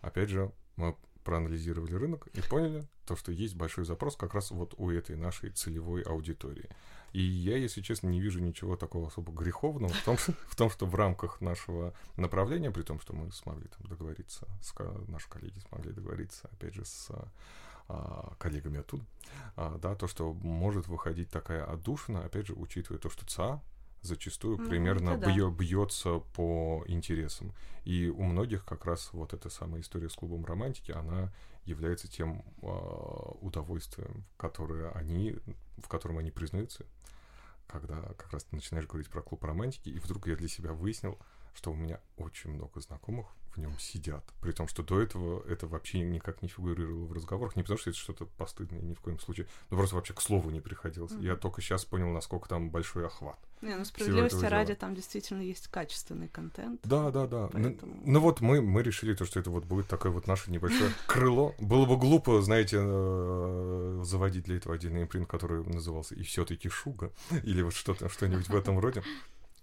опять 0.00 0.30
же, 0.30 0.52
мы 0.76 0.96
проанализировали 1.24 1.94
рынок 1.94 2.26
и 2.28 2.40
поняли 2.40 2.88
то, 3.04 3.16
что 3.16 3.32
есть 3.32 3.54
большой 3.54 3.84
запрос 3.84 4.16
как 4.16 4.34
раз 4.34 4.50
вот 4.50 4.74
у 4.78 4.90
этой 4.90 5.16
нашей 5.16 5.50
целевой 5.50 6.02
аудитории. 6.02 6.68
И 7.12 7.20
я, 7.20 7.56
если 7.56 7.80
честно, 7.80 8.08
не 8.08 8.20
вижу 8.20 8.40
ничего 8.40 8.76
такого 8.76 9.08
особо 9.08 9.32
греховного 9.32 9.92
в 9.92 10.04
том, 10.04 10.16
в 10.46 10.56
том 10.56 10.70
что 10.70 10.86
в 10.86 10.94
рамках 10.94 11.40
нашего 11.40 11.92
направления, 12.16 12.70
при 12.70 12.82
том, 12.82 13.00
что 13.00 13.14
мы 13.14 13.32
смогли 13.32 13.68
там 13.68 13.86
договориться, 13.88 14.46
с, 14.62 14.74
наши 15.08 15.28
коллеги 15.28 15.58
смогли 15.68 15.92
договориться, 15.92 16.48
опять 16.52 16.74
же, 16.74 16.84
с 16.84 17.10
а, 17.88 18.34
коллегами 18.38 18.78
оттуда, 18.78 19.04
а, 19.56 19.76
да, 19.78 19.96
то, 19.96 20.06
что 20.06 20.32
может 20.32 20.86
выходить 20.86 21.30
такая 21.30 21.64
отдушина, 21.64 22.24
опять 22.24 22.46
же, 22.46 22.54
учитывая 22.54 23.00
то, 23.00 23.10
что 23.10 23.26
ЦА 23.26 23.60
зачастую 24.02 24.58
mm, 24.58 24.68
примерно 24.68 25.18
да. 25.18 25.50
бьется 25.50 26.18
по 26.34 26.84
интересам. 26.86 27.54
И 27.84 28.08
у 28.08 28.22
многих 28.22 28.64
как 28.64 28.84
раз 28.84 29.10
вот 29.12 29.32
эта 29.34 29.50
самая 29.50 29.82
история 29.82 30.08
с 30.08 30.14
клубом 30.14 30.44
романтики, 30.44 30.92
она 30.92 31.32
является 31.64 32.08
тем 32.08 32.44
э, 32.62 32.66
удовольствием, 33.40 34.24
которое 34.36 34.90
они, 34.92 35.36
в 35.78 35.88
котором 35.88 36.18
они 36.18 36.30
признаются, 36.30 36.86
когда 37.66 38.00
как 38.16 38.32
раз 38.32 38.44
ты 38.44 38.56
начинаешь 38.56 38.86
говорить 38.86 39.10
про 39.10 39.22
клуб 39.22 39.44
романтики, 39.44 39.88
и 39.90 39.98
вдруг 39.98 40.26
я 40.26 40.36
для 40.36 40.48
себя 40.48 40.72
выяснил, 40.72 41.18
что 41.54 41.72
у 41.72 41.74
меня 41.74 42.00
очень 42.16 42.50
много 42.50 42.80
знакомых 42.80 43.26
в 43.54 43.58
нем 43.58 43.78
сидят. 43.78 44.24
При 44.40 44.52
том, 44.52 44.68
что 44.68 44.82
до 44.82 45.00
этого 45.00 45.42
это 45.48 45.66
вообще 45.66 46.00
никак 46.00 46.42
не 46.42 46.48
фигурировало 46.48 47.06
в 47.06 47.12
разговорах. 47.12 47.56
Не 47.56 47.62
потому, 47.62 47.78
что 47.78 47.90
это 47.90 47.98
что-то 47.98 48.26
постыдное, 48.26 48.80
ни 48.80 48.94
в 48.94 49.00
коем 49.00 49.18
случае. 49.18 49.46
Но 49.70 49.76
просто 49.76 49.96
вообще 49.96 50.14
к 50.14 50.20
слову 50.20 50.50
не 50.50 50.60
приходилось. 50.60 51.12
Mm-hmm. 51.12 51.24
Я 51.24 51.36
только 51.36 51.60
сейчас 51.60 51.84
понял, 51.84 52.08
насколько 52.08 52.48
там 52.48 52.70
большой 52.70 53.06
охват. 53.06 53.38
Не, 53.60 53.76
ну 53.76 53.84
справедливости 53.84 54.44
ради, 54.44 54.74
там 54.74 54.94
действительно 54.94 55.42
есть 55.42 55.68
качественный 55.68 56.28
контент. 56.28 56.80
Да, 56.84 57.10
да, 57.10 57.26
да. 57.26 57.50
Ну, 57.52 57.62
поэтому... 57.62 57.94
Ну, 57.96 58.02
ну 58.04 58.20
вот 58.20 58.40
мы, 58.40 58.62
мы 58.62 58.82
решили, 58.82 59.14
то, 59.14 59.26
что 59.26 59.38
это 59.38 59.50
вот 59.50 59.64
будет 59.64 59.86
такое 59.86 60.10
вот 60.10 60.26
наше 60.26 60.50
небольшое 60.50 60.90
крыло. 61.06 61.54
Было 61.58 61.84
бы 61.84 61.98
глупо, 61.98 62.40
знаете, 62.40 62.78
э, 62.80 64.00
заводить 64.04 64.44
для 64.44 64.56
этого 64.56 64.74
отдельный 64.76 65.02
импринт, 65.02 65.28
который 65.28 65.62
назывался 65.64 66.14
и 66.14 66.22
все-таки 66.22 66.68
Шуга, 66.68 67.12
или 67.44 67.60
вот 67.62 67.74
что-то, 67.74 68.08
что-нибудь 68.08 68.48
в 68.48 68.56
этом 68.56 68.78
роде. 68.78 69.02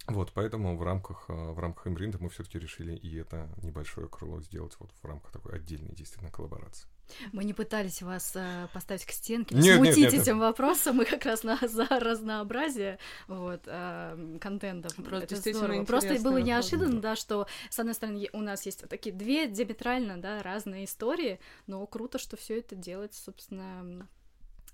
Вот, 0.08 0.32
поэтому 0.34 0.78
в 0.78 0.84
рамках, 0.84 1.26
э, 1.28 1.34
в 1.34 1.60
рамках 1.60 1.88
импринта 1.88 2.18
мы 2.22 2.30
все-таки 2.30 2.58
решили 2.58 2.96
и 2.96 3.18
это 3.18 3.50
небольшое 3.62 4.08
крыло 4.08 4.42
сделать 4.42 4.74
вот 4.80 4.90
в 5.02 5.06
рамках 5.06 5.32
такой 5.32 5.56
отдельной 5.56 5.94
действительно 5.94 6.32
коллаборации. 6.32 6.88
Мы 7.34 7.44
не 7.44 7.54
пытались 7.54 8.02
вас 8.02 8.34
э, 8.36 8.68
поставить 8.74 9.06
к 9.06 9.12
стенке, 9.12 9.56
нет, 9.56 9.76
смутить 9.76 9.98
нет, 9.98 10.14
нет, 10.14 10.22
этим 10.22 10.36
нет. 10.36 10.44
вопросом. 10.44 10.98
Мы 10.98 11.06
как 11.06 11.26
раз 11.26 11.44
на, 11.44 11.58
за 11.68 11.88
разнообразие 11.90 13.00
вот, 13.28 13.64
э, 13.66 14.38
контента. 14.40 14.90
Просто, 14.96 15.36
это 15.36 15.54
здорово. 15.54 15.84
Просто 15.84 16.22
было 16.22 16.38
неожиданно, 16.38 17.02
да, 17.02 17.16
что, 17.16 17.48
с 17.70 17.78
одной 17.78 17.94
стороны, 17.94 18.30
у 18.32 18.42
нас 18.42 18.66
есть 18.66 18.88
такие 18.88 19.14
две 19.14 19.48
диаметрально 19.48 20.22
да, 20.22 20.42
разные 20.42 20.86
истории, 20.86 21.40
но 21.66 21.86
круто, 21.86 22.18
что 22.18 22.38
все 22.38 22.60
это 22.60 22.76
делается, 22.76 23.22
собственно, 23.22 24.08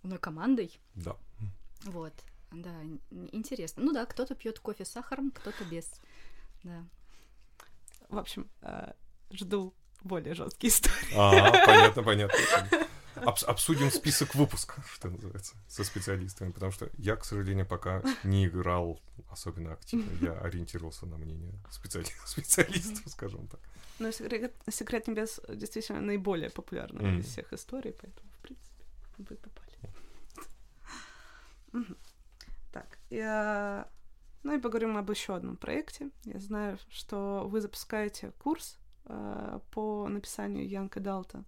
одной 0.03 0.19
командой. 0.19 0.79
Да. 0.95 1.15
Вот. 1.85 2.13
Да, 2.53 2.81
интересно. 3.31 3.83
Ну 3.83 3.93
да, 3.93 4.05
кто-то 4.05 4.35
пьет 4.35 4.59
кофе 4.59 4.85
с 4.85 4.89
сахаром, 4.89 5.31
кто-то 5.31 5.63
без. 5.65 5.89
Да. 6.63 6.85
В 8.09 8.17
общем, 8.17 8.47
э, 8.61 8.93
жду 9.31 9.73
более 10.01 10.33
жесткие 10.35 10.69
истории. 10.71 11.15
А, 11.15 11.65
понятно, 11.65 12.03
понятно. 12.03 12.37
Обс 13.15 13.43
обсудим 13.43 13.91
список 13.91 14.35
выпуска, 14.35 14.83
что 14.91 15.09
называется, 15.09 15.55
со 15.67 15.83
специалистами, 15.83 16.51
потому 16.51 16.71
что 16.71 16.89
я, 16.97 17.15
к 17.15 17.25
сожалению, 17.25 17.65
пока 17.65 18.03
не 18.23 18.47
играл 18.47 18.99
особенно 19.29 19.73
активно. 19.73 20.11
Я 20.21 20.39
ориентировался 20.39 21.05
на 21.05 21.17
мнение 21.17 21.53
специали 21.69 22.07
специалистов, 22.25 23.11
скажем 23.11 23.47
так. 23.47 23.59
Ну, 23.99 24.11
секрет, 24.11 24.53
секрет 24.69 25.07
небес 25.07 25.39
действительно 25.47 26.01
наиболее 26.01 26.49
популярный 26.49 27.03
mm. 27.03 27.19
из 27.19 27.27
всех 27.27 27.53
историй, 27.53 27.93
поэтому, 27.93 28.29
в 28.31 28.41
принципе, 28.41 28.83
вы 29.19 29.35
попали. 29.35 29.63
Так, 32.73 32.97
я... 33.11 33.87
ну 34.41 34.55
и 34.55 34.59
поговорим 34.59 34.97
об 34.97 35.09
еще 35.09 35.35
одном 35.35 35.57
проекте. 35.57 36.09
Я 36.25 36.39
знаю, 36.39 36.79
что 36.89 37.45
вы 37.47 37.61
запускаете 37.61 38.33
курс 38.39 38.79
э, 39.05 39.59
по 39.71 40.07
написанию 40.09 40.67
Янка 40.67 40.99
Далта. 40.99 41.43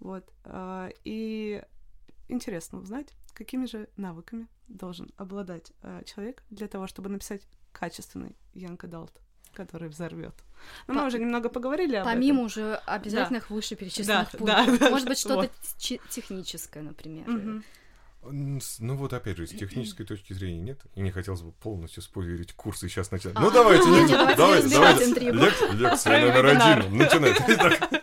Вот. 0.00 0.32
Э, 0.44 0.90
и 1.04 1.62
интересно 2.28 2.78
узнать, 2.78 3.12
какими 3.34 3.66
же 3.66 3.90
навыками 3.98 4.48
должен 4.66 5.12
обладать 5.18 5.72
э, 5.82 6.02
человек 6.06 6.42
для 6.48 6.66
того, 6.66 6.86
чтобы 6.86 7.10
написать 7.10 7.46
качественный 7.72 8.34
Янка 8.54 8.86
Далт 8.86 9.20
который 9.52 9.88
взорвет. 9.88 10.34
Но 10.88 10.94
По- 10.94 11.00
мы 11.00 11.06
уже 11.06 11.20
немного 11.20 11.48
поговорили 11.48 11.94
об 11.94 12.06
Помимо 12.06 12.38
этом. 12.38 12.46
уже 12.46 12.74
обязательных 12.86 13.48
да. 13.48 13.54
вышеперечисленных 13.54 14.32
да, 14.32 14.38
пунктов. 14.38 14.78
Да, 14.80 14.90
Может 14.90 15.06
быть, 15.06 15.18
что-то 15.18 15.42
вот. 15.42 15.52
техническое, 16.10 16.82
например. 16.82 17.28
Угу. 17.28 17.62
Ну 18.30 18.96
вот 18.96 19.12
опять 19.12 19.36
же, 19.36 19.46
с 19.46 19.50
технической 19.50 20.06
точки 20.06 20.32
зрения 20.32 20.60
нет. 20.60 20.80
И 20.94 21.00
не 21.00 21.10
хотелось 21.10 21.42
бы 21.42 21.52
полностью 21.52 22.02
спойлерить 22.02 22.52
курсы 22.52 22.88
сейчас 22.88 23.10
начать. 23.10 23.34
Ну 23.34 23.50
давайте, 23.50 23.84
давайте, 24.36 24.68
давайте. 24.68 25.30
Лекция 25.72 26.20
номер 26.20 26.46
один. 26.46 26.96
Начинайте. 26.96 28.02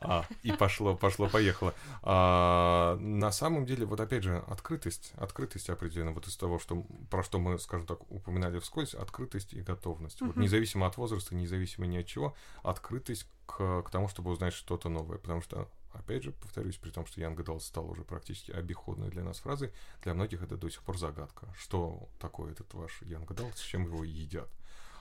А, 0.00 0.24
и 0.42 0.52
пошло, 0.52 0.94
пошло, 0.94 1.28
поехало. 1.28 1.74
А, 2.02 2.96
на 2.96 3.30
самом 3.32 3.66
деле, 3.66 3.86
вот 3.86 4.00
опять 4.00 4.22
же, 4.22 4.42
открытость, 4.48 5.12
открытость 5.16 5.70
определенно, 5.70 6.12
вот 6.12 6.26
из 6.26 6.36
того, 6.36 6.58
что, 6.58 6.84
про 7.10 7.22
что 7.22 7.38
мы, 7.38 7.58
скажем 7.58 7.86
так, 7.86 8.10
упоминали 8.10 8.58
вскользь, 8.58 8.94
открытость 8.94 9.52
и 9.54 9.60
готовность. 9.60 10.20
Вот 10.20 10.36
независимо 10.36 10.86
от 10.86 10.96
возраста, 10.96 11.34
независимо 11.34 11.86
ни 11.86 11.98
от 11.98 12.06
чего, 12.06 12.34
открытость 12.62 13.26
к, 13.46 13.82
к 13.82 13.90
тому, 13.90 14.08
чтобы 14.08 14.30
узнать 14.30 14.54
что-то 14.54 14.88
новое. 14.88 15.18
Потому 15.18 15.40
что 15.40 15.68
Опять 15.98 16.22
же, 16.22 16.32
повторюсь, 16.32 16.76
при 16.76 16.90
том, 16.90 17.06
что 17.06 17.20
Young 17.20 17.36
Adult 17.36 17.60
стал 17.60 17.90
уже 17.90 18.04
практически 18.04 18.52
обиходной 18.52 19.10
для 19.10 19.24
нас 19.24 19.38
фразой, 19.38 19.72
для 20.02 20.14
многих 20.14 20.42
это 20.42 20.56
до 20.56 20.68
сих 20.68 20.82
пор 20.82 20.98
загадка. 20.98 21.52
Что 21.58 22.08
такое 22.18 22.52
этот 22.52 22.72
ваш 22.74 23.02
Young 23.02 23.26
Adult, 23.26 23.56
с 23.56 23.60
чем 23.60 23.84
его 23.84 24.04
едят? 24.04 24.48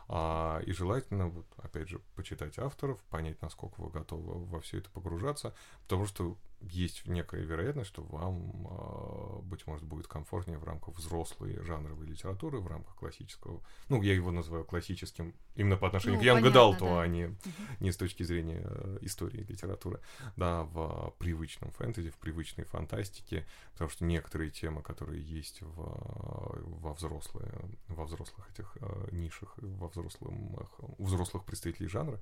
А, 0.08 0.60
и 0.60 0.72
желательно, 0.72 1.28
вот, 1.28 1.48
опять 1.58 1.90
же, 1.90 2.00
почитать 2.16 2.60
авторов, 2.60 3.02
понять, 3.06 3.42
насколько 3.42 3.82
вы 3.82 3.90
готовы 3.90 4.46
во 4.46 4.60
все 4.62 4.78
это 4.78 4.90
погружаться, 4.92 5.56
потому 5.84 6.06
что 6.06 6.38
есть 6.62 7.06
некая 7.06 7.42
вероятность, 7.42 7.90
что 7.90 8.04
вам, 8.04 8.68
а, 8.70 9.42
быть 9.42 9.66
может, 9.68 9.86
будет 9.86 10.08
комфортнее 10.08 10.58
в 10.58 10.64
рамках 10.64 10.96
взрослой 10.96 11.62
жанровой 11.64 12.06
литературы, 12.06 12.60
в 12.60 12.68
рамках 12.68 12.96
классического, 12.96 13.62
ну, 13.90 14.02
я 14.02 14.14
его 14.14 14.32
называю 14.32 14.66
классическим 14.66 15.34
именно 15.56 15.78
по 15.78 15.88
отношению 15.88 16.18
ну, 16.18 16.22
к 16.22 16.26
Янг 16.26 16.54
Далту, 16.54 16.86
да. 16.86 17.02
а 17.02 17.08
не, 17.08 17.26
угу. 17.26 17.36
не 17.80 17.92
с 17.92 17.98
точки 17.98 18.24
зрения 18.24 18.62
э, 18.64 19.00
истории 19.02 19.44
литературы, 19.44 20.00
да, 20.36 20.64
в 20.64 21.14
привычном 21.20 21.72
фэнтези, 21.72 22.10
в 22.10 22.18
привычной 22.18 22.66
фантастике, 22.66 23.46
потому 23.74 23.90
что 23.90 24.06
некоторые 24.06 24.50
темы, 24.50 24.82
которые 24.82 25.22
есть 25.22 25.62
в, 25.62 25.76
во, 25.76 26.94
взрослые, 26.94 27.52
во 27.88 28.06
взрослых 28.06 28.50
этих 28.50 28.78
э, 28.82 29.10
нишах, 29.12 29.54
во 29.58 29.88
взрослым, 29.88 30.58
у 30.80 31.06
взрослых 31.06 31.46
представителей 31.46 31.88
жанра, 31.88 32.20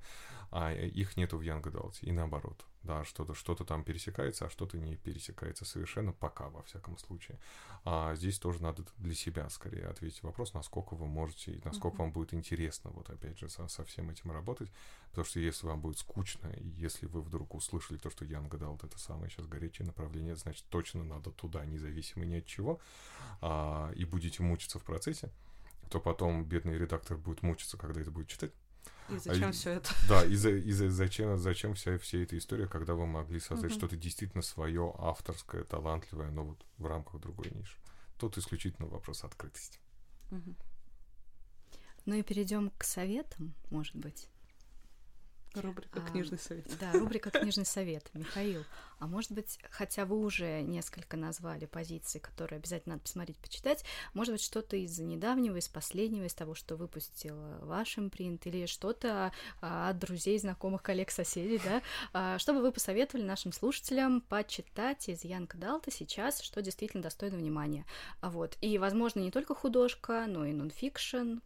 а 0.50 0.72
их 0.72 1.16
нету 1.16 1.38
в 1.38 1.42
Янг 1.42 1.70
Далте, 1.70 2.06
и 2.06 2.12
наоборот 2.12 2.64
да, 2.84 3.02
что-то 3.04 3.34
что 3.34 3.54
там 3.54 3.82
пересекается, 3.82 4.46
а 4.46 4.50
что-то 4.50 4.76
не 4.78 4.96
пересекается 4.96 5.64
совершенно, 5.64 6.12
пока, 6.12 6.48
во 6.50 6.62
всяком 6.62 6.98
случае. 6.98 7.38
А 7.84 8.14
здесь 8.14 8.38
тоже 8.38 8.62
надо 8.62 8.84
для 8.98 9.14
себя 9.14 9.48
скорее 9.48 9.86
ответить 9.86 10.22
вопрос, 10.22 10.54
насколько 10.54 10.94
вы 10.94 11.06
можете, 11.06 11.52
и 11.52 11.60
насколько 11.64 11.96
mm-hmm. 11.96 12.00
вам 12.00 12.12
будет 12.12 12.34
интересно, 12.34 12.90
вот 12.90 13.08
опять 13.10 13.38
же, 13.38 13.48
со, 13.48 13.66
со 13.68 13.84
всем 13.84 14.10
этим 14.10 14.32
работать, 14.32 14.70
потому 15.10 15.24
что 15.24 15.40
если 15.40 15.66
вам 15.66 15.80
будет 15.80 15.98
скучно, 15.98 16.48
и 16.48 16.68
если 16.68 17.06
вы 17.06 17.22
вдруг 17.22 17.54
услышали 17.54 17.98
то, 17.98 18.10
что 18.10 18.24
Ян 18.24 18.48
гадал, 18.48 18.72
вот 18.72 18.84
это 18.84 18.98
самое 18.98 19.30
сейчас 19.30 19.46
горячее 19.46 19.86
направление, 19.86 20.36
значит, 20.36 20.64
точно 20.68 21.04
надо 21.04 21.30
туда, 21.30 21.64
независимо 21.64 22.26
ни 22.26 22.36
от 22.36 22.46
чего, 22.46 22.80
а, 23.40 23.90
и 23.94 24.04
будете 24.04 24.42
мучиться 24.42 24.78
в 24.78 24.84
процессе, 24.84 25.30
то 25.90 26.00
потом 26.00 26.44
бедный 26.44 26.78
редактор 26.78 27.16
будет 27.16 27.42
мучиться, 27.42 27.76
когда 27.76 28.00
это 28.00 28.10
будет 28.10 28.28
читать. 28.28 28.52
И 29.10 29.18
зачем 29.18 29.50
а, 29.50 29.52
все 29.52 29.70
это? 29.72 29.90
Да, 30.08 30.24
и, 30.24 30.34
за, 30.34 30.50
и 30.50 30.72
за, 30.72 30.90
зачем, 30.90 31.36
зачем 31.38 31.74
вся, 31.74 31.98
вся 31.98 32.18
эта 32.18 32.38
история, 32.38 32.66
когда 32.66 32.94
вы 32.94 33.06
могли 33.06 33.38
создать 33.38 33.72
угу. 33.72 33.78
что-то 33.78 33.96
действительно 33.96 34.42
свое, 34.42 34.94
авторское, 34.98 35.64
талантливое, 35.64 36.30
но 36.30 36.44
вот 36.44 36.64
в 36.78 36.86
рамках 36.86 37.20
другой 37.20 37.50
ниши. 37.50 37.76
Тут 38.18 38.38
исключительно 38.38 38.88
вопрос 38.88 39.24
открытости. 39.24 39.78
Угу. 40.30 40.54
Ну 42.06 42.14
и 42.14 42.22
перейдем 42.22 42.70
к 42.78 42.84
советам, 42.84 43.54
может 43.70 43.96
быть. 43.96 44.28
Рубрика 45.54 46.00
а, 46.00 46.10
«Книжный 46.10 46.38
совет». 46.38 46.66
Да, 46.80 46.92
рубрика 46.92 47.30
«Книжный 47.30 47.64
совет». 47.64 48.10
Михаил, 48.14 48.64
а 48.98 49.06
может 49.06 49.32
быть, 49.32 49.58
хотя 49.70 50.04
вы 50.04 50.18
уже 50.18 50.62
несколько 50.62 51.16
назвали 51.16 51.66
позиции, 51.66 52.18
которые 52.18 52.58
обязательно 52.58 52.94
надо 52.94 53.04
посмотреть, 53.04 53.38
почитать, 53.38 53.84
может 54.14 54.34
быть, 54.34 54.42
что-то 54.42 54.76
из 54.76 54.98
недавнего, 54.98 55.56
из 55.56 55.68
последнего, 55.68 56.24
из 56.24 56.34
того, 56.34 56.54
что 56.54 56.76
выпустил 56.76 57.36
ваш 57.60 57.98
импринт, 57.98 58.46
или 58.46 58.66
что-то 58.66 59.32
а, 59.60 59.90
от 59.90 59.98
друзей, 59.98 60.38
знакомых, 60.38 60.82
коллег, 60.82 61.10
соседей, 61.10 61.60
да, 61.64 61.82
а, 62.12 62.38
чтобы 62.38 62.60
вы 62.60 62.72
посоветовали 62.72 63.24
нашим 63.24 63.52
слушателям 63.52 64.20
почитать 64.22 65.08
из 65.08 65.24
Янка 65.24 65.56
Далта 65.56 65.90
сейчас, 65.90 66.40
что 66.40 66.62
действительно 66.62 67.02
достойно 67.02 67.36
внимания. 67.36 67.84
А 68.20 68.30
вот. 68.30 68.56
И, 68.60 68.78
возможно, 68.78 69.20
не 69.20 69.30
только 69.30 69.54
художка, 69.54 70.26
но 70.26 70.44
и 70.44 70.52
нонфикшн, 70.52 71.38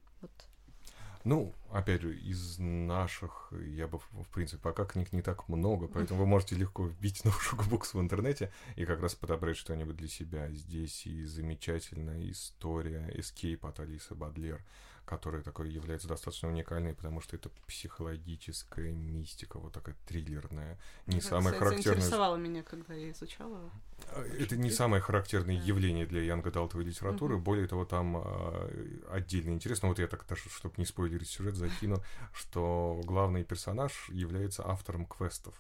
ну, 1.25 1.55
опять 1.71 2.03
же, 2.03 2.17
из 2.17 2.59
наших, 2.59 3.53
я 3.53 3.87
бы, 3.87 3.99
в 3.99 4.29
принципе, 4.33 4.61
пока 4.63 4.85
книг 4.85 5.13
не 5.13 5.23
так 5.23 5.49
много, 5.49 5.89
поэтому 5.89 6.21
вы 6.21 6.27
можете 6.27 6.57
легко 6.57 6.87
вбить 6.87 7.25
новую 7.25 7.69
букс 7.69 7.95
в 7.95 8.01
интернете 8.01 8.53
и 8.77 8.85
как 8.85 9.01
раз 9.01 9.15
подобрать 9.15 9.57
что-нибудь 9.57 9.97
для 9.97 10.09
себя. 10.09 10.51
Здесь 10.51 11.07
и 11.07 11.25
замечательная 11.25 12.31
история 12.31 13.13
«Escape» 13.15 13.69
от 13.69 13.81
Алисы 13.81 14.15
Бадлер, 14.15 14.63
которая 15.09 15.43
такой 15.43 15.71
является 15.71 16.07
достаточно 16.07 16.49
уникальной, 16.51 16.95
потому 16.95 17.23
что 17.23 17.35
это 17.35 17.49
психологическая 17.67 18.93
мистика, 18.93 19.59
вот 19.59 19.73
такая 19.73 19.97
триллерная. 20.07 20.79
Не 21.07 21.19
это, 21.19 21.27
самая 21.27 21.55
кстати, 21.55 21.59
характерная... 21.59 22.01
заинтересовало 22.01 22.37
меня, 22.37 22.63
когда 22.63 22.93
я 22.93 23.11
изучала. 23.13 23.71
А, 24.09 24.23
это 24.23 24.59
не 24.59 24.71
самое 24.71 25.01
характерное 25.01 25.57
да. 25.57 25.65
явление 25.65 26.05
для 26.05 26.23
янго 26.23 26.51
далтовой 26.51 26.85
литературы. 26.85 27.37
Угу. 27.37 27.43
Более 27.43 27.67
того, 27.67 27.87
там 27.87 28.23
э, 28.23 29.01
отдельно 29.11 29.51
интересно, 29.51 29.89
вот 29.89 29.99
я 29.99 30.09
так 30.09 30.27
даже, 30.29 30.51
чтобы 30.51 30.75
не 30.77 30.85
спойлерить 30.85 31.29
сюжет, 31.29 31.55
закину, 31.55 32.03
что 32.35 33.01
главный 33.05 33.45
персонаж 33.45 34.11
является 34.11 34.69
автором 34.69 35.07
квестов. 35.07 35.55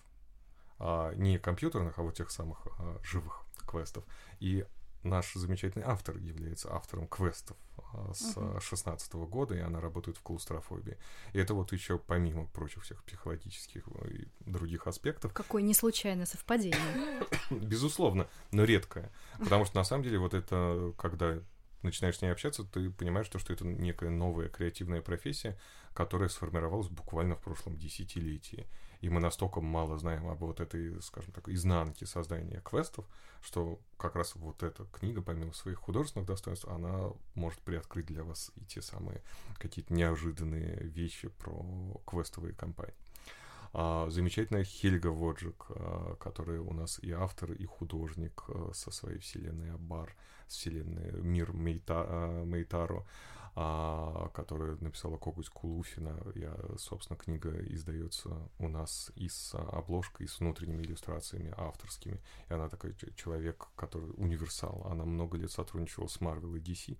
А, 0.78 1.14
не 1.14 1.38
компьютерных, 1.38 1.98
а 1.98 2.02
вот 2.02 2.14
тех 2.14 2.30
самых 2.30 2.66
а, 2.78 2.98
живых 3.02 3.44
квестов. 3.66 4.04
И 4.40 4.66
наш 5.02 5.32
замечательный 5.34 5.84
автор 5.84 6.16
является 6.16 6.72
автором 6.72 7.06
квестов 7.06 7.56
а, 7.92 8.12
с 8.12 8.36
uh-huh. 8.36 9.26
года, 9.26 9.54
и 9.54 9.60
она 9.60 9.80
работает 9.80 10.18
в 10.18 10.22
клаустрофобии. 10.22 10.98
И 11.32 11.38
это 11.38 11.54
вот 11.54 11.72
еще 11.72 11.98
помимо 11.98 12.46
прочих 12.46 12.82
всех 12.82 13.02
психологических 13.04 13.86
и 14.08 14.28
других 14.40 14.86
аспектов. 14.86 15.32
Какое 15.32 15.62
не 15.62 15.74
случайное 15.74 16.26
совпадение. 16.26 16.78
Безусловно, 17.50 18.28
но 18.50 18.64
редкое. 18.64 19.10
Потому 19.38 19.64
что 19.64 19.76
на 19.76 19.84
самом 19.84 20.02
деле 20.02 20.18
вот 20.18 20.34
это, 20.34 20.92
когда 20.98 21.38
начинаешь 21.82 22.18
с 22.18 22.22
ней 22.22 22.30
общаться, 22.30 22.64
ты 22.64 22.90
понимаешь, 22.90 23.28
то, 23.28 23.38
что 23.38 23.52
это 23.52 23.64
некая 23.64 24.10
новая 24.10 24.48
креативная 24.48 25.00
профессия, 25.00 25.56
которая 25.94 26.28
сформировалась 26.28 26.88
буквально 26.88 27.36
в 27.36 27.40
прошлом 27.40 27.76
десятилетии 27.76 28.66
и 29.00 29.08
мы 29.08 29.20
настолько 29.20 29.60
мало 29.60 29.98
знаем 29.98 30.28
об 30.28 30.40
вот 30.40 30.60
этой, 30.60 31.00
скажем 31.02 31.32
так, 31.32 31.48
изнанке 31.48 32.06
создания 32.06 32.60
квестов, 32.60 33.06
что 33.40 33.78
как 33.96 34.16
раз 34.16 34.34
вот 34.34 34.62
эта 34.62 34.84
книга, 34.86 35.22
помимо 35.22 35.52
своих 35.52 35.78
художественных 35.78 36.26
достоинств, 36.26 36.66
она 36.66 37.10
может 37.34 37.60
приоткрыть 37.60 38.06
для 38.06 38.24
вас 38.24 38.50
и 38.56 38.64
те 38.64 38.82
самые 38.82 39.22
какие-то 39.58 39.94
неожиданные 39.94 40.78
вещи 40.82 41.28
про 41.28 42.00
квестовые 42.06 42.54
кампании. 42.54 42.94
А, 43.72 44.08
замечательная 44.10 44.64
Хельга 44.64 45.08
Воджик, 45.08 45.66
а, 45.68 46.16
которая 46.16 46.60
у 46.60 46.72
нас 46.72 46.98
и 47.00 47.12
автор, 47.12 47.52
и 47.52 47.64
художник 47.66 48.44
а, 48.48 48.72
со 48.74 48.90
своей 48.90 49.18
вселенной 49.18 49.72
Абар, 49.72 50.14
вселенной 50.48 51.12
Мир 51.22 51.52
Мейта, 51.52 52.04
а, 52.08 52.44
Мейтаро 52.44 53.06
а, 53.54 54.28
которая 54.34 54.76
написала 54.80 55.16
Когуть 55.16 55.48
Кулуфина. 55.48 56.20
Я, 56.34 56.56
собственно, 56.76 57.18
книга 57.18 57.50
издается 57.72 58.30
у 58.58 58.68
нас 58.68 59.10
и 59.14 59.28
с 59.28 59.54
обложкой, 59.54 60.26
и 60.26 60.28
с 60.28 60.40
внутренними 60.40 60.82
иллюстрациями 60.82 61.52
авторскими. 61.56 62.20
И 62.48 62.54
она 62.54 62.68
такой 62.68 62.94
человек, 63.16 63.68
который 63.76 64.10
универсал. 64.16 64.86
Она 64.90 65.04
много 65.04 65.38
лет 65.38 65.50
сотрудничала 65.50 66.06
с 66.06 66.20
Marvel 66.20 66.56
и 66.56 66.60
DC. 66.60 66.98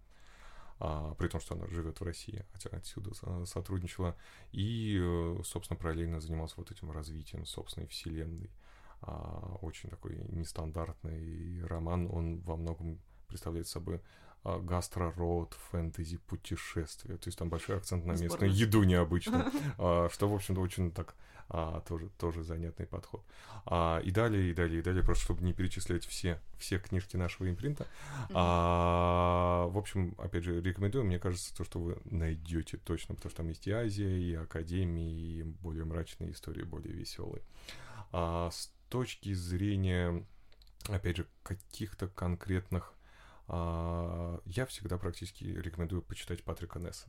А, 0.80 1.14
при 1.14 1.28
том, 1.28 1.40
что 1.40 1.54
она 1.54 1.66
живет 1.66 2.00
в 2.00 2.04
России, 2.04 2.46
хотя 2.52 2.70
отсюда 2.70 3.12
сотрудничала, 3.46 4.16
и, 4.52 4.98
э, 5.00 5.42
собственно, 5.42 5.76
параллельно 5.76 6.20
занимался 6.20 6.54
вот 6.56 6.70
этим 6.70 6.90
развитием 6.92 7.46
собственной 7.46 7.88
вселенной. 7.88 8.50
А, 9.00 9.58
очень 9.60 9.90
такой 9.90 10.16
нестандартный 10.28 11.64
роман, 11.66 12.08
он 12.10 12.40
во 12.40 12.56
многом 12.56 13.00
представляет 13.26 13.66
собой 13.66 14.00
а, 14.44 14.58
гастро-роуд, 14.60 15.54
фэнтези, 15.70 16.18
путешествия. 16.18 17.16
То 17.16 17.28
есть 17.28 17.38
там 17.38 17.48
большой 17.48 17.76
акцент 17.76 18.04
на 18.06 18.12
местную 18.12 18.52
еду 18.52 18.82
необычно, 18.84 19.50
а, 19.78 20.08
что, 20.12 20.28
в 20.28 20.34
общем-то, 20.34 20.60
очень 20.60 20.92
так 20.92 21.14
а, 21.50 21.80
тоже, 21.80 22.08
тоже 22.18 22.44
занятный 22.44 22.86
подход. 22.86 23.24
И 23.66 24.10
далее, 24.10 24.50
и 24.50 24.54
далее, 24.54 24.78
и 24.78 24.82
далее, 24.82 25.02
просто 25.02 25.24
чтобы 25.24 25.44
не 25.44 25.52
перечислять 25.52 26.06
все, 26.06 26.40
все 26.58 26.78
книжки 26.78 27.16
нашего 27.16 27.50
импринта. 27.50 27.86
В 28.30 29.76
общем, 29.76 30.14
опять 30.16 30.44
же, 30.44 30.62
рекомендую, 30.62 31.04
мне 31.04 31.18
кажется, 31.18 31.54
то, 31.54 31.64
что 31.64 31.78
вы 31.78 31.98
найдете 32.04 32.78
точно, 32.78 33.14
потому 33.14 33.30
что 33.30 33.38
там 33.38 33.48
есть 33.48 33.66
и 33.66 33.72
Азия, 33.72 34.18
и 34.18 34.34
Академия, 34.34 35.10
и 35.10 35.42
более 35.42 35.84
мрачные 35.84 36.32
истории, 36.32 36.62
более 36.62 36.94
веселые. 36.94 37.42
С 38.12 38.72
точки 38.88 39.34
зрения, 39.34 40.24
опять 40.88 41.18
же, 41.18 41.26
каких-то 41.42 42.08
конкретных 42.08 42.94
я 43.48 44.66
всегда 44.66 44.98
практически 44.98 45.44
рекомендую 45.44 46.02
почитать 46.02 46.44
Патрика 46.44 46.78
Несса. 46.78 47.08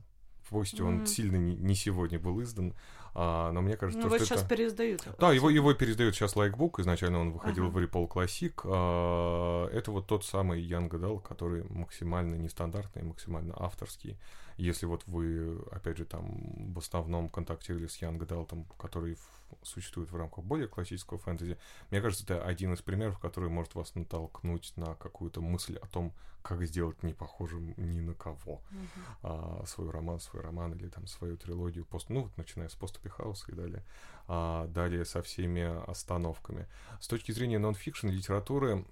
Пусть 0.50 0.80
mm. 0.80 0.84
он 0.84 1.06
сильно 1.06 1.36
не, 1.36 1.54
не 1.54 1.74
сегодня 1.76 2.18
был 2.18 2.42
издан, 2.42 2.74
а, 3.14 3.52
но 3.52 3.60
мне 3.60 3.76
кажется, 3.76 4.02
ну, 4.02 4.08
то, 4.08 4.14
его 4.14 4.24
что 4.24 4.34
сейчас 4.34 4.44
это... 4.44 4.56
переиздают. 4.56 5.06
Да, 5.18 5.32
его, 5.32 5.48
его 5.48 5.72
переиздают 5.74 6.14
сейчас 6.16 6.34
Лайкбук, 6.34 6.80
изначально 6.80 7.20
он 7.20 7.30
выходил 7.32 7.66
ага. 7.66 7.72
в 7.72 7.78
Ripple 7.78 8.08
Classic. 8.08 8.52
А, 8.64 9.68
это 9.68 9.92
вот 9.92 10.08
тот 10.08 10.24
самый 10.24 10.60
Young 10.60 10.88
Adult, 10.90 11.22
который 11.22 11.64
максимально 11.68 12.34
нестандартный, 12.34 13.02
максимально 13.04 13.54
авторский. 13.56 14.18
Если 14.56 14.86
вот 14.86 15.04
вы, 15.06 15.60
опять 15.70 15.98
же, 15.98 16.04
там 16.04 16.72
в 16.72 16.78
основном 16.78 17.28
контактировали 17.28 17.86
с 17.86 18.02
Young 18.02 18.18
Adult, 18.18 18.66
который 18.76 19.14
в, 19.14 19.39
существует 19.62 20.10
в 20.10 20.16
рамках 20.16 20.44
более 20.44 20.68
классического 20.68 21.18
фэнтези, 21.18 21.58
мне 21.90 22.00
кажется, 22.00 22.24
это 22.24 22.44
один 22.44 22.72
из 22.74 22.82
примеров, 22.82 23.18
который 23.18 23.50
может 23.50 23.74
вас 23.74 23.94
натолкнуть 23.94 24.72
на 24.76 24.94
какую-то 24.94 25.40
мысль 25.40 25.76
о 25.76 25.86
том, 25.86 26.12
как 26.42 26.64
сделать 26.64 27.02
не 27.02 27.12
похожим 27.12 27.74
ни 27.76 28.00
на 28.00 28.14
кого 28.14 28.62
uh-huh. 28.70 29.60
а, 29.62 29.64
свой 29.66 29.90
роман, 29.90 30.20
свой 30.20 30.42
роман 30.42 30.72
или 30.72 30.88
там 30.88 31.06
свою 31.06 31.36
трилогию, 31.36 31.84
пост, 31.84 32.08
ну 32.08 32.22
вот 32.22 32.36
начиная 32.36 32.68
с 32.68 32.74
постапихауса 32.74 33.52
и 33.52 33.54
далее, 33.54 33.84
а, 34.26 34.66
далее 34.68 35.04
со 35.04 35.22
всеми 35.22 35.62
остановками. 35.90 36.66
С 37.00 37.08
точки 37.08 37.32
зрения 37.32 37.58
нон-фикшн 37.58 38.08
литературы 38.08 38.84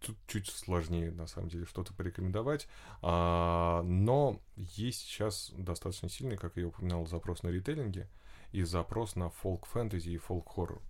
тут 0.00 0.16
чуть 0.26 0.48
сложнее 0.48 1.10
на 1.10 1.26
самом 1.26 1.48
деле 1.48 1.66
что-то 1.66 1.92
порекомендовать, 1.94 2.68
а, 3.02 3.82
но 3.82 4.40
есть 4.56 5.00
сейчас 5.00 5.52
достаточно 5.56 6.08
сильный, 6.08 6.36
как 6.36 6.56
я 6.56 6.68
упоминал, 6.68 7.06
запрос 7.06 7.42
на 7.42 7.48
ритейлинге 7.48 8.08
и 8.52 8.62
запрос 8.62 9.16
на 9.16 9.30
фолк-фэнтези 9.30 10.10
и 10.10 10.18
фолк-хоррор. 10.18 10.80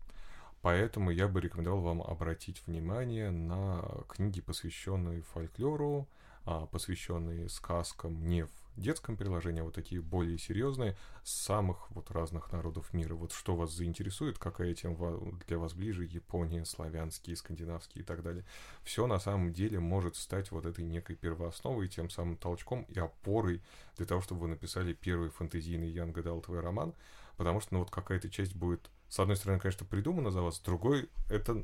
Поэтому 0.63 1.11
я 1.11 1.29
бы 1.29 1.41
рекомендовал 1.41 1.81
вам 1.81 2.03
обратить 2.03 2.67
внимание 2.67 3.31
на 3.31 3.85
книги, 4.09 4.41
посвященные 4.41 5.23
фольклору, 5.23 6.09
а, 6.45 6.67
посвященные 6.67 7.49
сказкам 7.49 8.27
не 8.27 8.45
в 8.45 8.51
детском 8.79 9.17
приложении, 9.17 9.61
а 9.61 9.65
вот 9.65 9.75
такие 9.75 10.01
более 10.01 10.39
серьезные, 10.39 10.97
самых 11.23 11.91
вот 11.91 12.11
разных 12.11 12.53
народов 12.53 12.93
мира. 12.95 13.15
Вот 13.15 13.33
что 13.33 13.55
вас 13.55 13.73
заинтересует, 13.73 14.39
какая 14.39 14.75
тема 14.75 15.21
для 15.47 15.59
вас 15.59 15.75
ближе, 15.75 16.05
Япония, 16.05 16.65
славянские, 16.65 17.37
скандинавские 17.37 18.03
и 18.03 18.07
так 18.07 18.23
далее. 18.23 18.45
Все 18.83 19.07
на 19.07 19.19
самом 19.19 19.53
деле 19.53 19.79
может 19.79 20.17
стать 20.17 20.51
вот 20.51 20.65
этой 20.65 20.85
некой 20.85 21.17
первоосновой, 21.17 21.89
тем 21.89 22.09
самым 22.09 22.37
толчком 22.37 22.83
и 22.85 22.99
опорой 22.99 23.61
для 23.97 24.07
того, 24.07 24.21
чтобы 24.21 24.43
вы 24.43 24.49
написали 24.49 24.93
первый 24.93 25.31
фэнтезийный 25.31 25.89
Янг 25.89 26.17
Адалтовый 26.19 26.61
роман, 26.61 26.95
потому 27.39 27.60
что 27.60 27.73
ну 27.73 27.81
вот 27.81 27.90
какая-то 27.90 28.28
часть 28.28 28.55
будет 28.55 28.90
с 29.09 29.19
одной 29.19 29.36
стороны, 29.36 29.59
конечно, 29.59 29.86
придумано 29.86 30.31
за 30.31 30.43
вас, 30.43 30.56
с 30.56 30.60
другой 30.60 31.09
это 31.31 31.55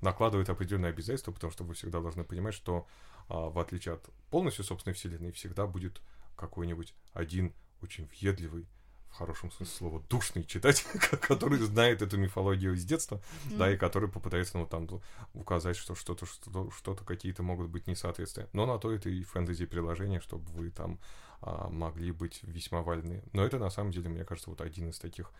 накладывает 0.00 0.50
определенные 0.50 0.90
обязательства, 0.90 1.32
потому 1.32 1.50
что 1.50 1.64
вы 1.64 1.72
всегда 1.72 2.00
должны 2.00 2.24
понимать, 2.24 2.54
что 2.54 2.86
а, 3.28 3.48
в 3.48 3.58
отличие 3.58 3.94
от 3.94 4.06
полностью 4.30 4.64
собственной 4.64 4.94
вселенной, 4.94 5.32
всегда 5.32 5.66
будет 5.66 6.02
какой-нибудь 6.36 6.94
один 7.14 7.54
очень 7.80 8.06
въедливый 8.06 8.68
в 9.08 9.14
хорошем 9.14 9.50
смысле 9.50 9.74
слова, 9.74 10.02
душный 10.08 10.44
читатель, 10.44 10.86
который 11.20 11.58
знает 11.58 12.00
эту 12.00 12.16
мифологию 12.16 12.76
с 12.76 12.84
детства, 12.84 13.16
mm-hmm. 13.16 13.56
да, 13.58 13.72
и 13.72 13.76
который 13.76 14.08
попытается, 14.08 14.56
ну, 14.56 14.66
там, 14.66 14.88
указать, 15.34 15.76
что 15.76 15.94
что-то, 15.94 16.24
что-то, 16.24 16.70
что-то 16.70 17.04
какие-то 17.04 17.42
могут 17.42 17.68
быть 17.68 17.86
несоответствия. 17.86 18.48
Но 18.54 18.64
на 18.64 18.78
то 18.78 18.90
это 18.90 19.10
и 19.10 19.22
фэнтези-приложение, 19.22 20.20
чтобы 20.20 20.50
вы 20.52 20.70
там 20.70 20.98
могли 21.42 22.12
быть 22.12 22.40
весьма 22.42 22.82
вольны. 22.82 23.22
Но 23.32 23.44
это, 23.44 23.58
на 23.58 23.70
самом 23.70 23.90
деле, 23.90 24.08
мне 24.08 24.24
кажется, 24.24 24.50
вот 24.50 24.60
один 24.60 24.90
из 24.90 24.98
таких 24.98 25.32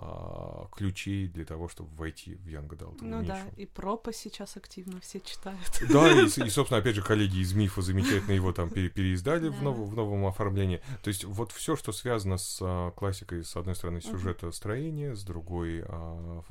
а, 0.00 0.68
ключей 0.76 1.26
для 1.26 1.44
того, 1.44 1.68
чтобы 1.68 1.90
войти 1.96 2.36
в 2.36 2.46
Young 2.46 2.68
Adult. 2.68 2.98
Ну 3.00 3.24
да, 3.24 3.42
и 3.56 3.66
пропа 3.66 4.12
сейчас 4.12 4.56
активно 4.56 5.00
все 5.00 5.18
читают. 5.18 5.58
Да, 5.90 6.08
и, 6.12 6.24
и, 6.46 6.50
собственно, 6.50 6.78
опять 6.78 6.94
же, 6.94 7.02
коллеги 7.02 7.38
из 7.38 7.52
Мифа 7.52 7.82
замечательно 7.82 8.32
его 8.32 8.52
там 8.52 8.70
пере 8.70 8.90
переиздали 8.90 9.48
в, 9.48 9.60
нов 9.60 9.76
в 9.76 9.96
новом 9.96 10.26
оформлении. 10.26 10.80
То 11.02 11.08
есть 11.08 11.24
вот 11.24 11.50
все, 11.50 11.74
что 11.74 11.90
связано 11.90 12.38
с 12.38 12.60
а, 12.62 12.92
классикой, 12.92 13.44
с 13.44 13.56
одной 13.56 13.74
стороны, 13.74 14.00
сюжета 14.00 14.52
строения, 14.52 15.16
с 15.16 15.24
другой 15.24 15.82
а, 15.84 16.42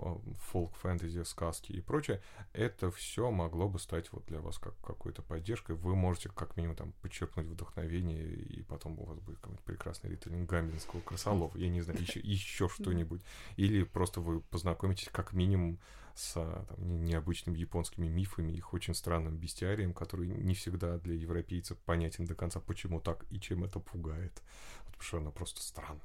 фолк-фэнтези, 0.51 1.23
сказки 1.23 1.71
и 1.71 1.79
прочее, 1.79 2.21
это 2.51 2.91
все 2.91 3.31
могло 3.31 3.69
бы 3.69 3.79
стать 3.79 4.11
вот 4.11 4.25
для 4.25 4.41
вас 4.41 4.57
как 4.57 4.77
какой-то 4.81 5.21
поддержкой. 5.21 5.77
Вы 5.77 5.95
можете 5.95 6.27
как 6.29 6.57
минимум 6.57 6.75
там 6.75 6.91
подчеркнуть 7.01 7.47
вдохновение, 7.47 8.25
и 8.25 8.61
потом 8.63 8.99
у 8.99 9.05
вас 9.05 9.19
будет 9.19 9.37
какой-нибудь 9.37 9.63
прекрасный 9.63 10.09
ритейлинг 10.09 10.49
Гамбинского, 10.49 10.99
Красолова, 10.99 11.55
я 11.57 11.69
не 11.69 11.81
знаю, 11.81 12.01
еще, 12.01 12.19
еще 12.19 12.67
что-нибудь 12.73 13.21
или 13.55 13.84
просто 13.84 14.22
вы 14.22 14.41
познакомитесь 14.41 15.09
как 15.11 15.34
минимум 15.34 15.80
с 16.15 16.34
там, 16.34 17.05
необычными 17.05 17.57
японскими 17.57 18.07
мифами, 18.07 18.51
их 18.51 18.73
очень 18.73 18.95
странным 18.95 19.38
бестиарием, 19.38 19.93
который 19.93 20.27
не 20.27 20.55
всегда 20.55 20.97
для 20.97 21.14
европейцев 21.14 21.77
понятен 21.80 22.26
до 22.26 22.34
конца, 22.34 22.59
почему 22.59 22.99
так 22.99 23.26
и 23.30 23.39
чем 23.39 23.64
это 23.64 23.80
пугает. 23.80 24.41
Вот, 24.85 24.93
потому 24.93 25.03
что 25.03 25.18
оно 25.18 25.31
просто 25.31 25.61
странное. 25.61 26.01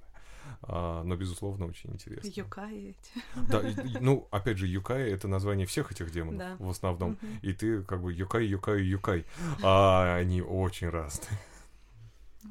А, 0.63 1.03
но, 1.03 1.17
безусловно, 1.17 1.67
очень 1.67 1.91
интересно. 1.93 2.29
Юкаи 2.29 2.91
эти. 2.91 3.25
Да, 3.49 3.61
и, 3.61 3.99
ну, 4.01 4.29
опять 4.31 4.59
же, 4.59 4.67
Юкаи— 4.67 5.11
это 5.13 5.29
название 5.29 5.67
всех 5.67 5.93
этих 5.93 6.11
демонов 6.11 6.39
да. 6.39 6.57
в 6.59 6.69
основном. 6.69 7.13
Угу. 7.13 7.27
И 7.43 7.53
ты 7.53 7.83
как 7.83 8.03
бы 8.03 8.13
Юкай, 8.13 8.45
Юкай, 8.47 8.83
Юкай. 8.83 9.25
А 9.63 10.17
они 10.17 10.43
очень 10.43 10.89
разные. 10.89 11.39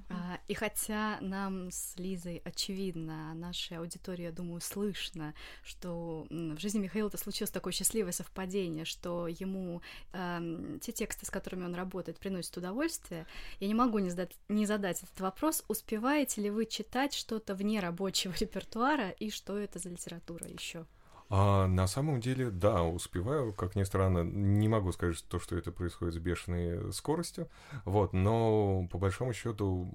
А, 0.10 0.40
и 0.48 0.54
хотя 0.54 1.20
нам 1.22 1.72
с 1.72 1.96
Лизой 1.98 2.42
очевидно, 2.46 3.34
нашей 3.34 3.78
аудитории, 3.78 4.24
я 4.24 4.32
думаю, 4.32 4.62
слышно, 4.62 5.34
что 5.64 6.28
в 6.30 6.58
жизни 6.60 6.80
Михаила 6.80 7.08
это 7.08 7.18
случилось 7.18 7.52
такое 7.52 7.74
счастливое 7.74 8.12
совпадение, 8.12 8.86
что 8.86 9.28
ему 9.28 9.82
э, 10.14 10.78
те 10.82 10.92
тексты, 10.92 11.26
с 11.26 11.30
которыми 11.30 11.66
он 11.66 11.76
работает, 11.76 12.20
приносят 12.20 12.56
удовольствие, 12.58 13.26
я 13.60 13.68
не 13.68 13.74
могу 13.74 14.00
не 14.00 14.10
задать, 14.10 14.36
не 14.50 14.66
задать 14.66 15.04
этот 15.04 15.20
вопрос, 15.20 15.64
успеваете 15.68 16.42
ли 16.42 16.50
вы 16.50 16.66
читать 16.66 17.14
что-то 17.14 17.56
вне 17.56 17.80
рабочего 17.80 18.34
репертуара 18.40 19.10
и 19.10 19.30
что 19.30 19.58
это 19.58 19.80
за 19.80 19.90
литература 19.90 20.48
еще? 20.48 20.86
А, 21.34 21.66
на 21.66 21.88
самом 21.88 22.20
деле, 22.20 22.52
да, 22.52 22.84
успеваю, 22.84 23.54
как 23.54 23.76
ни 23.76 23.84
странно, 23.84 24.22
не 24.22 24.68
могу 24.68 24.92
сказать, 24.92 25.16
что, 25.16 25.40
что 25.40 25.56
это 25.56 25.72
происходит 25.72 26.16
с 26.16 26.18
бешеной 26.18 26.92
скоростью, 26.92 27.48
вот, 27.86 28.12
но 28.12 28.86
по 28.92 28.98
большому 28.98 29.32
счету 29.32 29.90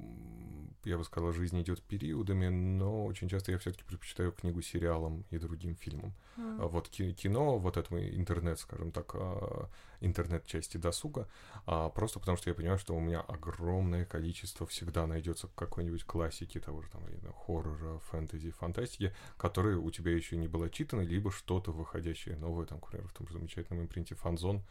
я 0.87 0.99
бы 0.99 1.05
сказал, 1.05 1.33
жизнь 1.33 1.61
идет 1.61 1.83
периодами, 1.83 2.49
но 2.49 3.05
очень 3.05 3.29
часто 3.29 3.53
я 3.53 3.59
все-таки 3.59 3.85
предпочитаю 3.85 4.33
книгу 4.33 4.63
сериалам 4.63 5.25
и 5.31 5.39
другим 5.39 5.75
фильмам. 5.75 6.15
Mm. 6.37 6.69
Вот 6.69 6.89
кино, 6.89 7.59
вот 7.59 7.77
это 7.77 8.17
интернет, 8.17 8.59
скажем 8.59 8.93
так, 8.93 9.11
а, 9.15 9.69
интернет-части 10.01 10.77
досуга, 10.77 11.29
а 11.67 11.89
просто 11.89 12.21
потому 12.21 12.37
что 12.37 12.51
я 12.51 12.55
понимаю, 12.55 12.79
что 12.79 12.95
у 12.95 13.01
меня 13.01 13.21
огромное 13.21 14.05
количество 14.05 14.67
всегда 14.67 15.07
найдется 15.07 15.49
какой-нибудь 15.55 16.05
классики 16.05 16.61
того 16.61 16.83
же 16.83 16.89
там 16.91 17.03
хоррора, 17.47 17.99
фэнтези, 18.11 18.51
фантастики, 18.51 19.15
которые 19.37 19.79
у 19.79 19.91
тебя 19.91 20.13
еще 20.13 20.37
не 20.37 20.49
было 20.49 20.71
читаны, 20.71 21.03
либо 21.03 21.31
что-то 21.31 21.73
выходящее 21.73 22.37
новое, 22.37 22.67
там, 22.67 22.79
например, 22.81 23.09
в 23.09 23.13
том 23.13 23.27
же 23.27 23.35
замечательном 23.35 23.83
импринте 23.83 24.15
Фанзон, 24.15 24.63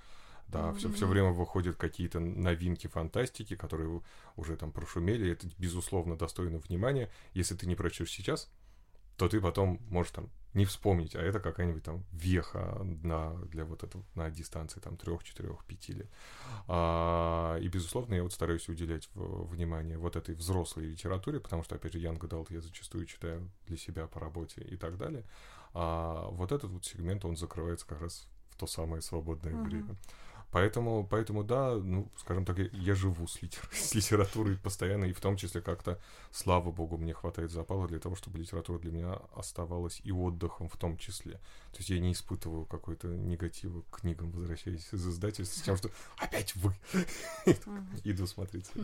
да, 0.47 0.69
mm-hmm. 0.69 0.77
все, 0.77 0.91
все 0.91 1.07
время 1.07 1.31
выходят 1.31 1.75
какие-то 1.75 2.19
новинки 2.19 2.87
фантастики, 2.87 3.55
которые 3.55 4.01
уже 4.35 4.55
там 4.57 4.71
прошумели. 4.71 5.31
Это, 5.31 5.47
безусловно, 5.57 6.17
достойно 6.17 6.59
внимания. 6.59 7.09
Если 7.33 7.55
ты 7.55 7.65
не 7.67 7.75
прочтешь 7.75 8.11
сейчас, 8.11 8.51
то 9.17 9.29
ты 9.29 9.39
потом 9.41 9.79
можешь 9.89 10.11
там 10.11 10.29
не 10.53 10.63
вспомнить, 10.63 11.15
а 11.15 11.21
это 11.21 11.41
какая-нибудь 11.41 11.83
там 11.83 12.05
веха 12.13 12.81
на, 12.81 13.35
для 13.47 13.65
вот 13.65 13.83
этого 13.83 14.05
на 14.15 14.29
дистанции 14.31 14.79
там 14.79 14.95
трех, 14.95 15.23
четырех, 15.23 15.65
пяти 15.65 15.93
лет. 15.93 16.09
А, 16.67 17.57
и, 17.57 17.67
безусловно, 17.67 18.13
я 18.13 18.23
вот 18.23 18.31
стараюсь 18.31 18.69
уделять 18.69 19.09
внимание 19.13 19.97
вот 19.97 20.15
этой 20.15 20.33
взрослой 20.33 20.85
литературе, 20.85 21.41
потому 21.41 21.63
что, 21.63 21.75
опять 21.75 21.91
же, 21.91 21.99
Янг 21.99 22.23
Адалт 22.23 22.51
я 22.51 22.61
зачастую 22.61 23.05
читаю 23.05 23.51
для 23.67 23.75
себя 23.75 24.07
по 24.07 24.21
работе 24.21 24.61
и 24.61 24.77
так 24.77 24.97
далее. 24.97 25.25
А 25.73 26.29
вот 26.29 26.53
этот 26.53 26.71
вот 26.71 26.85
сегмент, 26.85 27.25
он 27.25 27.35
закрывается 27.35 27.85
как 27.85 27.99
раз 27.99 28.25
в 28.51 28.55
то 28.55 28.65
самое 28.65 29.01
свободное 29.01 29.53
uh-huh. 29.53 29.63
время. 29.63 29.95
Поэтому, 30.55 31.05
поэтому 31.05 31.43
да, 31.43 31.75
ну, 31.75 32.09
скажем 32.15 32.45
так, 32.45 32.57
я 32.71 32.95
живу 32.95 33.27
с, 33.27 33.41
литер... 33.41 33.67
с 33.73 33.93
литературой 33.93 34.57
постоянно, 34.57 35.03
и 35.03 35.11
в 35.11 35.19
том 35.19 35.35
числе 35.35 35.59
как-то, 35.59 35.99
слава 36.31 36.71
богу, 36.71 36.97
мне 36.97 37.13
хватает 37.13 37.51
запала 37.51 37.89
для 37.89 37.99
того, 37.99 38.15
чтобы 38.15 38.37
литература 38.37 38.79
для 38.79 38.93
меня 38.93 39.19
оставалась 39.35 39.99
и 40.05 40.13
отдыхом 40.13 40.69
в 40.69 40.77
том 40.77 40.97
числе. 40.97 41.33
То 41.73 41.79
есть 41.79 41.89
я 41.89 41.99
не 41.99 42.13
испытываю 42.13 42.65
какой-то 42.65 43.09
негатива 43.09 43.81
к 43.91 43.99
книгам, 43.99 44.31
возвращаясь 44.31 44.87
из 44.93 45.05
издательства, 45.05 45.59
с 45.59 45.61
тем, 45.61 45.75
что 45.75 45.89
опять 46.19 46.55
вы 46.55 46.73
иду 48.05 48.25
смотреть. 48.25 48.71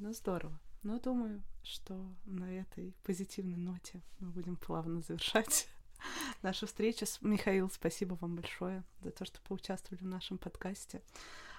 Ну, 0.00 0.12
здорово. 0.14 0.58
Но 0.82 0.98
думаю, 0.98 1.42
что 1.62 1.94
на 2.24 2.50
этой 2.50 2.94
позитивной 3.04 3.56
ноте 3.56 4.02
мы 4.18 4.30
будем 4.30 4.56
плавно 4.56 5.02
завершать 5.02 5.68
нашу 6.42 6.66
встречу. 6.66 7.06
Михаил, 7.20 7.70
спасибо 7.70 8.16
вам 8.20 8.36
большое 8.36 8.84
за 9.02 9.10
то, 9.10 9.24
что 9.24 9.40
поучаствовали 9.40 10.02
в 10.02 10.06
нашем 10.06 10.38
подкасте. 10.38 11.02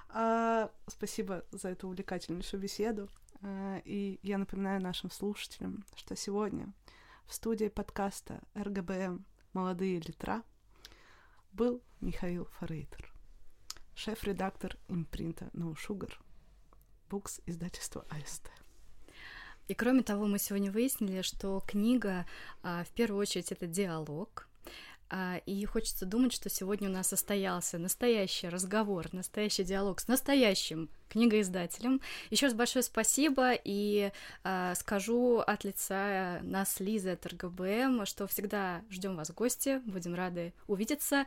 А, 0.09 0.71
спасибо 0.87 1.45
за 1.51 1.69
эту 1.69 1.87
увлекательнейшую 1.87 2.61
беседу. 2.61 3.09
А, 3.41 3.81
и 3.83 4.19
я 4.23 4.37
напоминаю 4.37 4.81
нашим 4.81 5.11
слушателям, 5.11 5.83
что 5.95 6.15
сегодня 6.15 6.73
в 7.25 7.33
студии 7.33 7.67
подкаста 7.67 8.41
РГБМ 8.55 9.25
«Молодые 9.53 9.99
литра» 9.99 10.43
был 11.51 11.81
Михаил 11.99 12.45
Форейтер, 12.59 13.11
шеф-редактор 13.95 14.77
импринта 14.87 15.49
No 15.53 15.75
Sugar, 15.75 16.13
букс 17.09 17.41
издательства 17.45 18.05
АСТ. 18.09 18.49
И 19.67 19.73
кроме 19.73 20.01
того, 20.01 20.25
мы 20.27 20.39
сегодня 20.39 20.71
выяснили, 20.71 21.21
что 21.21 21.61
книга 21.67 22.25
а, 22.63 22.83
в 22.83 22.89
первую 22.89 23.21
очередь 23.21 23.51
это 23.51 23.67
диалог. 23.67 24.47
А, 25.09 25.41
и 25.45 25.63
хочется 25.65 26.05
думать, 26.05 26.33
что 26.33 26.49
сегодня 26.49 26.89
у 26.89 26.91
нас 26.91 27.07
состоялся 27.07 27.77
настоящий 27.77 28.49
разговор, 28.49 29.07
настоящий 29.13 29.63
диалог 29.63 29.99
с 29.99 30.07
настоящим 30.07 30.89
книгоиздателем. 31.09 32.01
Еще 32.29 32.47
раз 32.47 32.55
большое 32.55 32.83
спасибо 32.83 33.51
и 33.53 34.11
а, 34.43 34.75
скажу 34.75 35.39
от 35.39 35.63
лица 35.63 36.39
нас, 36.43 36.79
Лизы 36.79 37.11
от 37.11 37.25
РГБМ, 37.25 38.05
что 38.05 38.27
всегда 38.27 38.83
ждем 38.89 39.15
вас 39.15 39.29
в 39.29 39.33
гости, 39.33 39.81
будем 39.85 40.13
рады 40.13 40.53
увидеться 40.67 41.25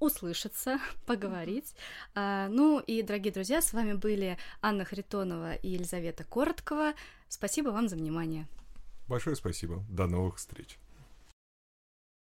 услышаться, 0.00 0.80
поговорить. 1.06 1.74
А, 2.14 2.48
ну 2.48 2.80
и, 2.80 3.02
дорогие 3.02 3.32
друзья, 3.32 3.62
с 3.62 3.72
вами 3.72 3.92
были 3.92 4.36
Анна 4.60 4.84
Харитонова 4.84 5.54
и 5.54 5.68
Елизавета 5.68 6.24
Короткова. 6.24 6.94
Спасибо 7.28 7.68
вам 7.68 7.88
за 7.88 7.96
внимание. 7.96 8.48
Большое 9.06 9.36
спасибо. 9.36 9.84
До 9.88 10.06
новых 10.06 10.36
встреч. 10.36 10.78